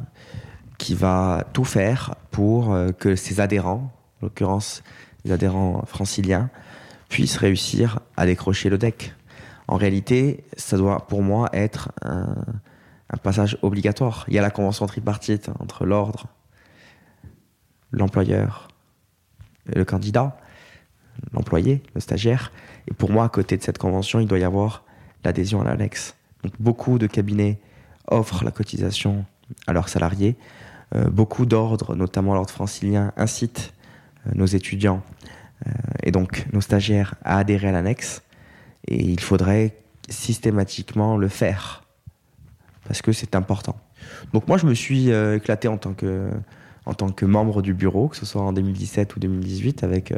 qui 0.77 0.93
va 0.93 1.45
tout 1.53 1.63
faire 1.63 2.15
pour 2.31 2.73
euh, 2.73 2.91
que 2.91 3.15
ses 3.15 3.39
adhérents 3.39 3.91
en 3.91 4.04
l'occurrence 4.25 4.83
les 5.25 5.31
adhérents 5.31 5.83
franciliens, 5.85 6.49
puissent 7.09 7.37
réussir 7.37 7.99
à 8.15 8.25
décrocher 8.25 8.69
le 8.69 8.77
deck. 8.77 9.13
En 9.67 9.75
réalité, 9.75 10.43
ça 10.55 10.77
doit 10.77 11.07
pour 11.07 11.23
moi 11.23 11.49
être 11.51 11.91
un, 12.03 12.35
passage 13.23 13.57
obligatoire. 13.61 14.25
Il 14.27 14.33
y 14.33 14.39
a 14.39 14.41
la 14.41 14.51
convention 14.51 14.85
tripartite 14.87 15.49
entre 15.59 15.85
l'ordre, 15.85 16.27
l'employeur 17.91 18.67
le 19.73 19.85
candidat, 19.85 20.37
l'employé, 21.33 21.81
le 21.95 22.01
stagiaire. 22.01 22.51
Et 22.87 22.93
pour 22.93 23.09
moi, 23.09 23.23
à 23.23 23.29
côté 23.29 23.57
de 23.57 23.63
cette 23.63 23.77
convention, 23.77 24.19
il 24.19 24.27
doit 24.27 24.37
y 24.37 24.43
avoir 24.43 24.83
l'adhésion 25.23 25.61
à 25.61 25.63
l'annexe. 25.63 26.15
Donc 26.43 26.53
beaucoup 26.59 26.99
de 26.99 27.07
cabinets 27.07 27.59
offrent 28.07 28.43
la 28.43 28.51
cotisation 28.51 29.25
à 29.65 29.73
leurs 29.73 29.89
salariés. 29.89 30.35
Euh, 30.93 31.09
beaucoup 31.09 31.45
d'ordres, 31.45 31.95
notamment 31.95 32.35
l'ordre 32.35 32.51
francilien, 32.51 33.11
incitent 33.17 33.73
nos 34.33 34.45
étudiants 34.45 35.03
euh, 35.67 35.71
et 36.03 36.11
donc 36.11 36.45
nos 36.53 36.61
stagiaires 36.61 37.15
à 37.23 37.37
adhérer 37.37 37.69
à 37.69 37.71
l'annexe. 37.71 38.23
Et 38.87 39.03
il 39.03 39.19
faudrait 39.19 39.75
systématiquement 40.09 41.17
le 41.17 41.27
faire 41.27 41.83
parce 42.87 43.01
que 43.01 43.11
c'est 43.11 43.35
important. 43.35 43.77
Donc 44.33 44.47
moi, 44.47 44.57
je 44.57 44.67
me 44.67 44.73
suis 44.73 45.11
euh, 45.11 45.37
éclaté 45.37 45.67
en 45.67 45.77
tant 45.77 45.93
que 45.93 46.29
en 46.87 46.93
tant 46.93 47.09
que 47.09 47.25
membre 47.25 47.63
du 47.63 47.73
bureau, 47.73 48.09
que 48.09 48.15
ce 48.15 48.27
soit 48.27 48.43
en 48.43 48.53
2017 48.53 49.15
ou 49.15 49.19
2018, 49.19 49.83
avec 49.83 50.13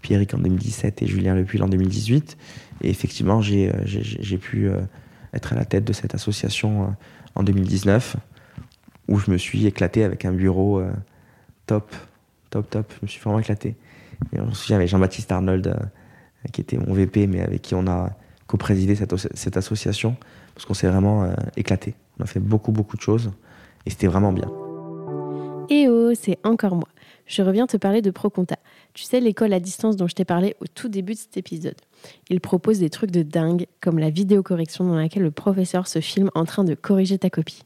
Pierrick 0.00 0.34
en 0.34 0.38
2017 0.38 1.00
et 1.00 1.06
Julien 1.06 1.36
Lepuil 1.36 1.62
en 1.62 1.68
2018. 1.68 2.36
Et 2.80 2.90
effectivement, 2.90 3.40
j'ai 3.40 3.70
pu 4.40 4.68
être 5.32 5.52
à 5.52 5.54
la 5.54 5.64
tête 5.64 5.84
de 5.84 5.92
cette 5.92 6.16
association 6.16 6.96
en 7.36 7.42
2019, 7.44 8.16
où 9.06 9.16
je 9.20 9.30
me 9.30 9.38
suis 9.38 9.64
éclaté 9.64 10.02
avec 10.02 10.24
un 10.24 10.32
bureau 10.32 10.82
top 11.66 11.94
top, 12.52 12.70
top. 12.70 12.92
Je 12.96 12.98
me 13.02 13.08
suis 13.08 13.20
vraiment 13.20 13.40
éclaté. 13.40 13.76
Et 14.32 14.40
on 14.40 14.52
se 14.52 14.62
souvient 14.62 14.76
avec 14.76 14.88
Jean-Baptiste 14.88 15.32
Arnold, 15.32 15.66
euh, 15.66 16.48
qui 16.52 16.60
était 16.60 16.76
mon 16.76 16.92
VP, 16.92 17.26
mais 17.26 17.40
avec 17.40 17.62
qui 17.62 17.74
on 17.74 17.86
a 17.86 18.10
co-présidé 18.46 18.94
cette, 18.94 19.56
association, 19.56 20.16
parce 20.54 20.66
qu'on 20.66 20.74
s'est 20.74 20.88
vraiment 20.88 21.24
euh, 21.24 21.34
éclaté. 21.56 21.94
On 22.20 22.24
a 22.24 22.26
fait 22.26 22.40
beaucoup, 22.40 22.70
beaucoup 22.70 22.96
de 22.96 23.02
choses, 23.02 23.32
et 23.86 23.90
c'était 23.90 24.06
vraiment 24.06 24.32
bien. 24.32 24.50
Et 25.70 25.88
oh, 25.88 26.12
c'est 26.14 26.38
encore 26.44 26.74
moi. 26.74 26.88
Je 27.24 27.40
reviens 27.40 27.66
te 27.66 27.76
parler 27.76 28.02
de 28.02 28.10
ProConta. 28.10 28.56
Tu 28.92 29.04
sais, 29.04 29.20
l'école 29.20 29.54
à 29.54 29.60
distance 29.60 29.96
dont 29.96 30.06
je 30.06 30.14
t'ai 30.14 30.26
parlé 30.26 30.54
au 30.60 30.66
tout 30.66 30.88
début 30.88 31.14
de 31.14 31.18
cet 31.18 31.36
épisode. 31.38 31.76
Il 32.28 32.40
propose 32.40 32.80
des 32.80 32.90
trucs 32.90 33.10
de 33.10 33.22
dingue, 33.22 33.66
comme 33.80 33.98
la 33.98 34.10
vidéocorrection 34.10 34.84
dans 34.84 34.96
laquelle 34.96 35.22
le 35.22 35.30
professeur 35.30 35.86
se 35.86 36.00
filme 36.00 36.30
en 36.34 36.44
train 36.44 36.64
de 36.64 36.74
corriger 36.74 37.18
ta 37.18 37.30
copie. 37.30 37.62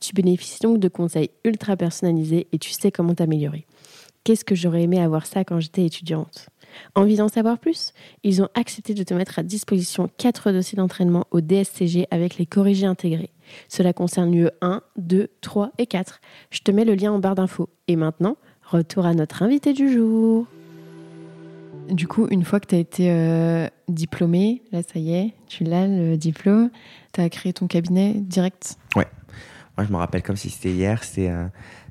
Tu 0.00 0.14
bénéficies 0.14 0.62
donc 0.62 0.78
de 0.78 0.88
conseils 0.88 1.30
ultra 1.44 1.76
personnalisés 1.76 2.46
et 2.52 2.58
tu 2.58 2.70
sais 2.70 2.90
comment 2.90 3.14
t'améliorer. 3.14 3.66
Qu'est-ce 4.24 4.44
que 4.44 4.54
j'aurais 4.54 4.82
aimé 4.82 5.00
avoir 5.00 5.26
ça 5.26 5.44
quand 5.44 5.58
j'étais 5.58 5.84
étudiante 5.84 6.48
Envie 6.94 7.16
d'en 7.16 7.28
savoir 7.28 7.58
plus 7.58 7.92
Ils 8.22 8.40
ont 8.40 8.48
accepté 8.54 8.94
de 8.94 9.02
te 9.02 9.14
mettre 9.14 9.38
à 9.38 9.42
disposition 9.42 10.08
quatre 10.16 10.52
dossiers 10.52 10.76
d'entraînement 10.76 11.26
au 11.32 11.40
DSCG 11.40 12.06
avec 12.10 12.38
les 12.38 12.46
corrigés 12.46 12.86
intégrés. 12.86 13.30
Cela 13.68 13.92
concerne 13.92 14.32
lieu 14.32 14.52
1, 14.60 14.80
2, 14.96 15.28
3 15.40 15.72
et 15.78 15.86
4. 15.86 16.20
Je 16.50 16.60
te 16.60 16.70
mets 16.70 16.84
le 16.84 16.94
lien 16.94 17.12
en 17.12 17.18
barre 17.18 17.34
d'infos. 17.34 17.68
Et 17.88 17.96
maintenant, 17.96 18.36
retour 18.62 19.06
à 19.06 19.14
notre 19.14 19.42
invité 19.42 19.72
du 19.72 19.92
jour. 19.92 20.46
Du 21.90 22.06
coup, 22.06 22.28
une 22.30 22.44
fois 22.44 22.60
que 22.60 22.68
tu 22.68 22.74
as 22.76 22.78
été 22.78 23.10
euh, 23.10 23.66
diplômé, 23.88 24.62
là 24.70 24.82
ça 24.82 25.00
y 25.00 25.14
est, 25.14 25.34
tu 25.48 25.64
l'as 25.64 25.88
le 25.88 26.16
diplôme, 26.16 26.70
tu 27.12 27.20
as 27.20 27.28
créé 27.28 27.52
ton 27.52 27.66
cabinet 27.66 28.14
direct? 28.14 28.76
Ouais. 28.94 29.06
Moi 29.76 29.86
je 29.86 29.92
me 29.92 29.96
rappelle 29.96 30.22
comme 30.22 30.36
si 30.36 30.48
c'était 30.50 30.70
hier, 30.70 31.02
c'est 31.02 31.28
euh, 31.28 31.46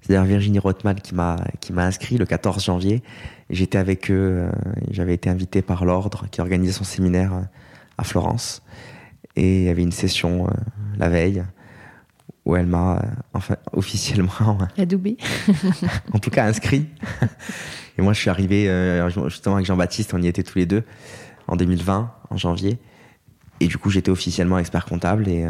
d'ailleurs 0.07 0.25
Virginie 0.25 0.59
Rothman 0.59 0.95
qui 0.95 1.15
m'a 1.15 1.37
qui 1.59 1.73
m'a 1.73 1.85
inscrit 1.85 2.17
le 2.17 2.25
14 2.25 2.63
janvier. 2.63 3.03
J'étais 3.49 3.77
avec 3.77 4.09
eux, 4.09 4.47
euh, 4.47 4.51
j'avais 4.89 5.13
été 5.13 5.29
invité 5.29 5.61
par 5.61 5.85
l'ordre 5.85 6.25
qui 6.31 6.41
organisait 6.41 6.73
son 6.73 6.83
séminaire 6.83 7.33
euh, 7.33 7.41
à 7.97 8.03
Florence. 8.03 8.63
Et 9.35 9.61
il 9.61 9.63
y 9.63 9.69
avait 9.69 9.83
une 9.83 9.91
session 9.91 10.47
la 10.97 11.07
veille 11.07 11.43
où 12.45 12.55
elle 12.55 12.65
m'a 12.65 13.01
enfin 13.33 13.55
officiellement 13.73 14.57
adoubé 14.77 15.17
en 16.13 16.19
tout 16.19 16.29
cas 16.29 16.45
inscrit. 16.45 16.87
Et 17.97 18.01
moi 18.01 18.13
je 18.13 18.19
suis 18.19 18.29
arrivé 18.29 18.65
justement 19.27 19.55
avec 19.55 19.67
Jean-Baptiste 19.67 20.13
on 20.13 20.21
y 20.21 20.27
était 20.27 20.43
tous 20.43 20.57
les 20.57 20.65
deux 20.65 20.83
en 21.47 21.55
2020 21.55 22.11
en 22.29 22.37
janvier. 22.37 22.79
Et 23.59 23.67
du 23.67 23.77
coup 23.77 23.89
j'étais 23.89 24.11
officiellement 24.11 24.57
expert 24.57 24.85
comptable 24.85 25.29
et 25.29 25.45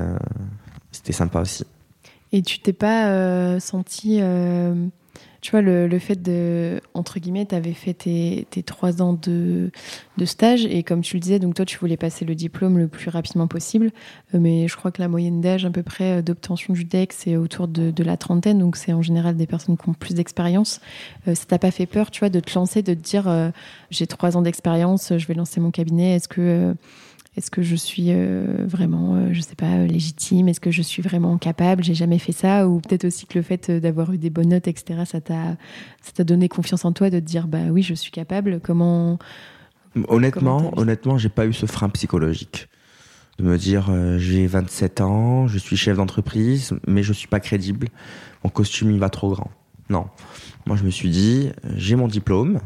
c'était 0.92 1.14
sympa 1.14 1.42
aussi 1.42 1.66
et 2.32 2.42
tu 2.42 2.60
t'es 2.60 2.74
pas 2.74 3.08
euh, 3.08 3.60
senti, 3.60 4.20
euh, 4.22 4.74
tu 5.42 5.52
vois, 5.52 5.62
le, 5.62 6.00
fait 6.00 6.22
de, 6.22 6.80
entre 6.94 7.20
guillemets, 7.20 7.46
tu 7.46 7.56
avais 7.56 7.74
fait 7.74 7.94
tes, 7.94 8.64
trois 8.64 9.02
ans 9.02 9.14
de, 9.14 9.72
stage 10.24 10.66
et 10.66 10.84
comme 10.84 11.02
tu 11.02 11.16
le 11.18 11.20
disais, 11.20 11.40
donc 11.40 11.56
toi, 11.56 11.66
tu 11.66 11.78
voulais 11.80 11.98
passer 11.98 12.24
le 12.24 12.36
diplôme 12.36 12.78
le 12.78 12.88
plus 12.88 13.10
rapidement 13.10 13.48
possible. 13.48 13.92
Euh, 14.34 14.40
mais 14.40 14.68
je 14.68 14.78
crois 14.78 14.92
que 14.92 15.02
la 15.02 15.08
moyenne 15.08 15.42
d'âge 15.42 15.66
à 15.66 15.72
peu 15.72 15.84
près 15.84 16.24
d'obtention 16.24 16.74
du 16.74 16.86
DEC, 16.86 17.12
c'est 17.12 17.36
autour 17.36 17.68
de, 17.68 18.04
la 18.04 18.18
trentaine. 18.18 18.60
Donc 18.60 18.78
c'est 18.78 18.94
en 18.94 19.02
général 19.02 19.36
des 19.36 19.48
personnes 19.48 19.78
qui 19.78 19.90
ont 19.90 19.94
plus 19.94 20.14
d'expérience. 20.14 20.80
ça 21.26 21.46
t'a 21.48 21.60
pas 21.60 21.72
fait 21.72 21.86
peur, 21.86 22.12
tu 22.12 22.20
vois, 22.20 22.30
de 22.30 22.40
te 22.40 22.54
lancer, 22.56 22.82
de 22.82 22.94
te 22.94 23.00
dire, 23.00 23.52
j'ai 23.90 24.08
trois 24.08 24.38
ans 24.38 24.42
d'expérience, 24.42 25.18
je 25.18 25.28
vais 25.28 25.34
lancer 25.34 25.60
mon 25.60 25.72
cabinet. 25.72 26.16
Est-ce 26.16 26.28
que 26.28 26.76
est-ce 27.38 27.50
que 27.50 27.62
je 27.62 27.78
suis 27.78 28.08
euh, 28.10 28.66
vraiment, 28.68 29.16
euh, 29.16 29.30
je 29.32 29.40
sais 29.40 29.56
pas, 29.56 29.78
euh, 29.78 29.88
légitime? 29.88 30.50
Est-ce 30.50 30.60
que 30.60 30.72
je 30.72 30.82
suis 30.82 31.02
vraiment 31.02 31.38
capable? 31.38 31.82
J'ai 31.82 31.94
jamais 31.94 32.20
fait 32.20 32.34
ça. 32.34 32.68
Ou 32.68 32.82
peut-être 32.82 33.06
aussi 33.06 33.26
que 33.26 33.40
le 33.40 33.42
fait 33.42 33.72
d'avoir 33.72 34.12
eu 34.12 34.18
des 34.18 34.30
bonnes 34.30 34.50
notes, 34.50 34.68
etc., 34.68 35.04
ça 35.06 35.22
t'a, 35.22 35.56
ça 36.02 36.12
t'a 36.14 36.24
donné 36.26 36.50
confiance 36.50 36.84
en 36.84 36.92
toi 36.92 37.10
de 37.10 37.20
te 37.20 37.24
dire, 37.24 37.48
bah 37.48 37.68
oui, 37.72 37.84
je 37.84 37.94
suis 37.94 38.12
capable. 38.12 38.60
Comment 38.62 39.18
Honnêtement, 40.10 40.78
honnêtement, 40.78 41.18
j'ai 41.18 41.30
pas 41.30 41.46
eu 41.46 41.54
ce 41.54 41.66
frein 41.66 41.90
psychologique 41.90 42.68
de 43.40 43.44
me 43.46 43.58
dire, 43.58 43.90
j'ai 44.18 44.46
27 44.46 45.02
ans, 45.02 45.48
je 45.48 45.58
suis 45.58 45.76
chef 45.76 45.98
d'entreprise, 45.98 46.74
mais 46.86 47.02
je 47.02 47.12
suis 47.12 47.28
pas 47.28 47.40
crédible. 47.40 47.88
Mon 48.44 48.50
costume, 48.50 48.92
il 48.92 49.00
va 49.00 49.10
trop 49.10 49.32
grand. 49.32 49.52
Non. 49.90 50.06
Moi, 50.66 50.78
je 50.78 50.84
me 50.84 50.90
suis 50.90 51.10
dit, 51.10 51.50
j'ai 51.76 51.96
mon 51.96 52.08
diplôme, 52.08 52.60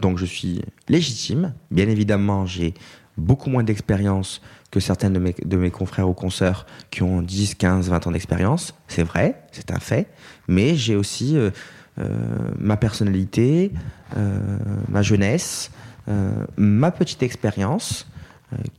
donc 0.00 0.18
je 0.18 0.26
suis 0.26 0.60
légitime. 0.88 1.54
Bien 1.70 1.88
évidemment, 1.88 2.46
j'ai 2.46 2.74
beaucoup 3.18 3.50
moins 3.50 3.62
d'expérience 3.62 4.40
que 4.70 4.80
certains 4.80 5.10
de 5.10 5.18
mes, 5.18 5.34
de 5.44 5.56
mes 5.56 5.70
confrères 5.70 6.08
ou 6.08 6.14
consoeurs 6.14 6.66
qui 6.90 7.02
ont 7.02 7.22
10, 7.22 7.54
15, 7.54 7.88
20 7.88 8.06
ans 8.06 8.10
d'expérience. 8.12 8.74
C'est 8.86 9.02
vrai, 9.02 9.42
c'est 9.52 9.70
un 9.70 9.78
fait. 9.78 10.08
Mais 10.46 10.74
j'ai 10.74 10.94
aussi 10.96 11.36
euh, 11.36 11.50
euh, 11.98 12.08
ma 12.58 12.76
personnalité, 12.76 13.72
euh, 14.16 14.38
ma 14.88 15.02
jeunesse, 15.02 15.70
ma 16.56 16.90
petite 16.90 17.22
expérience 17.22 18.06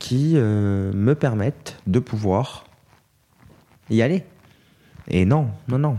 qui 0.00 0.34
me 0.34 1.12
permettent 1.14 1.76
de 1.86 2.00
pouvoir 2.00 2.64
y 3.88 4.02
aller. 4.02 4.24
Et 5.06 5.24
non, 5.24 5.48
non, 5.68 5.78
non. 5.78 5.96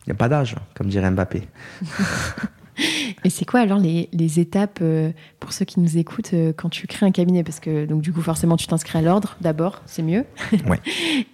Il 0.00 0.10
n'y 0.10 0.14
a 0.14 0.16
pas 0.16 0.28
d'âge, 0.28 0.56
comme 0.74 0.88
dirait 0.88 1.08
Mbappé. 1.08 1.46
Et 3.24 3.30
c'est 3.30 3.44
quoi 3.44 3.60
alors 3.60 3.78
les, 3.78 4.08
les 4.12 4.40
étapes 4.40 4.78
euh, 4.82 5.12
pour 5.40 5.52
ceux 5.52 5.64
qui 5.64 5.80
nous 5.80 5.98
écoutent 5.98 6.32
euh, 6.32 6.52
quand 6.56 6.68
tu 6.68 6.86
crées 6.86 7.06
un 7.06 7.10
cabinet? 7.10 7.44
Parce 7.44 7.60
que 7.60 7.84
donc 7.84 8.02
du 8.02 8.12
coup 8.12 8.22
forcément 8.22 8.56
tu 8.56 8.66
t'inscris 8.66 8.98
à 8.98 9.02
l'ordre 9.02 9.36
d'abord, 9.40 9.82
c'est 9.86 10.02
mieux. 10.02 10.24
Ouais. 10.68 10.80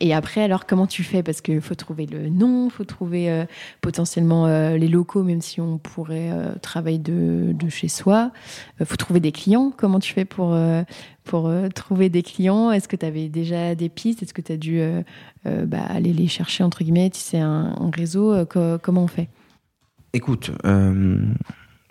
Et 0.01 0.14
après 0.14 0.43
alors 0.43 0.66
comment 0.66 0.86
tu 0.86 1.05
fais? 1.05 1.22
Parce 1.22 1.41
qu'il 1.41 1.61
faut 1.61 1.74
trouver 1.74 2.07
le 2.07 2.28
nom, 2.28 2.70
faut 2.70 2.84
trouver 2.84 3.30
euh, 3.30 3.45
potentiellement 3.80 4.47
les 4.47 4.89
locaux, 4.89 5.22
même 5.22 5.41
si 5.41 5.61
on 5.61 5.78
pourrait 5.78 6.30
travailler 6.62 6.99
de, 6.99 7.53
de, 7.53 7.68
chez 7.68 7.89
soi. 7.89 8.30
faut 8.84 8.97
trouver 8.97 9.20
des 9.20 9.32
clients. 9.32 9.72
Comment 9.76 10.01
tu 10.01 10.12
fais 10.12 10.24
pour 10.24 10.57
pour 11.24 11.53
trouver 11.74 12.09
des 12.09 12.22
clients? 12.22 12.72
Est-ce 12.72 12.89
que 12.89 12.97
tu 12.97 13.05
avais 13.07 13.28
déjà 13.28 13.74
des 13.74 13.89
pistes? 13.89 14.22
Est-ce 14.22 14.34
que 14.34 14.41
tu 14.41 14.53
as 14.53 14.57
dû 14.57 14.80
bah, 15.45 15.84
aller 15.89 16.12
les 16.12 16.28
chercher 16.28 16.64
entre 16.64 16.82
guillemets? 16.82 17.11
Si 17.12 17.22
c'est 17.22 17.41
un, 17.41 17.74
un, 17.78 17.91
réseau, 17.91 18.34
comment 18.82 19.05
on 19.05 19.09
fait? 19.09 19.28
Écoute, 20.15 20.53
euh, 20.65 21.21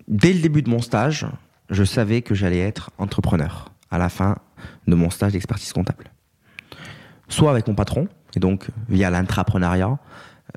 dès 0.07 0.33
le 0.33 0.39
début 0.39 0.63
de 0.63 0.69
mon 0.69 0.79
stage, 0.79 1.27
je 1.69 1.83
savais 1.83 2.23
que 2.23 2.33
j'allais 2.33 2.59
être 2.59 2.89
entrepreneur 2.97 3.71
à 3.91 3.99
la 3.99 4.09
fin 4.09 4.37
de 4.87 4.95
mon 4.95 5.11
stage 5.11 5.33
d'expertise 5.33 5.71
comptable. 5.71 6.05
Soit 7.29 7.51
avec 7.51 7.67
mon 7.67 7.75
patron, 7.75 8.07
et 8.35 8.39
donc 8.39 8.69
via 8.89 9.11
l'intrapreneuriat, 9.11 9.99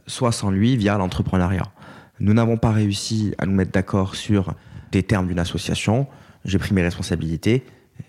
soit 0.07 0.33
sans 0.33 0.51
lui, 0.51 0.77
via 0.77 0.97
l'entrepreneuriat. 0.97 1.67
Nous 2.19 2.33
n'avons 2.33 2.57
pas 2.57 2.71
réussi 2.71 3.35
à 3.37 3.45
nous 3.45 3.55
mettre 3.55 3.73
d'accord 3.73 4.17
sur 4.17 4.55
des 4.91 5.03
termes 5.03 5.27
d'une 5.27 5.39
association. 5.39 6.07
J'ai 6.47 6.59
pris 6.59 6.73
mes 6.73 6.83
responsabilités, 6.83 7.67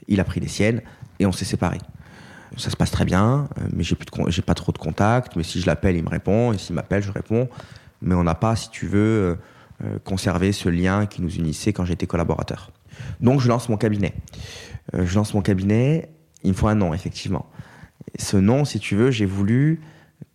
il 0.07 0.21
a 0.21 0.23
pris 0.23 0.39
les 0.39 0.47
siennes, 0.47 0.81
et 1.19 1.25
on 1.25 1.33
s'est 1.33 1.45
séparés. 1.45 1.81
Ça 2.55 2.69
se 2.69 2.77
passe 2.77 2.91
très 2.91 3.05
bien, 3.05 3.49
mais 3.73 3.83
j'ai, 3.83 3.95
plus 3.95 4.07
j'ai 4.27 4.41
pas 4.41 4.53
trop 4.53 4.71
de 4.71 4.77
contacts. 4.77 5.35
Mais 5.35 5.43
si 5.43 5.59
je 5.59 5.67
l'appelle, 5.67 5.97
il 5.97 6.03
me 6.03 6.09
répond, 6.09 6.53
et 6.53 6.57
s'il 6.57 6.75
m'appelle, 6.75 7.03
je 7.03 7.11
réponds 7.11 7.49
mais 8.01 8.15
on 8.15 8.23
n'a 8.23 8.35
pas, 8.35 8.55
si 8.55 8.69
tu 8.69 8.87
veux, 8.87 8.99
euh, 8.99 9.35
euh, 9.83 9.99
conservé 10.03 10.51
ce 10.51 10.69
lien 10.69 11.05
qui 11.05 11.21
nous 11.21 11.35
unissait 11.35 11.73
quand 11.73 11.85
j'étais 11.85 12.07
collaborateur. 12.07 12.71
Donc 13.19 13.39
je 13.41 13.47
lance 13.47 13.69
mon 13.69 13.77
cabinet. 13.77 14.13
Euh, 14.93 15.05
je 15.05 15.15
lance 15.15 15.33
mon 15.33 15.41
cabinet, 15.41 16.09
il 16.43 16.51
me 16.51 16.55
faut 16.55 16.67
un 16.67 16.75
nom, 16.75 16.93
effectivement. 16.93 17.47
Ce 18.17 18.37
nom, 18.37 18.65
si 18.65 18.79
tu 18.79 18.95
veux, 18.95 19.11
j'ai 19.11 19.25
voulu 19.25 19.81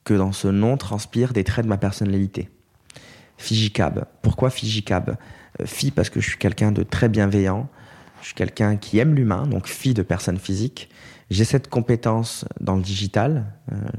que 0.05 0.15
dans 0.15 0.33
ce 0.33 0.49
nom 0.49 0.77
transpire 0.77 1.33
des 1.33 1.45
traits 1.45 1.65
de 1.65 1.69
ma 1.69 1.77
personnalité. 1.77 2.49
Fijicab. 3.39 4.07
Pourquoi 4.23 4.51
Fijicab? 4.51 5.17
Fi 5.65 5.91
parce 5.91 6.11
que 6.11 6.21
je 6.21 6.29
suis 6.29 6.39
quelqu'un 6.39 6.71
de 6.71 6.83
très 6.83 7.09
bienveillant, 7.09 7.69
je 8.21 8.27
suis 8.27 8.35
quelqu'un 8.35 8.77
qui 8.77 8.99
aime 8.99 9.15
l'humain, 9.15 9.47
donc 9.47 9.67
fi 9.67 9.95
de 9.95 10.03
personne 10.03 10.39
physique. 10.39 10.91
J'ai 11.31 11.45
cette 11.45 11.69
compétence 11.69 12.45
dans 12.61 12.77
le 12.77 12.83
digital, 12.83 13.47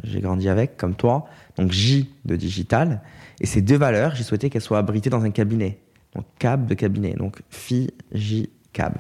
j'ai 0.04 0.22
grandi 0.22 0.50
avec, 0.50 0.78
comme 0.78 0.96
toi, 0.96 1.28
donc 1.58 1.72
J 1.72 2.10
de 2.26 2.36
digital. 2.36 3.02
Et 3.40 3.46
ces 3.46 3.62
deux 3.62 3.78
valeurs, 3.78 4.16
j'ai 4.16 4.24
souhaité 4.24 4.50
qu'elles 4.50 4.62
soient 4.62 4.80
abritées 4.80 5.10
dans 5.10 5.24
un 5.24 5.32
cabinet. 5.32 5.80
Donc 6.16 6.26
cab 6.40 6.66
de 6.66 6.74
cabinet, 6.74 7.14
donc 7.14 7.42
FI, 7.50 7.92
J, 8.12 8.50
cab. 8.74 8.94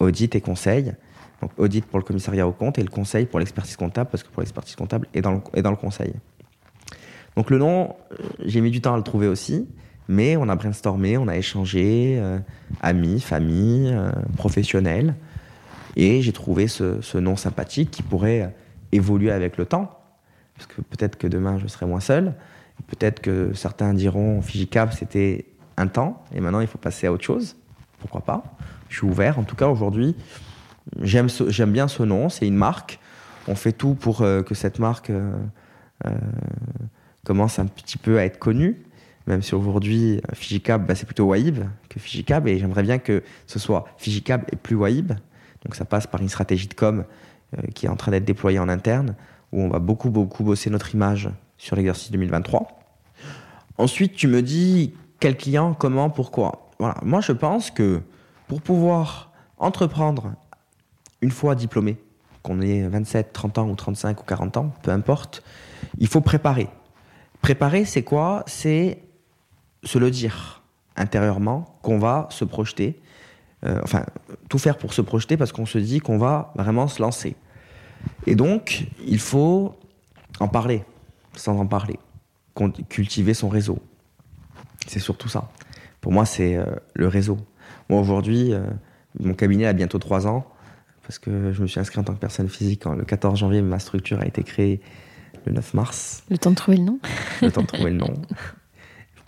Audit 0.00 0.34
et 0.34 0.40
conseil. 0.40 0.92
Donc 1.40 1.52
audit 1.58 1.84
pour 1.84 1.98
le 1.98 2.04
commissariat 2.04 2.46
au 2.48 2.52
compte 2.52 2.78
et 2.78 2.82
le 2.82 2.88
conseil 2.88 3.26
pour 3.26 3.38
l'expertise 3.38 3.76
comptable, 3.76 4.10
parce 4.10 4.22
que 4.22 4.28
pour 4.30 4.40
l'expertise 4.40 4.74
comptable 4.74 5.06
est 5.14 5.20
dans, 5.20 5.32
le, 5.32 5.40
est 5.54 5.62
dans 5.62 5.70
le 5.70 5.76
conseil. 5.76 6.14
Donc 7.36 7.50
le 7.50 7.58
nom, 7.58 7.94
euh, 8.12 8.16
j'ai 8.44 8.60
mis 8.60 8.70
du 8.70 8.80
temps 8.80 8.94
à 8.94 8.96
le 8.96 9.02
trouver 9.02 9.28
aussi, 9.28 9.68
mais 10.08 10.36
on 10.36 10.48
a 10.48 10.56
brainstormé, 10.56 11.16
on 11.18 11.28
a 11.28 11.36
échangé, 11.36 12.16
euh, 12.18 12.38
amis, 12.80 13.20
famille, 13.20 13.88
euh, 13.92 14.10
professionnels, 14.36 15.14
et 15.96 16.22
j'ai 16.22 16.32
trouvé 16.32 16.66
ce, 16.66 17.00
ce, 17.00 17.18
nom 17.18 17.36
sympathique 17.36 17.90
qui 17.90 18.02
pourrait 18.02 18.54
évoluer 18.92 19.30
avec 19.30 19.56
le 19.56 19.66
temps, 19.66 20.00
parce 20.56 20.66
que 20.66 20.80
peut-être 20.80 21.16
que 21.16 21.26
demain 21.26 21.58
je 21.58 21.66
serai 21.66 21.86
moins 21.86 22.00
seul, 22.00 22.34
Peut-être 22.86 23.20
que 23.20 23.52
certains 23.54 23.94
diront 23.94 24.42
Fijicab, 24.42 24.92
c'était 24.92 25.46
un 25.76 25.86
temps, 25.86 26.24
et 26.34 26.40
maintenant 26.40 26.60
il 26.60 26.66
faut 26.66 26.78
passer 26.78 27.06
à 27.06 27.12
autre 27.12 27.24
chose. 27.24 27.56
Pourquoi 27.98 28.20
pas? 28.20 28.44
Je 28.88 28.98
suis 28.98 29.06
ouvert. 29.06 29.38
En 29.38 29.44
tout 29.44 29.56
cas, 29.56 29.66
aujourd'hui, 29.66 30.14
j'aime, 31.00 31.28
bien 31.72 31.88
ce 31.88 32.02
nom. 32.02 32.28
C'est 32.28 32.46
une 32.46 32.56
marque. 32.56 33.00
On 33.48 33.54
fait 33.54 33.72
tout 33.72 33.94
pour 33.94 34.22
euh, 34.22 34.42
que 34.42 34.54
cette 34.54 34.78
marque 34.78 35.10
euh, 35.10 35.32
euh, 36.06 36.10
commence 37.24 37.58
un 37.58 37.66
petit 37.66 37.98
peu 37.98 38.18
à 38.18 38.24
être 38.24 38.38
connue. 38.38 38.82
Même 39.26 39.42
si 39.42 39.54
aujourd'hui, 39.54 40.20
Fijicab, 40.34 40.86
bah, 40.86 40.94
c'est 40.94 41.06
plutôt 41.06 41.24
Waib 41.24 41.64
que 41.88 41.98
Fijicab. 41.98 42.46
Et 42.46 42.58
j'aimerais 42.58 42.82
bien 42.82 42.98
que 42.98 43.22
ce 43.46 43.58
soit 43.58 43.86
Fijicab 43.96 44.42
et 44.52 44.56
plus 44.56 44.76
Waib. 44.76 45.14
Donc 45.64 45.74
ça 45.74 45.86
passe 45.86 46.06
par 46.06 46.20
une 46.20 46.28
stratégie 46.28 46.68
de 46.68 46.74
com 46.74 47.04
qui 47.74 47.86
est 47.86 47.88
en 47.88 47.96
train 47.96 48.10
d'être 48.10 48.24
déployée 48.24 48.58
en 48.58 48.68
interne, 48.68 49.14
où 49.52 49.62
on 49.62 49.68
va 49.68 49.78
beaucoup, 49.78 50.10
beaucoup 50.10 50.44
bosser 50.44 50.68
notre 50.68 50.94
image 50.94 51.30
sur 51.56 51.76
l'exercice 51.76 52.10
2023. 52.10 52.68
Ensuite, 53.78 54.14
tu 54.14 54.28
me 54.28 54.42
dis 54.42 54.94
quel 55.20 55.36
client, 55.36 55.74
comment, 55.74 56.10
pourquoi? 56.10 56.70
Voilà. 56.78 56.96
Moi, 57.02 57.20
je 57.20 57.32
pense 57.32 57.70
que 57.70 58.02
pour 58.46 58.60
pouvoir 58.60 59.32
entreprendre 59.58 60.34
une 61.20 61.30
fois 61.30 61.54
diplômé, 61.54 61.96
qu'on 62.42 62.60
ait 62.60 62.86
27, 62.86 63.32
30 63.32 63.58
ans 63.58 63.68
ou 63.68 63.74
35 63.74 64.20
ou 64.20 64.24
40 64.24 64.56
ans, 64.58 64.72
peu 64.82 64.90
importe, 64.90 65.42
il 65.98 66.08
faut 66.08 66.20
préparer. 66.20 66.68
Préparer, 67.40 67.84
c'est 67.84 68.02
quoi? 68.02 68.44
C'est 68.46 69.02
se 69.82 69.98
le 69.98 70.10
dire 70.10 70.62
intérieurement 70.96 71.78
qu'on 71.82 71.98
va 71.98 72.26
se 72.30 72.44
projeter. 72.44 73.00
Euh, 73.64 73.80
enfin, 73.82 74.04
tout 74.48 74.58
faire 74.58 74.76
pour 74.76 74.92
se 74.92 75.00
projeter 75.00 75.36
parce 75.36 75.52
qu'on 75.52 75.66
se 75.66 75.78
dit 75.78 76.00
qu'on 76.00 76.18
va 76.18 76.52
vraiment 76.56 76.86
se 76.86 77.00
lancer. 77.00 77.36
Et 78.26 78.34
donc, 78.34 78.86
il 79.06 79.18
faut 79.18 79.74
en 80.40 80.48
parler, 80.48 80.84
sans 81.36 81.58
en 81.58 81.66
parler. 81.66 81.98
Cultiver 82.88 83.34
son 83.34 83.48
réseau. 83.48 83.78
C'est 84.86 85.00
surtout 85.00 85.28
ça. 85.28 85.50
Pour 86.00 86.12
moi, 86.12 86.24
c'est 86.24 86.56
euh, 86.56 86.66
le 86.94 87.08
réseau. 87.08 87.38
Moi, 87.88 88.00
aujourd'hui, 88.00 88.52
euh, 88.52 88.62
mon 89.18 89.34
cabinet 89.34 89.66
a 89.66 89.72
bientôt 89.72 89.98
trois 89.98 90.26
ans, 90.26 90.46
parce 91.02 91.18
que 91.18 91.52
je 91.52 91.62
me 91.62 91.66
suis 91.66 91.80
inscrit 91.80 91.98
en 91.98 92.04
tant 92.04 92.14
que 92.14 92.20
personne 92.20 92.48
physique 92.48 92.84
le 92.84 93.04
14 93.04 93.38
janvier, 93.38 93.62
ma 93.62 93.78
structure 93.78 94.20
a 94.20 94.26
été 94.26 94.42
créée 94.42 94.80
le 95.46 95.52
9 95.52 95.74
mars. 95.74 96.22
Le 96.30 96.38
temps 96.38 96.50
de 96.50 96.56
trouver 96.56 96.78
le 96.78 96.84
nom 96.84 96.98
Le 97.42 97.50
temps 97.50 97.62
de 97.62 97.66
trouver 97.66 97.90
le 97.90 97.96
nom. 97.96 98.14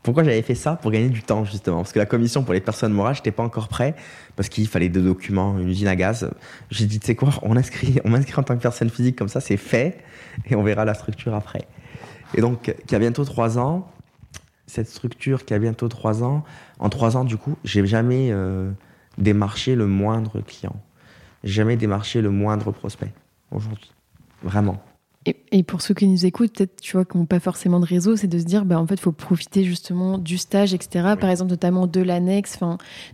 Pourquoi 0.03 0.23
j'avais 0.23 0.43
fait 0.43 0.55
ça? 0.55 0.77
Pour 0.77 0.93
gagner 0.93 1.09
du 1.09 1.23
temps, 1.23 1.45
justement. 1.45 1.79
Parce 1.79 1.93
que 1.93 1.99
la 1.99 2.07
commission 2.07 2.45
pour 2.45 2.55
les 2.55 2.61
personnes 2.61 2.93
morales, 2.93 3.17
j'étais 3.17 3.33
pas 3.33 3.43
encore 3.43 3.67
prêt, 3.67 3.97
parce 4.37 4.49
qu'il 4.49 4.69
fallait 4.69 4.89
deux 4.89 5.03
documents, 5.03 5.59
une 5.59 5.69
usine 5.69 5.89
à 5.89 5.97
gaz. 5.97 6.31
J'ai 6.71 6.87
dit, 6.87 7.01
tu 7.01 7.07
sais 7.07 7.17
quoi, 7.17 7.31
on 7.43 7.57
inscrit, 7.57 7.99
on 8.05 8.11
m'inscrit 8.11 8.39
en 8.39 8.45
tant 8.45 8.57
que 8.57 8.63
personne 8.63 8.89
physique, 8.89 9.17
comme 9.17 9.29
ça, 9.29 9.41
c'est 9.41 9.57
fait, 9.57 9.99
et 10.49 10.55
on 10.55 10.63
verra 10.63 10.85
la 10.85 10.95
structure 10.95 11.35
après. 11.35 11.67
Et 12.35 12.41
donc, 12.41 12.75
qui 12.87 12.95
a 12.95 12.99
bientôt 12.99 13.25
trois 13.25 13.59
ans, 13.59 13.91
cette 14.67 14.89
structure 14.89 15.45
qui 15.45 15.55
a 15.55 15.59
bientôt 15.59 15.89
trois 15.89 16.23
ans, 16.23 16.45
en 16.79 16.89
trois 16.89 17.17
ans, 17.17 17.25
du 17.25 17.37
coup, 17.37 17.57
j'ai 17.65 17.87
jamais 17.87 18.31
euh, 18.33 18.71
démarché 19.19 19.75
le 19.75 19.87
moindre 19.87 20.41
client. 20.41 20.77
Jamais 21.45 21.77
démarché 21.77 22.21
le 22.21 22.31
moindre 22.31 22.73
prospect 22.73 23.13
aujourd'hui. 23.51 23.93
Vraiment. 24.43 24.83
Et, 25.51 25.65
pour 25.65 25.83
ceux 25.83 25.93
qui 25.93 26.07
nous 26.07 26.25
écoutent, 26.25 26.53
peut-être, 26.53 26.81
tu 26.81 26.93
vois, 26.93 27.05
qui 27.05 27.19
n'ont 27.19 27.27
pas 27.27 27.41
forcément 27.41 27.81
de 27.81 27.87
réseau, 27.87 28.15
c'est 28.15 28.29
de 28.29 28.39
se 28.39 28.45
dire, 28.45 28.65
bah, 28.65 28.79
en 28.79 28.87
fait, 28.87 28.95
il 28.95 29.01
faut 29.01 29.11
profiter 29.11 29.65
justement 29.65 30.19
du 30.19 30.39
stage, 30.39 30.73
etc. 30.73 31.15
Par 31.21 31.31
exemple, 31.31 31.51
notamment 31.51 31.89
de 31.89 32.01
l'annexe, 32.01 32.61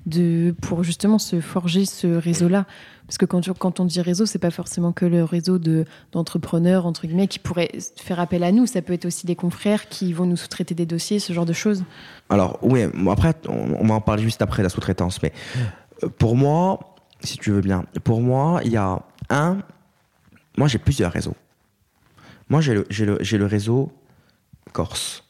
de, 0.04 0.54
pour 0.60 0.84
justement 0.84 1.18
se 1.18 1.40
forger 1.40 1.86
ce 1.86 2.08
réseau-là. 2.08 2.66
Parce 3.07 3.18
que 3.18 3.26
quand, 3.26 3.80
on 3.80 3.84
dit 3.84 4.00
réseau, 4.00 4.26
c'est 4.26 4.38
pas 4.38 4.50
forcément 4.50 4.92
que 4.92 5.05
le 5.05 5.24
réseau 5.24 5.59
de, 5.59 5.84
d'entrepreneurs, 6.12 6.86
entre 6.86 7.07
guillemets, 7.07 7.28
qui 7.28 7.38
pourraient 7.38 7.70
faire 7.96 8.20
appel 8.20 8.42
à 8.44 8.53
nous. 8.53 8.66
Ça 8.66 8.80
peut 8.80 8.92
être 8.92 9.05
aussi 9.05 9.26
des 9.26 9.36
confrères 9.36 9.88
qui 9.88 10.12
vont 10.12 10.24
nous 10.24 10.36
sous-traiter 10.36 10.74
des 10.74 10.86
dossiers, 10.86 11.18
ce 11.18 11.32
genre 11.32 11.46
de 11.46 11.53
choses. 11.53 11.84
Alors, 12.30 12.59
oui, 12.62 12.84
après, 13.11 13.34
on, 13.48 13.86
va 13.86 13.94
en 13.94 14.00
parler 14.00 14.22
juste 14.22 14.40
après 14.40 14.62
la 14.62 14.68
sous-traitance. 14.68 15.22
Mais 15.22 15.32
euh, 16.03 16.09
pour 16.09 16.36
moi, 16.36 16.94
si 17.20 17.38
tu 17.38 17.50
veux 17.50 17.61
bien, 17.61 17.84
pour 18.05 18.20
moi, 18.20 18.61
il 18.64 18.72
y 18.72 18.76
a 18.76 19.00
un, 19.28 19.59
moi, 20.57 20.68
j'ai 20.68 20.78
plusieurs 20.78 21.12
réseaux. 21.12 21.36
Moi, 22.48 22.61
j'ai 22.61 22.74
le, 22.74 22.86
le, 22.88 23.46
réseau 23.46 23.92
corse. 24.72 25.24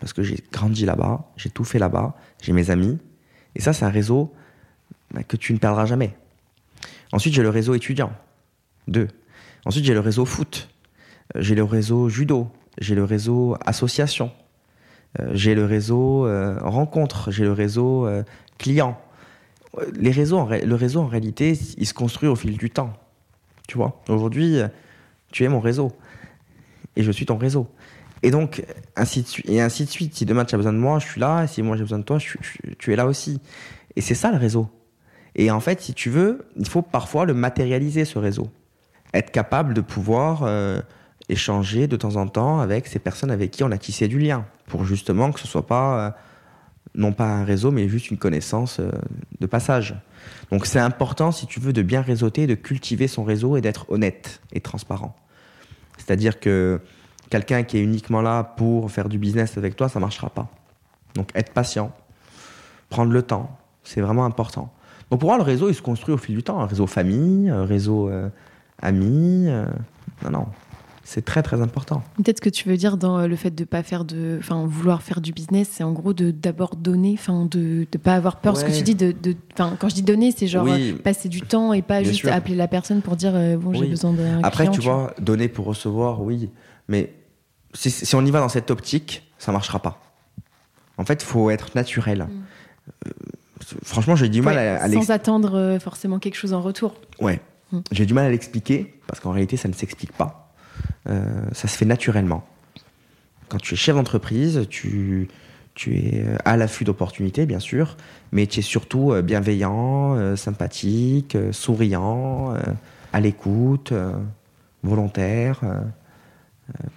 Parce 0.00 0.12
que 0.12 0.22
j'ai 0.22 0.42
grandi 0.52 0.84
là-bas, 0.84 1.30
j'ai 1.36 1.50
tout 1.50 1.64
fait 1.64 1.78
là-bas, 1.78 2.14
j'ai 2.40 2.52
mes 2.52 2.70
amis. 2.70 2.98
Et 3.56 3.60
ça, 3.60 3.72
c'est 3.72 3.84
un 3.84 3.90
réseau 3.90 4.32
bah, 5.12 5.24
que 5.24 5.36
tu 5.36 5.52
ne 5.52 5.58
perdras 5.58 5.86
jamais. 5.86 6.16
Ensuite, 7.12 7.34
j'ai 7.34 7.42
le 7.42 7.48
réseau 7.48 7.74
étudiant. 7.74 8.12
Deux. 8.86 9.08
Ensuite, 9.64 9.84
j'ai 9.84 9.94
le 9.94 10.00
réseau 10.00 10.24
foot. 10.24 10.68
Euh, 11.36 11.42
j'ai 11.42 11.54
le 11.54 11.64
réseau 11.64 12.08
judo. 12.08 12.48
J'ai 12.78 12.94
le 12.94 13.04
réseau 13.04 13.56
association. 13.64 14.30
Euh, 15.18 15.30
j'ai 15.32 15.54
le 15.54 15.64
réseau 15.64 16.26
euh, 16.26 16.58
rencontre. 16.60 17.30
J'ai 17.30 17.44
le 17.44 17.52
réseau 17.52 18.08
client. 18.58 19.00
Les 19.94 20.10
réseaux, 20.10 20.48
le 20.48 20.74
réseau, 20.74 21.00
en 21.00 21.06
réalité, 21.06 21.58
il 21.76 21.86
se 21.86 21.94
construit 21.94 22.28
au 22.28 22.34
fil 22.34 22.56
du 22.56 22.70
temps. 22.70 22.92
Tu 23.68 23.76
vois, 23.76 24.00
aujourd'hui, 24.08 24.60
tu 25.30 25.44
es 25.44 25.48
mon 25.48 25.60
réseau 25.60 25.92
et 26.96 27.02
je 27.02 27.12
suis 27.12 27.26
ton 27.26 27.36
réseau. 27.36 27.68
Et 28.22 28.30
donc, 28.30 28.64
ainsi 28.96 29.22
de 29.22 29.28
suite. 29.28 29.48
Et 29.48 29.60
ainsi 29.60 29.84
de 29.84 29.90
suite. 29.90 30.14
Si 30.14 30.24
demain 30.24 30.44
tu 30.44 30.54
as 30.54 30.58
besoin 30.58 30.72
de 30.72 30.78
moi, 30.78 30.98
je 30.98 31.06
suis 31.06 31.20
là. 31.20 31.46
Si 31.46 31.62
moi 31.62 31.76
j'ai 31.76 31.82
besoin 31.82 31.98
de 31.98 32.04
toi, 32.04 32.18
tu 32.78 32.92
es 32.92 32.96
là 32.96 33.06
aussi. 33.06 33.40
Et 33.94 34.00
c'est 34.00 34.14
ça 34.14 34.32
le 34.32 34.38
réseau. 34.38 34.68
Et 35.38 35.52
en 35.52 35.60
fait, 35.60 35.80
si 35.80 35.94
tu 35.94 36.10
veux, 36.10 36.44
il 36.56 36.68
faut 36.68 36.82
parfois 36.82 37.24
le 37.24 37.32
matérialiser, 37.32 38.04
ce 38.04 38.18
réseau. 38.18 38.48
Être 39.14 39.30
capable 39.30 39.72
de 39.72 39.80
pouvoir 39.80 40.42
euh, 40.42 40.82
échanger 41.28 41.86
de 41.86 41.96
temps 41.96 42.16
en 42.16 42.26
temps 42.26 42.58
avec 42.58 42.88
ces 42.88 42.98
personnes 42.98 43.30
avec 43.30 43.52
qui 43.52 43.62
on 43.62 43.70
a 43.70 43.78
tissé 43.78 44.08
du 44.08 44.18
lien. 44.18 44.44
Pour 44.66 44.84
justement 44.84 45.30
que 45.30 45.38
ce 45.38 45.46
soit 45.46 45.66
pas, 45.66 46.06
euh, 46.06 46.10
non 46.96 47.12
pas 47.12 47.26
un 47.26 47.44
réseau, 47.44 47.70
mais 47.70 47.88
juste 47.88 48.10
une 48.10 48.18
connaissance 48.18 48.80
euh, 48.80 48.90
de 49.40 49.46
passage. 49.46 49.94
Donc 50.50 50.66
c'est 50.66 50.80
important, 50.80 51.30
si 51.30 51.46
tu 51.46 51.60
veux, 51.60 51.72
de 51.72 51.82
bien 51.82 52.02
réseauter, 52.02 52.48
de 52.48 52.56
cultiver 52.56 53.06
son 53.06 53.22
réseau 53.22 53.56
et 53.56 53.60
d'être 53.60 53.88
honnête 53.90 54.40
et 54.52 54.60
transparent. 54.60 55.14
C'est-à-dire 55.98 56.40
que 56.40 56.80
quelqu'un 57.30 57.62
qui 57.62 57.78
est 57.78 57.82
uniquement 57.82 58.22
là 58.22 58.42
pour 58.42 58.90
faire 58.90 59.08
du 59.08 59.18
business 59.18 59.56
avec 59.56 59.76
toi, 59.76 59.88
ça 59.88 60.00
ne 60.00 60.04
marchera 60.04 60.30
pas. 60.30 60.48
Donc 61.14 61.30
être 61.36 61.52
patient, 61.52 61.92
prendre 62.88 63.12
le 63.12 63.22
temps, 63.22 63.56
c'est 63.84 64.00
vraiment 64.00 64.24
important. 64.24 64.72
Donc 65.10 65.20
pour 65.20 65.28
moi, 65.30 65.38
le 65.38 65.42
réseau, 65.42 65.68
il 65.68 65.74
se 65.74 65.82
construit 65.82 66.14
au 66.14 66.18
fil 66.18 66.34
du 66.34 66.42
temps. 66.42 66.60
Un 66.60 66.66
réseau 66.66 66.86
famille, 66.86 67.48
un 67.48 67.64
réseau 67.64 68.08
euh, 68.08 68.28
amis. 68.82 69.46
Euh, 69.48 69.66
non, 70.24 70.30
non. 70.30 70.46
C'est 71.04 71.24
très 71.24 71.42
très 71.42 71.62
important. 71.62 72.02
Peut-être 72.18 72.36
ce 72.36 72.42
que 72.42 72.50
tu 72.50 72.68
veux 72.68 72.76
dire 72.76 72.98
dans 72.98 73.26
le 73.26 73.34
fait 73.34 73.50
de 73.50 73.64
pas 73.64 73.82
faire 73.82 74.04
de, 74.04 74.36
enfin 74.40 74.66
vouloir 74.66 75.00
faire 75.00 75.22
du 75.22 75.32
business, 75.32 75.66
c'est 75.72 75.82
en 75.82 75.92
gros 75.92 76.12
de 76.12 76.30
d'abord 76.30 76.76
donner, 76.76 77.14
enfin 77.18 77.46
de 77.46 77.86
ne 77.90 77.98
pas 77.98 78.14
avoir 78.14 78.40
peur. 78.42 78.58
Ce 78.58 78.64
que 78.66 78.70
tu 78.70 78.82
dis 78.82 78.94
de, 78.94 79.14
quand 79.56 79.88
je 79.88 79.94
dis 79.94 80.02
donner, 80.02 80.32
c'est 80.32 80.46
genre 80.46 80.68
passer 81.02 81.30
du 81.30 81.40
temps 81.40 81.72
et 81.72 81.80
pas 81.80 82.02
juste 82.02 82.26
appeler 82.26 82.56
la 82.56 82.68
personne 82.68 83.00
pour 83.00 83.16
dire 83.16 83.32
euh, 83.34 83.56
bon 83.56 83.72
j'ai 83.72 83.86
besoin 83.86 84.12
d'un. 84.12 84.42
Après 84.42 84.70
tu, 84.70 84.82
vois, 84.82 85.14
donner 85.18 85.48
pour 85.48 85.64
recevoir, 85.64 86.20
oui, 86.20 86.50
mais 86.88 87.14
si, 87.72 87.90
si, 87.90 88.14
on 88.14 88.26
y 88.26 88.30
va 88.30 88.40
dans 88.40 88.50
cette 88.50 88.70
optique, 88.70 89.32
ça 89.38 89.50
marchera 89.50 89.80
pas. 89.80 90.02
En 90.98 91.06
fait, 91.06 91.22
il 91.22 91.26
faut 91.26 91.48
être 91.48 91.74
naturel. 91.74 92.28
Mm. 92.28 93.10
Franchement, 93.82 94.16
j'ai 94.16 94.28
du 94.28 94.42
mal 94.42 94.58
à, 94.58 94.88
sans 94.90 95.10
attendre 95.10 95.56
euh, 95.56 95.78
forcément 95.78 96.18
quelque 96.18 96.36
chose 96.36 96.52
en 96.52 96.60
retour. 96.60 96.94
Ouais, 97.20 97.40
mm. 97.72 97.80
j'ai 97.92 98.06
du 98.06 98.14
mal 98.14 98.26
à 98.26 98.30
l'expliquer 98.30 98.94
parce 99.06 99.20
qu'en 99.20 99.30
réalité, 99.30 99.56
ça 99.56 99.68
ne 99.68 99.74
s'explique 99.74 100.12
pas. 100.12 100.52
Euh, 101.08 101.22
ça 101.52 101.68
se 101.68 101.76
fait 101.76 101.84
naturellement. 101.84 102.46
Quand 103.48 103.58
tu 103.58 103.74
es 103.74 103.76
chef 103.76 103.96
d'entreprise, 103.96 104.66
tu, 104.68 105.28
tu 105.74 105.96
es 105.96 106.22
euh, 106.24 106.36
à 106.44 106.56
l'affût 106.56 106.84
d'opportunités, 106.84 107.46
bien 107.46 107.60
sûr, 107.60 107.96
mais 108.32 108.46
tu 108.46 108.60
es 108.60 108.62
surtout 108.62 109.14
bienveillant, 109.22 110.36
sympathique, 110.36 111.36
souriant, 111.50 112.54
à 113.12 113.20
l'écoute, 113.20 113.92
volontaire, 114.82 115.60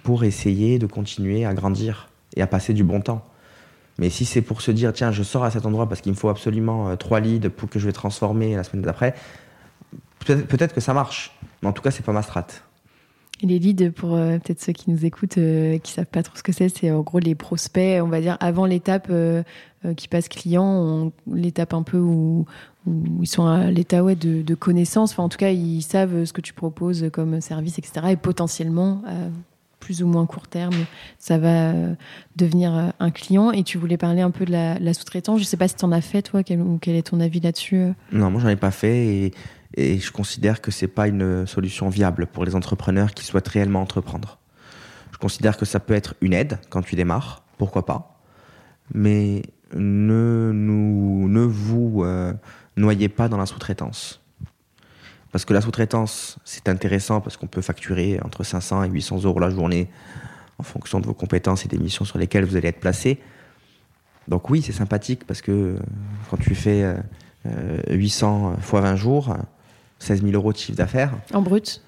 pour 0.02 0.24
essayer 0.24 0.78
de 0.78 0.86
continuer 0.86 1.46
à 1.46 1.54
grandir 1.54 2.10
et 2.36 2.42
à 2.42 2.46
passer 2.46 2.74
du 2.74 2.84
bon 2.84 3.00
temps. 3.00 3.24
Mais 4.02 4.10
si 4.10 4.24
c'est 4.24 4.42
pour 4.42 4.62
se 4.62 4.72
dire, 4.72 4.92
tiens, 4.92 5.12
je 5.12 5.22
sors 5.22 5.44
à 5.44 5.52
cet 5.52 5.64
endroit 5.64 5.88
parce 5.88 6.00
qu'il 6.00 6.10
me 6.10 6.16
faut 6.16 6.28
absolument 6.28 6.96
trois 6.96 7.20
leads 7.20 7.48
pour 7.50 7.70
que 7.70 7.78
je 7.78 7.86
vais 7.86 7.92
transformer 7.92 8.56
la 8.56 8.64
semaine 8.64 8.82
d'après, 8.82 9.14
peut-être 10.26 10.74
que 10.74 10.80
ça 10.80 10.92
marche. 10.92 11.38
Mais 11.62 11.68
en 11.68 11.72
tout 11.72 11.82
cas, 11.82 11.92
c'est 11.92 12.04
pas 12.04 12.12
ma 12.12 12.22
strate 12.22 12.64
les 13.46 13.58
leads, 13.58 13.90
pour 13.90 14.14
euh, 14.14 14.38
peut-être 14.38 14.60
ceux 14.60 14.72
qui 14.72 14.90
nous 14.90 15.04
écoutent, 15.04 15.38
euh, 15.38 15.78
qui 15.78 15.92
savent 15.92 16.06
pas 16.06 16.22
trop 16.22 16.36
ce 16.36 16.42
que 16.42 16.52
c'est, 16.52 16.68
c'est 16.68 16.90
en 16.90 17.00
gros 17.00 17.18
les 17.18 17.34
prospects, 17.34 18.00
on 18.02 18.08
va 18.08 18.20
dire, 18.20 18.36
avant 18.40 18.66
l'étape 18.66 19.08
euh, 19.10 19.42
qui 19.96 20.08
passe 20.08 20.28
client, 20.28 21.12
l'étape 21.26 21.74
un 21.74 21.82
peu 21.82 21.98
où, 21.98 22.46
ils 23.20 23.26
sont 23.26 23.46
à 23.46 23.70
l'état 23.70 24.02
ouais, 24.02 24.14
de, 24.14 24.42
de, 24.42 24.54
connaissance. 24.54 25.12
Enfin, 25.12 25.24
en 25.24 25.28
tout 25.28 25.38
cas, 25.38 25.50
ils 25.50 25.82
savent 25.82 26.24
ce 26.24 26.32
que 26.32 26.40
tu 26.40 26.52
proposes 26.52 27.10
comme 27.12 27.40
service, 27.40 27.78
etc. 27.78 28.06
Et 28.10 28.16
potentiellement, 28.16 29.02
plus 29.82 30.02
ou 30.02 30.06
moins 30.06 30.26
court 30.26 30.46
terme, 30.46 30.86
ça 31.18 31.38
va 31.38 31.72
devenir 32.36 32.92
un 32.98 33.10
client. 33.10 33.50
Et 33.50 33.64
tu 33.64 33.78
voulais 33.78 33.96
parler 33.96 34.22
un 34.22 34.30
peu 34.30 34.44
de 34.44 34.52
la, 34.52 34.94
sous-traitance. 34.94 35.40
Je 35.40 35.44
sais 35.44 35.56
pas 35.56 35.68
si 35.68 35.74
tu 35.74 35.84
en 35.84 35.92
as 35.92 36.00
fait, 36.00 36.22
toi, 36.22 36.42
quel, 36.42 36.60
ou 36.60 36.78
quel 36.80 36.94
est 36.94 37.08
ton 37.08 37.20
avis 37.20 37.40
là-dessus 37.40 37.92
Non, 38.12 38.30
moi, 38.30 38.40
j'en 38.40 38.48
ai 38.48 38.56
pas 38.56 38.70
fait. 38.70 39.32
Et 39.74 39.98
je 39.98 40.12
considère 40.12 40.60
que 40.60 40.70
c'est 40.70 40.88
pas 40.88 41.08
une 41.08 41.46
solution 41.46 41.88
viable 41.88 42.26
pour 42.26 42.44
les 42.44 42.54
entrepreneurs 42.54 43.12
qui 43.12 43.24
souhaitent 43.24 43.48
réellement 43.48 43.80
entreprendre. 43.80 44.38
Je 45.12 45.18
considère 45.18 45.56
que 45.56 45.64
ça 45.64 45.80
peut 45.80 45.94
être 45.94 46.14
une 46.20 46.32
aide 46.32 46.58
quand 46.68 46.82
tu 46.82 46.94
démarres, 46.94 47.42
pourquoi 47.58 47.86
pas, 47.86 48.20
mais 48.94 49.42
ne, 49.74 50.50
nous, 50.52 51.28
ne 51.28 51.40
vous 51.40 52.02
euh, 52.04 52.32
noyez 52.76 53.08
pas 53.08 53.28
dans 53.28 53.36
la 53.36 53.46
sous-traitance. 53.46 54.21
Parce 55.32 55.46
que 55.46 55.54
la 55.54 55.62
sous-traitance, 55.62 56.38
c'est 56.44 56.68
intéressant 56.68 57.20
parce 57.20 57.38
qu'on 57.38 57.46
peut 57.46 57.62
facturer 57.62 58.20
entre 58.22 58.44
500 58.44 58.84
et 58.84 58.88
800 58.90 59.24
euros 59.24 59.40
la 59.40 59.50
journée 59.50 59.88
en 60.58 60.62
fonction 60.62 61.00
de 61.00 61.06
vos 61.06 61.14
compétences 61.14 61.64
et 61.64 61.68
des 61.68 61.78
missions 61.78 62.04
sur 62.04 62.18
lesquelles 62.18 62.44
vous 62.44 62.56
allez 62.56 62.68
être 62.68 62.80
placé. 62.80 63.18
Donc 64.28 64.50
oui, 64.50 64.62
c'est 64.62 64.72
sympathique 64.72 65.26
parce 65.26 65.40
que 65.40 65.76
quand 66.30 66.36
tu 66.36 66.54
fais 66.54 66.94
800 67.90 68.52
euh, 68.52 68.60
fois 68.60 68.82
20 68.82 68.96
jours, 68.96 69.34
16 69.98 70.22
000 70.22 70.32
euros 70.34 70.52
de 70.52 70.58
chiffre 70.58 70.76
d'affaires. 70.76 71.12
En 71.32 71.40
brut? 71.40 71.82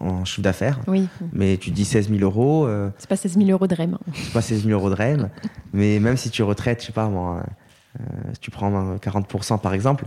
En 0.00 0.24
chiffre 0.24 0.42
d'affaires. 0.42 0.80
Oui. 0.86 1.06
Mais 1.32 1.58
tu 1.58 1.70
dis 1.70 1.84
16 1.84 2.08
000 2.08 2.20
euros. 2.22 2.66
Euh, 2.66 2.90
c'est 2.98 3.08
pas 3.08 3.16
16 3.16 3.36
000 3.36 3.50
euros 3.50 3.66
de 3.66 3.74
REM. 3.74 3.98
C'est 4.14 4.32
pas 4.32 4.42
16 4.42 4.64
000 4.64 4.72
euros 4.78 4.90
de 4.90 4.94
REM. 4.94 5.28
mais 5.72 5.98
même 6.00 6.16
si 6.16 6.30
tu 6.30 6.42
retraites, 6.42 6.80
je 6.80 6.86
sais 6.86 6.92
pas 6.92 7.08
moi, 7.08 7.42
euh, 8.00 8.04
si 8.32 8.40
tu 8.40 8.50
prends 8.50 8.96
40% 8.96 9.60
par 9.60 9.74
exemple, 9.74 10.06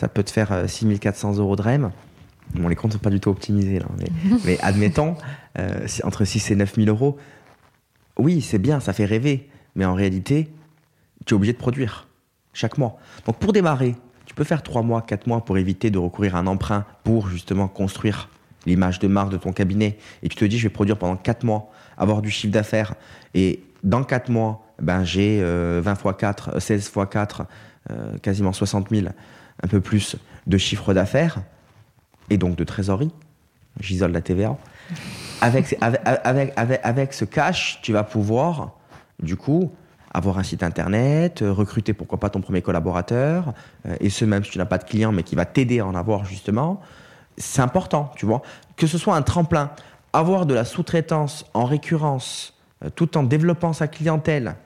ça 0.00 0.08
peut 0.08 0.22
te 0.22 0.30
faire 0.30 0.64
6 0.66 0.86
euh, 0.86 0.96
400 0.96 1.36
euros 1.36 1.56
de 1.56 1.62
REM. 1.62 1.90
Bon, 2.54 2.68
les 2.68 2.74
comptes 2.74 2.94
sont 2.94 2.98
pas 2.98 3.10
du 3.10 3.20
tout 3.20 3.28
optimisés 3.28 3.80
là, 3.80 3.86
mais, 3.98 4.06
mais 4.46 4.58
admettons, 4.62 5.14
entre 6.04 6.24
6 6.24 6.52
et 6.52 6.56
9 6.56 6.74
000 6.74 6.88
euros. 6.88 7.18
oui, 8.18 8.40
c'est 8.40 8.58
bien, 8.58 8.80
ça 8.80 8.94
fait 8.94 9.04
rêver, 9.04 9.50
mais 9.76 9.84
en 9.84 9.92
réalité, 9.92 10.48
tu 11.26 11.34
es 11.34 11.36
obligé 11.36 11.52
de 11.52 11.58
produire 11.58 12.08
chaque 12.54 12.78
mois. 12.78 12.96
Donc 13.26 13.36
pour 13.36 13.52
démarrer, 13.52 13.94
tu 14.24 14.34
peux 14.34 14.42
faire 14.42 14.62
3 14.62 14.82
mois, 14.82 15.02
4 15.02 15.26
mois 15.26 15.44
pour 15.44 15.58
éviter 15.58 15.90
de 15.90 15.98
recourir 15.98 16.34
à 16.34 16.38
un 16.38 16.46
emprunt 16.46 16.86
pour 17.04 17.28
justement 17.28 17.68
construire 17.68 18.30
l'image 18.64 19.00
de 19.00 19.06
marque 19.06 19.30
de 19.30 19.36
ton 19.36 19.52
cabinet. 19.52 19.98
Et 20.22 20.30
tu 20.30 20.36
te 20.36 20.44
dis, 20.46 20.58
je 20.58 20.62
vais 20.62 20.72
produire 20.72 20.96
pendant 20.96 21.16
4 21.16 21.44
mois, 21.44 21.70
avoir 21.98 22.22
du 22.22 22.30
chiffre 22.30 22.54
d'affaires. 22.54 22.94
Et 23.34 23.62
dans 23.84 24.02
4 24.02 24.30
mois, 24.30 24.64
ben, 24.80 25.04
j'ai 25.04 25.42
20 25.42 25.92
x 25.92 26.02
4, 26.18 26.58
16 26.58 26.86
x 26.86 26.98
4, 27.10 27.42
quasiment 28.22 28.54
60 28.54 28.88
000, 28.88 29.08
un 29.62 29.68
peu 29.68 29.80
plus 29.80 30.16
de 30.46 30.58
chiffre 30.58 30.94
d'affaires 30.94 31.42
et 32.30 32.36
donc 32.36 32.56
de 32.56 32.64
trésorerie. 32.64 33.12
J'isole 33.80 34.12
la 34.12 34.20
TVA. 34.20 34.56
Avec, 35.42 35.74
avec, 35.80 36.52
avec, 36.54 36.80
avec, 36.82 37.14
ce 37.14 37.24
cash, 37.24 37.80
tu 37.80 37.94
vas 37.94 38.04
pouvoir, 38.04 38.72
du 39.22 39.36
coup, 39.36 39.72
avoir 40.12 40.38
un 40.38 40.42
site 40.42 40.62
internet, 40.62 41.40
euh, 41.40 41.50
recruter 41.50 41.94
pourquoi 41.94 42.20
pas 42.20 42.28
ton 42.28 42.42
premier 42.42 42.60
collaborateur, 42.60 43.54
euh, 43.86 43.96
et 44.00 44.10
ce 44.10 44.26
même 44.26 44.44
si 44.44 44.50
tu 44.50 44.58
n'as 44.58 44.66
pas 44.66 44.76
de 44.76 44.84
client, 44.84 45.12
mais 45.12 45.22
qui 45.22 45.36
va 45.36 45.46
t'aider 45.46 45.80
à 45.80 45.86
en 45.86 45.94
avoir 45.94 46.26
justement. 46.26 46.82
C'est 47.38 47.62
important, 47.62 48.12
tu 48.16 48.26
vois. 48.26 48.42
Que 48.76 48.86
ce 48.86 48.98
soit 48.98 49.16
un 49.16 49.22
tremplin, 49.22 49.70
avoir 50.12 50.44
de 50.44 50.52
la 50.52 50.66
sous-traitance 50.66 51.46
en 51.54 51.64
récurrence, 51.64 52.52
euh, 52.84 52.90
tout 52.90 53.16
en 53.16 53.22
développant 53.22 53.72
sa 53.72 53.88
clientèle 53.88 54.56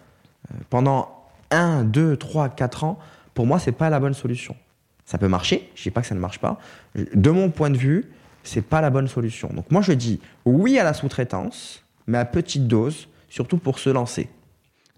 pendant 0.71 1.25
1, 1.53 1.85
2, 1.85 2.17
3, 2.17 2.49
4 2.49 2.83
ans, 2.83 2.99
pour 3.33 3.47
moi, 3.47 3.61
c'est 3.61 3.71
pas 3.71 3.91
la 3.91 4.01
bonne 4.01 4.15
solution. 4.15 4.57
Ça 5.05 5.19
peut 5.19 5.29
marcher, 5.29 5.71
je 5.75 5.83
dis 5.83 5.91
pas 5.91 6.01
que 6.01 6.07
ça 6.07 6.15
ne 6.15 6.21
marche 6.21 6.39
pas. 6.39 6.59
De 6.95 7.31
mon 7.31 7.51
point 7.51 7.71
de 7.71 7.77
vue, 7.77 8.11
c'est 8.43 8.63
pas 8.63 8.81
la 8.81 8.91
bonne 8.91 9.09
solution. 9.09 9.51
Donc 9.53 9.71
moi 9.71 9.83
je 9.83 9.93
dis 9.93 10.21
oui 10.45 10.79
à 10.79 10.85
la 10.85 10.95
sous-traitance, 10.95 11.83
mais 12.07 12.19
à 12.19 12.25
petite 12.25 12.67
dose, 12.67 13.09
surtout 13.29 13.59
pour 13.59 13.79
se 13.79 13.91
lancer. 13.91 14.29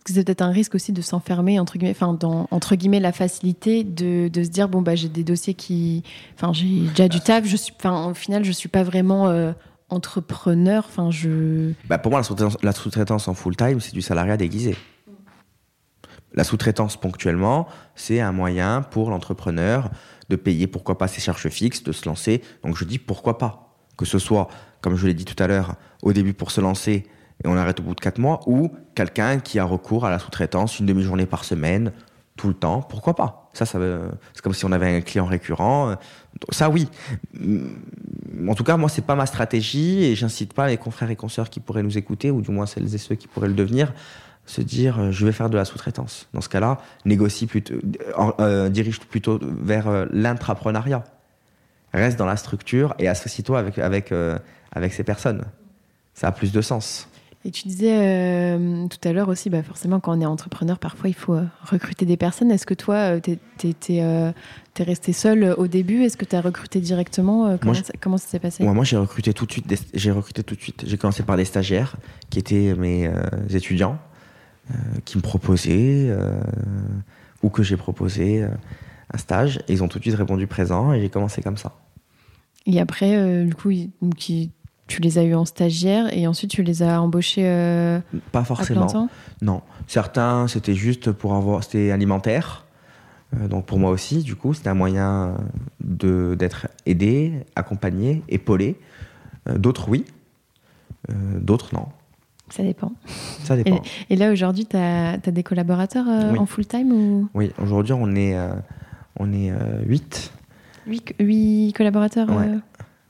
C'est 0.09 0.25
peut-être 0.25 0.43
un 0.43 0.51
risque 0.51 0.77
aussi 0.77 0.93
de 0.93 1.03
s'enfermer 1.03 1.59
entre 1.59 1.79
guillemets, 1.79 1.91
enfin 1.91 2.13
dans 2.13 2.47
entre 2.53 2.77
guillemets 2.77 3.01
la 3.01 3.11
facilité 3.11 3.83
de, 3.83 4.29
de 4.29 4.45
se 4.45 4.49
dire 4.49 4.69
bon 4.69 4.81
bah 4.81 4.95
j'ai 4.95 5.09
des 5.09 5.25
dossiers 5.25 5.55
qui, 5.55 6.05
enfin 6.37 6.53
j'ai 6.53 6.87
déjà 6.89 7.09
du 7.09 7.19
taf, 7.19 7.45
je 7.45 7.57
suis, 7.57 7.73
enfin 7.77 8.11
au 8.11 8.15
final 8.15 8.45
je 8.45 8.53
suis 8.53 8.69
pas 8.69 8.85
vraiment 8.85 9.27
euh, 9.27 9.53
entrepreneur, 9.89 10.85
enfin 10.89 11.11
je. 11.11 11.73
Bah 11.89 11.99
pour 11.99 12.13
moi 12.13 12.23
la 12.63 12.73
sous-traitance 12.73 13.27
en 13.27 13.35
full 13.35 13.57
time 13.57 13.81
c'est 13.81 13.95
du 13.95 14.03
salariat 14.03 14.37
déguisé. 14.37 14.77
La 16.37 16.45
sous-traitance 16.45 16.97
ponctuellement, 16.97 17.67
c'est 17.95 18.21
un 18.21 18.33
moyen 18.33 18.83
pour 18.83 19.11
l'entrepreneur 19.11 19.91
de 20.29 20.37
payer, 20.37 20.67
pourquoi 20.67 20.99
pas, 20.99 21.09
ses 21.09 21.21
charges 21.21 21.49
fixes, 21.49 21.83
de 21.83 21.93
se 21.93 22.07
lancer. 22.07 22.43
Donc 22.63 22.77
je 22.77 22.85
dis 22.85 22.99
pourquoi 22.99 23.39
pas. 23.39 23.75
Que 23.97 24.05
ce 24.05 24.19
soit, 24.19 24.49
comme 24.83 24.97
je 24.97 25.07
l'ai 25.07 25.15
dit 25.15 25.25
tout 25.25 25.43
à 25.43 25.47
l'heure, 25.47 25.77
au 26.03 26.13
début 26.13 26.35
pour 26.35 26.51
se 26.51 26.61
lancer 26.61 27.07
et 27.45 27.49
on 27.49 27.57
arrête 27.57 27.81
au 27.81 27.83
bout 27.83 27.95
de 27.95 28.01
quatre 28.01 28.19
mois, 28.19 28.41
ou 28.47 28.73
quelqu'un 28.95 29.41
qui 29.41 29.59
a 29.59 29.65
recours 29.65 30.07
à 30.07 30.11
la 30.11 30.19
sous-traitance 30.19 30.79
une 30.79 30.87
demi-journée 30.87 31.27
par 31.27 31.45
semaine, 31.45 31.93
tout 32.35 32.49
le 32.49 32.55
temps, 32.55 32.81
pourquoi 32.81 33.15
pas 33.15 33.47
ça 33.57 33.65
c'est 33.65 34.43
comme 34.43 34.53
si 34.53 34.65
on 34.65 34.73
avait 34.73 34.97
un 34.97 35.01
client 35.01 35.25
récurrent. 35.25 35.97
Ça, 36.51 36.69
oui. 36.69 36.89
En 38.49 38.55
tout 38.55 38.65
cas, 38.65 38.77
moi, 38.77 38.89
c'est 38.89 39.05
pas 39.05 39.15
ma 39.15 39.27
stratégie 39.27 40.05
et 40.05 40.15
j'incite 40.15 40.53
pas 40.53 40.69
les 40.69 40.77
confrères 40.77 41.11
et 41.11 41.17
consoeurs 41.17 41.49
qui 41.49 41.61
pourraient 41.61 41.83
nous 41.83 41.97
écouter, 41.97 42.31
ou 42.31 42.43
du 42.43 42.51
moins 42.51 42.67
celles 42.67 42.95
et 42.95 42.99
ceux 42.99 43.15
qui 43.15 43.27
pourraient 43.27 43.49
le 43.49 43.55
devenir, 43.55 43.95
se 44.47 44.61
dire 44.63 44.99
euh, 44.99 45.11
je 45.11 45.27
vais 45.27 45.33
faire 45.33 45.51
de 45.51 45.57
la 45.57 45.65
sous-traitance. 45.65 46.29
Dans 46.33 46.41
ce 46.41 46.49
cas-là, 46.49 46.79
négocie 47.05 47.47
plutôt, 47.47 47.75
euh, 47.75 48.33
euh, 48.41 48.69
dirige 48.69 49.01
plutôt 49.01 49.39
vers 49.43 50.07
l'intrapreneuriat. 50.13 51.05
Reste 51.93 52.19
dans 52.19 52.27
la 52.27 52.37
structure 52.37 52.95
et 52.99 53.09
associe-toi 53.09 53.59
avec, 53.59 53.79
avec, 53.79 54.13
avec 54.73 54.93
ces 54.93 55.03
personnes. 55.03 55.45
Ça 56.15 56.29
a 56.29 56.33
plus 56.33 56.53
de 56.53 56.61
sens. 56.61 57.09
Et 57.47 57.51
tu 57.51 57.69
disais 57.69 58.59
tout 58.91 59.09
à 59.09 59.13
l'heure 59.13 59.29
aussi, 59.29 59.49
bah 59.51 59.63
forcément, 59.63 60.01
quand 60.01 60.19
on 60.19 60.21
est 60.21 60.27
entrepreneur, 60.27 60.79
parfois 60.79 61.09
il 61.09 61.15
faut 61.15 61.39
recruter 61.63 62.05
des 62.05 62.17
personnes. 62.19 62.51
Est-ce 62.51 62.67
que 62.67 62.75
toi, 62.75 63.19
tu 63.21 63.39
es, 63.95 64.35
resté 64.81 65.13
seul 65.15 65.55
au 65.57 65.69
début? 65.69 66.03
Est-ce 66.03 66.19
que 66.19 66.25
tu 66.27 66.37
as 66.37 66.41
recruté 66.41 66.81
directement 66.81 67.57
comment, 67.57 67.73
ça, 67.73 67.93
comment, 67.99 68.19
ça, 68.19 68.29
s'est 68.29 68.41
passé? 68.41 68.65
Moi, 68.65 68.75
moi 68.75 68.85
j'ai 68.85 68.99
recruté 68.99 69.33
tout 69.33 69.47
de 69.47 69.53
suite. 69.53 69.67
J'ai 69.95 70.11
recruté 70.11 70.43
tout 70.43 70.57
de 70.57 70.61
suite. 70.61 70.85
J'ai 70.87 70.99
commencé 70.99 71.23
par 71.23 71.37
des 71.37 71.47
stagiaires 71.47 71.97
qui 72.29 72.41
étaient 72.41 72.75
mes 72.75 73.11
étudiants. 73.49 73.99
Euh, 74.73 74.99
qui 75.05 75.17
me 75.17 75.23
proposaient 75.23 76.09
euh, 76.09 76.41
ou 77.41 77.51
que 77.51 77.63
j'ai 77.63 77.77
proposé 77.77 78.43
euh, 78.43 78.49
un 79.15 79.17
stage. 79.17 79.61
Et 79.69 79.75
ils 79.75 79.85
ont 79.85 79.87
tout 79.87 79.99
de 79.99 80.03
suite 80.03 80.17
répondu 80.17 80.49
présent 80.49 80.93
et 80.93 81.01
j'ai 81.01 81.09
commencé 81.09 81.41
comme 81.41 81.57
ça. 81.57 81.73
Et 82.67 82.81
après, 82.81 83.45
du 83.45 83.55
coup, 83.55 83.71
tu 84.17 85.01
les 85.01 85.19
as 85.19 85.23
eu 85.23 85.37
en 85.37 85.45
stagiaire 85.45 86.13
et 86.13 86.27
ensuite 86.27 86.51
tu 86.51 86.65
les 86.65 86.83
as 86.83 87.01
embauchés 87.01 87.45
Pas 88.33 88.43
forcément. 88.43 89.09
non. 89.41 89.63
Certains, 89.87 90.49
c'était 90.49 90.75
juste 90.75 91.13
pour 91.13 91.35
avoir. 91.35 91.63
C'était 91.63 91.93
alimentaire. 91.93 92.65
donc 93.39 93.67
pour 93.67 93.79
moi 93.79 93.93
aussi, 93.93 94.25
du 94.25 94.35
coup, 94.35 94.53
c'était 94.53 94.69
un 94.69 94.75
moyen 94.75 95.37
d'être 95.79 96.67
aidé, 96.87 97.35
accompagné, 97.55 98.25
épaulé. 98.29 98.81
D'autres, 99.49 99.89
oui. 99.89 100.05
D'autres, 101.39 101.73
non. 101.73 101.87
Ça 102.49 102.63
dépend. 102.63 102.93
Ça 103.43 103.57
dépend. 103.57 103.83
Et, 104.09 104.17
là, 104.17 104.31
aujourd'hui, 104.31 104.67
tu 104.67 104.77
as, 104.77 105.19
des 105.19 105.43
collaborateurs 105.43 106.07
euh, 106.09 106.37
en 106.37 106.47
full-time 106.47 106.93
ou... 106.93 107.29
Oui, 107.35 107.53
aujourd'hui, 107.61 107.93
on 107.93 108.15
est, 108.15 108.37
euh, 108.37 108.55
on 109.19 109.33
est 109.33 109.53
8. 109.85 110.33
Euh, 110.89 110.93
8, 111.19 111.73
collaborateurs 111.73 112.31
ouais. 112.31 112.59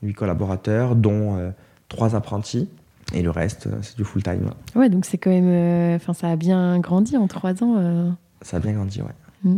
8 0.01 0.13
collaborateurs, 0.13 0.95
dont 0.95 1.53
3 1.89 2.15
apprentis. 2.15 2.67
Et 3.13 3.21
le 3.21 3.29
reste, 3.29 3.69
c'est 3.81 3.95
du 3.95 4.03
full-time. 4.03 4.51
Ouais, 4.75 4.89
donc 4.89 5.05
c'est 5.05 5.17
quand 5.17 5.29
même. 5.29 5.95
Enfin, 5.95 6.13
ça 6.13 6.29
a 6.29 6.35
bien 6.35 6.79
grandi 6.79 7.15
en 7.15 7.27
3 7.27 7.63
ans. 7.63 8.15
Ça 8.41 8.57
a 8.57 8.59
bien 8.59 8.73
grandi, 8.73 9.01
ouais. 9.01 9.53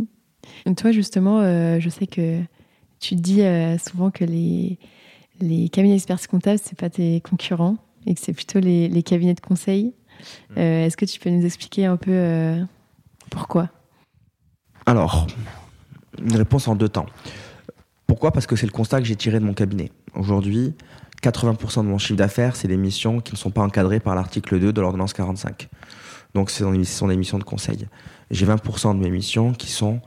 Mmh. 0.66 0.74
toi, 0.74 0.92
justement, 0.92 1.40
je 1.42 1.88
sais 1.88 2.06
que 2.06 2.40
tu 3.00 3.14
dis 3.14 3.42
souvent 3.82 4.10
que 4.10 4.24
les, 4.24 4.78
les 5.40 5.70
cabinets 5.70 5.94
experts 5.94 6.28
comptables, 6.28 6.60
c'est 6.62 6.78
pas 6.78 6.90
tes 6.90 7.22
concurrents 7.22 7.76
et 8.06 8.14
que 8.14 8.20
c'est 8.20 8.32
plutôt 8.32 8.60
les, 8.60 9.02
cabinets 9.02 9.34
de 9.34 9.40
conseil. 9.40 9.94
Mm. 10.50 10.58
Euh, 10.58 10.86
est-ce 10.86 10.96
que 10.96 11.04
tu 11.04 11.18
peux 11.20 11.30
nous 11.30 11.44
expliquer 11.44 11.86
un 11.86 11.96
peu 11.96 12.12
euh, 12.12 12.62
pourquoi? 13.30 13.68
Alors, 14.86 15.26
une 16.18 16.36
réponse 16.36 16.68
en 16.68 16.74
deux 16.74 16.88
temps. 16.88 17.06
Pourquoi? 18.06 18.32
Parce 18.32 18.46
que 18.46 18.56
c'est 18.56 18.66
le 18.66 18.72
constat 18.72 19.00
que 19.00 19.06
j'ai 19.06 19.16
tiré 19.16 19.38
de 19.38 19.44
mon 19.44 19.54
cabinet. 19.54 19.92
Aujourd'hui, 20.14 20.74
80% 21.22 21.82
de 21.82 21.88
mon 21.88 21.98
chiffre 21.98 22.16
d'affaires, 22.16 22.56
c'est 22.56 22.68
des 22.68 22.76
missions 22.76 23.20
qui 23.20 23.32
ne 23.32 23.36
sont 23.36 23.50
pas 23.50 23.62
encadrées 23.62 24.00
par 24.00 24.14
l'article 24.14 24.58
2 24.58 24.72
de 24.72 24.80
l'ordonnance 24.80 25.12
45. 25.12 25.68
Donc, 26.34 26.50
ce 26.50 26.64
sont 26.84 27.08
des 27.08 27.16
missions 27.16 27.38
de 27.38 27.44
conseil. 27.44 27.86
J'ai 28.30 28.46
20% 28.46 28.96
de 28.96 29.02
mes 29.02 29.10
missions 29.10 29.52
qui 29.52 29.68
sont 29.68 30.00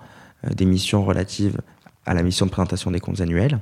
euh, 0.46 0.50
des 0.50 0.66
missions 0.66 1.04
relatives 1.04 1.60
à 2.06 2.14
la 2.14 2.24
mission 2.24 2.46
de 2.46 2.52
présentation 2.52 2.92
des 2.92 3.00
comptes 3.00 3.22
annuels, 3.22 3.60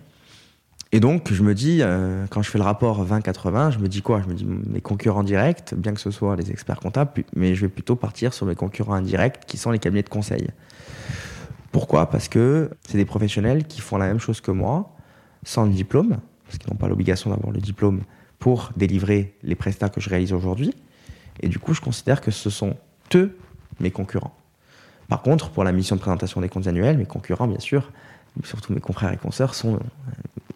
et 0.93 0.99
donc, 0.99 1.31
je 1.31 1.41
me 1.41 1.55
dis, 1.55 1.79
euh, 1.81 2.25
quand 2.29 2.41
je 2.41 2.49
fais 2.49 2.57
le 2.57 2.65
rapport 2.65 3.05
20-80, 3.05 3.71
je 3.71 3.79
me 3.79 3.87
dis 3.87 4.01
quoi? 4.01 4.21
Je 4.21 4.27
me 4.27 4.33
dis 4.33 4.45
mes 4.45 4.81
concurrents 4.81 5.23
directs, 5.23 5.73
bien 5.73 5.93
que 5.93 6.01
ce 6.01 6.11
soit 6.11 6.35
les 6.35 6.51
experts 6.51 6.81
comptables, 6.81 7.23
mais 7.33 7.55
je 7.55 7.61
vais 7.61 7.69
plutôt 7.69 7.95
partir 7.95 8.33
sur 8.33 8.45
mes 8.45 8.55
concurrents 8.55 8.95
indirects 8.95 9.45
qui 9.47 9.57
sont 9.57 9.71
les 9.71 9.79
cabinets 9.79 10.03
de 10.03 10.09
conseil. 10.09 10.49
Pourquoi? 11.71 12.09
Parce 12.09 12.27
que 12.27 12.71
c'est 12.85 12.97
des 12.97 13.05
professionnels 13.05 13.65
qui 13.65 13.79
font 13.79 13.97
la 13.97 14.07
même 14.07 14.19
chose 14.19 14.41
que 14.41 14.51
moi, 14.51 14.93
sans 15.43 15.63
le 15.63 15.71
diplôme, 15.71 16.17
parce 16.45 16.57
qu'ils 16.57 16.69
n'ont 16.69 16.77
pas 16.77 16.89
l'obligation 16.89 17.29
d'avoir 17.29 17.53
le 17.53 17.61
diplôme 17.61 18.01
pour 18.39 18.71
délivrer 18.75 19.33
les 19.43 19.55
prestats 19.55 19.87
que 19.87 20.01
je 20.01 20.09
réalise 20.09 20.33
aujourd'hui. 20.33 20.75
Et 21.39 21.47
du 21.47 21.57
coup, 21.57 21.73
je 21.73 21.79
considère 21.79 22.19
que 22.19 22.31
ce 22.31 22.49
sont 22.49 22.75
eux 23.15 23.37
mes 23.79 23.91
concurrents. 23.91 24.35
Par 25.07 25.21
contre, 25.21 25.51
pour 25.51 25.63
la 25.63 25.71
mission 25.71 25.95
de 25.95 26.01
présentation 26.01 26.41
des 26.41 26.49
comptes 26.49 26.67
annuels, 26.67 26.97
mes 26.97 27.05
concurrents, 27.05 27.47
bien 27.47 27.59
sûr, 27.59 27.91
surtout 28.43 28.73
mes 28.73 28.81
confrères 28.81 29.13
et 29.13 29.17
consoeurs, 29.17 29.55
sont 29.55 29.79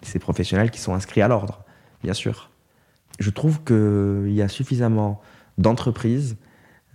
ces 0.05 0.19
professionnels 0.19 0.71
qui 0.71 0.79
sont 0.79 0.93
inscrits 0.93 1.21
à 1.21 1.27
l'ordre, 1.27 1.63
bien 2.03 2.13
sûr. 2.13 2.49
Je 3.19 3.29
trouve 3.29 3.63
qu'il 3.63 4.33
y 4.33 4.41
a 4.41 4.47
suffisamment 4.47 5.21
d'entreprises 5.57 6.37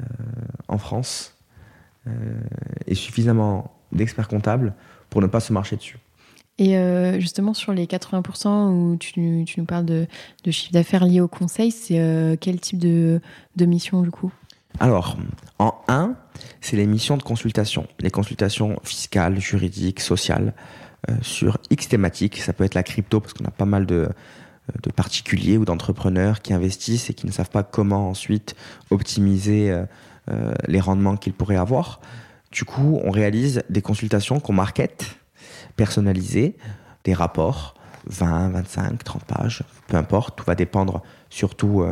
euh, 0.00 0.04
en 0.68 0.78
France 0.78 1.36
euh, 2.06 2.10
et 2.86 2.94
suffisamment 2.94 3.74
d'experts 3.92 4.28
comptables 4.28 4.74
pour 5.08 5.20
ne 5.22 5.26
pas 5.26 5.40
se 5.40 5.52
marcher 5.52 5.76
dessus. 5.76 5.98
Et 6.58 6.76
euh, 6.76 7.18
justement, 7.18 7.54
sur 7.54 7.72
les 7.72 7.86
80% 7.86 8.70
où 8.70 8.96
tu, 8.96 9.44
tu 9.46 9.60
nous 9.60 9.66
parles 9.66 9.86
de, 9.86 10.06
de 10.44 10.50
chiffre 10.50 10.72
d'affaires 10.72 11.06
lié 11.06 11.20
au 11.20 11.28
conseil, 11.28 11.70
c'est 11.70 12.38
quel 12.40 12.60
type 12.60 12.78
de, 12.78 13.20
de 13.56 13.64
mission 13.64 14.02
du 14.02 14.10
coup? 14.10 14.30
Alors, 14.78 15.16
en 15.58 15.74
1, 15.88 16.14
c'est 16.60 16.76
les 16.76 16.86
missions 16.86 17.16
de 17.16 17.22
consultation, 17.22 17.86
les 17.98 18.10
consultations 18.10 18.78
fiscales, 18.84 19.40
juridiques, 19.40 20.00
sociales, 20.00 20.54
sur 21.22 21.58
X 21.70 21.88
thématiques. 21.88 22.38
Ça 22.38 22.52
peut 22.52 22.64
être 22.64 22.74
la 22.74 22.82
crypto, 22.82 23.20
parce 23.20 23.32
qu'on 23.32 23.44
a 23.44 23.50
pas 23.50 23.64
mal 23.64 23.86
de, 23.86 24.08
de 24.82 24.90
particuliers 24.90 25.58
ou 25.58 25.64
d'entrepreneurs 25.64 26.42
qui 26.42 26.52
investissent 26.52 27.10
et 27.10 27.14
qui 27.14 27.26
ne 27.26 27.32
savent 27.32 27.50
pas 27.50 27.62
comment 27.62 28.08
ensuite 28.08 28.54
optimiser 28.90 29.70
euh, 29.70 29.84
euh, 30.30 30.54
les 30.66 30.80
rendements 30.80 31.16
qu'ils 31.16 31.32
pourraient 31.32 31.56
avoir. 31.56 32.00
Du 32.52 32.64
coup, 32.64 33.00
on 33.04 33.10
réalise 33.10 33.62
des 33.68 33.82
consultations 33.82 34.40
qu'on 34.40 34.52
market, 34.52 35.16
personnalisées, 35.76 36.56
des 37.04 37.14
rapports, 37.14 37.74
20, 38.06 38.50
25, 38.50 39.04
30 39.04 39.24
pages, 39.24 39.62
peu 39.86 39.96
importe, 39.96 40.38
tout 40.38 40.44
va 40.44 40.54
dépendre 40.54 41.02
surtout 41.28 41.84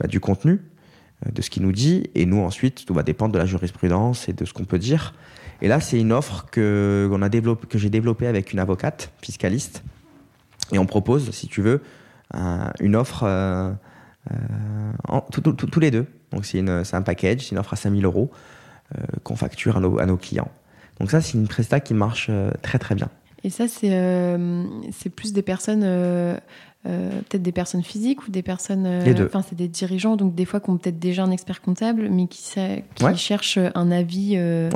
bah, 0.00 0.06
du 0.06 0.20
contenu. 0.20 0.60
euh, 1.26 1.30
de 1.32 1.42
ce 1.42 1.50
qu'il 1.50 1.62
nous 1.62 1.72
dit. 1.72 2.10
Et 2.14 2.26
nous, 2.26 2.40
ensuite, 2.42 2.84
tout 2.84 2.94
va 2.94 3.02
dépendre 3.02 3.32
de 3.32 3.38
la 3.38 3.46
jurisprudence 3.46 4.28
et 4.28 4.32
de 4.32 4.44
ce 4.44 4.52
qu'on 4.52 4.64
peut 4.64 4.78
dire. 4.78 5.14
Et 5.60 5.68
là, 5.68 5.80
c'est 5.80 6.00
une 6.00 6.12
offre 6.12 6.46
que, 6.50 7.10
j'ai 7.74 7.90
développée 7.90 8.26
avec 8.26 8.52
une 8.52 8.58
avocate 8.58 9.12
fiscaliste. 9.22 9.82
Et 10.72 10.78
on 10.78 10.86
propose, 10.86 11.30
si 11.30 11.48
tu 11.48 11.62
veux, 11.62 11.82
une 12.80 12.96
offre 12.96 13.24
euh, 13.24 13.72
euh, 14.30 15.20
tous 15.30 15.80
les 15.80 15.90
deux. 15.90 16.06
Donc 16.32 16.44
c'est, 16.44 16.60
un 16.60 17.02
package, 17.02 17.40
c'est 17.40 17.52
une 17.52 17.58
offre 17.58 17.72
à 17.72 17.76
5000 17.76 18.04
euros 18.04 18.30
qu'on 19.22 19.36
facture 19.36 19.76
à 19.76 20.06
nos, 20.06 20.16
clients. 20.16 20.50
Donc 21.00 21.10
ça, 21.10 21.20
c'est 21.20 21.34
une 21.34 21.48
presta 21.48 21.80
qui 21.80 21.94
marche 21.94 22.30
très 22.62 22.78
très 22.78 22.94
bien. 22.94 23.08
Et 23.44 23.50
ça, 23.50 23.68
c'est, 23.68 25.10
plus 25.10 25.32
des 25.32 25.42
personnes 25.42 25.82
euh, 25.84 26.36
peut-être 26.84 27.42
des 27.42 27.52
personnes 27.52 27.82
physiques 27.82 28.26
ou 28.26 28.30
des 28.30 28.42
personnes. 28.42 28.86
Euh, 28.86 29.26
enfin, 29.26 29.42
c'est 29.42 29.56
des 29.56 29.68
dirigeants, 29.68 30.16
donc 30.16 30.34
des 30.34 30.44
fois 30.44 30.60
qui 30.60 30.70
ont 30.70 30.78
peut-être 30.78 30.98
déjà 30.98 31.24
un 31.24 31.30
expert 31.30 31.60
comptable, 31.60 32.08
mais 32.08 32.26
qui, 32.26 32.54
qui 32.94 33.16
cherchent 33.16 33.58
un 33.74 33.90
avis 33.90 34.34
euh, 34.36 34.70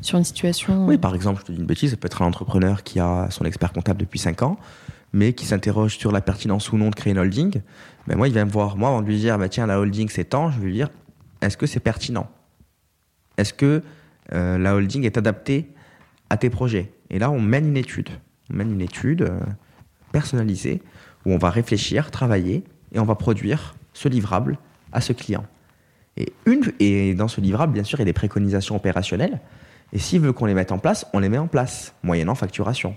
sur 0.00 0.18
une 0.18 0.24
situation. 0.24 0.86
Oui, 0.86 0.98
par 0.98 1.14
exemple, 1.14 1.40
je 1.40 1.46
te 1.46 1.52
dis 1.52 1.58
une 1.58 1.66
bêtise, 1.66 1.90
ça 1.90 1.96
peut 1.96 2.06
être 2.06 2.22
un 2.22 2.26
entrepreneur 2.26 2.82
qui 2.82 3.00
a 3.00 3.28
son 3.30 3.44
expert 3.44 3.72
comptable 3.72 4.00
depuis 4.00 4.18
5 4.18 4.42
ans, 4.42 4.58
mais 5.12 5.32
qui 5.32 5.46
s'interroge 5.46 5.96
sur 5.96 6.12
la 6.12 6.20
pertinence 6.20 6.72
ou 6.72 6.76
non 6.76 6.90
de 6.90 6.94
créer 6.94 7.12
une 7.12 7.18
holding. 7.18 7.60
Ben, 8.06 8.16
moi, 8.16 8.28
il 8.28 8.34
vient 8.34 8.44
me 8.44 8.50
voir, 8.50 8.76
moi, 8.76 8.90
avant 8.90 9.02
de 9.02 9.06
lui 9.06 9.18
dire, 9.18 9.38
bah, 9.38 9.48
tiens, 9.48 9.66
la 9.66 9.80
holding, 9.80 10.08
c'est 10.08 10.24
temps, 10.24 10.50
je 10.50 10.60
vais 10.60 10.66
lui 10.66 10.74
dire, 10.74 10.90
est-ce 11.40 11.56
que 11.56 11.66
c'est 11.66 11.80
pertinent? 11.80 12.28
Est-ce 13.38 13.52
que 13.52 13.82
la 14.30 14.74
holding 14.74 15.04
est 15.04 15.18
adaptée 15.18 15.68
à 16.30 16.36
tes 16.36 16.50
projets? 16.50 16.92
Et 17.10 17.18
là, 17.18 17.30
on 17.30 17.40
mène 17.40 17.68
une 17.68 17.76
étude. 17.76 18.08
On 18.50 18.56
mène 18.56 18.72
une 18.72 18.80
étude 18.80 19.30
personnalisée 20.12 20.80
où 21.26 21.32
on 21.32 21.38
va 21.38 21.50
réfléchir, 21.50 22.10
travailler 22.10 22.64
et 22.92 23.00
on 23.00 23.04
va 23.04 23.16
produire 23.16 23.74
ce 23.92 24.08
livrable 24.08 24.56
à 24.92 25.02
ce 25.02 25.12
client. 25.12 25.44
Et, 26.16 26.32
une, 26.46 26.72
et 26.80 27.14
dans 27.14 27.28
ce 27.28 27.42
livrable, 27.42 27.74
bien 27.74 27.84
sûr, 27.84 27.98
il 27.98 28.02
y 28.02 28.04
a 28.04 28.06
des 28.06 28.14
préconisations 28.14 28.76
opérationnelles. 28.76 29.40
Et 29.92 29.98
s'il 29.98 30.20
veut 30.20 30.32
qu'on 30.32 30.46
les 30.46 30.54
mette 30.54 30.72
en 30.72 30.78
place, 30.78 31.04
on 31.12 31.18
les 31.18 31.28
met 31.28 31.36
en 31.36 31.48
place, 31.48 31.94
moyennant 32.02 32.34
facturation. 32.34 32.94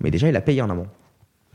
Mais 0.00 0.10
déjà, 0.10 0.28
il 0.28 0.34
a 0.34 0.40
payé 0.40 0.62
en 0.62 0.70
amont 0.70 0.88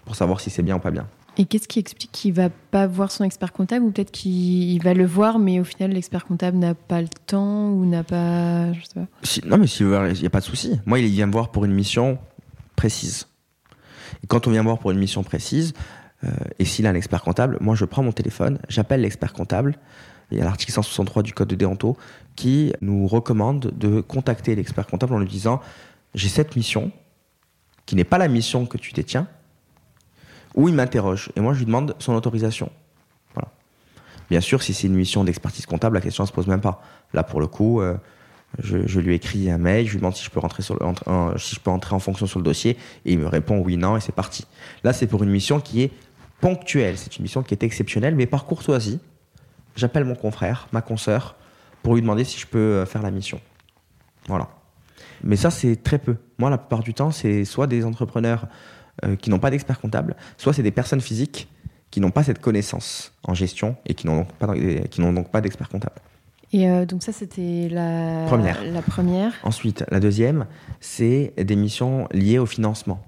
pour 0.06 0.16
savoir 0.16 0.40
si 0.40 0.50
c'est 0.50 0.64
bien 0.64 0.78
ou 0.78 0.80
pas 0.80 0.92
bien. 0.92 1.08
Et 1.40 1.46
qu'est-ce 1.46 1.68
qui 1.68 1.80
explique 1.80 2.12
qu'il 2.12 2.34
va 2.34 2.50
pas 2.50 2.88
voir 2.88 3.12
son 3.12 3.24
expert 3.24 3.52
comptable 3.52 3.86
ou 3.86 3.92
peut-être 3.92 4.12
qu'il 4.12 4.82
va 4.82 4.94
le 4.94 5.06
voir, 5.06 5.38
mais 5.38 5.60
au 5.60 5.64
final, 5.64 5.92
l'expert 5.92 6.26
comptable 6.26 6.58
n'a 6.58 6.74
pas 6.74 7.02
le 7.02 7.10
temps 7.26 7.70
ou 7.70 7.86
n'a 7.86 8.04
pas. 8.04 8.72
Je 8.74 8.80
sais 8.82 9.42
pas. 9.42 9.48
non, 9.48 9.58
mais 9.58 9.68
s'il 9.68 9.88
veut, 9.88 10.14
il 10.14 10.22
n'y 10.22 10.26
a 10.26 10.32
pas 10.32 10.40
de 10.40 10.46
souci. 10.46 10.80
Moi, 10.86 11.00
il 11.00 11.12
vient 11.12 11.28
me 11.28 11.32
voir 11.32 11.52
pour 11.52 11.66
une 11.66 11.74
mission 11.74 12.18
précise. 12.76 13.28
Quand 14.28 14.48
on 14.48 14.52
vient 14.52 14.64
voir 14.64 14.80
pour 14.80 14.92
une 14.92 15.00
mission 15.00 15.24
précise, 15.24 15.74
euh, 16.24 16.30
et 16.60 16.66
s'il 16.66 16.88
a 16.88 16.90
un 16.90 16.96
expert 16.96 17.22
comptable, 17.22 17.58
moi 17.62 17.76
je 17.76 17.86
prends 17.86 18.04
mon 18.04 18.12
téléphone, 18.12 18.60
j'appelle 18.70 19.02
l'expert 19.02 19.34
comptable. 19.34 19.76
Il 20.32 20.38
y 20.38 20.42
a 20.42 20.44
l'article 20.44 20.74
163 20.74 21.24
du 21.24 21.34
code 21.34 21.48
de 21.48 21.56
déonto 21.56 21.96
qui 22.36 22.74
nous 22.82 23.08
recommande 23.08 23.72
de 23.78 24.02
contacter 24.02 24.56
l'expert 24.56 24.88
comptable 24.88 25.14
en 25.14 25.20
lui 25.20 25.28
disant 25.28 25.62
j'ai 26.16 26.30
cette 26.30 26.56
mission 26.56 26.92
qui 27.86 27.96
n'est 27.96 28.04
pas 28.04 28.18
la 28.18 28.28
mission 28.28 28.66
que 28.66 28.78
tu 28.78 28.92
détiens, 28.92 29.28
ou 30.56 30.68
il 30.68 30.76
m'interroge 30.76 31.32
et 31.36 31.40
moi 31.40 31.54
je 31.54 31.60
lui 31.60 31.66
demande 31.66 31.96
son 32.00 32.14
autorisation. 32.14 32.72
Voilà. 33.34 33.50
Bien 34.30 34.42
sûr, 34.42 34.62
si 34.62 34.74
c'est 34.74 34.88
une 34.88 34.96
mission 34.96 35.24
d'expertise 35.24 35.66
comptable, 35.66 35.96
la 35.96 36.02
question 36.02 36.24
ne 36.24 36.28
se 36.28 36.34
pose 36.34 36.48
même 36.48 36.62
pas. 36.62 36.82
Là, 37.14 37.24
pour 37.24 37.40
le 37.40 37.48
coup, 37.48 37.80
euh, 37.80 37.96
je, 38.60 39.00
lui 39.00 39.14
écris 39.14 39.52
un 39.52 39.58
mail, 39.58 39.86
je 39.86 39.92
lui 39.92 39.98
demande 40.00 40.16
si 40.16 40.24
je 40.24 40.30
peux 40.30 40.40
entrer 40.40 41.96
en 41.96 42.00
fonction 42.00 42.26
sur 42.26 42.40
le 42.40 42.46
dossier, 42.46 42.78
et 43.06 43.14
il 43.14 43.20
me 43.20 43.28
répond 43.28 43.60
oui, 43.60 43.78
non, 43.78 43.98
et 43.98 44.00
c'est 44.00 44.16
parti. 44.16 44.46
Là, 44.84 44.94
c'est 44.94 45.08
pour 45.08 45.24
une 45.24 45.30
mission 45.30 45.60
qui 45.60 45.84
est 45.84 45.92
ponctuelle, 46.42 46.98
c'est 46.98 47.18
une 47.18 47.24
mission 47.24 47.44
qui 47.44 47.54
est 47.54 47.64
exceptionnelle, 47.64 48.16
mais 48.16 48.26
par 48.26 48.46
courtoisie, 48.46 49.00
j'appelle 49.76 50.06
mon 50.06 50.16
confrère, 50.16 50.68
ma 50.72 50.82
consoeur, 50.82 51.36
pour 51.84 51.96
lui 51.96 52.02
demander 52.02 52.24
si 52.24 52.40
je 52.40 52.48
peux 52.48 52.58
euh, 52.58 52.86
faire 52.86 53.02
la 53.02 53.12
mission. 53.12 53.40
Voilà. 54.28 54.50
Mais 55.24 55.36
ça, 55.36 55.52
c'est 55.52 55.82
très 55.82 56.00
peu. 56.00 56.16
Moi, 56.38 56.50
la 56.50 56.58
plupart 56.58 56.82
du 56.82 56.94
temps, 56.94 57.12
c'est 57.12 57.46
soit 57.46 57.68
des 57.68 57.86
entrepreneurs 57.86 58.48
euh, 59.06 59.16
qui 59.16 59.30
n'ont 59.30 59.40
pas 59.40 59.52
d'expert 59.52 59.80
comptable, 59.80 60.16
soit 60.38 60.54
c'est 60.54 60.64
des 60.64 60.72
personnes 60.72 61.02
physiques 61.02 61.48
qui 61.92 62.02
n'ont 62.02 62.12
pas 62.12 62.24
cette 62.24 62.40
connaissance 62.40 63.14
en 63.24 63.34
gestion 63.34 63.78
et 63.86 63.94
qui 63.94 64.08
n'ont 64.08 64.26
donc 65.14 65.32
pas 65.32 65.42
d'expert 65.42 65.70
comptable. 65.70 65.96
Et 66.54 66.70
euh, 66.70 66.86
donc 66.86 67.04
ça, 67.04 67.12
c'était 67.12 67.68
la 67.70 68.26
première. 68.28 68.64
la 68.64 68.82
première. 68.82 69.34
Ensuite, 69.44 69.84
la 69.92 70.00
deuxième, 70.00 70.46
c'est 70.80 71.34
des 71.38 71.56
missions 71.56 72.08
liées 72.12 72.40
au 72.40 72.46
financement. 72.46 73.02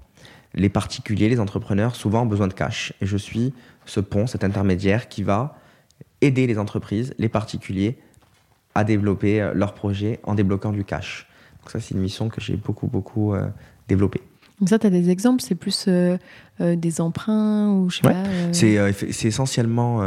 Les 0.54 0.68
particuliers, 0.68 1.28
les 1.28 1.40
entrepreneurs, 1.40 1.96
souvent 1.96 2.22
ont 2.22 2.26
besoin 2.26 2.48
de 2.48 2.52
cash. 2.52 2.92
Et 3.00 3.06
je 3.06 3.16
suis 3.16 3.54
ce 3.86 4.00
pont, 4.00 4.26
cet 4.26 4.44
intermédiaire 4.44 5.08
qui 5.08 5.22
va 5.22 5.56
aider 6.20 6.46
les 6.46 6.58
entreprises, 6.58 7.14
les 7.18 7.28
particuliers, 7.28 7.98
à 8.74 8.84
développer 8.84 9.40
euh, 9.40 9.52
leurs 9.54 9.74
projets 9.74 10.20
en 10.24 10.34
débloquant 10.34 10.72
du 10.72 10.84
cash. 10.84 11.26
Donc 11.60 11.70
ça, 11.70 11.80
c'est 11.80 11.94
une 11.94 12.00
mission 12.00 12.28
que 12.28 12.40
j'ai 12.40 12.56
beaucoup, 12.56 12.88
beaucoup 12.88 13.34
euh, 13.34 13.46
développée. 13.88 14.20
Donc 14.60 14.68
ça, 14.68 14.78
tu 14.78 14.86
as 14.86 14.90
des 14.90 15.08
exemples? 15.08 15.40
C'est 15.40 15.54
plus 15.54 15.88
des 16.58 17.00
emprunts 17.00 17.70
ou 17.72 17.88
je 17.88 17.96
sais 17.96 18.02
pas 18.02 18.22
C'est 18.52 19.26
essentiellement 19.26 20.02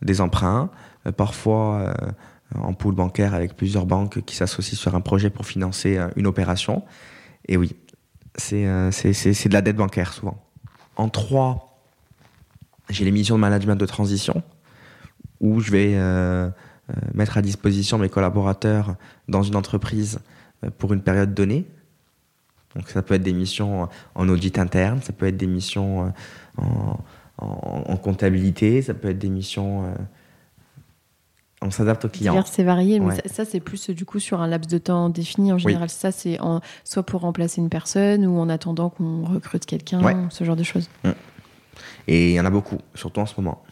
des 0.00 0.20
emprunts. 0.20 0.70
parfois 1.16 1.92
en 2.54 2.72
pool 2.72 2.94
bancaire 2.94 3.34
avec 3.34 3.56
plusieurs 3.56 3.86
banques 3.86 4.22
qui 4.24 4.34
s'associent 4.34 4.76
sur 4.76 4.94
un 4.94 5.00
projet 5.00 5.30
pour 5.30 5.46
financer 5.46 5.96
euh, 5.96 6.08
une 6.16 6.26
opération. 6.26 6.84
Et 7.46 7.56
oui, 7.56 7.76
euh, 8.52 8.90
c'est 8.90 9.48
de 9.48 9.52
la 9.52 9.62
dette 9.62 9.76
bancaire 9.76 10.12
souvent. 10.12 10.42
En 10.96 11.08
trois, 11.08 11.80
j'ai 12.88 13.04
les 13.04 13.12
missions 13.12 13.36
de 13.36 13.40
management 13.40 13.76
de 13.76 13.86
transition 13.86 14.42
où 15.40 15.60
je 15.60 15.70
vais 15.70 15.92
euh, 15.94 16.50
mettre 17.14 17.38
à 17.38 17.42
disposition 17.42 17.98
mes 17.98 18.08
collaborateurs 18.08 18.96
dans 19.28 19.42
une 19.42 19.56
entreprise 19.56 20.18
pour 20.78 20.92
une 20.92 21.00
période 21.00 21.32
donnée. 21.32 21.66
Donc 22.74 22.88
ça 22.88 23.02
peut 23.02 23.14
être 23.14 23.22
des 23.22 23.32
missions 23.32 23.88
en 24.14 24.28
audit 24.28 24.58
interne, 24.58 25.00
ça 25.00 25.12
peut 25.12 25.26
être 25.26 25.36
des 25.36 25.46
missions 25.46 26.12
en, 26.58 26.98
en 27.38 27.96
comptabilité, 27.96 28.82
ça 28.82 28.92
peut 28.92 29.08
être 29.08 29.18
des 29.18 29.30
missions 29.30 29.92
on 31.62 31.70
s'adapte 31.70 32.06
au 32.06 32.08
client. 32.08 32.42
C'est 32.46 32.62
varié, 32.62 33.00
mais 33.00 33.16
ça, 33.26 33.44
c'est 33.44 33.60
plus 33.60 33.90
du 33.90 34.04
coup 34.04 34.18
sur 34.18 34.40
un 34.40 34.46
laps 34.46 34.70
de 34.70 34.78
temps 34.78 35.08
défini. 35.10 35.52
En 35.52 35.58
général, 35.58 35.90
ça 35.90 36.10
c'est 36.10 36.38
soit 36.84 37.02
pour 37.02 37.20
remplacer 37.20 37.60
une 37.60 37.68
personne 37.68 38.26
ou 38.26 38.38
en 38.38 38.48
attendant 38.48 38.90
qu'on 38.90 39.24
recrute 39.24 39.66
quelqu'un, 39.66 40.28
ce 40.30 40.44
genre 40.44 40.56
de 40.56 40.62
choses. 40.62 40.88
Mm. 41.04 41.10
Et 42.08 42.30
il 42.30 42.34
y 42.34 42.40
en 42.40 42.44
a 42.44 42.50
beaucoup, 42.50 42.78
surtout 42.94 43.20
en 43.20 43.26
ce 43.26 43.34
moment. 43.38 43.62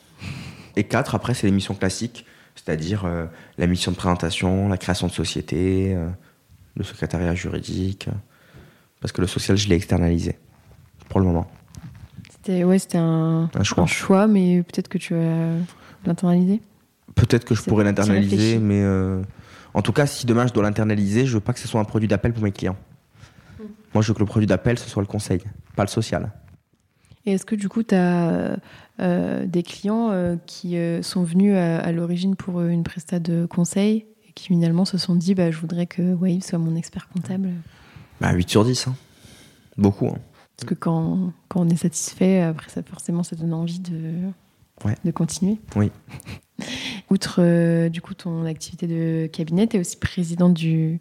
Et 0.76 0.84
quatre, 0.84 1.14
après, 1.14 1.34
c'est 1.34 1.47
les 1.47 1.53
missions 1.53 1.74
classiques, 1.74 2.24
c'est-à-dire 2.55 3.05
euh, 3.05 3.26
la 3.57 3.66
mission 3.66 3.91
de 3.91 3.97
présentation, 3.97 4.68
la 4.68 4.76
création 4.76 5.07
de 5.07 5.12
société, 5.12 5.95
euh, 5.95 6.09
le 6.76 6.84
secrétariat 6.84 7.34
juridique, 7.34 8.09
parce 9.01 9.12
que 9.12 9.20
le 9.20 9.26
social, 9.26 9.57
je 9.57 9.68
l'ai 9.68 9.74
externalisé 9.74 10.39
pour 11.09 11.20
le 11.20 11.26
moment. 11.26 11.51
C'était 12.30 12.64
ouais, 12.64 12.78
un, 12.95 13.51
un, 13.55 13.64
choix. 13.64 13.84
un 13.84 13.86
choix, 13.86 14.26
mais 14.26 14.62
peut-être 14.62 14.89
que 14.89 14.99
tu 14.99 15.14
vas 15.14 15.55
l'internaliser 16.07 16.61
Peut-être 17.18 17.44
que 17.44 17.54
je 17.54 17.62
pourrais 17.62 17.84
l'internaliser, 17.84 18.58
mais 18.58 18.82
euh, 18.82 19.22
en 19.74 19.82
tout 19.82 19.92
cas, 19.92 20.06
si 20.06 20.26
demain 20.26 20.46
je 20.46 20.52
dois 20.52 20.62
l'internaliser, 20.62 21.26
je 21.26 21.34
veux 21.34 21.40
pas 21.40 21.52
que 21.52 21.58
ce 21.58 21.68
soit 21.68 21.80
un 21.80 21.84
produit 21.84 22.08
d'appel 22.08 22.32
pour 22.32 22.42
mes 22.42 22.52
clients. 22.52 22.76
Hmm. 23.58 23.64
Moi, 23.94 24.02
je 24.02 24.08
veux 24.08 24.14
que 24.14 24.20
le 24.20 24.26
produit 24.26 24.46
d'appel, 24.46 24.78
ce 24.78 24.88
soit 24.88 25.02
le 25.02 25.08
conseil, 25.08 25.40
pas 25.76 25.82
le 25.82 25.88
social. 25.88 26.32
Et 27.26 27.32
est-ce 27.32 27.44
que 27.44 27.56
du 27.56 27.68
coup, 27.68 27.82
tu 27.82 27.94
as 27.94 28.56
euh, 29.00 29.46
des 29.46 29.62
clients 29.62 30.10
euh, 30.10 30.36
qui 30.46 30.76
sont 31.02 31.24
venus 31.24 31.56
à, 31.56 31.92
l'origine 31.92 32.36
pour 32.36 32.62
une 32.62 32.84
prestat 32.84 33.18
de 33.18 33.46
conseil 33.46 34.06
et 34.28 34.32
qui 34.32 34.46
finalement 34.46 34.84
se 34.84 34.96
sont 34.96 35.14
dit 35.14 35.34
bah, 35.34 35.50
je 35.50 35.58
voudrais 35.58 35.86
que 35.86 36.14
Wave 36.14 36.42
soit 36.42 36.58
mon 36.58 36.76
expert 36.76 37.08
comptable? 37.08 37.50
Bah, 38.20 38.32
8 38.32 38.48
sur 38.48 38.64
10. 38.64 38.88
Hein. 38.88 38.94
Beaucoup. 39.76 40.06
Hein. 40.06 40.18
Parce 40.56 40.68
que 40.68 40.74
quand, 40.74 41.32
quand, 41.48 41.60
on 41.60 41.68
est 41.68 41.76
satisfait, 41.76 42.40
après, 42.40 42.68
ça, 42.68 42.82
forcément, 42.82 43.22
ça 43.22 43.36
donne 43.36 43.54
envie 43.54 43.78
de, 43.78 44.30
de 45.05 45.11
continuer. 45.11 45.59
Oui. 45.76 45.91
Outre 47.11 47.37
euh, 47.39 47.89
du 47.89 48.01
coup 48.01 48.14
ton 48.14 48.45
activité 48.45 48.87
de 48.87 49.26
cabinet, 49.33 49.66
tu 49.66 49.76
es 49.76 49.81
aussi 49.81 49.97
présidente 49.97 50.55
du, 50.55 51.01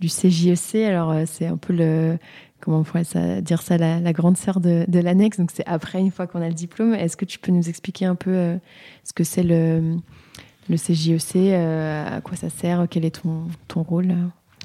du 0.00 0.08
CJEC. 0.08 0.74
E 0.74 0.86
Alors 0.86 1.10
euh, 1.10 1.24
c'est 1.26 1.46
un 1.46 1.56
peu 1.56 1.72
le 1.72 2.18
comment 2.60 2.80
on 2.80 2.82
pourrait 2.82 3.04
ça, 3.04 3.40
dire 3.40 3.62
ça 3.62 3.78
la, 3.78 4.12
grande 4.12 4.36
sœur 4.36 4.60
de, 4.60 4.84
de 4.88 4.98
l'annexe. 4.98 5.38
Donc 5.38 5.50
c'est 5.52 5.66
après 5.66 6.00
une 6.00 6.10
fois 6.10 6.26
qu'on 6.26 6.42
a 6.42 6.48
le 6.48 6.54
diplôme. 6.54 6.94
Est-ce 6.94 7.16
que 7.16 7.24
tu 7.24 7.38
peux 7.38 7.52
nous 7.52 7.68
expliquer 7.68 8.04
un 8.06 8.14
peu 8.16 8.34
euh, 8.34 8.56
ce 9.04 9.12
que 9.12 9.24
c'est 9.24 9.42
le 9.42 9.96
le 10.68 10.76
CJEC, 10.76 11.36
e 11.36 12.16
à 12.16 12.20
quoi 12.22 12.36
ça 12.36 12.50
sert, 12.50 12.88
quel 12.90 13.04
est 13.04 13.22
ton, 13.22 13.44
ton 13.68 13.82
rôle 13.82 14.16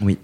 oui, 0.02 0.18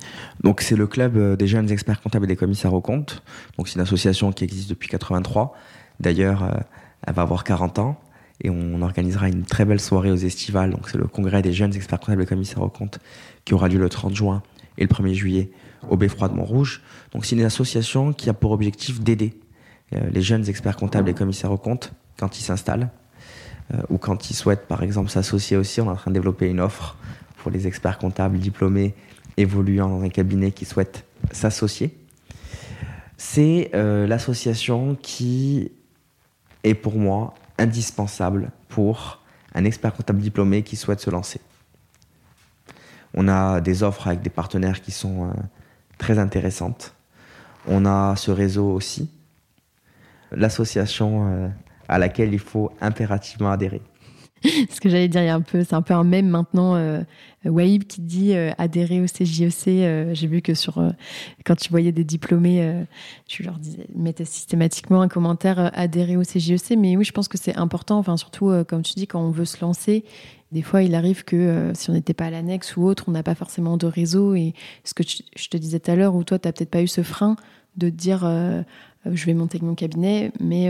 donc 0.44 0.62
c'est 0.62 0.76
le 0.76 0.88
club 0.88 1.38
des 1.38 1.46
jeunes 1.46 1.70
experts 1.70 2.02
comptables 2.02 2.26
et 2.26 2.28
des 2.28 2.36
commissaires 2.36 2.74
aux 2.74 2.82
comptes. 2.82 3.22
Donc 3.58 3.68
c'est 3.68 3.76
une 3.76 3.82
association 3.82 4.32
qui 4.32 4.44
existe 4.44 4.72
depuis 4.72 4.90
83. 4.90 5.54
D'ailleurs, 6.00 6.66
elle 7.06 7.14
va 7.14 7.22
avoir 7.22 7.44
40 7.44 7.78
ans 7.78 8.00
et 8.42 8.50
on 8.50 8.82
organisera 8.82 9.30
une 9.30 9.44
très 9.44 9.66
belle 9.66 9.80
soirée 9.80 10.12
aux 10.12 10.16
estivales. 10.16 10.72
Donc 10.72 10.90
c'est 10.90 10.98
le 10.98 11.08
congrès 11.08 11.42
des 11.42 11.54
jeunes 11.54 11.76
experts 11.76 12.00
comptables 12.00 12.22
et 12.22 12.26
commissaires 12.26 12.62
aux 12.62 12.70
comptes 12.70 13.00
qui 13.46 13.54
aura 13.54 13.68
lieu 13.68 13.80
le 13.80 13.90
30 13.90 14.16
juin 14.16 14.44
et 14.78 14.84
le 14.84 14.88
1er 14.88 15.14
juillet 15.14 15.52
au 15.90 15.98
Beffroi 15.98 16.30
de 16.30 16.36
Montrouge. 16.36 16.82
Donc 17.14 17.26
c'est 17.26 17.36
une 17.36 17.44
association 17.44 18.14
qui 18.14 18.30
a 18.30 18.34
pour 18.34 18.52
objectif 18.52 19.02
d'aider 19.02 19.34
euh, 19.94 20.10
les 20.12 20.22
jeunes 20.22 20.48
experts 20.48 20.78
comptables 20.78 21.10
et 21.10 21.14
commissaires 21.14 21.52
aux 21.52 21.58
comptes 21.58 21.94
quand 22.18 22.40
ils 22.40 22.44
s'installent 22.44 22.90
ou 23.90 23.98
quand 23.98 24.30
ils 24.30 24.34
souhaitent, 24.34 24.66
par 24.66 24.82
exemple, 24.82 25.10
s'associer 25.10 25.58
aussi. 25.58 25.82
On 25.82 25.88
est 25.88 25.90
en 25.90 25.98
train 25.98 26.10
de 26.10 26.14
développer 26.14 26.48
une 26.48 26.62
offre 26.62 26.96
pour 27.36 27.52
les 27.52 27.68
experts 27.68 27.98
comptables 27.98 28.40
diplômés 28.40 28.96
évoluant 29.36 29.90
dans 29.90 30.02
un 30.02 30.08
cabinet 30.08 30.52
qui 30.52 30.64
souhaitent 30.64 31.04
s'associer. 31.34 31.98
C'est 33.18 33.70
l'association 33.74 34.96
qui 34.96 35.70
est 36.64 36.76
pour 36.76 36.96
moi 36.96 37.34
indispensable 37.58 38.52
pour 38.70 39.22
un 39.54 39.66
expert 39.66 39.94
comptable 39.94 40.20
diplômé 40.20 40.64
qui 40.64 40.76
souhaite 40.76 41.00
se 41.00 41.10
lancer. 41.10 41.42
On 43.14 43.28
a 43.28 43.62
des 43.62 43.84
offres 43.84 44.08
avec 44.08 44.22
des 44.22 44.30
partenaires 44.30 44.82
qui 44.82 44.92
sont 44.92 45.26
euh, 45.26 45.34
très 45.98 46.20
intéressantes. 46.20 46.94
On 47.68 47.86
a 47.86 48.16
ce 48.16 48.32
réseau 48.32 48.72
aussi, 48.72 49.10
l'association 50.32 51.28
euh, 51.28 51.48
à 51.88 51.98
laquelle 51.98 52.34
il 52.34 52.40
faut 52.40 52.72
impérativement 52.82 53.52
adhérer. 53.52 53.82
Ce 54.70 54.80
que 54.80 54.90
j'allais 54.90 55.08
dire, 55.08 55.24
y 55.24 55.30
a 55.30 55.36
un 55.36 55.42
peu, 55.42 55.64
c'est 55.64 55.74
un 55.74 55.82
peu 55.82 55.94
un 55.94 56.04
même 56.04 56.28
maintenant. 56.28 56.76
Euh, 56.76 57.02
Waïb 57.46 57.86
qui 57.86 58.02
dit 58.02 58.34
euh, 58.34 58.52
adhérer 58.58 59.00
au 59.00 59.06
CJEC. 59.06 59.68
E 59.68 60.10
j'ai 60.14 60.28
vu 60.28 60.42
que 60.42 60.54
sur 60.54 60.84
quand 61.46 61.56
tu 61.56 61.70
voyais 61.70 61.92
des 61.92 62.04
diplômés, 62.04 62.86
tu 63.26 63.44
leur 63.44 63.58
disais, 63.58 63.88
mettais 63.96 64.26
systématiquement 64.26 65.02
un 65.02 65.08
commentaire 65.08 65.72
adhérer 65.74 66.18
au 66.18 66.24
CJEC. 66.24 66.72
E 66.72 66.76
Mais 66.76 66.98
oui, 66.98 67.06
je 67.06 67.12
pense 67.12 67.28
que 67.28 67.38
c'est 67.38 67.56
important. 67.56 67.98
Enfin, 68.00 68.18
surtout 68.18 68.52
comme 68.68 68.82
tu 68.82 68.96
dis, 68.96 69.08
quand 69.08 69.22
on 69.22 69.32
veut 69.32 69.46
se 69.46 69.62
lancer, 69.62 70.04
des 70.52 70.62
fois, 70.62 70.82
il 70.82 70.96
arrive 70.96 71.26
que 71.26 71.36
euh, 71.36 71.74
si 71.74 71.90
on 71.90 71.94
n'était 71.94 72.14
pas 72.14 72.26
à 72.26 72.30
l'annexe 72.30 72.78
ou 72.78 72.84
autre, 72.84 73.06
on 73.08 73.12
n'a 73.12 73.24
pas 73.24 73.36
forcément 73.36 73.76
de 73.78 73.86
réseau. 73.86 74.34
Et 74.36 74.54
ce 74.84 74.94
que 74.94 75.04
je 75.04 75.50
te 75.50 75.58
disais 75.58 75.80
tout 75.80 75.92
à 75.92 75.96
l'heure, 75.96 76.16
où 76.16 76.24
toi, 76.24 76.40
tu 76.40 76.48
n'as 76.48 76.54
peut-être 76.54 76.70
pas 76.70 76.82
eu 76.82 76.88
ce 76.88 77.04
frein 77.04 77.36
de 77.76 77.90
dire 77.90 78.26
euh, 78.26 78.62
euh, 79.06 79.12
je 79.14 79.26
vais 79.26 79.34
monter 79.34 79.60
mon 79.62 79.76
cabinet, 79.76 80.32
mais 80.40 80.70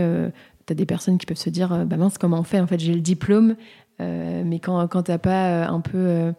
tu 0.68 0.72
as 0.72 0.76
des 0.76 0.86
personnes 0.86 1.18
qui 1.18 1.26
peuvent 1.26 1.36
se 1.36 1.50
dire 1.50 1.84
bah 1.86 1.96
mince, 1.96 2.18
comment 2.18 2.38
on 2.38 2.44
fait? 2.44 2.60
En 2.60 2.66
fait, 2.66 2.78
j'ai 2.78 2.94
le 2.94 3.00
diplôme, 3.00 3.56
mais 3.98 4.60
quand, 4.62 4.86
quand 4.88 5.04
tu 5.04 5.10
n'as 5.10 5.18
pas 5.18 5.66
un 5.66 5.80
peu, 5.80 6.32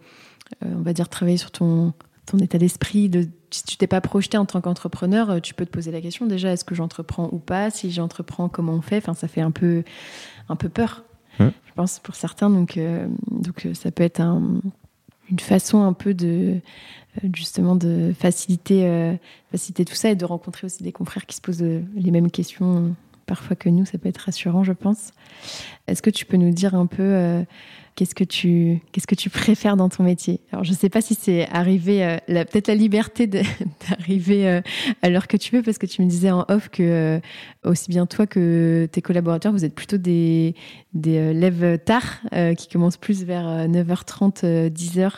on 0.64 0.82
va 0.82 0.94
dire, 0.94 1.10
travaillé 1.10 1.38
sur 1.38 1.52
ton, 1.52 1.94
ton 2.26 2.38
état 2.38 2.58
d'esprit, 2.58 3.10
de, 3.10 3.28
si 3.52 3.64
tu 3.64 3.78
t'es 3.78 3.88
pas 3.88 4.02
projeté 4.02 4.38
en 4.38 4.46
tant 4.46 4.62
qu'entrepreneur, 4.62 5.42
tu 5.42 5.54
peux 5.54 5.66
te 5.66 5.72
poser 5.72 5.92
la 5.92 6.02
question 6.02 6.26
déjà 6.26 6.52
est-ce 6.54 6.64
que 6.64 6.76
j'entreprends 6.76 7.30
ou 7.32 7.40
pas? 7.40 7.70
Si 7.70 7.92
j'entreprends, 7.92 8.50
comment 8.50 8.74
on 8.74 8.82
fait? 8.82 8.98
Enfin, 8.98 9.14
ça 9.14 9.28
fait 9.28 9.42
un 9.42 9.52
peu, 9.52 9.84
un 10.48 10.56
peu 10.56 10.70
peur. 10.70 11.04
Hum. 11.40 11.52
je 11.66 11.74
pense, 11.74 12.00
pour 12.00 12.16
certains. 12.16 12.50
Donc, 12.50 12.78
euh, 12.78 13.08
donc 13.32 13.66
euh, 13.66 13.74
ça 13.74 13.92
peut 13.92 14.04
être 14.04 14.22
une 14.22 15.40
façon 15.40 15.84
un 15.84 15.94
peu 15.94 16.14
de 16.14 16.60
euh, 17.24 17.30
justement 17.34 17.76
de 17.76 18.14
faciliter, 18.18 19.18
faciliter 19.52 19.86
tout 19.86 19.96
ça 19.96 20.10
et 20.10 20.16
de 20.16 20.26
rencontrer 20.26 20.66
aussi 20.66 20.84
des 20.84 20.92
confrères 20.92 21.26
qui 21.26 21.36
se 21.36 21.42
posent 21.42 21.62
les 21.62 22.12
mêmes 22.12 22.32
questions 22.32 22.96
parfois 23.30 23.56
que 23.56 23.70
nous. 23.70 23.86
Ça 23.86 23.98
peut 23.98 24.10
être 24.10 24.18
rassurant, 24.18 24.64
je 24.64 24.74
pense. 24.74 25.12
Est-ce 25.88 26.02
que 26.02 26.10
tu 26.10 26.26
peux 26.26 26.38
nous 26.38 26.52
dire 26.52 26.76
un 26.76 26.88
peu 26.88 27.46
Qu'est-ce 28.00 28.16
que 28.16 28.24
tu 28.24 28.80
qu'est-ce 28.94 29.08
que 29.08 29.16
tu 29.16 29.30
préfères 29.30 29.76
dans 29.76 29.90
ton 29.90 30.04
métier? 30.04 30.40
Alors 30.54 30.64
je 30.64 30.72
sais 30.72 30.88
pas 30.88 31.02
si 31.02 31.16
c'est 31.16 31.50
arrivé 31.50 32.02
euh, 32.06 32.18
peut-être 32.46 32.70
la 32.70 32.76
liberté 32.76 33.28
d'arriver 33.90 34.48
euh, 34.48 34.62
à 35.02 35.10
l'heure 35.10 35.28
que 35.28 35.36
tu 35.36 35.54
veux 35.54 35.62
parce 35.62 35.78
que 35.78 35.86
tu 35.86 36.02
me 36.02 36.08
disais 36.08 36.32
en 36.32 36.46
off 36.48 36.70
que 36.70 36.82
euh, 36.82 37.20
aussi 37.66 37.90
bien 37.90 38.06
toi 38.06 38.26
que 38.26 38.88
tes 38.90 39.02
collaborateurs 39.02 39.52
vous 39.52 39.66
êtes 39.66 39.76
plutôt 39.76 39.98
des 39.98 40.56
des 40.94 41.34
lèves 41.34 41.78
tard 41.80 42.22
qui 42.58 42.70
commencent 42.70 42.96
plus 42.96 43.26
vers 43.26 43.68
9h30 43.68 44.70
10h 44.72 45.12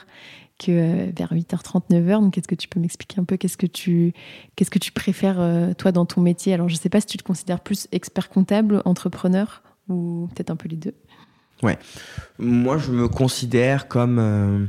que 0.64 1.12
vers 1.16 1.34
8h30 1.34 1.90
9h 1.90 2.22
donc 2.22 2.38
est-ce 2.38 2.48
que 2.48 2.56
tu 2.56 2.68
peux 2.68 2.80
m'expliquer 2.80 3.20
un 3.20 3.24
peu 3.24 3.38
qu'est-ce 3.38 3.58
que 3.58 3.66
tu 3.66 4.14
qu'est-ce 4.56 4.70
que 4.70 4.80
tu 4.80 4.92
préfères 4.92 5.74
toi 5.78 5.92
dans 5.92 6.06
ton 6.06 6.22
métier? 6.22 6.54
Alors 6.54 6.70
je 6.70 6.76
sais 6.76 6.90
pas 6.90 7.02
si 7.02 7.08
tu 7.08 7.18
te 7.18 7.24
considères 7.24 7.60
plus 7.60 7.88
expert 7.92 8.30
comptable, 8.30 8.82
entrepreneur 8.86 9.64
ou 9.90 10.30
peut-être 10.34 10.52
un 10.52 10.56
peu 10.56 10.70
les 10.70 10.78
deux. 10.78 10.94
Ouais. 11.64 11.78
Moi, 12.40 12.78
je 12.78 12.92
me 12.92 13.08
considère 13.08 13.88
comme, 13.88 14.20
euh, 14.20 14.66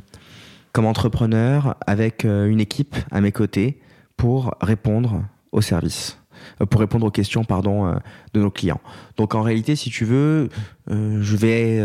comme 0.72 0.86
entrepreneur 0.86 1.76
avec 1.86 2.24
euh, 2.24 2.46
une 2.46 2.60
équipe 2.60 2.96
à 3.10 3.20
mes 3.20 3.32
côtés 3.32 3.80
pour 4.16 4.54
répondre 4.60 5.24
aux 5.52 5.62
services, 5.62 6.18
euh, 6.18 6.21
pour 6.70 6.80
répondre 6.80 7.06
aux 7.06 7.10
questions 7.10 7.44
pardon, 7.44 7.94
de 8.34 8.40
nos 8.40 8.50
clients. 8.50 8.80
Donc 9.16 9.34
en 9.34 9.42
réalité, 9.42 9.76
si 9.76 9.90
tu 9.90 10.04
veux, 10.04 10.48
je 10.88 11.36
vais 11.36 11.80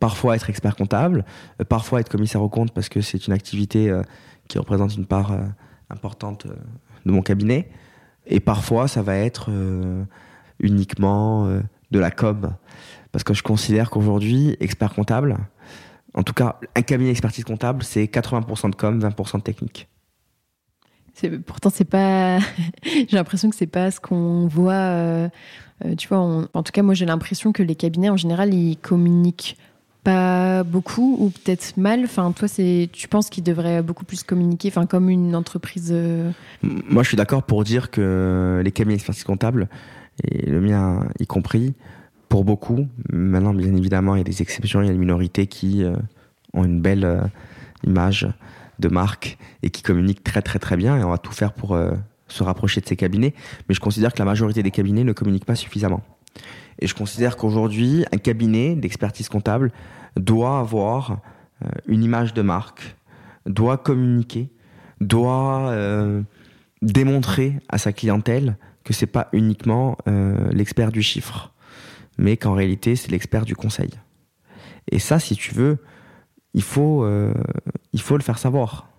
parfois 0.00 0.36
être 0.36 0.50
expert 0.50 0.76
comptable, 0.76 1.24
parfois 1.68 2.00
être 2.00 2.08
commissaire 2.08 2.42
au 2.42 2.48
compte 2.48 2.72
parce 2.72 2.88
que 2.88 3.00
c'est 3.00 3.26
une 3.26 3.32
activité 3.32 3.92
qui 4.48 4.58
représente 4.58 4.96
une 4.96 5.06
part 5.06 5.36
importante 5.90 6.46
de 7.04 7.12
mon 7.12 7.22
cabinet, 7.22 7.68
et 8.26 8.40
parfois 8.40 8.88
ça 8.88 9.02
va 9.02 9.16
être 9.16 9.50
uniquement 10.60 11.48
de 11.90 11.98
la 11.98 12.10
com 12.10 12.52
parce 13.12 13.24
que 13.24 13.34
je 13.34 13.42
considère 13.42 13.90
qu'aujourd'hui, 13.90 14.56
expert 14.60 14.92
comptable, 14.92 15.36
en 16.14 16.22
tout 16.22 16.32
cas, 16.32 16.58
un 16.74 16.82
cabinet 16.82 17.10
d'expertise 17.10 17.44
comptable, 17.44 17.82
c'est 17.82 18.04
80% 18.04 18.70
de 18.70 18.74
com, 18.74 18.98
20% 18.98 19.36
de 19.36 19.42
technique. 19.42 19.88
Pourtant, 21.46 21.70
c'est 21.70 21.84
pas. 21.84 22.38
j'ai 22.84 23.16
l'impression 23.16 23.50
que 23.50 23.56
c'est 23.56 23.66
pas 23.66 23.90
ce 23.90 24.00
qu'on 24.00 24.46
voit. 24.46 24.72
Euh, 24.72 25.28
euh, 25.84 25.94
tu 25.94 26.08
vois, 26.08 26.18
en 26.18 26.62
tout 26.62 26.72
cas, 26.72 26.82
moi, 26.82 26.94
j'ai 26.94 27.06
l'impression 27.06 27.52
que 27.52 27.62
les 27.62 27.74
cabinets, 27.74 28.08
en 28.08 28.16
général, 28.16 28.54
ils 28.54 28.76
communiquent 28.76 29.56
pas 30.04 30.62
beaucoup 30.62 31.16
ou 31.18 31.30
peut-être 31.30 31.76
mal. 31.76 32.04
Enfin, 32.04 32.32
toi, 32.32 32.48
c'est, 32.48 32.88
tu 32.92 33.08
penses 33.08 33.28
qu'ils 33.28 33.44
devraient 33.44 33.82
beaucoup 33.82 34.04
plus 34.04 34.22
communiquer, 34.22 34.68
enfin, 34.68 34.86
comme 34.86 35.10
une 35.10 35.34
entreprise. 35.34 35.90
Euh, 35.92 36.30
moi, 36.62 37.02
je 37.02 37.08
suis 37.08 37.16
d'accord 37.16 37.42
pour 37.42 37.64
dire 37.64 37.90
que 37.90 38.60
les 38.64 38.72
cabinets 38.72 38.96
d'expertise 38.96 39.24
comptable, 39.24 39.68
et 40.24 40.48
le 40.48 40.60
mien 40.60 41.08
y 41.18 41.26
compris, 41.26 41.74
pour 42.28 42.44
beaucoup. 42.44 42.86
Maintenant, 43.12 43.52
bien 43.52 43.74
évidemment, 43.74 44.14
il 44.14 44.18
y 44.18 44.22
a 44.22 44.24
des 44.24 44.42
exceptions, 44.42 44.80
il 44.82 44.86
y 44.86 44.90
a 44.90 44.92
des 44.92 44.98
minorités 44.98 45.46
qui 45.46 45.84
ont 46.54 46.64
une 46.64 46.80
belle 46.80 47.30
image 47.84 48.28
de 48.78 48.88
marque 48.88 49.38
et 49.62 49.70
qui 49.70 49.82
communiquent 49.82 50.24
très 50.24 50.42
très 50.42 50.58
très 50.58 50.76
bien 50.76 50.96
et 50.96 51.04
on 51.04 51.10
va 51.10 51.18
tout 51.18 51.32
faire 51.32 51.52
pour 51.52 51.74
euh, 51.74 51.92
se 52.28 52.42
rapprocher 52.42 52.80
de 52.80 52.86
ces 52.86 52.96
cabinets. 52.96 53.34
Mais 53.68 53.74
je 53.74 53.80
considère 53.80 54.12
que 54.12 54.18
la 54.18 54.24
majorité 54.24 54.62
des 54.62 54.70
cabinets 54.70 55.04
ne 55.04 55.12
communiquent 55.12 55.44
pas 55.44 55.54
suffisamment. 55.54 56.02
Et 56.78 56.86
je 56.86 56.94
considère 56.94 57.36
qu'aujourd'hui, 57.36 58.04
un 58.12 58.18
cabinet 58.18 58.74
d'expertise 58.74 59.28
comptable 59.28 59.72
doit 60.16 60.58
avoir 60.58 61.20
une 61.86 62.04
image 62.04 62.34
de 62.34 62.42
marque, 62.42 62.96
doit 63.46 63.78
communiquer, 63.78 64.50
doit 65.00 65.74
démontrer 66.82 67.60
à 67.70 67.78
sa 67.78 67.94
clientèle 67.94 68.58
que 68.84 68.92
c'est 68.92 69.06
pas 69.06 69.28
uniquement 69.32 69.96
l'expert 70.52 70.92
du 70.92 71.00
chiffre 71.00 71.54
mais 72.18 72.36
qu'en 72.36 72.54
réalité, 72.54 72.96
c'est 72.96 73.10
l'expert 73.10 73.44
du 73.44 73.54
conseil. 73.54 73.90
Et 74.90 74.98
ça, 74.98 75.18
si 75.18 75.36
tu 75.36 75.54
veux, 75.54 75.78
il 76.54 76.62
faut, 76.62 77.04
euh, 77.04 77.34
il 77.96 78.02
faut 78.02 78.18
le 78.18 78.22
faire 78.22 78.36
savoir. 78.36 78.90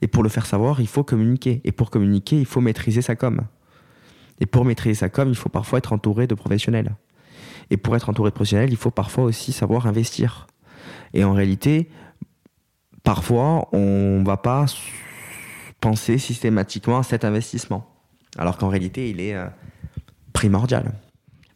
Et 0.00 0.06
pour 0.06 0.22
le 0.22 0.30
faire 0.30 0.46
savoir, 0.46 0.80
il 0.80 0.86
faut 0.86 1.04
communiquer. 1.04 1.60
Et 1.64 1.70
pour 1.70 1.90
communiquer, 1.90 2.38
il 2.38 2.46
faut 2.46 2.62
maîtriser 2.62 3.02
sa 3.02 3.14
com. 3.14 3.42
Et 4.40 4.46
pour 4.46 4.64
maîtriser 4.64 4.94
sa 4.94 5.10
com, 5.10 5.28
il 5.28 5.34
faut 5.36 5.50
parfois 5.50 5.80
être 5.80 5.92
entouré 5.92 6.26
de 6.26 6.34
professionnels. 6.34 6.96
Et 7.68 7.76
pour 7.76 7.94
être 7.96 8.08
entouré 8.08 8.30
de 8.30 8.34
professionnels, 8.34 8.70
il 8.70 8.78
faut 8.78 8.90
parfois 8.90 9.24
aussi 9.24 9.52
savoir 9.52 9.86
investir. 9.86 10.46
Et 11.12 11.24
en 11.24 11.34
réalité, 11.34 11.90
parfois, 13.02 13.68
on 13.72 14.20
ne 14.20 14.24
va 14.24 14.38
pas 14.38 14.64
penser 15.82 16.16
systématiquement 16.16 17.00
à 17.00 17.02
cet 17.02 17.26
investissement. 17.26 17.86
Alors 18.38 18.56
qu'en 18.56 18.68
réalité, 18.68 19.10
il 19.10 19.20
est 19.20 19.34
euh, 19.34 19.44
primordial. 20.32 20.94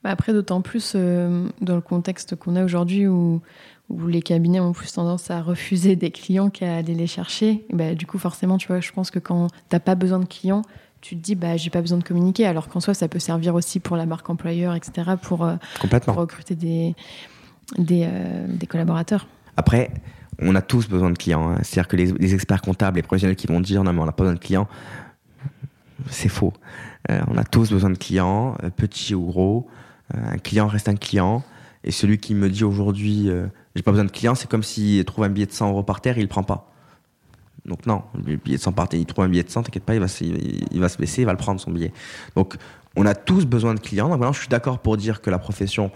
Bah, 0.03 0.11
après, 0.11 0.35
d'autant 0.35 0.61
plus 0.61 0.93
euh, 0.95 1.49
dans 1.63 1.77
le 1.77 1.81
contexte 1.81 2.37
qu'on 2.37 2.55
a 2.55 2.65
aujourd'hui 2.65 3.07
où, 3.07 3.41
où, 3.89 4.07
les 4.07 4.23
cabinets 4.23 4.61
ont 4.61 4.73
plus 4.73 4.93
tendance 4.93 5.31
à 5.31 5.43
refuser 5.43 5.97
des 5.97 6.11
clients 6.11 6.51
qu'à 6.51 6.77
aller 6.77 6.95
les 6.95 7.07
chercher. 7.07 7.67
bah, 7.73 7.95
du 7.95 8.07
coup, 8.07 8.19
forcément, 8.19 8.59
tu 8.59 8.69
vois, 8.69 8.81
je 8.81 8.93
pense 8.93 9.11
que 9.11 9.19
quand 9.19 9.49
tu 9.49 9.55
n'as 9.73 9.81
pas 9.81 9.95
besoin 9.95 10.19
de 10.19 10.25
clients, 10.25 10.63
tu 11.01 11.17
te 11.17 11.21
dis, 11.21 11.35
bah, 11.35 11.57
j'ai 11.57 11.71
pas 11.71 11.81
besoin 11.81 11.99
de 11.99 12.05
communiquer, 12.05 12.47
alors 12.47 12.69
qu'en 12.69 12.81
soi, 12.81 12.95
ça 12.95 13.09
peut 13.09 13.19
servir 13.19 13.55
aussi 13.55 13.81
pour 13.81 13.97
la 13.97 14.07
marque 14.07 14.29
employeur, 14.31 14.75
etc., 14.75 15.13
pour, 15.21 15.45
euh, 15.45 15.57
recruter 16.07 16.55
des, 16.55 16.95
des, 17.79 18.07
euh, 18.07 18.47
des, 18.49 18.67
collaborateurs. 18.67 19.27
Après, 19.57 19.91
on 20.39 20.55
a 20.55 20.63
tous 20.63 20.89
besoin 20.89 21.11
de 21.11 21.19
clients. 21.19 21.51
Hein. 21.51 21.59
C'est-à-dire 21.63 21.89
que 21.89 21.97
les, 21.97 22.13
les, 22.13 22.35
experts 22.35 22.63
comptables, 22.63 22.97
les 22.97 23.03
professionnels 23.03 23.37
qui 23.37 23.47
vont 23.47 23.61
dire, 23.61 23.85
non, 23.85 23.93
mais 23.93 24.01
on 24.01 24.07
n'a 24.07 24.13
pas 24.13 24.25
besoin 24.25 24.35
de 24.35 24.41
clients, 24.41 24.67
c'est 26.09 26.29
faux. 26.29 26.53
on 27.09 27.37
a 27.37 27.45
tous 27.45 27.71
besoin 27.71 27.91
de 27.91 27.99
clients, 27.99 28.57
petits 28.77 29.15
ou 29.15 29.27
gros. 29.27 29.69
Euh, 30.15 30.33
un 30.33 30.39
client 30.39 30.67
reste 30.67 30.89
un 30.89 30.97
client. 30.97 31.43
Et 31.85 31.91
celui 31.91 32.19
qui 32.19 32.35
me 32.35 32.49
dit 32.49 32.65
aujourd'hui, 32.65 33.29
euh, 33.29 33.47
j'ai 33.75 33.83
pas 33.83 33.91
besoin 33.91 34.05
de 34.05 34.11
client, 34.11 34.35
c'est 34.35 34.49
comme 34.49 34.63
s'il 34.63 35.05
trouve 35.05 35.25
un 35.25 35.29
billet 35.29 35.47
de 35.47 35.53
100 35.53 35.71
euros 35.71 35.83
par 35.83 36.01
terre, 36.01 36.19
il 36.19 36.23
le 36.23 36.29
prend 36.29 36.43
pas. 36.43 36.71
Donc 37.65 37.87
non, 37.87 38.03
le 38.15 38.37
billet 38.37 38.57
de 38.57 38.63
100 38.63 38.73
par 38.73 38.89
terre, 38.89 39.01
il 39.01 39.07
trouve 39.07 39.25
un 39.25 39.29
billet 39.29 39.43
de 39.43 39.51
100, 39.51 39.65
t'inquiète 39.65 39.85
pas, 39.85 39.95
il 39.95 40.01
va, 40.01 40.09
se, 40.09 40.25
il 40.25 40.81
va 40.81 40.89
se 40.89 40.99
baisser, 40.99 41.23
il 41.23 41.25
va 41.25 41.33
le 41.33 41.39
prendre 41.39 41.61
son 41.61 41.71
billet. 41.71 41.93
Donc 42.37 42.57
on 42.97 43.07
a 43.07 43.15
tous 43.15 43.47
besoin 43.47 43.75
de 43.75 43.81
clients. 43.81 44.09
Donc 44.09 44.19
maintenant, 44.19 44.33
je 44.33 44.41
suis 44.41 44.49
d'accord 44.49 44.79
pour 44.79 44.97
dire 44.97 45.21
que 45.23 45.31
la 45.31 45.39
profession, 45.39 45.91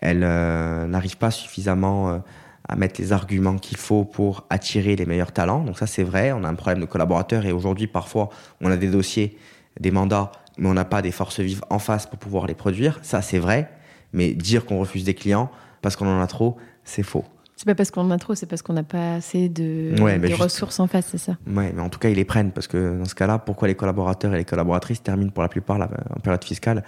elle 0.00 0.22
euh, 0.24 0.86
n'arrive 0.86 1.16
pas 1.16 1.30
suffisamment 1.30 2.22
à 2.68 2.76
mettre 2.76 3.00
les 3.00 3.12
arguments 3.12 3.58
qu'il 3.58 3.76
faut 3.76 4.04
pour 4.04 4.44
attirer 4.50 4.96
les 4.96 5.06
meilleurs 5.06 5.32
talents. 5.32 5.60
Donc 5.60 5.78
ça, 5.78 5.86
c'est 5.86 6.02
vrai. 6.02 6.32
On 6.32 6.44
a 6.44 6.48
un 6.48 6.54
problème 6.54 6.80
de 6.80 6.86
collaborateurs 6.86 7.46
et 7.46 7.52
aujourd'hui, 7.52 7.86
parfois, 7.86 8.30
on 8.60 8.70
a 8.70 8.76
des 8.76 8.88
dossiers, 8.88 9.38
des 9.78 9.90
mandats 9.90 10.32
mais 10.58 10.68
on 10.68 10.74
n'a 10.74 10.84
pas 10.84 11.02
des 11.02 11.10
forces 11.10 11.40
vives 11.40 11.62
en 11.70 11.78
face 11.78 12.06
pour 12.06 12.18
pouvoir 12.18 12.46
les 12.46 12.54
produire. 12.54 12.98
Ça, 13.02 13.22
c'est 13.22 13.38
vrai. 13.38 13.70
Mais 14.12 14.32
dire 14.32 14.64
qu'on 14.64 14.78
refuse 14.78 15.04
des 15.04 15.14
clients, 15.14 15.50
parce 15.82 15.96
qu'on 15.96 16.06
en 16.06 16.20
a 16.20 16.26
trop, 16.26 16.56
c'est 16.84 17.02
faux. 17.02 17.24
C'est 17.56 17.66
pas 17.66 17.74
parce 17.74 17.90
qu'on 17.90 18.02
en 18.02 18.10
a 18.10 18.18
trop, 18.18 18.34
c'est 18.34 18.46
parce 18.46 18.62
qu'on 18.62 18.72
n'a 18.72 18.82
pas 18.82 19.14
assez 19.14 19.48
de, 19.48 19.94
ressources 20.34 20.80
en 20.80 20.86
face, 20.86 21.06
c'est 21.10 21.18
ça 21.18 21.36
Ouais, 21.46 21.72
mais 21.74 21.80
en 21.80 21.88
tout 21.88 21.98
cas, 21.98 22.08
ils 22.08 22.16
les 22.16 22.24
prennent 22.24 22.50
parce 22.50 22.66
que 22.66 22.98
dans 22.98 23.04
ce 23.04 23.14
cas-là, 23.14 23.38
pourquoi 23.38 23.68
les 23.68 23.76
collaborateurs 23.76 24.34
et 24.34 24.38
les 24.38 24.44
collaboratrices 24.44 25.02
terminent 25.02 25.30
pour 25.30 25.42
la 25.42 25.48
plupart 25.48 25.80
en 25.80 26.20
période 26.20 26.42
fiscale 26.42 26.82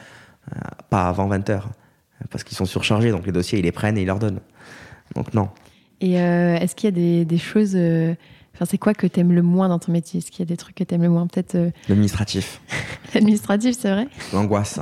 euh, 0.53 0.59
pas 0.91 1.09
avant 1.09 1.29
20 1.29 1.51
heures? 1.51 1.71
Parce 2.31 2.43
qu'ils 2.45 2.57
sont 2.57 2.65
surchargés, 2.65 3.11
donc 3.11 3.27
les 3.27 3.33
dossiers, 3.33 3.59
ils 3.59 3.65
les 3.65 3.73
prennent 3.73 3.97
et 3.97 4.03
ils 4.03 4.07
leur 4.07 4.19
donnent. 4.19 4.41
Donc 5.15 5.35
non. 5.35 5.51
Et 6.01 6.21
euh, 6.21 6.57
est-ce 6.57 6.75
qu'il 6.75 6.99
y 6.99 7.21
a 7.21 7.25
des, 7.25 7.39
choses. 7.39 7.77
Euh, 8.57 8.63
enfin, 8.63 8.65
c'est 8.65 8.79
quoi 8.79 8.95
que 8.95 9.07
tu 9.07 9.21
aimes 9.21 9.33
le 9.33 9.43
moins 9.43 9.69
dans 9.69 9.79
ton 9.79 9.93
métier? 9.93 10.19
Est-ce 10.19 10.31
qu'il 10.31 10.41
y 10.41 10.43
a 10.43 10.47
des 10.47 10.57
trucs 10.57 10.75
que 10.75 10.85
tu 10.85 10.95
aimes 10.95 11.03
le 11.03 11.09
moins? 11.09 11.27
Peut-être. 11.27 11.57
L'administratif. 11.89 12.61
L'administratif, 13.15 13.77
c'est 13.79 13.91
vrai? 13.91 14.09
L'angoisse. 14.33 14.81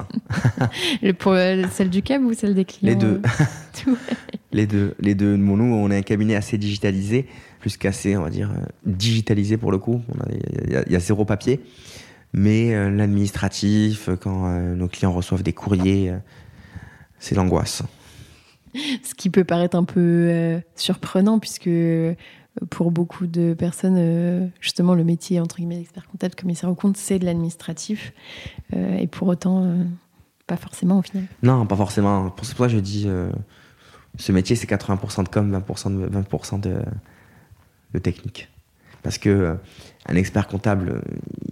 pour 1.19 1.35
celle 1.73 1.91
du 1.91 2.03
cab 2.03 2.23
ou 2.25 2.33
celle 2.33 2.55
des 2.55 2.65
clients? 2.65 2.91
Les 2.91 2.97
deux. 2.97 3.23
les 4.53 4.67
deux. 4.67 4.95
Les 5.01 5.15
deux. 5.15 5.37
Nous, 5.37 5.65
on 5.65 5.91
est 5.91 5.99
un 5.99 6.03
cabinet 6.03 6.37
assez 6.37 6.59
digitalisé, 6.59 7.27
plus 7.61 7.77
qu'assez, 7.77 8.17
on 8.17 8.23
va 8.23 8.31
dire, 8.31 8.51
digitalisé 8.87 9.57
pour 9.57 9.73
le 9.73 9.79
coup. 9.79 10.03
Il 10.31 10.71
y, 10.71 10.93
y, 10.93 10.97
a 10.97 11.01
zéro 11.01 11.25
papier. 11.25 11.61
Mais 12.35 12.75
euh, 12.75 12.91
l'administratif, 12.91 14.11
quand 14.21 14.47
euh, 14.47 14.75
nos 14.75 14.89
clients 14.89 15.13
reçoivent 15.13 15.45
des 15.45 15.53
courriers, 15.53 16.11
euh, 16.11 16.19
c'est 17.21 17.37
l'angoisse. 17.37 17.85
Ce 18.75 19.15
qui 19.15 19.31
peut 19.31 19.45
paraître 19.45 19.77
un 19.77 19.85
peu 19.85 20.61
surprenant, 20.75 21.39
puisque 21.39 21.71
pour 22.71 22.91
beaucoup 22.91 23.27
de 23.27 23.55
personnes, 23.55 24.51
justement, 24.61 24.95
le 24.95 25.05
métier 25.05 25.41
entre 25.41 25.57
guillemets 25.57 25.79
d'expert 25.79 26.07
comptable, 26.07 26.35
commissaire 26.35 26.71
au 26.71 26.75
compte, 26.75 26.97
c'est 26.97 27.19
de 27.19 27.25
l'administratif. 27.25 28.13
et 28.73 29.07
pour 29.07 29.29
autant, 29.29 29.69
pas 30.47 30.57
forcément 30.57 30.99
au 30.99 31.03
final. 31.03 31.25
Non, 31.43 31.67
pas 31.67 31.77
forcément. 31.77 32.31
Pour 32.31 32.47
ça, 32.47 32.69
je 32.69 32.79
dis, 32.79 33.09
ce 34.19 34.33
métier, 34.33 34.57
c'est 34.57 34.69
80% 34.69 35.25
de 35.25 35.29
com, 35.29 35.63
20% 35.67 35.99
de, 35.99 36.07
20 36.07 36.59
de, 36.61 36.83
de 37.93 37.99
technique. 37.99 38.49
Parce 39.03 39.19
que 39.19 39.57
un 40.07 40.17
expert 40.17 40.47
comptable, 40.47 41.03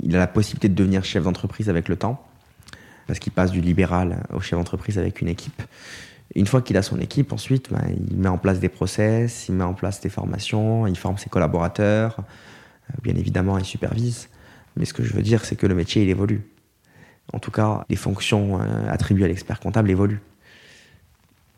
il 0.02 0.14
a 0.16 0.18
la 0.18 0.26
possibilité 0.26 0.68
de 0.68 0.74
devenir 0.74 1.04
chef 1.04 1.24
d'entreprise 1.24 1.68
avec 1.68 1.88
le 1.88 1.96
temps, 1.96 2.24
parce 3.06 3.18
qu'il 3.18 3.32
passe 3.32 3.50
du 3.50 3.60
libéral 3.60 4.22
au 4.32 4.40
chef 4.40 4.58
d'entreprise 4.58 4.98
avec 4.98 5.20
une 5.20 5.28
équipe. 5.28 5.62
Une 6.34 6.46
fois 6.46 6.62
qu'il 6.62 6.76
a 6.76 6.82
son 6.82 6.98
équipe, 6.98 7.32
ensuite, 7.32 7.70
ben, 7.70 7.82
il 8.10 8.16
met 8.16 8.28
en 8.28 8.38
place 8.38 8.58
des 8.58 8.68
process, 8.68 9.48
il 9.48 9.54
met 9.54 9.64
en 9.64 9.74
place 9.74 10.00
des 10.00 10.08
formations, 10.08 10.86
il 10.86 10.96
forme 10.96 11.18
ses 11.18 11.28
collaborateurs, 11.28 12.16
euh, 12.18 12.94
bien 13.02 13.14
évidemment, 13.16 13.58
il 13.58 13.64
supervise. 13.64 14.28
Mais 14.76 14.86
ce 14.86 14.94
que 14.94 15.02
je 15.02 15.12
veux 15.12 15.22
dire, 15.22 15.44
c'est 15.44 15.56
que 15.56 15.66
le 15.66 15.74
métier, 15.74 16.02
il 16.02 16.08
évolue. 16.08 16.42
En 17.32 17.38
tout 17.38 17.50
cas, 17.50 17.84
les 17.90 17.96
fonctions 17.96 18.60
euh, 18.60 18.88
attribuées 18.88 19.26
à 19.26 19.28
l'expert 19.28 19.60
comptable 19.60 19.90
évoluent. 19.90 20.22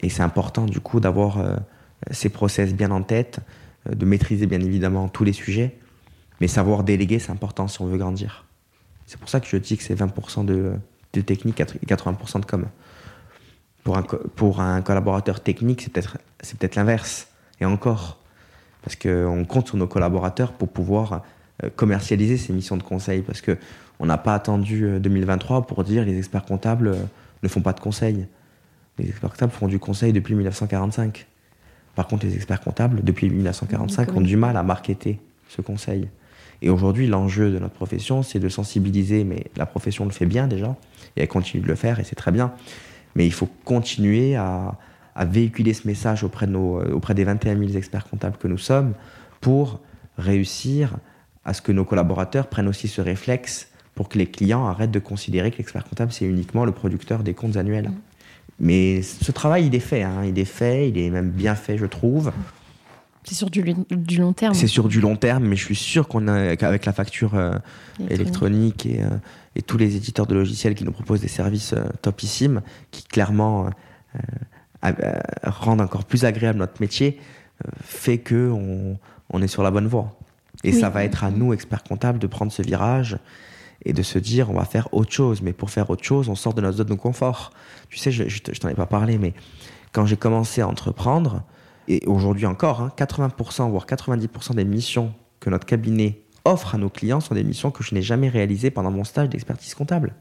Et 0.01 0.09
c'est 0.09 0.22
important, 0.22 0.66
du 0.66 0.81
coup, 0.81 0.99
d'avoir 0.99 1.39
euh, 1.39 1.57
ces 2.11 2.29
process 2.29 2.75
bien 2.75 2.91
en 2.91 3.03
tête, 3.03 3.39
de 3.89 4.05
maîtriser 4.07 4.47
bien 4.47 4.61
évidemment 4.61 5.09
tous 5.09 5.25
les 5.25 5.33
sujets, 5.33 5.77
mais 6.41 6.49
savoir 6.49 6.85
déléguer, 6.85 7.18
c'est 7.18 7.33
important 7.33 7.68
si 7.68 7.81
on 7.81 7.87
veut 7.87 7.99
grandir. 7.99 8.45
C'est 9.07 9.18
pour 9.20 9.29
ça 9.29 9.41
que 9.41 9.47
je 9.47 9.57
dis 9.57 9.77
que 9.77 9.83
c'est 9.83 9.95
20% 9.95 10.45
de, 10.45 10.72
de, 11.12 11.20
technique 11.20 11.61
et 11.61 11.64
80% 11.64 12.41
de 12.41 12.47
com. 12.47 12.66
Pour 13.85 13.99
un, 13.99 14.03
pour 14.03 14.61
un 14.61 14.80
collaborateur 14.82 15.41
technique, 15.41 15.82
c'est 15.82 15.93
peut-être 15.93 16.18
peut 16.59 16.68
l'inverse. 16.76 17.28
Et 17.61 17.64
encore. 17.64 18.18
Parce 18.82 18.97
qu'on 18.97 19.45
compte 19.47 19.68
sur 19.68 19.76
nos 19.76 19.87
collaborateurs 19.87 20.53
pour 20.53 20.68
pouvoir 20.68 21.22
euh, 21.62 21.70
commercialiser 21.74 22.37
ces 22.37 22.53
missions 22.53 22.76
de 22.76 22.82
conseil. 22.82 23.22
Parce 23.22 23.41
qu'on 23.41 24.07
n'a 24.07 24.18
pas 24.18 24.35
attendu 24.35 24.99
2023 25.01 25.59
euh, 25.59 25.61
pour 25.62 25.85
dire 25.85 26.05
les 26.05 26.18
experts 26.18 26.45
comptables 26.45 26.89
euh, 26.89 26.97
ne 27.43 27.49
font 27.49 27.61
pas 27.61 27.72
de 27.72 27.80
conseil. 27.80 28.26
Les 28.99 29.09
experts 29.09 29.30
comptables 29.30 29.53
font 29.53 29.68
du 29.68 29.78
conseil 29.78 30.12
depuis 30.12 30.35
1945. 30.35 31.26
Par 31.95 32.07
contre, 32.07 32.26
les 32.26 32.35
experts 32.35 32.61
comptables, 32.61 33.03
depuis 33.03 33.30
1945, 33.30 34.14
ont 34.14 34.20
du 34.20 34.37
mal 34.37 34.57
à 34.57 34.62
marketer 34.62 35.20
ce 35.49 35.62
conseil. 35.62 36.09
Et 36.62 36.70
aujourd'hui, 36.70 37.07
l'enjeu 37.07 37.51
de 37.51 37.59
notre 37.59 37.74
profession, 37.74 38.22
c'est 38.22 38.39
de 38.39 38.49
sensibiliser, 38.49 39.24
mais 39.24 39.45
la 39.57 39.66
profession 39.66 40.05
le 40.05 40.11
fait 40.11 40.26
bien 40.26 40.47
déjà, 40.47 40.76
et 41.16 41.22
elle 41.22 41.28
continue 41.28 41.62
de 41.62 41.68
le 41.68 41.74
faire, 41.74 42.01
et 42.01 42.05
c'est 42.05 42.16
très 42.16 42.32
bien. 42.32 42.53
Mais 43.15 43.27
il 43.27 43.33
faut 43.33 43.49
continuer 43.65 44.37
à, 44.37 44.77
véhiculer 45.27 45.75
ce 45.75 45.87
message 45.87 46.25
auprès, 46.25 46.47
de 46.47 46.53
nos, 46.53 46.81
euh, 46.81 46.93
auprès 46.93 47.15
des 47.15 47.23
21 47.23 47.57
000 47.57 47.73
experts 47.77 48.09
comptables 48.09 48.37
que 48.37 48.49
nous 48.49 48.59
sommes 48.59 48.95
pour 49.41 49.81
réussir 50.19 50.97
à 51.45 51.55
ce 51.55 51.62
que 51.62 51.71
nos 51.71 51.85
collaborateurs 51.85 52.49
prennent 52.49 52.67
aussi 52.67 52.89
ce 52.89 53.01
réflexe 53.01 53.69
pour 53.95 54.09
que 54.09 54.19
les 54.19 54.27
clients 54.27 54.67
arrêtent 54.67 54.91
de 54.91 54.99
considérer 54.99 55.53
que 55.53 55.59
l'expert 55.59 55.85
comptable, 55.85 56.11
c'est 56.11 56.25
uniquement 56.25 56.65
le 56.65 56.73
producteur 56.73 57.23
des 57.23 57.35
comptes 57.35 57.57
annuels. 57.57 57.91
Mmh. 57.91 57.95
Mais 58.61 59.03
ce 59.03 59.33
travail, 59.33 59.67
il 59.67 59.75
est 59.75 59.81
fait, 59.81 60.03
hein. 60.03 60.25
il 60.25 60.39
est 60.39 60.45
fait, 60.45 60.89
il 60.89 60.99
est 60.99 61.11
même 61.11 61.31
bien 61.31 61.55
fait, 61.55 61.79
je 61.79 61.87
trouve. 61.87 62.33
C'est 63.25 63.35
sur 63.35 63.49
du, 63.49 63.62
long 64.18 64.33
terme. 64.35 64.55
C'est 64.55 64.66
sur 64.66 64.87
du 64.87 65.01
long 65.01 65.16
terme, 65.16 65.45
mais 65.45 65.57
je 65.57 65.64
suis 65.64 65.75
sûr 65.75 66.09
qu'on 66.09 66.29
a, 66.29 66.57
qu'avec 66.57 66.85
la 66.85 66.93
facture 66.93 67.35
euh, 67.35 67.55
électronique 68.11 68.87
euh, 68.87 69.09
et, 69.57 69.62
tous 69.62 69.79
les 69.79 69.97
éditeurs 69.97 70.27
de 70.27 70.35
logiciels 70.35 70.75
qui 70.75 70.85
nous 70.85 70.93
proposent 70.93 71.22
des 71.22 71.29
services 71.29 71.72
euh, 71.72 71.85
topissimes, 72.03 72.61
qui 72.91 73.05
clairement 73.05 73.70
rendent 75.43 75.81
encore 75.81 76.05
plus 76.05 76.25
agréable 76.27 76.59
notre 76.59 76.81
métier, 76.81 77.18
fait 77.83 78.18
que 78.18 78.53
on, 78.53 79.43
est 79.43 79.49
sur 79.49 79.62
la 79.62 79.70
bonne 79.70 79.87
voie. 79.89 80.16
Et 80.62 80.72
ça 80.72 80.91
va 80.91 81.05
être 81.05 81.25
à 81.25 81.31
nous, 81.31 81.53
experts 81.53 81.83
comptables, 81.83 82.18
de 82.18 82.27
prendre 82.27 82.53
ce 82.53 82.62
virage 82.62 83.18
et 83.85 83.93
de 83.93 84.03
se 84.03 84.18
dire 84.18 84.51
on 84.51 84.55
va 84.55 84.66
faire 84.66 84.93
autre 84.93 85.11
chose. 85.11 85.41
Mais 85.43 85.53
pour 85.53 85.70
faire 85.70 85.89
autre 85.89 86.05
chose, 86.05 86.29
on 86.29 86.35
sort 86.35 86.53
de 86.53 86.61
notre 86.61 86.77
zone 86.77 86.89
de 86.89 86.95
confort. 86.95 87.51
Tu 87.89 87.97
sais, 87.97 88.12
je, 88.12 88.29
je 88.29 88.61
t'en 88.61 88.68
ai 88.68 88.75
pas 88.75 88.87
parlé, 88.87 89.18
mais 89.18 89.33
quand 89.93 90.05
j'ai 90.05 90.16
commencé 90.16 90.61
à 90.61 90.68
entreprendre, 90.68 91.43
et 91.89 92.07
aujourd'hui 92.07 92.47
encore, 92.47 92.89
80% 92.97 93.62
hein, 93.62 93.68
voire 93.68 93.87
90% 93.87 94.55
des 94.55 94.64
missions 94.64 95.14
que 95.41 95.51
notre 95.51 95.66
cabinet 95.66 96.22
offre 96.45 96.74
à 96.74 96.78
nos 96.78 96.91
clients 96.91 97.20
sont 97.20 97.35
des 97.35 97.45
missions 97.45 97.70
que 97.70 97.82
je 97.82 97.95
n'ai 97.95 98.03
jamais 98.03 98.28
réalisées 98.28 98.70
pendant 98.70 98.91
mon 98.91 99.05
stage 99.05 99.28
d'expertise 99.28 99.74
comptable. 99.74 100.14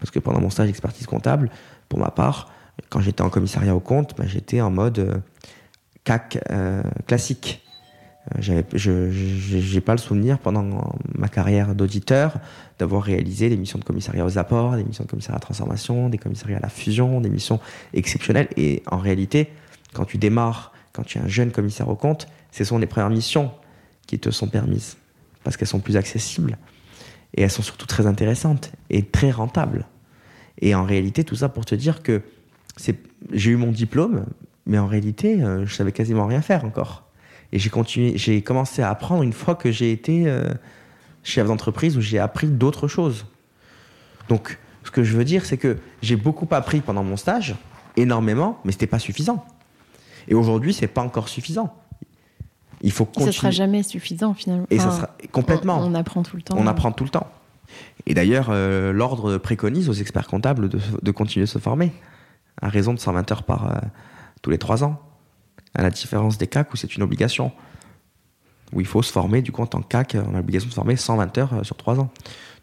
Parce 0.00 0.10
que 0.10 0.18
pendant 0.18 0.40
mon 0.40 0.50
stage 0.50 0.66
d'expertise 0.66 1.06
comptable, 1.06 1.50
pour 1.88 1.98
ma 1.98 2.10
part, 2.10 2.52
quand 2.90 3.00
j'étais 3.00 3.22
en 3.22 3.30
commissariat 3.30 3.74
au 3.74 3.80
compte, 3.80 4.16
ben, 4.16 4.26
j'étais 4.26 4.60
en 4.60 4.70
mode 4.70 4.98
euh, 4.98 5.16
CAC 6.04 6.38
euh, 6.50 6.82
classique. 7.06 7.62
Euh, 8.36 8.62
je 8.74 9.74
n'ai 9.74 9.80
pas 9.80 9.92
le 9.92 9.98
souvenir 9.98 10.38
pendant 10.38 10.94
ma 11.14 11.28
carrière 11.28 11.74
d'auditeur 11.74 12.38
d'avoir 12.78 13.02
réalisé 13.02 13.48
des 13.48 13.56
missions 13.56 13.78
de 13.78 13.84
commissariat 13.84 14.24
aux 14.24 14.38
apports, 14.38 14.76
des 14.76 14.84
missions 14.84 15.04
de 15.04 15.10
commissariat 15.10 15.36
à 15.36 15.40
la 15.40 15.44
transformation, 15.44 16.08
des 16.08 16.18
commissariats 16.18 16.56
à 16.58 16.60
la 16.60 16.68
fusion, 16.68 17.20
des 17.20 17.30
missions 17.30 17.60
exceptionnelles. 17.92 18.48
Et 18.56 18.82
en 18.90 18.98
réalité, 18.98 19.50
quand 19.92 20.04
tu 20.04 20.18
démarres 20.18 20.73
quand 20.94 21.02
tu 21.02 21.18
es 21.18 21.20
un 21.20 21.28
jeune 21.28 21.50
commissaire 21.50 21.88
au 21.88 21.96
compte, 21.96 22.26
ce 22.52 22.64
sont 22.64 22.78
les 22.78 22.86
premières 22.86 23.10
missions 23.10 23.50
qui 24.06 24.18
te 24.18 24.30
sont 24.30 24.48
permises, 24.48 24.96
parce 25.42 25.56
qu'elles 25.56 25.68
sont 25.68 25.80
plus 25.80 25.96
accessibles, 25.96 26.56
et 27.34 27.42
elles 27.42 27.50
sont 27.50 27.62
surtout 27.62 27.86
très 27.86 28.06
intéressantes 28.06 28.72
et 28.90 29.02
très 29.04 29.30
rentables. 29.30 29.86
Et 30.60 30.74
en 30.74 30.84
réalité, 30.84 31.24
tout 31.24 31.36
ça 31.36 31.48
pour 31.48 31.64
te 31.66 31.74
dire 31.74 32.02
que 32.02 32.22
j'ai 33.32 33.50
eu 33.50 33.56
mon 33.56 33.72
diplôme, 33.72 34.24
mais 34.66 34.78
en 34.78 34.86
réalité, 34.86 35.42
euh, 35.42 35.66
je 35.66 35.74
savais 35.74 35.92
quasiment 35.92 36.26
rien 36.26 36.40
faire 36.40 36.64
encore. 36.64 37.04
Et 37.52 37.58
j'ai 37.58 37.70
continué, 37.70 38.16
j'ai 38.16 38.42
commencé 38.42 38.82
à 38.82 38.90
apprendre 38.90 39.22
une 39.22 39.32
fois 39.32 39.54
que 39.54 39.70
j'ai 39.70 39.92
été 39.92 40.24
euh, 40.26 40.48
chef 41.22 41.46
d'entreprise 41.46 41.96
où 41.96 42.00
j'ai 42.00 42.18
appris 42.18 42.46
d'autres 42.46 42.88
choses. 42.88 43.26
Donc, 44.28 44.58
ce 44.84 44.90
que 44.90 45.02
je 45.02 45.16
veux 45.16 45.24
dire, 45.24 45.44
c'est 45.44 45.56
que 45.56 45.78
j'ai 46.02 46.16
beaucoup 46.16 46.48
appris 46.52 46.80
pendant 46.80 47.02
mon 47.02 47.16
stage, 47.16 47.56
énormément, 47.96 48.60
mais 48.64 48.72
c'était 48.72 48.86
pas 48.86 48.98
suffisant. 48.98 49.44
Et 50.28 50.34
aujourd'hui, 50.34 50.72
c'est 50.72 50.86
pas 50.86 51.02
encore 51.02 51.28
suffisant. 51.28 51.74
Il 52.82 52.92
faut 52.92 53.06
continuer. 53.06 53.32
Ça 53.32 53.38
sera 53.38 53.50
jamais 53.50 53.82
suffisant 53.82 54.34
finalement. 54.34 54.66
Et 54.70 54.78
ça 54.78 54.90
sera 54.90 55.10
complètement. 55.32 55.80
On, 55.80 55.94
apprend 55.94 56.22
tout 56.22 56.36
le 56.36 56.42
temps. 56.42 56.54
On 56.58 56.66
apprend 56.66 56.92
tout 56.92 57.04
le 57.04 57.10
temps. 57.10 57.26
Et 58.06 58.14
d'ailleurs, 58.14 58.48
euh, 58.50 58.92
l'ordre 58.92 59.38
préconise 59.38 59.88
aux 59.88 59.94
experts 59.94 60.26
comptables 60.26 60.68
de, 60.68 61.10
continuer 61.10 61.46
de 61.46 61.50
se 61.50 61.58
former 61.58 61.92
à 62.60 62.68
raison 62.68 62.92
de 62.92 62.98
120 63.00 63.32
heures 63.32 63.42
par 63.42 63.70
euh, 63.70 63.78
tous 64.42 64.50
les 64.50 64.58
3 64.58 64.84
ans. 64.84 65.00
À 65.74 65.82
la 65.82 65.90
différence 65.90 66.38
des 66.38 66.46
CAC 66.46 66.72
où 66.72 66.76
c'est 66.76 66.94
une 66.94 67.02
obligation. 67.02 67.52
Où 68.72 68.80
il 68.80 68.86
faut 68.86 69.02
se 69.02 69.10
former, 69.10 69.40
du 69.40 69.50
coup, 69.50 69.62
en 69.62 69.66
tant 69.66 69.80
que 69.80 69.88
CAC, 69.88 70.16
on 70.16 70.34
a 70.34 70.38
l'obligation 70.38 70.66
de 70.66 70.72
se 70.72 70.76
former 70.76 70.96
120 70.96 71.38
heures 71.38 71.54
euh, 71.54 71.64
sur 71.64 71.76
3 71.76 72.00
ans. 72.00 72.10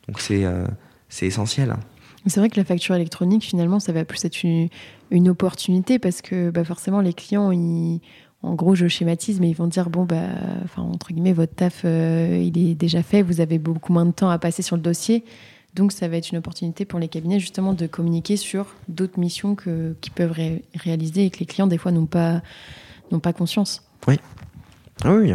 Donc 0.07 0.19
c'est 0.19 0.45
c'est 1.09 1.27
essentiel. 1.27 1.75
C'est 2.27 2.39
vrai 2.39 2.49
que 2.49 2.57
la 2.57 2.65
facture 2.65 2.95
électronique, 2.95 3.43
finalement, 3.43 3.79
ça 3.79 3.93
va 3.93 4.05
plus 4.05 4.23
être 4.25 4.43
une, 4.43 4.69
une 5.09 5.29
opportunité 5.29 5.97
parce 5.99 6.21
que 6.21 6.51
bah, 6.51 6.63
forcément, 6.63 7.01
les 7.01 7.13
clients, 7.13 7.51
ils, 7.51 7.99
en 8.43 8.55
gros, 8.55 8.75
je 8.75 8.87
schématise, 8.87 9.39
mais 9.39 9.49
ils 9.49 9.55
vont 9.55 9.67
dire 9.67 9.89
bon, 9.89 10.05
bah, 10.05 10.27
enfin, 10.63 10.81
entre 10.81 11.13
guillemets, 11.13 11.33
votre 11.33 11.53
taf, 11.53 11.81
euh, 11.85 12.41
il 12.43 12.57
est 12.57 12.75
déjà 12.75 13.03
fait, 13.03 13.21
vous 13.21 13.41
avez 13.41 13.59
beaucoup 13.59 13.93
moins 13.93 14.05
de 14.05 14.11
temps 14.11 14.29
à 14.29 14.39
passer 14.39 14.61
sur 14.61 14.75
le 14.75 14.81
dossier. 14.81 15.23
Donc, 15.75 15.91
ça 15.91 16.07
va 16.07 16.17
être 16.17 16.31
une 16.31 16.37
opportunité 16.37 16.83
pour 16.83 16.99
les 16.99 17.07
cabinets, 17.07 17.39
justement, 17.39 17.73
de 17.73 17.87
communiquer 17.87 18.35
sur 18.35 18.75
d'autres 18.89 19.19
missions 19.19 19.55
qu'ils 19.55 20.11
peuvent 20.13 20.35
réaliser 20.75 21.25
et 21.25 21.29
que 21.29 21.39
les 21.39 21.45
clients, 21.45 21.67
des 21.67 21.77
fois, 21.77 21.91
n'ont 21.91 22.07
pas, 22.07 22.41
pas 23.23 23.33
conscience. 23.33 23.81
Oui. 24.07 24.19
Ah 25.03 25.13
oui, 25.13 25.31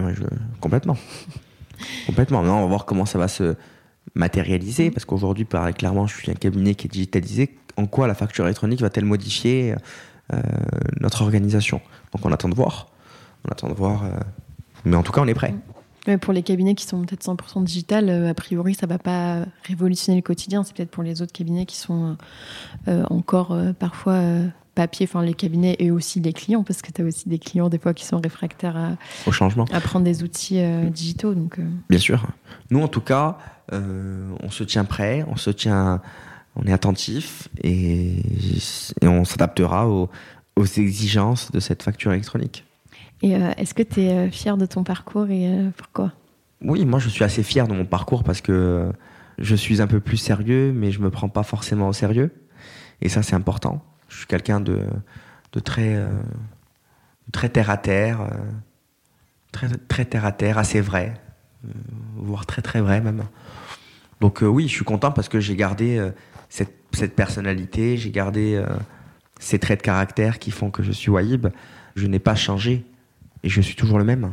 complètement. 0.61 0.97
complètement. 2.07 2.41
on 2.41 2.61
va 2.61 2.67
voir 2.67 2.85
comment 2.85 3.07
ça 3.07 3.19
va 3.19 3.29
se 3.29 3.57
matérialiser, 4.15 4.91
parce 4.91 5.05
qu'aujourd'hui, 5.05 5.47
clairement, 5.77 6.07
je 6.07 6.17
suis 6.17 6.31
un 6.31 6.35
cabinet 6.35 6.75
qui 6.75 6.87
est 6.87 6.91
digitalisé 6.91 7.59
en 7.77 7.87
quoi 7.87 8.07
la 8.07 8.15
facture 8.15 8.45
électronique 8.45 8.81
va-t-elle 8.81 9.05
modifier 9.05 9.75
notre 11.01 11.23
organisation? 11.23 11.81
Donc 12.13 12.25
on 12.25 12.33
attend 12.33 12.49
de 12.49 12.55
voir. 12.55 12.89
On 13.45 13.53
attend 13.53 13.69
de 13.69 13.75
voir. 13.75 14.05
mais 14.85 14.97
en 14.97 15.03
tout 15.03 15.13
cas, 15.13 15.21
on 15.21 15.27
est 15.27 15.35
prêt. 15.35 15.55
pour 16.21 16.33
les 16.33 16.43
cabinets 16.43 16.75
qui 16.75 16.87
sont 16.87 17.03
peut-être 17.05 17.25
100% 17.25 17.65
digital, 17.65 18.09
a 18.09 18.35
priori, 18.35 18.75
ça 18.75 18.87
va 18.87 18.99
pas 18.99 19.45
révolutionner 19.65 20.17
le 20.19 20.23
quotidien. 20.23 20.63
C'est 20.63 20.75
peut-être 20.75 20.91
pour 20.91 21.03
les 21.03 21.21
autres 21.21 21.33
cabinets 21.33 21.67
qui 21.67 21.77
sont 21.77 22.17
encore 22.87 23.57
parfois 23.79 24.23
papier, 24.77 25.09
enfin 25.11 25.25
les 25.25 25.35
cabinets 25.35 25.75
et 25.81 25.91
aussi 25.91 26.21
les 26.21 26.33
clients, 26.33 26.63
parce 26.63 26.83
que 26.83 26.93
tu 26.93 27.03
as 27.03 27.05
aussi 27.05 27.29
des 27.29 27.41
clients 27.41 27.69
des 27.69 27.79
fois 27.79 27.95
qui 27.95 28.05
sont 28.05 28.21
réfractaires 28.21 28.77
à, 28.77 28.91
au 29.27 29.33
changement, 29.33 29.65
à 29.73 29.81
prendre 29.81 30.05
des 30.05 30.23
outils 30.23 30.61
euh, 30.61 30.89
digitaux. 30.89 31.35
Donc, 31.35 31.59
euh. 31.59 31.65
Bien 31.89 31.99
sûr. 31.99 32.25
Nous, 32.71 32.81
en 32.81 32.87
tout 32.87 33.01
cas, 33.01 33.39
euh, 33.73 34.31
on 34.41 34.51
se 34.51 34.63
tient 34.63 34.85
prêt, 34.85 35.25
on 35.27 35.37
se 35.37 35.51
tient, 35.51 36.01
on 36.55 36.65
est 36.65 36.73
attentif 36.73 37.49
et, 37.65 38.23
on 39.03 39.25
s'adaptera 39.25 39.89
aux, 39.89 40.09
exigences 40.77 41.51
de 41.51 41.59
cette 41.61 41.83
facture 41.83 42.13
électronique. 42.13 42.65
Et 43.23 43.33
est-ce 43.33 43.75
que 43.75 43.83
tu 43.83 44.03
es 44.03 44.31
fier 44.31 44.57
de 44.57 44.67
ton 44.67 44.85
parcours 44.85 45.29
et 45.31 45.51
pourquoi? 45.77 46.13
Oui, 46.63 46.85
moi 46.85 46.99
je 46.99 47.09
suis 47.09 47.25
assez 47.25 47.43
fier 47.43 47.67
de 47.69 47.75
mon 47.75 47.85
parcours 47.85 48.25
parce 48.25 48.41
que 48.41 48.91
je 49.39 49.55
suis 49.55 49.83
un 49.83 49.87
peu 49.87 50.01
plus 50.01 50.17
sérieux, 50.17 50.73
mais 50.75 50.91
je 50.93 51.01
me 51.01 51.11
prends 51.11 51.29
pas 51.29 51.43
forcément 51.43 51.89
au 51.89 51.93
sérieux. 51.93 52.31
Et 53.03 53.09
ça, 53.09 53.23
c'est 53.23 53.35
important. 53.35 53.83
Je 54.09 54.19
suis 54.19 54.27
quelqu'un 54.27 54.61
de, 54.61 54.83
de 55.53 55.61
très, 55.61 55.95
euh, 55.95 56.07
très 57.33 57.49
terre 57.49 57.71
à 57.71 57.77
terre, 57.77 58.21
euh, 58.21 58.27
très, 59.53 59.69
très 59.69 60.05
terre 60.05 60.25
à 60.25 60.33
terre, 60.33 60.59
assez 60.59 60.81
vrai, 60.81 61.15
euh, 61.65 61.71
voire 62.17 62.47
très 62.47 62.63
très 62.63 62.81
vrai 62.81 63.01
même. 63.01 63.25
Donc 64.21 64.43
oui, 64.43 64.69
je 64.69 64.73
suis 64.73 64.85
content 64.85 65.13
parce 65.13 65.29
que 65.29 65.41
j'ai 65.41 65.57
gardé 65.57 66.11
cette, 66.49 66.75
cette, 66.93 67.15
personnalité, 67.15 67.99
j'ai 67.99 68.11
gardé 68.11 68.65
ces 69.39 69.59
traits 69.59 69.81
de 69.81 69.85
caractère 69.85 70.39
qui 70.39 70.51
font 70.51 70.71
que 70.71 70.83
je 70.83 70.91
suis 70.91 71.11
Wahib. 71.11 71.49
Je 71.97 72.07
n'ai 72.07 72.19
pas 72.19 72.35
changé 72.35 72.87
et 73.43 73.51
je 73.51 73.61
suis 73.61 73.75
toujours 73.75 73.99
le 73.99 74.05
même. 74.05 74.33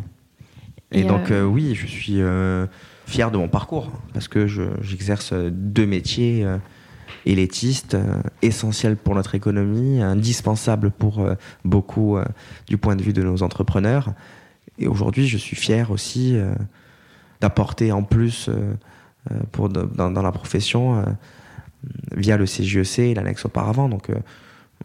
Et, 0.92 1.04
donc 1.04 1.34
oui, 1.34 1.76
je 1.76 1.86
suis 1.86 2.22
fier 3.08 3.30
de 3.30 3.38
mon 3.38 3.50
parcours 3.50 3.92
parce 4.14 4.30
que 4.30 4.48
j'exerce 4.48 5.34
deux 5.34 5.86
métiers 5.86 6.48
élétiste, 7.26 7.96
euh, 7.96 8.22
essentiel 8.42 8.98
pour 8.98 9.16
notre 9.16 9.36
économie, 9.36 10.02
indispensable 10.02 10.92
pour 10.92 11.20
euh, 11.20 11.36
beaucoup 11.66 12.18
euh, 12.18 12.26
du 12.68 12.78
point 12.78 12.96
de 12.96 13.04
vue 13.04 13.14
de 13.14 13.24
nos 13.24 13.44
entrepreneurs. 13.44 14.14
Et 14.80 14.88
aujourd'hui, 14.88 15.28
je 15.28 15.38
suis 15.38 15.56
fier 15.56 15.92
aussi 15.92 16.36
d'apporter 17.42 17.92
en 17.92 18.02
plus 18.02 18.50
pour, 19.52 19.70
dans, 19.70 20.10
dans, 20.10 20.22
la 20.24 20.32
profession 20.32 21.06
via 22.12 22.38
le 22.38 22.46
CJEC 22.46 22.98
e 22.98 23.02
et 23.04 23.14
l'annexe 23.14 23.46
auparavant. 23.46 23.88
Donc, 23.88 24.10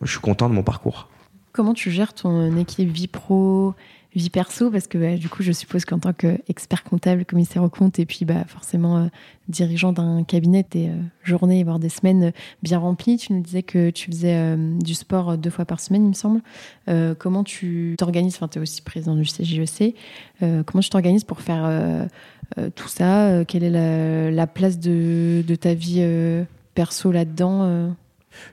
je 0.03 0.11
suis 0.11 0.21
content 0.21 0.51
de 0.51 0.55
mon 0.55 0.63
parcours. 0.63 1.09
Comment 1.53 1.73
tu 1.73 1.91
gères 1.91 2.13
ton 2.13 2.55
équipe 2.59 2.91
vie 2.91 3.09
pro, 3.09 3.75
vie 4.19 4.31
perso 4.31 4.71
Parce 4.71 4.87
que 4.87 5.17
du 5.17 5.29
coup, 5.29 5.43
je 5.43 5.53
suppose 5.53 5.85
qu'en 5.85 5.99
tant 5.99 6.13
qu'expert 6.13 6.85
comptable, 6.85 7.25
commissaire 7.25 7.63
au 7.63 7.69
compte, 7.69 7.99
et 7.99 8.07
puis 8.07 8.25
bah, 8.25 8.45
forcément 8.47 8.99
euh, 8.99 9.07
dirigeant 9.49 9.93
d'un 9.93 10.25
cabinet, 10.25 10.63
tes 10.65 10.89
euh, 10.89 10.93
journées, 11.23 11.65
voire 11.65 11.79
des 11.79 11.89
semaines 11.89 12.25
euh, 12.25 12.31
bien 12.63 12.79
remplies. 12.79 13.17
Tu 13.17 13.33
nous 13.33 13.41
disais 13.41 13.63
que 13.63 13.91
tu 13.91 14.11
faisais 14.11 14.57
du 14.57 14.95
sport 14.95 15.39
deux 15.39 15.51
fois 15.51 15.65
par 15.65 15.81
semaine, 15.81 16.05
il 16.05 16.09
me 16.09 16.15
semble. 16.15 16.41
comment 17.19 17.45
tu 17.45 17.95
t'organises 17.99 18.35
Enfin, 18.37 18.49
tu 18.49 18.59
es 18.59 18.63
aussi 18.63 18.83
président 18.83 19.15
du 19.15 19.23
CJEC. 19.23 19.95
E 20.43 20.63
comment 20.63 20.83
tu 20.83 20.91
t'organises 20.91 21.25
pour 21.25 21.41
faire 21.41 22.09
tout 22.75 22.89
ça 22.89 23.45
Quelle 23.47 23.65
est 23.65 24.31
la, 24.31 24.47
place 24.47 24.79
de, 24.79 25.43
de, 25.47 25.55
ta 25.55 25.75
vie 25.75 26.05
perso 26.75 27.13
là-dedans 27.13 27.91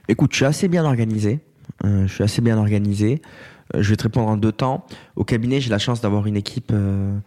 Écoute, 0.07 0.31
je 0.31 0.37
suis 0.37 0.45
assez 0.45 0.67
bien 0.67 0.85
organisé. 0.85 1.39
je 1.83 2.07
suis 2.07 2.23
assez 2.23 2.41
bien 2.41 2.57
organisé. 2.57 3.21
Euh, 3.73 3.81
je 3.81 3.89
vais 3.89 3.95
te 3.95 4.03
répondre 4.03 4.27
en 4.27 4.37
deux 4.37 4.51
temps. 4.51 4.85
Au 5.15 5.23
cabinet, 5.23 5.59
j'ai 5.61 5.69
la 5.69 5.79
chance 5.79 6.01
d'avoir 6.01 6.27
une 6.27 6.37
équipe 6.37 6.71
euh, 6.73 7.17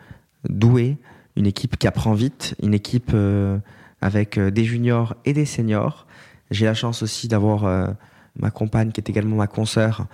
douée, 0.49 0.97
une 1.37 1.47
équipe 1.47 1.77
qui 1.77 1.87
apprend 1.87 2.15
vite, 2.15 2.55
une 2.63 2.75
équipe 2.75 3.11
euh, 3.15 3.59
avec 4.01 4.39
des 4.39 4.65
juniors 4.65 5.17
et 5.25 5.33
des 5.33 5.47
seniors. 5.47 6.07
J'ai 6.51 6.67
la 6.67 6.75
chance 6.75 7.03
aussi 7.03 7.29
d'avoir 7.29 7.95
ma 8.37 8.51
compagne 8.51 8.93
qui 8.93 9.01
est 9.01 9.11
également 9.11 9.37
ma 9.37 9.49
consoeur 9.49 10.07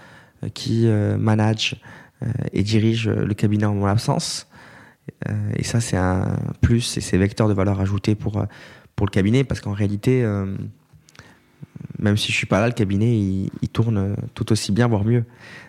qui 0.53 0.89
manage 1.19 1.77
et 2.53 2.65
dirige 2.65 3.09
le 3.09 3.35
cabinet 3.35 3.67
en 3.67 3.75
mon 3.75 3.87
absence. 3.87 4.49
et 5.55 5.63
ça, 5.63 5.81
c'est 5.81 5.99
un 5.99 6.35
plus 6.61 6.97
et 6.97 7.01
c'est 7.01 7.19
vecteur 7.19 7.47
de 7.47 7.53
valeur 7.53 7.79
ajoutée 7.79 8.17
pour, 8.17 8.45
pour 8.97 9.07
le 9.07 9.11
cabinet 9.11 9.45
parce 9.45 9.61
qu'en 9.61 9.75
réalité, 9.75 10.25
même 11.99 12.17
si 12.17 12.33
je 12.33 12.37
suis 12.37 12.47
pas 12.47 12.61
là, 12.61 12.67
le 12.67 12.73
cabinet, 12.73 13.17
il, 13.17 13.69
tourne 13.73 14.17
tout 14.35 14.51
aussi 14.53 14.73
bien, 14.73 14.89
voire 14.89 15.05
mieux. 15.05 15.25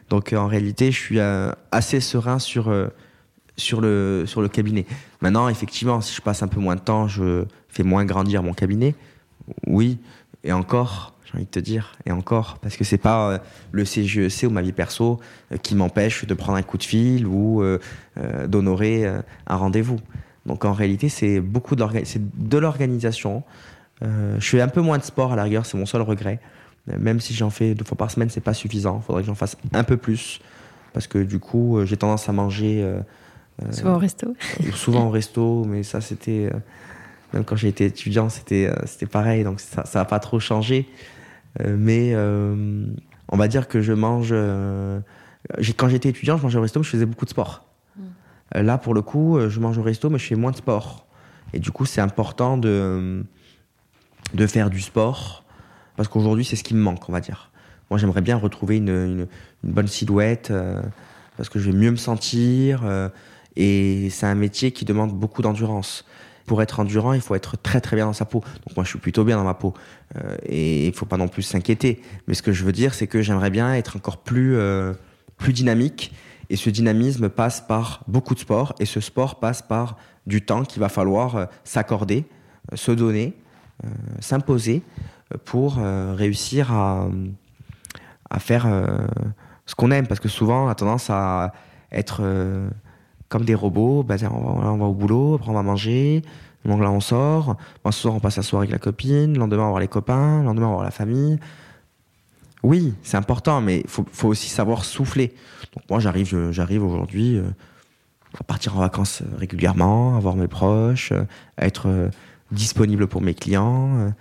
Donc 0.09 0.33
en 0.33 0.47
réalité, 0.47 0.91
je 0.91 0.99
suis 0.99 1.19
euh, 1.19 1.51
assez 1.71 1.99
serein 1.99 2.39
sur, 2.39 2.69
euh, 2.69 2.87
sur, 3.57 3.81
le, 3.81 4.23
sur 4.27 4.41
le 4.41 4.47
cabinet. 4.47 4.85
Maintenant, 5.21 5.49
effectivement, 5.49 6.01
si 6.01 6.15
je 6.15 6.21
passe 6.21 6.43
un 6.43 6.47
peu 6.47 6.59
moins 6.59 6.75
de 6.75 6.81
temps, 6.81 7.07
je 7.07 7.45
fais 7.69 7.83
moins 7.83 8.05
grandir 8.05 8.43
mon 8.43 8.53
cabinet. 8.53 8.95
Oui, 9.67 9.99
et 10.43 10.51
encore, 10.51 11.13
j'ai 11.25 11.33
envie 11.35 11.45
de 11.45 11.49
te 11.49 11.59
dire, 11.59 11.93
et 12.05 12.11
encore, 12.11 12.59
parce 12.61 12.77
que 12.77 12.83
c'est 12.83 12.97
pas 12.97 13.31
euh, 13.31 13.37
le 13.71 13.83
CGEC 13.83 14.43
e 14.43 14.47
ou 14.47 14.49
ma 14.51 14.61
vie 14.61 14.73
perso 14.73 15.19
qui 15.63 15.75
m'empêche 15.75 16.25
de 16.25 16.33
prendre 16.33 16.57
un 16.57 16.63
coup 16.63 16.77
de 16.77 16.83
fil 16.83 17.25
ou 17.25 17.63
d'honorer 18.47 19.05
un 19.05 19.55
rendez-vous. 19.55 19.99
Donc 20.45 20.65
en 20.65 20.73
réalité, 20.73 21.09
c'est 21.09 21.39
beaucoup 21.39 21.75
de 21.75 22.57
l'organisation. 22.57 23.43
je 24.01 24.39
fais 24.39 24.61
un 24.61 24.67
peu 24.67 24.81
moins 24.81 24.97
de 24.97 25.03
sport 25.03 25.33
à 25.33 25.35
la 25.35 25.43
rigueur, 25.43 25.65
c'est 25.65 25.77
mon 25.77 25.85
seul 25.85 26.01
regret. 26.01 26.39
Même 26.87 27.19
si 27.19 27.33
j'en 27.33 27.49
fais 27.49 27.73
deux 27.73 27.83
fois 27.83 27.97
par 27.97 28.11
semaine, 28.11 28.29
c'est 28.29 28.41
pas 28.41 28.53
suffisant. 28.53 28.99
Il 29.01 29.05
faudrait 29.05 29.23
que 29.23 29.27
j'en 29.27 29.35
fasse 29.35 29.57
un 29.73 29.83
peu 29.83 29.97
plus. 29.97 30.39
Parce 30.93 31.07
que 31.07 31.17
du 31.17 31.39
coup, 31.39 31.77
euh, 31.77 31.85
j'ai 31.85 31.97
tendance 31.97 32.29
à 32.29 32.31
manger. 32.31 32.81
Euh, 32.83 32.99
euh, 33.63 33.71
souvent 33.71 33.95
au 33.95 33.97
resto. 33.97 34.35
souvent 34.73 35.07
au 35.07 35.09
resto, 35.09 35.65
mais 35.65 35.83
ça, 35.83 35.99
c'était. 35.99 36.51
même 37.33 37.43
quand 37.43 37.55
j'étais 37.55 37.85
étudiant, 37.85 38.29
c'était 38.29 38.71
c'était 38.85 39.07
pareil. 39.07 39.43
Donc 39.43 39.59
ça 39.59 39.83
n'a 39.93 40.05
pas 40.05 40.19
trop 40.19 40.39
changé. 40.39 40.87
mais 41.65 42.15
on 42.15 43.37
va 43.37 43.47
dire 43.47 43.67
que 43.67 43.81
je 43.81 43.93
mange. 43.93 44.33
quand 45.77 45.89
j'étais 45.89 46.09
étudiant, 46.09 46.37
je 46.37 46.43
mangeais 46.43 46.59
au 46.59 46.61
resto, 46.61 46.79
mais 46.79 46.85
je 46.85 46.89
faisais 46.91 47.05
beaucoup 47.05 47.25
de 47.25 47.31
sport. 47.31 47.65
Hmm. 47.97 48.61
Là, 48.61 48.77
pour 48.77 48.93
le 48.93 49.01
coup, 49.01 49.39
je 49.49 49.59
mange 49.59 49.77
au 49.77 49.83
resto, 49.83 50.09
mais 50.09 50.19
je 50.19 50.25
fais 50.25 50.35
moins 50.35 50.51
de 50.51 50.57
sport. 50.57 51.07
Et 51.53 51.59
du 51.59 51.71
coup, 51.71 51.85
c'est 51.85 52.01
important 52.01 52.57
de, 52.57 53.25
de 54.33 54.47
faire 54.47 54.69
du 54.69 54.81
sport 54.81 55.44
parce 55.95 56.09
qu'aujourd'hui, 56.09 56.45
c'est 56.45 56.55
ce 56.55 56.63
qui 56.63 56.73
me 56.73 56.81
manque, 56.81 57.07
on 57.09 57.11
va 57.11 57.21
dire. 57.21 57.51
Moi, 57.89 57.99
j'aimerais 57.99 58.21
bien 58.21 58.37
retrouver 58.37 58.77
une, 58.77 59.27
bonne 59.63 59.87
silhouette, 59.87 60.49
euh, 60.51 60.81
parce 61.37 61.49
que 61.49 61.59
je 61.59 61.69
vais 61.69 61.77
mieux 61.77 61.91
me 61.91 61.97
sentir. 61.97 62.81
Euh, 62.83 63.09
et 63.55 64.09
c'est 64.09 64.25
un 64.25 64.35
métier 64.35 64.71
qui 64.71 64.85
demande 64.85 65.13
beaucoup 65.13 65.41
d'endurance. 65.41 66.05
Pour 66.45 66.61
être 66.61 66.79
endurant, 66.79 67.13
il 67.13 67.21
faut 67.21 67.35
être 67.35 67.57
très 67.57 67.81
très 67.81 67.95
bien 67.95 68.05
dans 68.05 68.13
sa 68.13 68.25
peau. 68.25 68.43
Donc 68.67 68.75
moi, 68.75 68.83
je 68.83 68.89
suis 68.89 68.99
plutôt 68.99 69.23
bien 69.23 69.37
dans 69.37 69.43
ma 69.43 69.53
peau. 69.53 69.73
Euh, 70.15 70.35
et 70.43 70.87
il 70.87 70.93
faut 70.93 71.05
pas 71.05 71.17
non 71.17 71.27
plus 71.27 71.41
s'inquiéter. 71.41 72.01
Mais 72.27 72.33
ce 72.33 72.41
que 72.41 72.51
je 72.51 72.63
veux 72.63 72.71
dire, 72.71 72.93
c'est 72.93 73.07
que 73.07 73.21
j'aimerais 73.21 73.49
bien 73.49 73.73
être 73.73 73.97
encore 73.97 74.17
plus, 74.17 74.57
plus 75.37 75.53
dynamique. 75.53 76.13
Et 76.49 76.55
ce 76.55 76.69
dynamisme 76.69 77.29
passe 77.29 77.61
par 77.61 78.03
beaucoup 78.07 78.35
de 78.35 78.39
sport. 78.39 78.75
Et 78.79 78.85
ce 78.85 78.99
sport 78.99 79.39
passe 79.39 79.61
par 79.61 79.97
du 80.27 80.43
temps 80.43 80.63
qu'il 80.63 80.79
va 80.79 80.89
falloir 80.89 81.47
s'accorder, 81.63 82.25
se 82.75 82.91
donner, 82.91 83.33
s'imposer 84.19 84.83
pour 85.43 85.77
euh, 85.79 86.13
réussir 86.15 86.71
à, 86.71 87.09
faire 88.39 88.65
euh, 88.67 88.85
ce 89.65 89.75
qu'on 89.75 89.91
aime. 89.91 90.07
Parce 90.07 90.19
que 90.19 90.29
souvent, 90.29 90.65
on 90.65 90.67
a 90.67 90.75
tendance 90.75 91.09
à 91.09 91.53
être 91.91 92.19
euh, 92.21 92.69
comme 93.29 93.45
des 93.45 93.55
robots. 93.55 94.03
Bah, 94.03 94.15
on, 94.31 94.77
va, 94.77 94.85
au 94.85 94.93
boulot, 94.93 95.35
après 95.35 95.49
on 95.49 95.53
va 95.53 95.63
manger. 95.63 96.21
Donc 96.65 96.81
là, 96.81 96.91
on 96.91 96.99
sort. 96.99 97.57
ce 97.85 97.91
soir, 97.91 98.15
on 98.15 98.19
passe 98.19 98.37
la 98.37 98.43
soirée 98.43 98.65
avec 98.65 98.71
la 98.71 98.79
copine. 98.79 99.33
Le 99.33 99.39
lendemain, 99.39 99.63
on 99.63 99.65
va 99.65 99.69
voir 99.69 99.79
les 99.79 99.87
copains. 99.87 100.39
Le 100.39 100.45
lendemain, 100.45 100.65
on 100.65 100.69
va 100.69 100.75
voir 100.75 100.85
la 100.85 100.91
famille. 100.91 101.39
Oui, 102.63 102.95
c'est 103.03 103.17
important, 103.17 103.61
mais 103.61 103.81
il 103.81 103.89
faut, 103.89 104.27
aussi 104.27 104.49
savoir 104.49 104.85
souffler. 104.85 105.35
Donc 105.75 105.83
moi, 105.89 105.99
j'arrive, 105.99 106.49
j'arrive 106.49 106.83
aujourd'hui 106.83 107.39
à 108.39 108.43
partir 108.43 108.75
en 108.75 108.79
vacances 108.79 109.21
régulièrement, 109.37 110.17
à 110.17 110.19
voir 110.19 110.35
mes 110.35 110.47
proches, 110.47 111.11
à 111.57 111.67
être 111.67 112.09
disponible 112.51 113.05
pour 113.05 113.21
mes 113.21 113.35
clients, 113.35 114.11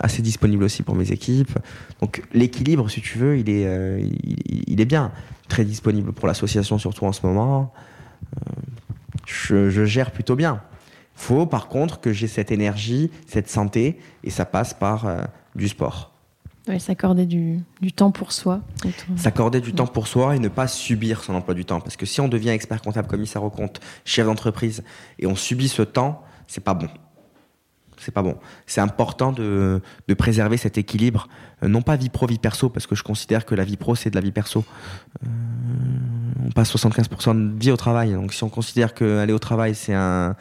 assez 0.00 0.22
disponible 0.22 0.64
aussi 0.64 0.82
pour 0.82 0.94
mes 0.94 1.10
équipes. 1.12 1.58
Donc 2.00 2.22
l'équilibre, 2.32 2.88
si 2.88 3.00
tu 3.00 3.18
veux, 3.18 3.38
il 3.38 3.50
est, 3.50 3.66
euh, 3.66 4.00
il, 4.46 4.80
est 4.80 4.84
bien. 4.84 5.12
Très 5.48 5.64
disponible 5.64 6.12
pour 6.12 6.28
l'association, 6.28 6.78
surtout 6.78 7.04
en 7.04 7.12
ce 7.12 7.26
moment. 7.26 7.72
Euh, 8.36 9.70
je, 9.70 9.84
gère 9.84 10.12
plutôt 10.12 10.36
bien. 10.36 10.62
Faut 11.14 11.46
par 11.46 11.68
contre 11.68 12.00
que 12.00 12.12
j'ai 12.12 12.28
cette 12.28 12.52
énergie, 12.52 13.10
cette 13.26 13.48
santé, 13.48 13.98
et 14.22 14.30
ça 14.30 14.44
passe 14.44 14.74
par 14.74 15.06
du 15.54 15.68
sport. 15.68 16.12
Oui, 16.68 16.80
s'accorder 16.80 17.26
du, 17.26 17.60
du, 17.80 17.92
temps 17.92 18.10
pour 18.10 18.32
soi. 18.32 18.60
S'accorder 19.16 19.60
du 19.60 19.72
temps 19.72 19.86
pour 19.86 20.08
soi 20.08 20.34
et 20.34 20.40
ne 20.40 20.48
pas 20.48 20.66
subir 20.66 21.22
son 21.22 21.34
emploi 21.34 21.54
du 21.54 21.64
temps. 21.64 21.80
Parce 21.80 21.96
que 21.96 22.06
si 22.06 22.20
on 22.20 22.28
devient 22.28 22.50
expert 22.50 22.82
comptable, 22.82 23.08
commissaire 23.08 23.44
au 23.44 23.50
compte, 23.50 23.80
chef 24.04 24.26
d'entreprise, 24.26 24.82
et 25.18 25.26
on 25.26 25.36
subit 25.36 25.68
ce 25.68 25.82
temps, 25.82 26.22
c'est 26.48 26.62
pas 26.62 26.74
bon 26.74 26.88
C'est 27.98 28.12
pas 28.12 28.22
bon. 28.22 28.36
C'est 28.66 28.80
important 28.80 29.32
de, 29.32 29.80
de, 30.08 30.14
préserver 30.14 30.56
cet 30.56 30.78
équilibre, 30.78 31.28
euh, 31.62 31.68
non 31.68 31.82
pas 31.82 31.96
vie 31.96 32.08
pro, 32.10 32.26
vie 32.26 32.38
perso, 32.38 32.68
parce 32.68 32.86
que 32.86 32.94
je 32.94 33.02
considère 33.02 33.46
que 33.46 33.54
la 33.54 33.64
vie 33.64 33.76
pro, 33.76 33.94
c'est 33.94 34.10
de 34.10 34.14
la 34.14 34.20
vie 34.20 34.32
perso. 34.32 34.64
Euh, 35.24 35.28
on 36.44 36.50
passe 36.50 36.74
75% 36.74 37.54
de 37.54 37.58
vie 37.58 37.70
au 37.70 37.76
travail. 37.76 38.12
Donc 38.12 38.32
si 38.32 38.44
on 38.44 38.48
considère 38.48 38.94
qu'aller 38.94 39.32
au 39.32 39.38
travail, 39.38 39.74
c'est 39.74 39.94
un, 39.94 40.36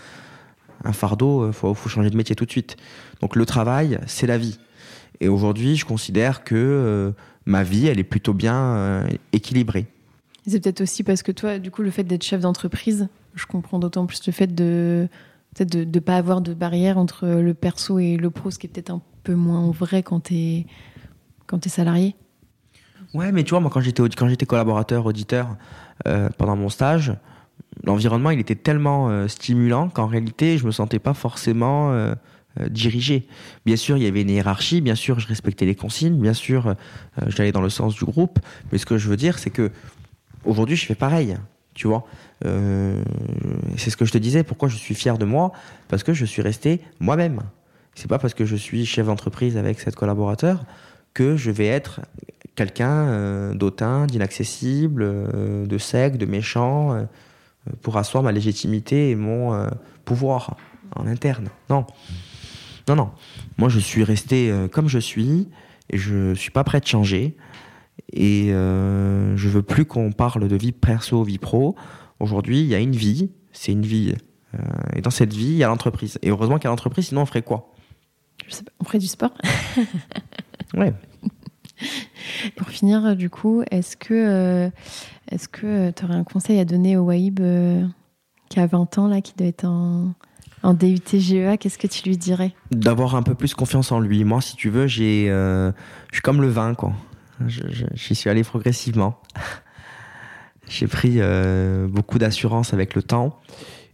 un 0.83 0.93
fardeau, 0.93 1.47
il 1.47 1.53
faut, 1.53 1.73
faut, 1.73 1.89
changer 1.89 2.09
de 2.09 2.17
métier 2.17 2.35
tout 2.35 2.45
de 2.45 2.51
suite. 2.51 2.77
Donc 3.21 3.35
le 3.35 3.45
travail, 3.45 3.99
c'est 4.05 4.27
la 4.27 4.37
vie. 4.37 4.59
Et 5.19 5.27
aujourd'hui, 5.27 5.75
je 5.75 5.85
considère 5.85 6.43
que 6.43 6.55
euh, 6.55 7.11
ma 7.45 7.63
vie, 7.63 7.87
elle 7.87 7.99
est 7.99 8.03
plutôt 8.03 8.33
bien 8.33 8.55
euh, 8.55 9.07
équilibrée. 9.33 9.87
C'est 10.47 10.61
peut-être 10.61 10.81
aussi 10.81 11.03
parce 11.03 11.23
que 11.23 11.31
toi, 11.31 11.57
du 11.57 11.71
coup, 11.71 11.81
le 11.81 11.91
fait 11.91 12.03
d'être 12.03 12.23
chef 12.23 12.41
d'entreprise, 12.41 13.07
je 13.33 13.45
comprends 13.45 13.79
d'autant 13.79 14.05
plus 14.05 14.25
le 14.27 14.31
fait 14.31 14.53
de 14.53 15.07
peut-être 15.55 15.71
de 15.71 15.85
ne 15.85 15.99
pas 15.99 16.17
avoir 16.17 16.41
de 16.41 16.53
barrière 16.53 16.97
entre 16.97 17.25
le 17.27 17.53
perso 17.53 17.97
et 17.97 18.17
le 18.17 18.29
pro, 18.29 18.51
ce 18.51 18.59
qui 18.59 18.67
est 18.67 18.69
peut-être 18.69 18.91
un 18.91 19.01
peu 19.23 19.33
moins 19.33 19.71
vrai 19.71 20.03
quand 20.03 20.25
tu 20.25 20.35
es, 20.35 20.65
quand 21.47 21.65
es 21.65 21.69
salarié. 21.69 22.15
Ouais, 23.13 23.31
mais 23.31 23.43
tu 23.43 23.51
vois, 23.51 23.61
moi, 23.61 23.71
quand 23.73 23.79
j'étais, 23.81 24.45
collaborateur, 24.45 25.05
auditeur, 25.05 25.55
euh, 26.05 26.29
pendant 26.37 26.57
mon 26.57 26.69
stage, 26.69 27.13
l'environnement, 27.83 28.31
il 28.31 28.39
était 28.39 28.55
tellement 28.55 29.09
euh, 29.09 29.27
stimulant 29.27 29.89
qu'en 29.89 30.07
réalité, 30.07 30.57
je 30.57 30.65
me 30.65 30.71
sentais 30.71 30.99
pas 30.99 31.13
forcément 31.13 31.91
euh, 31.91 32.13
euh, 32.59 32.67
dirigé. 32.67 33.27
Bien 33.65 33.77
sûr, 33.77 33.97
il 33.97 34.03
y 34.03 34.07
avait 34.07 34.21
une 34.21 34.29
hiérarchie, 34.29 34.81
bien 34.81 34.95
sûr, 34.95 35.19
je 35.19 35.27
respectais 35.27 35.65
les 35.65 35.75
consignes, 35.75 36.19
bien 36.19 36.33
sûr, 36.33 36.75
j'allais 37.27 37.51
dans 37.51 37.61
le 37.61 37.69
sens 37.69 37.95
du 37.95 38.05
groupe, 38.05 38.39
mais 38.71 38.77
ce 38.77 38.85
que 38.85 38.97
je 38.97 39.07
veux 39.09 39.17
dire, 39.17 39.39
c'est 39.39 39.49
que 39.49 39.71
aujourd'hui, 40.43 40.75
je 40.75 40.85
fais 40.85 40.95
pareil, 40.95 41.37
tu 41.75 41.87
vois. 41.87 42.05
Euh, 42.45 43.03
c'est 43.77 43.91
ce 43.91 43.97
que 43.97 44.05
je 44.05 44.11
te 44.11 44.17
disais, 44.17 44.43
pourquoi 44.43 44.69
je 44.69 44.77
suis 44.77 44.95
fier 44.95 45.19
de 45.19 45.25
moi? 45.25 45.51
Parce 45.87 46.03
que 46.03 46.13
je 46.13 46.25
suis 46.25 46.41
resté 46.41 46.81
moi-même. 46.99 47.41
C'est 47.93 48.07
pas 48.07 48.17
parce 48.17 48.33
que 48.33 48.45
je 48.45 48.55
suis 48.55 48.85
chef 48.85 49.05
d'entreprise 49.05 49.57
avec 49.57 49.79
cette 49.79 49.95
collaborateur 49.95 50.65
que 51.13 51.37
je 51.37 51.51
vais 51.51 51.67
être 51.67 52.01
quelqu'un 52.55 53.07
euh, 53.07 53.53
d'autant, 53.53 54.05
d'inaccessible, 54.05 55.03
euh, 55.03 55.65
de 55.65 55.77
sec, 55.77 56.17
de 56.17 56.25
méchant, 56.25 57.05
pour 57.81 57.97
asseoir 57.97 58.23
ma 58.23 58.31
légitimité 58.31 59.11
et 59.11 59.15
mon 59.15 59.69
pouvoir 60.05 60.55
en 60.95 61.07
interne. 61.07 61.49
Non. 61.69 61.85
Non, 62.87 62.95
non. 62.95 63.11
Moi, 63.57 63.69
je 63.69 63.79
suis 63.79 64.03
resté 64.03 64.53
comme 64.71 64.87
je 64.87 64.99
suis 64.99 65.49
et 65.89 65.97
je 65.97 66.35
suis 66.35 66.51
pas 66.51 66.63
prêt 66.63 66.79
de 66.79 66.85
changer. 66.85 67.35
Et 68.13 68.49
je 68.49 69.47
veux 69.49 69.63
plus 69.63 69.85
qu'on 69.85 70.11
parle 70.11 70.47
de 70.47 70.55
vie 70.55 70.71
perso, 70.71 71.23
vie 71.23 71.37
pro. 71.37 71.75
Aujourd'hui, 72.19 72.61
il 72.61 72.67
y 72.67 72.75
a 72.75 72.79
une 72.79 72.95
vie, 72.95 73.31
c'est 73.51 73.71
une 73.71 73.85
vie. 73.85 74.13
et 74.95 75.01
dans 75.01 75.09
cette 75.09 75.33
vie, 75.33 75.47
il 75.47 75.57
y 75.57 75.63
a 75.63 75.67
l'entreprise. 75.67 76.17
Et 76.21 76.29
heureusement 76.29 76.57
qu'il 76.57 76.65
y 76.65 76.67
a 76.67 76.71
l'entreprise, 76.71 77.07
sinon 77.07 77.21
on 77.21 77.25
ferait 77.25 77.41
quoi? 77.41 77.73
Je 78.47 78.55
sais 78.55 78.63
pas, 78.63 78.71
on 78.79 78.85
ferait 78.85 78.99
du 78.99 79.07
sport? 79.07 79.33
Ouais. 80.73 80.93
Pour 82.55 82.67
finir, 82.69 83.15
du 83.15 83.29
coup, 83.29 83.63
est-ce 83.71 83.97
que 83.97 84.13
euh, 84.13 84.69
est-ce 85.31 85.47
que 85.47 85.91
tu 85.91 86.05
aurais 86.05 86.15
un 86.15 86.23
conseil 86.23 86.59
à 86.59 86.65
donner 86.65 86.97
au 86.97 87.03
Waïb 87.03 87.39
euh, 87.39 87.85
qui 88.49 88.59
a 88.59 88.67
20 88.67 88.97
ans, 88.97 89.07
là, 89.07 89.21
qui 89.21 89.33
doit 89.37 89.47
être 89.47 89.65
en, 89.65 90.13
en 90.63 90.73
DUT 90.73 91.01
GEA 91.13 91.57
Qu'est-ce 91.57 91.77
que 91.77 91.87
tu 91.87 92.07
lui 92.07 92.17
dirais? 92.17 92.53
D'avoir 92.71 93.15
un 93.15 93.23
peu 93.23 93.35
plus 93.35 93.53
confiance 93.53 93.91
en 93.91 93.99
lui. 93.99 94.23
Moi, 94.23 94.41
si 94.41 94.55
tu 94.55 94.69
veux, 94.69 94.87
j'ai, 94.87 95.29
euh, 95.29 95.71
je 96.09 96.15
suis 96.15 96.21
comme 96.21 96.41
le 96.41 96.49
vin, 96.49 96.73
quoi. 96.75 96.93
J'y 97.47 98.15
suis 98.15 98.29
allé 98.29 98.43
progressivement. 98.43 99.19
j'ai 100.67 100.87
pris 100.87 101.15
euh, 101.17 101.87
beaucoup 101.87 102.17
d'assurance 102.17 102.73
avec 102.73 102.95
le 102.95 103.03
temps. 103.03 103.39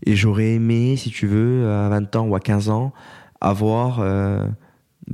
Et 0.06 0.16
j'aurais 0.16 0.54
aimé, 0.54 0.96
si 0.98 1.12
tu 1.12 1.28
veux, 1.28 1.70
à 1.70 1.90
20 1.90 2.16
ans 2.16 2.28
ou 2.28 2.36
à 2.36 2.40
15 2.40 2.70
ans, 2.70 2.92
avoir 3.40 4.00
euh, 4.00 4.46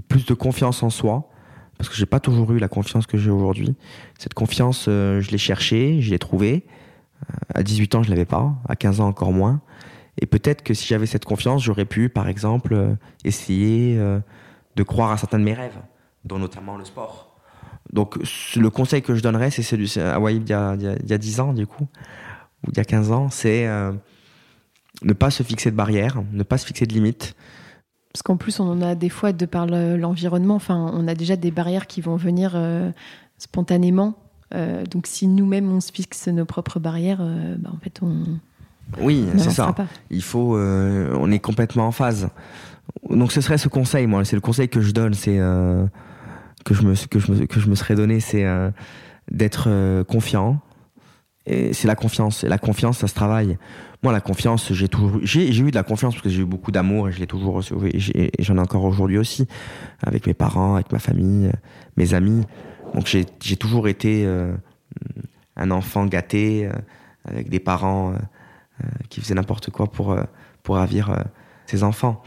plus 0.07 0.25
de 0.25 0.33
confiance 0.33 0.83
en 0.83 0.89
soi 0.89 1.29
parce 1.77 1.89
que 1.89 1.95
j'ai 1.95 2.07
pas 2.07 2.19
toujours 2.19 2.51
eu 2.53 2.57
la 2.57 2.69
confiance 2.69 3.05
que 3.05 3.19
j'ai 3.19 3.29
aujourd'hui. 3.29 3.75
Cette 4.17 4.33
confiance, 4.33 4.85
euh, 4.87 5.21
je 5.21 5.29
l'ai 5.29 5.37
cherchée, 5.37 6.01
je 6.01 6.09
l'ai 6.09 6.19
trouvée. 6.19 6.65
À 7.53 7.61
18 7.61 7.95
ans, 7.95 8.03
je 8.03 8.09
l'avais 8.09 8.25
pas, 8.25 8.53
à 8.67 8.75
15 8.75 9.01
ans 9.01 9.07
encore 9.07 9.31
moins. 9.31 9.61
Et 10.19 10.25
peut-être 10.25 10.63
que 10.63 10.73
si 10.73 10.87
j'avais 10.87 11.05
cette 11.05 11.25
confiance, 11.25 11.63
j'aurais 11.63 11.85
pu, 11.85 12.09
par 12.09 12.27
exemple, 12.27 12.95
essayer 13.23 13.97
de 14.75 14.83
croire 14.83 15.11
à 15.11 15.17
certains 15.17 15.39
de 15.39 15.43
mes 15.43 15.53
rêves, 15.53 15.77
dont 16.25 16.37
notamment 16.37 16.77
le 16.77 16.85
sport. 16.85 17.26
Donc 17.93 18.17
le 18.55 18.69
conseil 18.69 19.01
que 19.01 19.15
je 19.15 19.21
donnerais, 19.21 19.51
c'est 19.51 19.63
celui 19.63 19.97
à 19.99 20.19
Waïb 20.19 20.43
il, 20.45 20.49
y 20.49 20.53
a, 20.53 20.75
il, 20.75 20.81
y 20.81 20.87
a, 20.87 20.95
il 21.01 21.09
y 21.09 21.13
a 21.13 21.17
10 21.17 21.39
ans, 21.39 21.53
du 21.53 21.65
coup, 21.65 21.87
ou 22.65 22.71
il 22.71 22.77
y 22.77 22.79
a 22.79 22.83
15 22.83 23.11
ans, 23.11 23.29
c'est 23.29 23.67
euh, 23.67 23.91
ne 25.03 25.13
pas 25.13 25.31
se 25.31 25.43
fixer 25.43 25.71
de 25.71 25.75
barrières, 25.75 26.21
ne 26.33 26.43
pas 26.43 26.57
se 26.57 26.65
fixer 26.65 26.85
de 26.85 26.93
limites. 26.93 27.35
Parce 28.11 28.23
qu'en 28.23 28.37
plus, 28.37 28.59
on 28.59 28.69
en 28.69 28.81
a 28.81 28.95
des 28.95 29.09
fois, 29.09 29.31
de 29.31 29.45
par 29.45 29.67
l'environnement, 29.67 30.55
enfin, 30.55 30.91
on 30.93 31.07
a 31.07 31.13
déjà 31.13 31.35
des 31.35 31.51
barrières 31.51 31.87
qui 31.87 32.01
vont 32.01 32.15
venir 32.15 32.53
euh, 32.55 32.89
spontanément. 33.37 34.15
Euh, 34.55 34.85
donc, 34.85 35.07
si 35.07 35.27
nous-mêmes, 35.27 35.71
on 35.71 35.81
se 35.81 35.91
fixe 35.91 36.27
nos 36.27 36.45
propres 36.45 36.79
barrières, 36.79 37.21
bah, 37.59 37.69
en 37.71 37.77
fait, 37.77 37.99
on. 38.01 38.23
Oui, 38.99 39.27
c'est 39.37 39.51
ça. 39.51 39.73
pas. 39.73 39.85
Il 40.09 40.23
faut, 40.23 40.57
on 40.57 41.31
est 41.31 41.39
complètement 41.39 41.87
en 41.87 41.91
phase. 41.91 42.29
Donc, 43.07 43.31
ce 43.31 43.41
serait 43.41 43.59
ce 43.59 43.67
conseil, 43.67 44.07
moi, 44.07 44.25
c'est 44.25 44.35
le 44.35 44.41
conseil 44.41 44.67
que 44.69 44.81
je 44.81 44.91
donne, 44.91 45.13
c'est 45.13 45.39
que 46.67 46.73
je 46.73 46.81
me, 46.81 46.95
que 47.07 47.19
je 47.19 47.45
que 47.45 47.59
je 47.61 47.69
me 47.69 47.75
serais 47.75 47.95
donné, 47.95 48.19
c'est 48.19 48.43
euh, 48.43 48.69
d'être 49.31 49.65
euh, 49.67 50.03
confiant. 50.03 50.59
Et 51.45 51.71
c'est 51.71 51.87
la 51.87 51.95
confiance. 51.95 52.43
Et 52.43 52.49
la 52.49 52.57
confiance, 52.57 52.97
ça 52.97 53.07
se 53.07 53.15
travaille. 53.15 53.57
Moi, 54.03 54.11
la 54.11 54.19
confiance, 54.19 54.73
j'ai 54.73 54.89
toujours, 54.89 55.19
j'ai, 55.23 55.57
eu 55.57 55.71
de 55.71 55.75
la 55.75 55.83
confiance 55.83 56.13
parce 56.13 56.23
que 56.23 56.29
j'ai 56.29 56.41
eu 56.41 56.45
beaucoup 56.45 56.71
d'amour 56.71 57.07
et 57.07 57.13
je 57.13 57.19
l'ai 57.19 57.25
toujours 57.25 57.53
reçu. 57.53 57.73
Et, 57.85 58.43
j'en 58.43 58.57
ai 58.57 58.59
encore 58.59 58.83
aujourd'hui 58.83 59.17
aussi, 59.17 59.47
avec 60.03 60.27
mes 60.27 60.33
parents, 60.33 60.75
avec 60.75 60.91
ma 60.91 60.99
famille, 60.99 61.49
mes 61.95 62.13
amis. 62.13 62.43
Donc, 62.93 63.07
j'ai, 63.07 63.23
toujours 63.55 63.87
été 63.87 64.25
euh, 64.25 64.53
un 65.55 65.71
enfant 65.71 66.05
gâté, 66.05 66.69
avec 67.23 67.49
des 67.49 67.61
parents 67.61 68.13
qui 69.09 69.21
faisaient 69.21 69.35
n'importe 69.35 69.69
quoi 69.69 69.87
pour, 69.87 70.17
pour 70.63 70.75
ravir 70.75 71.23
ses 71.65 71.83
enfants, 71.83 72.21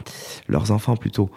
leurs 0.47 0.71
enfants 0.71 0.97
plutôt. 0.97 1.29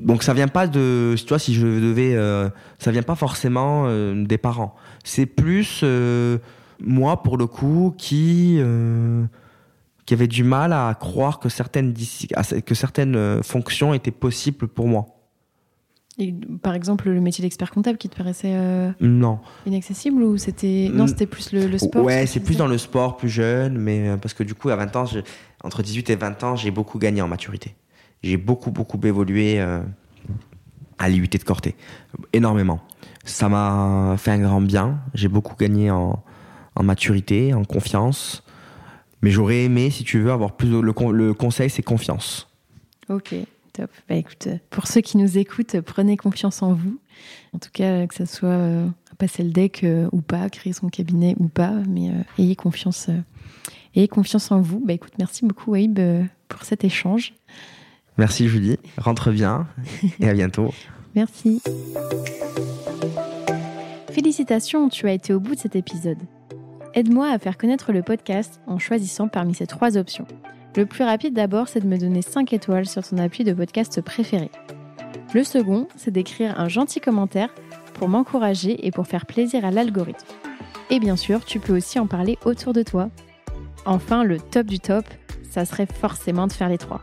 Donc 0.00 0.22
ça 0.22 0.32
vient 0.34 0.48
pas 0.48 0.66
de, 0.66 1.14
tu 1.18 1.26
vois, 1.28 1.38
si 1.38 1.54
je 1.54 1.66
devais, 1.66 2.14
euh, 2.14 2.48
ça 2.78 2.90
vient 2.90 3.02
pas 3.02 3.14
forcément 3.14 3.84
euh, 3.86 4.24
des 4.24 4.38
parents. 4.38 4.74
C'est 5.04 5.26
plus 5.26 5.80
euh, 5.82 6.38
moi 6.80 7.22
pour 7.22 7.36
le 7.36 7.46
coup 7.46 7.94
qui 7.98 8.60
qui 10.06 10.14
avait 10.14 10.26
du 10.28 10.42
mal 10.44 10.72
à 10.72 10.96
croire 10.98 11.38
que 11.38 11.48
certaines 11.48 11.94
que 12.64 12.74
certaines 12.74 13.42
fonctions 13.42 13.92
étaient 13.94 14.10
possibles 14.10 14.68
pour 14.68 14.86
moi. 14.88 15.06
Et, 16.20 16.34
par 16.62 16.74
exemple, 16.74 17.08
le 17.10 17.20
métier 17.20 17.42
d'expert 17.42 17.70
comptable 17.70 17.96
qui 17.96 18.08
te 18.08 18.16
paraissait 18.16 18.52
Non. 19.00 19.38
inaccessible 19.66 20.22
ou 20.24 20.36
c'était. 20.36 20.90
Non, 20.92 21.04
Mm. 21.04 21.08
c'était 21.08 21.26
plus 21.26 21.52
le, 21.52 21.66
le 21.68 21.78
sport 21.78 22.04
Ouais, 22.04 22.26
c'est 22.26 22.40
plus 22.40 22.56
dans 22.56 22.66
le 22.66 22.76
sport, 22.78 23.16
plus 23.16 23.28
jeune, 23.28 23.78
mais 23.78 24.16
parce 24.20 24.34
que 24.34 24.42
du 24.42 24.54
coup, 24.54 24.68
à 24.70 24.74
20 24.76 24.96
ans, 24.96 25.04
entre 25.62 25.82
18 25.82 26.10
et 26.10 26.16
20 26.16 26.42
ans, 26.42 26.56
j'ai 26.56 26.72
beaucoup 26.72 26.98
gagné 26.98 27.22
en 27.22 27.28
maturité. 27.28 27.76
J'ai 28.22 28.36
beaucoup, 28.36 28.70
beaucoup 28.70 28.98
évolué 29.04 29.60
euh, 29.60 29.80
à 30.98 31.08
l'IUT 31.08 31.28
de 31.28 31.38
Corté. 31.44 31.76
Énormément. 32.32 32.80
Ça 33.24 33.48
m'a 33.48 34.16
fait 34.18 34.30
un 34.32 34.38
grand 34.40 34.60
bien. 34.60 35.00
J'ai 35.14 35.28
beaucoup 35.28 35.54
gagné 35.56 35.90
en, 35.90 36.22
maturité, 36.82 37.54
en 37.54 37.64
confiance. 37.64 38.42
Mais 39.22 39.30
j'aurais 39.30 39.64
aimé, 39.64 39.90
si 39.90 40.04
tu 40.04 40.20
veux, 40.20 40.32
avoir 40.32 40.56
plus 40.56 40.68
de, 40.70 40.78
le, 40.78 40.92
con- 40.92 41.10
le 41.10 41.34
conseil, 41.34 41.70
c'est 41.70 41.82
confiance. 41.82 42.48
Ok, 43.08 43.34
top. 43.72 43.90
Bah 44.08 44.14
écoute, 44.14 44.48
pour 44.70 44.86
ceux 44.86 45.00
qui 45.00 45.16
nous 45.16 45.38
écoutent, 45.38 45.80
prenez 45.80 46.16
confiance 46.16 46.62
en 46.62 46.72
vous. 46.74 46.98
En 47.52 47.58
tout 47.58 47.70
cas, 47.72 48.06
que 48.06 48.14
ça 48.14 48.26
soit 48.26 48.48
euh, 48.48 48.86
passer 49.18 49.42
le 49.42 49.50
deck 49.50 49.82
euh, 49.82 50.08
ou 50.12 50.20
pas, 50.20 50.48
créer 50.50 50.72
son 50.72 50.88
cabinet 50.88 51.34
ou 51.38 51.48
pas, 51.48 51.72
mais 51.88 52.10
ayez 52.38 52.54
confiance, 52.54 53.08
ayez 53.96 54.06
confiance 54.08 54.52
en 54.52 54.60
vous. 54.60 54.80
Bah 54.84 54.92
écoute, 54.92 55.14
merci 55.18 55.44
beaucoup 55.44 55.74
euh, 55.74 56.22
pour 56.48 56.62
cet 56.64 56.84
échange. 56.84 57.34
Merci 58.18 58.48
Julie, 58.48 58.78
rentre 58.96 59.30
bien 59.30 59.66
et 60.20 60.28
à 60.28 60.34
bientôt. 60.34 60.74
Merci. 61.14 61.62
Félicitations, 64.10 64.88
tu 64.88 65.08
as 65.08 65.12
été 65.12 65.32
au 65.32 65.40
bout 65.40 65.54
de 65.54 65.60
cet 65.60 65.76
épisode. 65.76 66.18
Aide-moi 66.94 67.30
à 67.30 67.38
faire 67.38 67.56
connaître 67.56 67.92
le 67.92 68.02
podcast 68.02 68.60
en 68.66 68.78
choisissant 68.78 69.28
parmi 69.28 69.54
ces 69.54 69.66
trois 69.66 69.96
options. 69.96 70.26
Le 70.76 70.84
plus 70.84 71.04
rapide 71.04 71.34
d'abord, 71.34 71.68
c'est 71.68 71.80
de 71.80 71.86
me 71.86 71.96
donner 71.96 72.22
5 72.22 72.52
étoiles 72.52 72.86
sur 72.86 73.06
ton 73.06 73.18
appui 73.18 73.44
de 73.44 73.52
podcast 73.52 74.00
préféré. 74.00 74.50
Le 75.34 75.44
second, 75.44 75.86
c'est 75.96 76.10
d'écrire 76.10 76.58
un 76.58 76.68
gentil 76.68 77.00
commentaire 77.00 77.54
pour 77.94 78.08
m'encourager 78.08 78.86
et 78.86 78.90
pour 78.90 79.06
faire 79.06 79.26
plaisir 79.26 79.64
à 79.64 79.70
l'algorithme. 79.70 80.26
Et 80.90 81.00
bien 81.00 81.16
sûr, 81.16 81.44
tu 81.44 81.60
peux 81.60 81.76
aussi 81.76 81.98
en 81.98 82.06
parler 82.06 82.38
autour 82.44 82.72
de 82.72 82.82
toi. 82.82 83.10
Enfin, 83.86 84.24
le 84.24 84.38
top 84.38 84.66
du 84.66 84.80
top, 84.80 85.04
ça 85.50 85.64
serait 85.64 85.86
forcément 85.86 86.46
de 86.46 86.52
faire 86.52 86.68
les 86.68 86.78
trois. 86.78 87.02